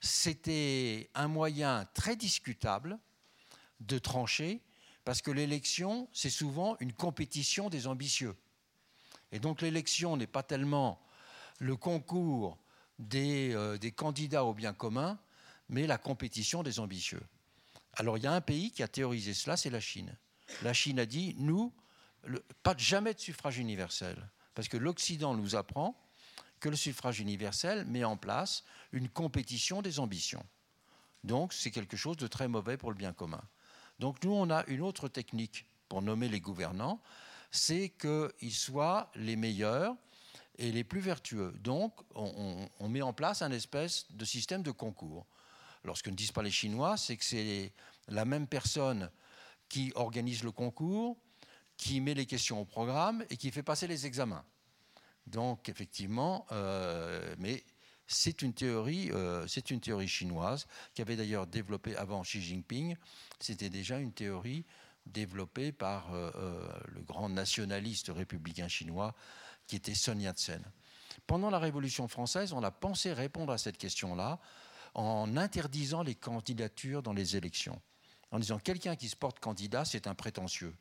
c'était 0.00 1.10
un 1.14 1.28
moyen 1.28 1.86
très 1.94 2.16
discutable 2.16 2.98
de 3.80 3.98
trancher, 3.98 4.62
parce 5.04 5.22
que 5.22 5.30
l'élection, 5.30 6.08
c'est 6.12 6.30
souvent 6.30 6.76
une 6.80 6.92
compétition 6.92 7.70
des 7.70 7.86
ambitieux. 7.86 8.36
Et 9.32 9.38
donc 9.38 9.62
l'élection 9.62 10.16
n'est 10.16 10.26
pas 10.26 10.42
tellement 10.42 11.00
le 11.58 11.76
concours 11.76 12.58
des, 12.98 13.52
euh, 13.54 13.78
candidats 13.94 14.44
au 14.44 14.54
bien 14.54 14.72
commun, 14.72 15.18
mais 15.68 15.86
la 15.86 15.98
compétition 15.98 16.62
des 16.62 16.80
ambitieux. 16.80 17.22
Alors 17.94 18.18
il 18.18 18.24
y 18.24 18.26
a 18.26 18.32
un 18.32 18.40
pays 18.40 18.70
qui 18.70 18.82
a 18.82 18.88
théorisé 18.88 19.34
cela, 19.34 19.56
c'est 19.56 19.70
la 19.70 19.80
Chine. 19.80 20.16
La 20.62 20.72
Chine 20.72 20.98
a 20.98 21.06
dit, 21.06 21.34
nous, 21.38 21.72
pas 22.62 22.74
jamais 22.76 23.14
de 23.14 23.20
suffrage 23.20 23.58
universel, 23.58 24.16
parce 24.54 24.68
que 24.68 24.76
l'Occident 24.76 25.34
nous 25.34 25.56
apprend 25.56 25.96
que 26.60 26.68
le 26.68 26.76
suffrage 26.76 27.20
universel 27.20 27.84
met 27.86 28.04
en 28.04 28.16
place 28.16 28.64
une 28.92 29.08
compétition 29.08 29.82
des 29.82 29.98
ambitions. 29.98 30.44
Donc 31.24 31.52
c'est 31.52 31.70
quelque 31.70 31.96
chose 31.96 32.16
de 32.16 32.26
très 32.26 32.48
mauvais 32.48 32.76
pour 32.76 32.90
le 32.90 32.96
bien 32.96 33.12
commun. 33.12 33.42
Donc 33.98 34.22
nous, 34.24 34.32
on 34.32 34.50
a 34.50 34.64
une 34.66 34.82
autre 34.82 35.08
technique 35.08 35.66
pour 35.88 36.02
nommer 36.02 36.28
les 36.28 36.40
gouvernants, 36.40 37.00
c'est 37.50 37.90
qu'ils 37.90 38.52
soient 38.52 39.10
les 39.14 39.36
meilleurs 39.36 39.96
et 40.58 40.72
les 40.72 40.84
plus 40.84 41.00
vertueux. 41.00 41.52
Donc 41.60 41.92
on, 42.14 42.88
met 42.88 43.02
en 43.02 43.12
place 43.12 43.42
un 43.42 43.52
espèce 43.52 44.06
de 44.12 44.24
système 44.24 44.62
de 44.62 44.70
concours. 44.70 45.26
Alors 45.84 45.96
ce 45.96 46.02
que 46.02 46.10
ne 46.10 46.16
disent 46.16 46.32
pas 46.32 46.42
les 46.42 46.50
Chinois, 46.50 46.96
c'est 46.96 47.16
que 47.16 47.24
c'est 47.24 47.72
la 48.08 48.24
même 48.24 48.46
personne 48.46 49.10
qui 49.68 49.92
organise 49.94 50.42
le 50.42 50.52
concours, 50.52 51.16
qui 51.76 52.00
met 52.00 52.14
les 52.14 52.26
questions 52.26 52.60
au 52.60 52.64
programme 52.64 53.24
et 53.30 53.36
qui 53.36 53.50
fait 53.50 53.62
passer 53.62 53.86
les 53.86 54.06
examens. 54.06 54.44
Donc 55.26 55.68
effectivement, 55.68 56.46
euh, 56.52 57.34
mais 57.38 57.64
c'est 58.06 58.42
une 58.42 58.52
théorie, 58.52 59.10
euh, 59.10 59.46
c'est 59.48 59.70
une 59.70 59.80
théorie 59.80 60.08
chinoise 60.08 60.66
qui 60.94 61.02
avait 61.02 61.16
d'ailleurs 61.16 61.46
développé 61.46 61.96
avant 61.96 62.22
Xi 62.22 62.40
Jinping. 62.40 62.96
C'était 63.40 63.70
déjà 63.70 63.98
une 63.98 64.12
théorie 64.12 64.64
développée 65.06 65.72
par 65.72 66.14
euh, 66.14 66.30
le 66.88 67.02
grand 67.02 67.28
nationaliste 67.28 68.10
républicain 68.14 68.68
chinois 68.68 69.14
qui 69.66 69.76
était 69.76 69.94
Sun 69.94 70.20
Yat-sen. 70.20 70.62
Pendant 71.26 71.50
la 71.50 71.58
Révolution 71.58 72.06
française, 72.06 72.52
on 72.52 72.62
a 72.62 72.70
pensé 72.70 73.12
répondre 73.12 73.52
à 73.52 73.58
cette 73.58 73.78
question-là 73.78 74.38
en 74.94 75.36
interdisant 75.36 76.02
les 76.02 76.14
candidatures 76.14 77.02
dans 77.02 77.12
les 77.12 77.36
élections, 77.36 77.80
en 78.30 78.38
disant 78.38 78.58
quelqu'un 78.58 78.96
qui 78.96 79.08
se 79.08 79.16
porte 79.16 79.40
candidat, 79.40 79.84
c'est 79.84 80.06
un 80.06 80.14
prétentieux. 80.14 80.74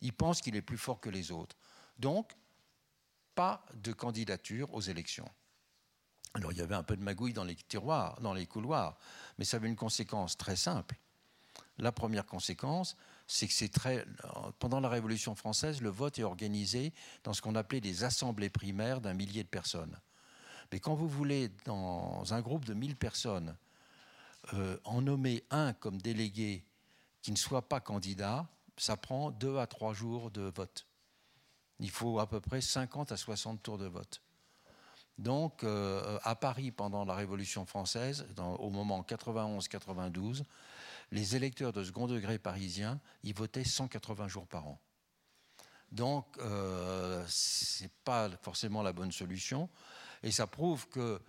Il 0.00 0.12
pense 0.12 0.40
qu'il 0.40 0.56
est 0.56 0.62
plus 0.62 0.78
fort 0.78 1.00
que 1.00 1.10
les 1.10 1.32
autres. 1.32 1.56
Donc, 1.98 2.32
pas 3.34 3.64
de 3.74 3.92
candidature 3.92 4.72
aux 4.74 4.80
élections. 4.80 5.28
Alors 6.34 6.52
il 6.52 6.58
y 6.58 6.62
avait 6.62 6.74
un 6.74 6.82
peu 6.82 6.96
de 6.96 7.02
magouille 7.02 7.32
dans 7.32 7.44
les 7.44 7.56
tiroirs, 7.56 8.20
dans 8.20 8.34
les 8.34 8.46
couloirs, 8.46 8.98
mais 9.38 9.44
ça 9.44 9.56
avait 9.56 9.68
une 9.68 9.76
conséquence 9.76 10.36
très 10.36 10.56
simple. 10.56 10.96
La 11.78 11.92
première 11.92 12.26
conséquence, 12.26 12.96
c'est 13.26 13.48
que 13.48 13.54
c'est 13.54 13.70
très. 13.70 14.04
Pendant 14.58 14.80
la 14.80 14.88
Révolution 14.88 15.34
française, 15.34 15.80
le 15.80 15.88
vote 15.88 16.18
est 16.18 16.24
organisé 16.24 16.92
dans 17.24 17.32
ce 17.32 17.40
qu'on 17.40 17.54
appelait 17.54 17.80
des 17.80 18.04
assemblées 18.04 18.50
primaires 18.50 19.00
d'un 19.00 19.14
millier 19.14 19.42
de 19.42 19.48
personnes. 19.48 19.98
Mais 20.72 20.78
quand 20.78 20.94
vous 20.94 21.08
voulez, 21.08 21.48
dans 21.64 22.32
un 22.32 22.40
groupe 22.42 22.64
de 22.64 22.74
1000 22.74 22.96
personnes, 22.96 23.56
euh, 24.54 24.78
en 24.84 25.02
nommer 25.02 25.44
un 25.50 25.72
comme 25.72 26.00
délégué 26.00 26.64
qui 27.22 27.32
ne 27.32 27.36
soit 27.36 27.68
pas 27.68 27.80
candidat, 27.80 28.46
ça 28.76 28.96
prend 28.96 29.30
deux 29.30 29.58
à 29.58 29.66
trois 29.66 29.92
jours 29.92 30.30
de 30.30 30.42
vote. 30.42 30.86
Il 31.80 31.90
faut 31.90 32.20
à 32.20 32.28
peu 32.28 32.40
près 32.40 32.60
50 32.60 33.10
à 33.10 33.16
60 33.16 33.62
tours 33.62 33.78
de 33.78 33.86
vote. 33.86 34.22
Donc, 35.18 35.64
à 35.64 36.34
Paris, 36.34 36.70
pendant 36.70 37.04
la 37.04 37.14
Révolution 37.14 37.66
française, 37.66 38.26
au 38.58 38.70
moment 38.70 39.02
91-92, 39.02 40.44
les 41.12 41.36
électeurs 41.36 41.72
de 41.72 41.84
second 41.84 42.06
degré 42.06 42.38
parisiens, 42.38 43.00
ils 43.22 43.34
votaient 43.34 43.64
180 43.64 44.28
jours 44.28 44.46
par 44.46 44.66
an. 44.66 44.80
Donc, 45.92 46.26
euh, 46.38 47.24
ce 47.28 47.82
n'est 47.82 47.90
pas 48.04 48.30
forcément 48.42 48.82
la 48.82 48.92
bonne 48.92 49.10
solution. 49.10 49.68
Et 50.22 50.30
ça 50.30 50.46
prouve 50.46 50.88
que 50.88 51.20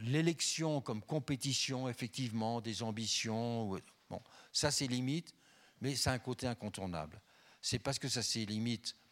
l'élection 0.00 0.80
comme 0.80 1.02
compétition, 1.02 1.88
effectivement, 1.88 2.60
des 2.60 2.82
ambitions, 2.82 3.78
bon, 4.10 4.22
ça 4.52 4.70
c'est 4.70 4.86
limite, 4.86 5.34
mais 5.80 5.96
c'est 5.96 6.10
un 6.10 6.18
côté 6.18 6.46
incontournable. 6.46 7.20
C'est 7.62 7.78
parce 7.78 7.98
que 7.98 8.08
ça 8.08 8.22
c'est 8.22 8.44
limite 8.44 8.94
euh, 8.94 9.09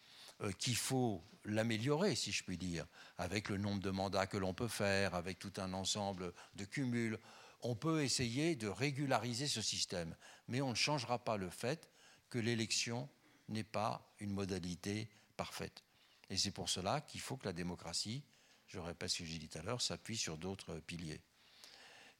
qu'il 0.57 0.75
faut 0.75 1.23
l'améliorer, 1.45 2.15
si 2.15 2.31
je 2.31 2.43
puis 2.43 2.57
dire, 2.57 2.85
avec 3.17 3.49
le 3.49 3.57
nombre 3.57 3.81
de 3.81 3.89
mandats 3.89 4.27
que 4.27 4.37
l'on 4.37 4.53
peut 4.53 4.67
faire, 4.67 5.15
avec 5.15 5.39
tout 5.39 5.53
un 5.57 5.73
ensemble 5.73 6.33
de 6.55 6.65
cumuls. 6.65 7.19
On 7.61 7.75
peut 7.75 8.03
essayer 8.03 8.55
de 8.55 8.67
régulariser 8.67 9.47
ce 9.47 9.61
système, 9.61 10.15
mais 10.47 10.61
on 10.61 10.69
ne 10.69 10.75
changera 10.75 11.19
pas 11.19 11.37
le 11.37 11.49
fait 11.49 11.89
que 12.29 12.39
l'élection 12.39 13.09
n'est 13.49 13.63
pas 13.63 14.13
une 14.19 14.31
modalité 14.31 15.09
parfaite. 15.35 15.83
Et 16.29 16.37
c'est 16.37 16.51
pour 16.51 16.69
cela 16.69 17.01
qu'il 17.01 17.21
faut 17.21 17.37
que 17.37 17.45
la 17.45 17.53
démocratie, 17.53 18.23
je 18.67 18.79
répète 18.79 19.09
ce 19.09 19.19
que 19.19 19.25
j'ai 19.25 19.39
dit 19.39 19.49
tout 19.49 19.57
à 19.57 19.63
l'heure, 19.63 19.81
s'appuie 19.81 20.17
sur 20.17 20.37
d'autres 20.37 20.75
piliers. 20.79 21.21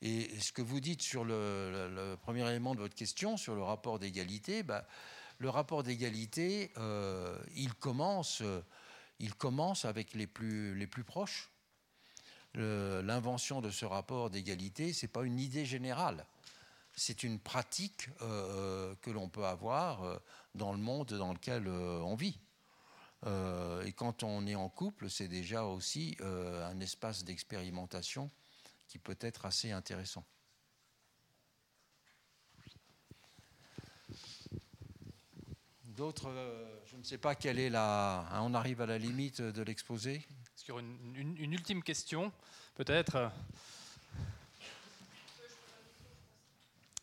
Et 0.01 0.39
ce 0.39 0.51
que 0.51 0.61
vous 0.61 0.79
dites 0.79 1.01
sur 1.01 1.25
le, 1.25 2.15
premier 2.21 2.47
élément 2.49 2.73
de 2.73 2.79
votre 2.79 2.95
question, 2.95 3.37
sur 3.37 3.55
le 3.55 3.61
rapport 3.61 3.99
d'égalité, 3.99 4.63
bah, 4.63 4.87
le 5.39 5.49
rapport 5.49 5.83
d'égalité, 5.83 6.71
euh, 6.77 7.37
il, 7.55 7.73
commence, 7.73 8.43
il 9.19 9.33
commence 9.35 9.85
avec 9.85 10.13
les 10.13 10.27
plus, 10.27 10.75
les 10.75 10.87
plus 10.87 11.03
proches. 11.03 11.49
L'invention 12.53 13.61
de 13.61 13.69
ce 13.69 13.85
rapport 13.85 14.29
d'égalité, 14.29 14.93
ce 14.93 15.05
n'est 15.05 15.11
pas 15.11 15.23
une 15.23 15.39
idée 15.39 15.65
générale 15.65 16.25
c'est 16.99 17.23
une 17.23 17.39
pratique 17.39 18.09
euh, 18.21 18.93
que 19.01 19.09
l'on 19.09 19.29
peut 19.29 19.45
avoir 19.45 20.03
euh, 20.03 20.17
dans 20.53 20.71
le 20.73 20.77
monde 20.77 21.13
dans 21.13 21.33
lequel 21.33 21.67
euh, 21.67 21.99
on 22.01 22.15
vit. 22.15 22.39
et 23.85 23.93
quand 23.93 24.23
on 24.23 24.47
est 24.47 24.55
en 24.55 24.69
couple, 24.69 25.09
c'est 25.09 25.27
déjà 25.27 25.65
aussi 25.65 26.15
un 26.21 26.79
espace 26.79 27.25
d'expérimentation 27.25 28.31
qui 28.87 28.97
peut 28.97 29.17
être 29.19 29.45
assez 29.45 29.71
intéressant. 29.71 30.23
D'autres, 35.99 36.31
je 36.85 36.95
ne 36.95 37.03
sais 37.03 37.17
pas 37.17 37.35
quelle 37.35 37.59
est 37.59 37.69
la. 37.69 38.25
Hein, 38.31 38.39
on 38.43 38.53
arrive 38.53 38.79
à 38.79 38.85
la 38.85 38.97
limite 38.97 39.41
de 39.41 39.61
l'exposé. 39.63 40.13
Est-ce 40.55 40.63
qu'il 40.63 40.69
y 40.69 40.71
aura 40.71 40.81
une 40.81 41.51
ultime 41.51 41.83
question, 41.83 42.31
peut-être 42.75 43.29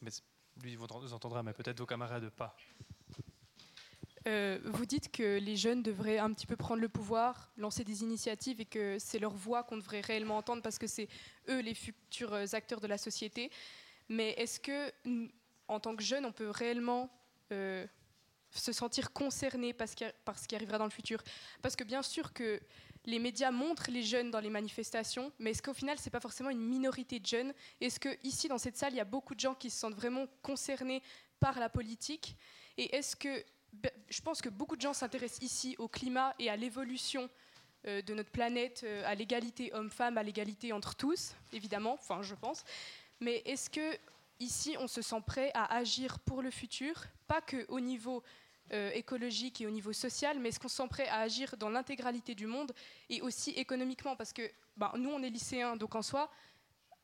Mais 0.00 0.08
lui, 0.62 0.76
vous 0.76 1.12
entendra, 1.12 1.42
mais 1.42 1.52
peut-être 1.52 1.78
vos 1.78 1.84
camarades 1.84 2.30
pas. 2.30 2.56
Euh, 4.26 4.60
vous 4.64 4.86
dites 4.86 5.12
que 5.12 5.40
les 5.40 5.56
jeunes 5.58 5.82
devraient 5.82 6.16
un 6.16 6.32
petit 6.32 6.46
peu 6.46 6.56
prendre 6.56 6.80
le 6.80 6.88
pouvoir, 6.88 7.52
lancer 7.58 7.84
des 7.84 8.02
initiatives 8.02 8.62
et 8.62 8.64
que 8.64 8.96
c'est 8.98 9.18
leur 9.18 9.34
voix 9.34 9.62
qu'on 9.62 9.76
devrait 9.76 10.00
réellement 10.00 10.38
entendre 10.38 10.62
parce 10.62 10.78
que 10.78 10.86
c'est 10.86 11.08
eux 11.50 11.60
les 11.60 11.74
futurs 11.74 12.32
acteurs 12.54 12.80
de 12.80 12.86
la 12.86 12.96
société. 12.96 13.50
Mais 14.08 14.30
est-ce 14.38 14.58
que, 14.58 14.90
en 15.68 15.80
tant 15.80 15.94
que 15.94 16.02
jeunes, 16.02 16.24
on 16.24 16.32
peut 16.32 16.48
réellement 16.48 17.10
euh, 17.52 17.86
se 18.58 18.72
sentir 18.72 19.12
concerné 19.12 19.72
par 19.72 19.88
ce, 19.88 19.94
qui, 20.46 20.54
arrivera 20.54 20.78
dans 20.78 20.84
le 20.84 20.90
futur. 20.90 21.22
Parce 21.62 21.76
que 21.76 21.84
bien 21.84 22.02
sûr 22.02 22.32
que 22.32 22.60
les 23.04 23.18
médias 23.18 23.50
montrent 23.50 23.90
les 23.90 24.02
jeunes 24.02 24.30
dans 24.30 24.40
les 24.40 24.50
manifestations, 24.50 25.32
mais 25.38 25.50
est-ce 25.50 25.62
qu'au 25.62 25.74
final, 25.74 25.98
ce 25.98 26.04
n'est 26.04 26.10
pas 26.10 26.20
forcément 26.20 26.50
une 26.50 26.60
minorité 26.60 27.20
de 27.20 27.26
jeunes? 27.26 27.54
Est-ce 27.80 28.00
qu'ici, 28.00 28.48
dans 28.48 28.58
cette 28.58 28.76
salle, 28.76 28.92
il 28.92 28.96
y 28.96 29.00
a 29.00 29.04
beaucoup 29.04 29.34
de 29.34 29.40
gens 29.40 29.54
qui 29.54 29.70
se 29.70 29.78
sentent 29.78 29.94
vraiment 29.94 30.26
concernés 30.42 31.02
par 31.38 31.58
la 31.60 31.68
politique? 31.68 32.36
Et 32.76 32.94
est-ce 32.96 33.14
que, 33.14 33.44
ben, 33.72 33.92
je 34.08 34.20
pense 34.20 34.42
que 34.42 34.48
beaucoup 34.48 34.76
de 34.76 34.80
gens 34.80 34.92
s'intéressent 34.92 35.42
ici 35.42 35.76
au 35.78 35.88
climat 35.88 36.34
et 36.38 36.50
à 36.50 36.56
l'évolution 36.56 37.30
euh, 37.86 38.02
de 38.02 38.14
notre 38.14 38.30
planète, 38.30 38.82
euh, 38.84 39.02
à 39.06 39.14
l'égalité 39.14 39.72
homme-femme, 39.72 40.18
à 40.18 40.22
l'égalité 40.22 40.72
entre 40.72 40.96
tous, 40.96 41.34
évidemment, 41.52 41.92
enfin 41.92 42.22
je 42.22 42.34
pense. 42.34 42.64
Mais 43.20 43.42
est-ce 43.44 43.70
que 43.70 43.98
ici, 44.40 44.76
on 44.78 44.88
se 44.88 45.02
sent 45.02 45.20
prêt 45.26 45.50
à 45.54 45.74
agir 45.76 46.18
pour 46.20 46.42
le 46.42 46.50
futur, 46.50 47.04
pas 47.26 47.40
qu'au 47.40 47.80
niveau 47.80 48.22
euh, 48.72 48.90
écologique 48.92 49.60
et 49.60 49.66
au 49.66 49.70
niveau 49.70 49.92
social, 49.92 50.38
mais 50.38 50.48
est-ce 50.48 50.58
qu'on 50.58 50.68
se 50.68 50.76
sent 50.76 50.88
prêt 50.88 51.08
à 51.08 51.20
agir 51.20 51.56
dans 51.56 51.68
l'intégralité 51.68 52.34
du 52.34 52.46
monde 52.46 52.72
et 53.08 53.20
aussi 53.22 53.50
économiquement? 53.50 54.16
Parce 54.16 54.32
que 54.32 54.42
ben, 54.76 54.92
nous, 54.96 55.10
on 55.10 55.22
est 55.22 55.30
lycéens, 55.30 55.76
donc 55.76 55.94
en 55.94 56.02
soi, 56.02 56.30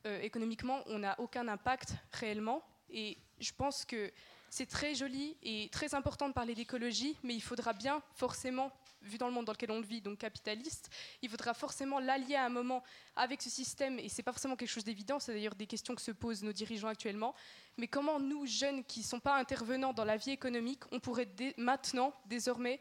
euh, 0.06 0.20
économiquement, 0.20 0.80
on 0.86 0.98
n'a 0.98 1.18
aucun 1.20 1.47
impact 1.47 1.94
réellement. 2.12 2.62
Et 2.90 3.16
je 3.39 3.52
pense 3.56 3.84
que 3.84 4.12
c'est 4.51 4.66
très 4.66 4.94
joli 4.94 5.36
et 5.43 5.68
très 5.70 5.94
important 5.94 6.28
de 6.28 6.34
parler 6.34 6.55
d'écologie, 6.55 7.16
mais 7.22 7.34
il 7.34 7.40
faudra 7.40 7.72
bien 7.72 8.02
forcément 8.14 8.72
vu 9.02 9.18
dans 9.18 9.26
le 9.26 9.32
monde 9.32 9.46
dans 9.46 9.52
lequel 9.52 9.70
on 9.70 9.80
vit, 9.80 10.00
donc 10.00 10.18
capitaliste, 10.18 10.90
il 11.22 11.28
faudra 11.28 11.54
forcément 11.54 11.98
l'allier 11.98 12.36
à 12.36 12.46
un 12.46 12.48
moment 12.48 12.82
avec 13.16 13.42
ce 13.42 13.50
système, 13.50 13.98
et 13.98 14.08
c'est 14.08 14.22
pas 14.22 14.32
forcément 14.32 14.56
quelque 14.56 14.70
chose 14.70 14.84
d'évident, 14.84 15.18
c'est 15.18 15.32
d'ailleurs 15.32 15.54
des 15.54 15.66
questions 15.66 15.94
que 15.94 16.02
se 16.02 16.12
posent 16.12 16.42
nos 16.42 16.52
dirigeants 16.52 16.88
actuellement, 16.88 17.34
mais 17.76 17.88
comment 17.88 18.20
nous, 18.20 18.46
jeunes 18.46 18.84
qui 18.84 19.00
ne 19.00 19.04
sont 19.04 19.20
pas 19.20 19.38
intervenants 19.38 19.92
dans 19.92 20.04
la 20.04 20.16
vie 20.16 20.30
économique, 20.30 20.82
on 20.92 21.00
pourrait 21.00 21.28
maintenant, 21.56 22.14
désormais, 22.26 22.80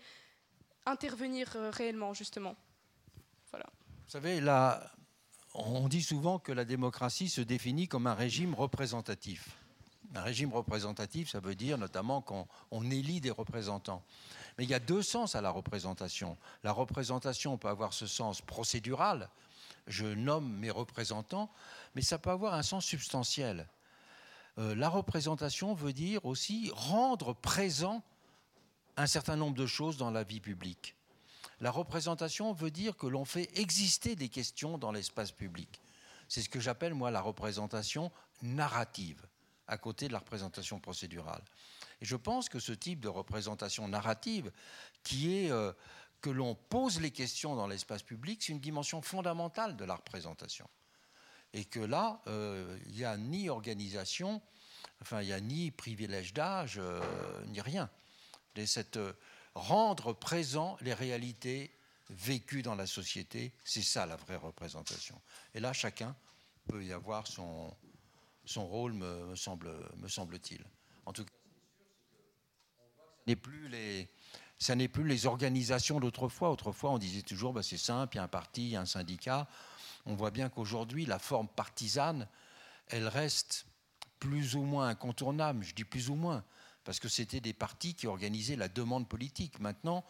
intervenir 0.85 1.56
euh, 1.56 1.69
réellement, 1.69 2.14
justement? 2.14 2.56
Vous 4.11 4.19
savez, 4.19 4.41
là, 4.41 4.91
on 5.53 5.88
dit 5.88 6.02
souvent 6.02 6.38
que 6.38 6.52
la 6.52 6.65
démocratie 6.65 7.30
se 7.30 7.39
définit 7.39 7.88
comme 7.88 8.07
un 8.07 8.14
régime 8.14 8.53
représentatif. 8.53 9.57
Un 10.14 10.22
régime 10.22 10.52
représentatif, 10.52 11.30
ça 11.30 11.39
veut 11.39 11.56
dire 11.56 11.77
notamment 11.77 12.22
qu'on 12.22 12.91
élit 12.91 13.22
des 13.22 13.31
représentants. 13.31 14.03
Mais 14.57 14.64
il 14.64 14.69
y 14.69 14.73
a 14.73 14.80
deux 14.80 15.02
sens 15.02 15.36
à 15.36 15.41
la 15.41 15.49
représentation. 15.49 16.38
La 16.64 16.72
représentation 16.72 17.57
peut 17.57 17.69
avoir 17.69 17.94
ce 17.94 18.07
sens 18.07 18.41
procédural, 18.41 19.30
je 19.88 20.06
nomme 20.06 20.52
mes 20.57 20.72
représentants, 20.72 21.52
mais 21.95 22.02
ça 22.02 22.19
peut 22.19 22.30
avoir 22.30 22.53
un 22.53 22.64
sens 22.64 22.86
substantiel. 22.86 23.68
Euh, 24.57 24.76
la 24.76 24.90
représentation 24.90 25.73
veut 25.73 25.94
dire 25.94 26.26
aussi 26.26 26.72
rendre 26.73 27.34
présent 27.34 28.03
un 28.98 29.07
certain 29.07 29.36
nombre 29.36 29.56
de 29.56 29.65
choses 29.65 29.98
dans 29.98 30.11
la 30.11 30.23
vie 30.23 30.41
publique. 30.41 30.95
La 31.60 31.72
représentation 31.72 32.53
veut 32.53 32.72
dire 32.72 32.98
que 32.98 33.07
l'on 33.07 33.26
fait 33.26 33.49
exister 33.60 34.15
des 34.15 34.30
questions 34.30 34.78
dans 34.78 34.91
l'espace 34.91 35.32
public. 35.32 35.82
C'est 36.28 36.41
ce 36.41 36.49
que 36.49 36.60
j'appelle, 36.60 36.94
moi, 36.94 37.11
la 37.11 37.22
représentation 37.22 38.11
narrative, 38.41 39.22
à 39.68 39.78
côté 39.78 40.07
de 40.07 40.14
la 40.14 40.19
représentation 40.19 40.80
procédurale. 40.80 41.44
Et 42.02 42.06
je 42.06 42.15
pense 42.15 42.49
que 42.49 42.60
ce 42.60 42.72
type 42.72 42.99
de 42.99 43.07
représentation 43.07 43.88
narrative, 43.88 44.52
qui 45.03 45.36
est 45.38 45.52
euh, 45.52 45.72
que 46.22 46.30
l'on 46.30 46.56
pose 46.56 46.99
les 46.99 47.11
questions 47.11 47.56
dans 47.56 47.68
l'espace 47.68 48.03
public, 48.03 48.41
c'est 48.41 48.52
une 48.52 48.60
dimension 48.60 49.02
fondamentale 49.02 49.78
de 49.78 49.86
la 49.86 49.95
représentation. 49.95 50.69
Et 51.53 51.65
que 51.65 51.80
là, 51.80 52.22
euh, 52.28 52.78
il 52.88 52.94
n'y 52.94 53.03
a 53.03 53.18
ni 53.18 53.49
organisation, 53.49 54.41
enfin, 55.02 55.22
il 55.22 55.28
n'y 55.28 55.34
a 55.34 55.40
ni 55.41 55.72
privilège 55.72 56.34
d'âge, 56.34 56.76
euh, 56.78 57.02
ni 57.48 57.61
rien. 57.61 57.90
Et 58.56 58.65
cette, 58.65 58.99
rendre 59.56 60.14
présent 60.14 60.78
les 60.82 60.94
réalités 60.94 61.76
vécues 62.10 62.61
dans 62.61 62.76
la 62.76 62.88
société, 62.88 63.53
c'est 63.64 63.82
ça 63.82 64.06
la 64.06 64.15
vraie 64.15 64.36
représentation. 64.36 65.22
Et 65.53 65.60
là, 65.60 65.73
chacun 65.73 66.15
peut 66.68 66.84
y 66.84 66.94
avoir 66.94 67.28
son, 67.28 67.76
son 68.45 68.68
rôle, 68.68 68.94
me, 68.94 69.36
semble, 69.36 69.72
me 69.98 70.07
semble-t-il. 70.07 70.64
En 71.06 71.14
tout 71.14 71.26
cas, 71.26 71.32
n'est 73.27 73.35
n'est 74.76 74.88
plus 74.88 75.07
les 75.07 75.26
organisations 75.26 75.99
d'autrefois. 75.99 76.52
Autrefois, 76.52 76.91
on 76.91 76.98
disait 76.98 77.22
toujours, 77.22 77.53
bah, 77.53 77.64
c'est 77.64 77.77
simple, 77.77 78.15
il 78.15 78.18
y 78.18 78.19
a 78.19 78.23
un 78.23 78.27
parti, 78.27 78.64
il 78.64 78.69
y 78.69 78.76
a 78.76 78.81
un 78.81 78.85
syndicat. 78.85 79.48
On 80.06 80.15
voit 80.15 80.31
bien 80.31 80.49
qu'aujourd'hui, 80.49 81.06
la 81.06 81.19
forme 81.19 81.48
partisane, 81.48 82.27
elle 82.88 83.07
reste 83.07 83.65
plus 84.19 84.56
ou 84.56 84.64
moins 84.64 84.88
incontournable. 84.89 85.64
Je 85.64 85.73
dis 85.73 85.84
plus 85.84 86.10
ou 86.10 86.15
moins, 86.15 86.43
parce 86.84 86.99
que 86.99 87.10
c'était 87.10 87.41
des 87.41 87.53
partis 87.53 87.95
qui 87.95 88.07
organisaient 88.07 88.56
la 88.56 88.69
demande 88.69 89.07
politique. 89.07 89.60
Maintenant, 89.60 90.06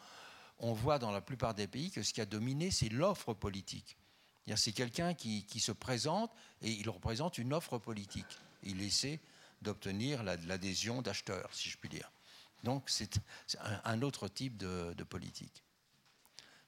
on 0.59 0.73
voit 0.73 0.99
dans 0.99 1.11
la 1.11 1.21
plupart 1.21 1.53
des 1.53 1.67
pays 1.67 1.91
que 1.91 2.03
ce 2.03 2.13
qui 2.13 2.21
a 2.21 2.25
dominé, 2.25 2.71
c'est 2.71 2.89
l'offre 2.89 3.33
politique. 3.33 3.97
C'est 4.55 4.73
quelqu'un 4.73 5.13
qui, 5.13 5.45
qui, 5.45 5.59
se 5.61 5.71
présente 5.71 6.31
et 6.61 6.71
il 6.71 6.89
représente 6.89 7.37
une 7.37 7.53
offre 7.53 7.77
politique. 7.77 8.37
Il 8.63 8.81
essaie 8.81 9.21
d'obtenir 9.61 10.23
l'adhésion 10.23 11.01
d'acheteurs, 11.01 11.53
si 11.53 11.69
je 11.69 11.77
puis 11.77 11.89
dire. 11.89 12.11
Donc 12.63 12.89
c'est 12.89 13.19
un 13.83 14.01
autre 14.01 14.27
type 14.27 14.57
de, 14.57 15.03
politique. 15.03 15.63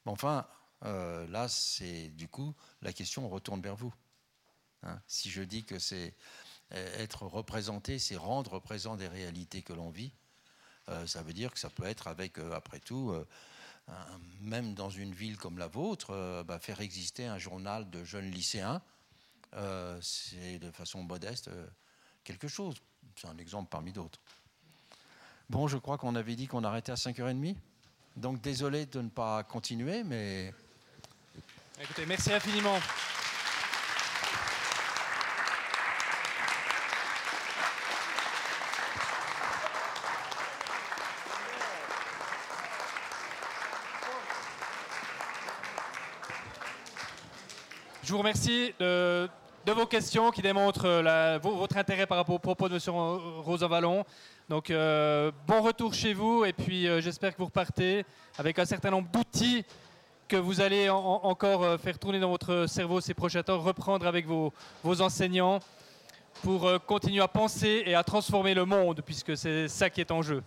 Mais 0.06 0.12
enfin, 0.12 0.48
euh, 0.86 1.28
là, 1.28 1.48
c'est 1.48 2.10
du 2.10 2.28
coup, 2.28 2.54
la 2.82 2.94
question 2.94 3.28
retourne 3.30 3.62
vers 3.62 3.76
vous. 3.76 3.94
Hein. 4.86 5.00
si 5.08 5.30
je 5.30 5.42
dis 5.42 5.64
que 5.64 5.80
c'est 5.80 6.14
euh, 6.74 7.02
être 7.02 7.24
représenté, 7.26 8.00
c'est 8.00 8.18
rendre 8.18 8.60
présent 8.60 8.98
des 8.98 9.08
réalités 9.08 9.62
que 9.62 9.72
l'on 9.72 9.90
vit, 9.90 10.12
euh, 10.90 11.08
ça 11.08 11.22
veut 11.22 11.32
dire 11.32 11.54
que 11.54 11.60
ça 11.60 11.70
peut 11.70 11.86
être 11.86 12.08
avec, 12.08 12.38
après 12.38 12.80
tout, 12.80 13.16
même 14.42 14.74
dans 14.74 14.90
une 14.90 15.14
ville 15.14 15.38
comme 15.38 15.58
la 15.58 15.68
vôtre, 15.68 16.44
bah, 16.48 16.60
faire 16.60 16.82
exister 16.82 17.26
un 17.26 17.38
journal 17.38 17.90
de 17.90 18.04
jeunes 18.04 18.30
lycéens, 18.32 18.82
c'est 20.02 20.60
de 20.60 20.72
façon 20.72 21.04
modeste 21.04 21.50
quelque 22.24 22.48
chose. 22.48 22.76
C'est 23.16 23.28
un 23.28 23.38
exemple 23.38 23.70
parmi 23.70 23.92
d'autres. 23.92 24.20
Bon, 25.50 25.68
je 25.68 25.78
crois 25.78 25.98
qu'on 25.98 26.16
avait 26.16 26.36
dit 26.36 26.48
qu'on 26.48 26.64
arrêtait 26.64 26.92
à 26.92 26.96
5h30. 26.96 27.56
Donc 28.16 28.42
désolé 28.42 28.86
de 28.86 29.02
ne 29.02 29.10
pas 29.10 29.44
continuer, 29.44 30.04
mais... 30.04 30.54
Écoutez, 31.82 32.06
merci 32.06 32.32
infiniment. 32.32 32.78
Je 48.04 48.12
vous 48.12 48.18
remercie 48.20 48.74
vos 49.72 49.86
questions 49.86 50.32
qui 50.32 50.42
démontrent 50.42 51.40
votre 51.42 51.78
intérêt 51.78 52.06
par 52.06 52.18
rapport 52.18 52.36
aux 52.36 52.40
propos 52.40 52.68
de 52.68 52.76
M. 52.76 53.42
Rosa 53.44 53.68
Vallon. 53.68 54.04
Donc, 54.50 54.70
euh, 54.70 55.32
bon 55.48 55.62
retour 55.62 55.94
chez 55.94 56.14
vous 56.14 56.44
et 56.44 56.52
puis 56.52 56.88
euh, 56.88 57.00
j'espère 57.00 57.32
que 57.32 57.38
vous 57.38 57.46
repartez 57.46 58.06
avec 58.38 58.60
un 58.60 58.66
certain 58.66 58.92
nombre 58.92 59.08
d'outils 59.10 59.64
que 60.28 60.36
vous 60.36 60.60
allez 60.60 60.90
encore 60.90 61.64
euh, 61.64 61.78
faire 61.78 61.98
tourner 61.98 62.20
dans 62.20 62.30
votre 62.30 62.66
cerveau 62.68 63.00
ces 63.00 63.14
prochains 63.14 63.42
temps, 63.42 63.60
reprendre 63.60 64.06
avec 64.06 64.28
vos, 64.28 64.52
vos 64.84 65.02
enseignants 65.02 65.60
pour 66.42 66.70
continuer 66.86 67.22
à 67.22 67.28
penser 67.28 67.84
et 67.86 67.96
à 67.96 68.04
transformer 68.04 68.54
le 68.54 68.66
monde, 68.66 69.02
puisque 69.06 69.38
c'est 69.38 69.68
ça 69.70 69.90
qui 69.90 70.02
est 70.02 70.12
en 70.12 70.22
jeu. 70.22 70.44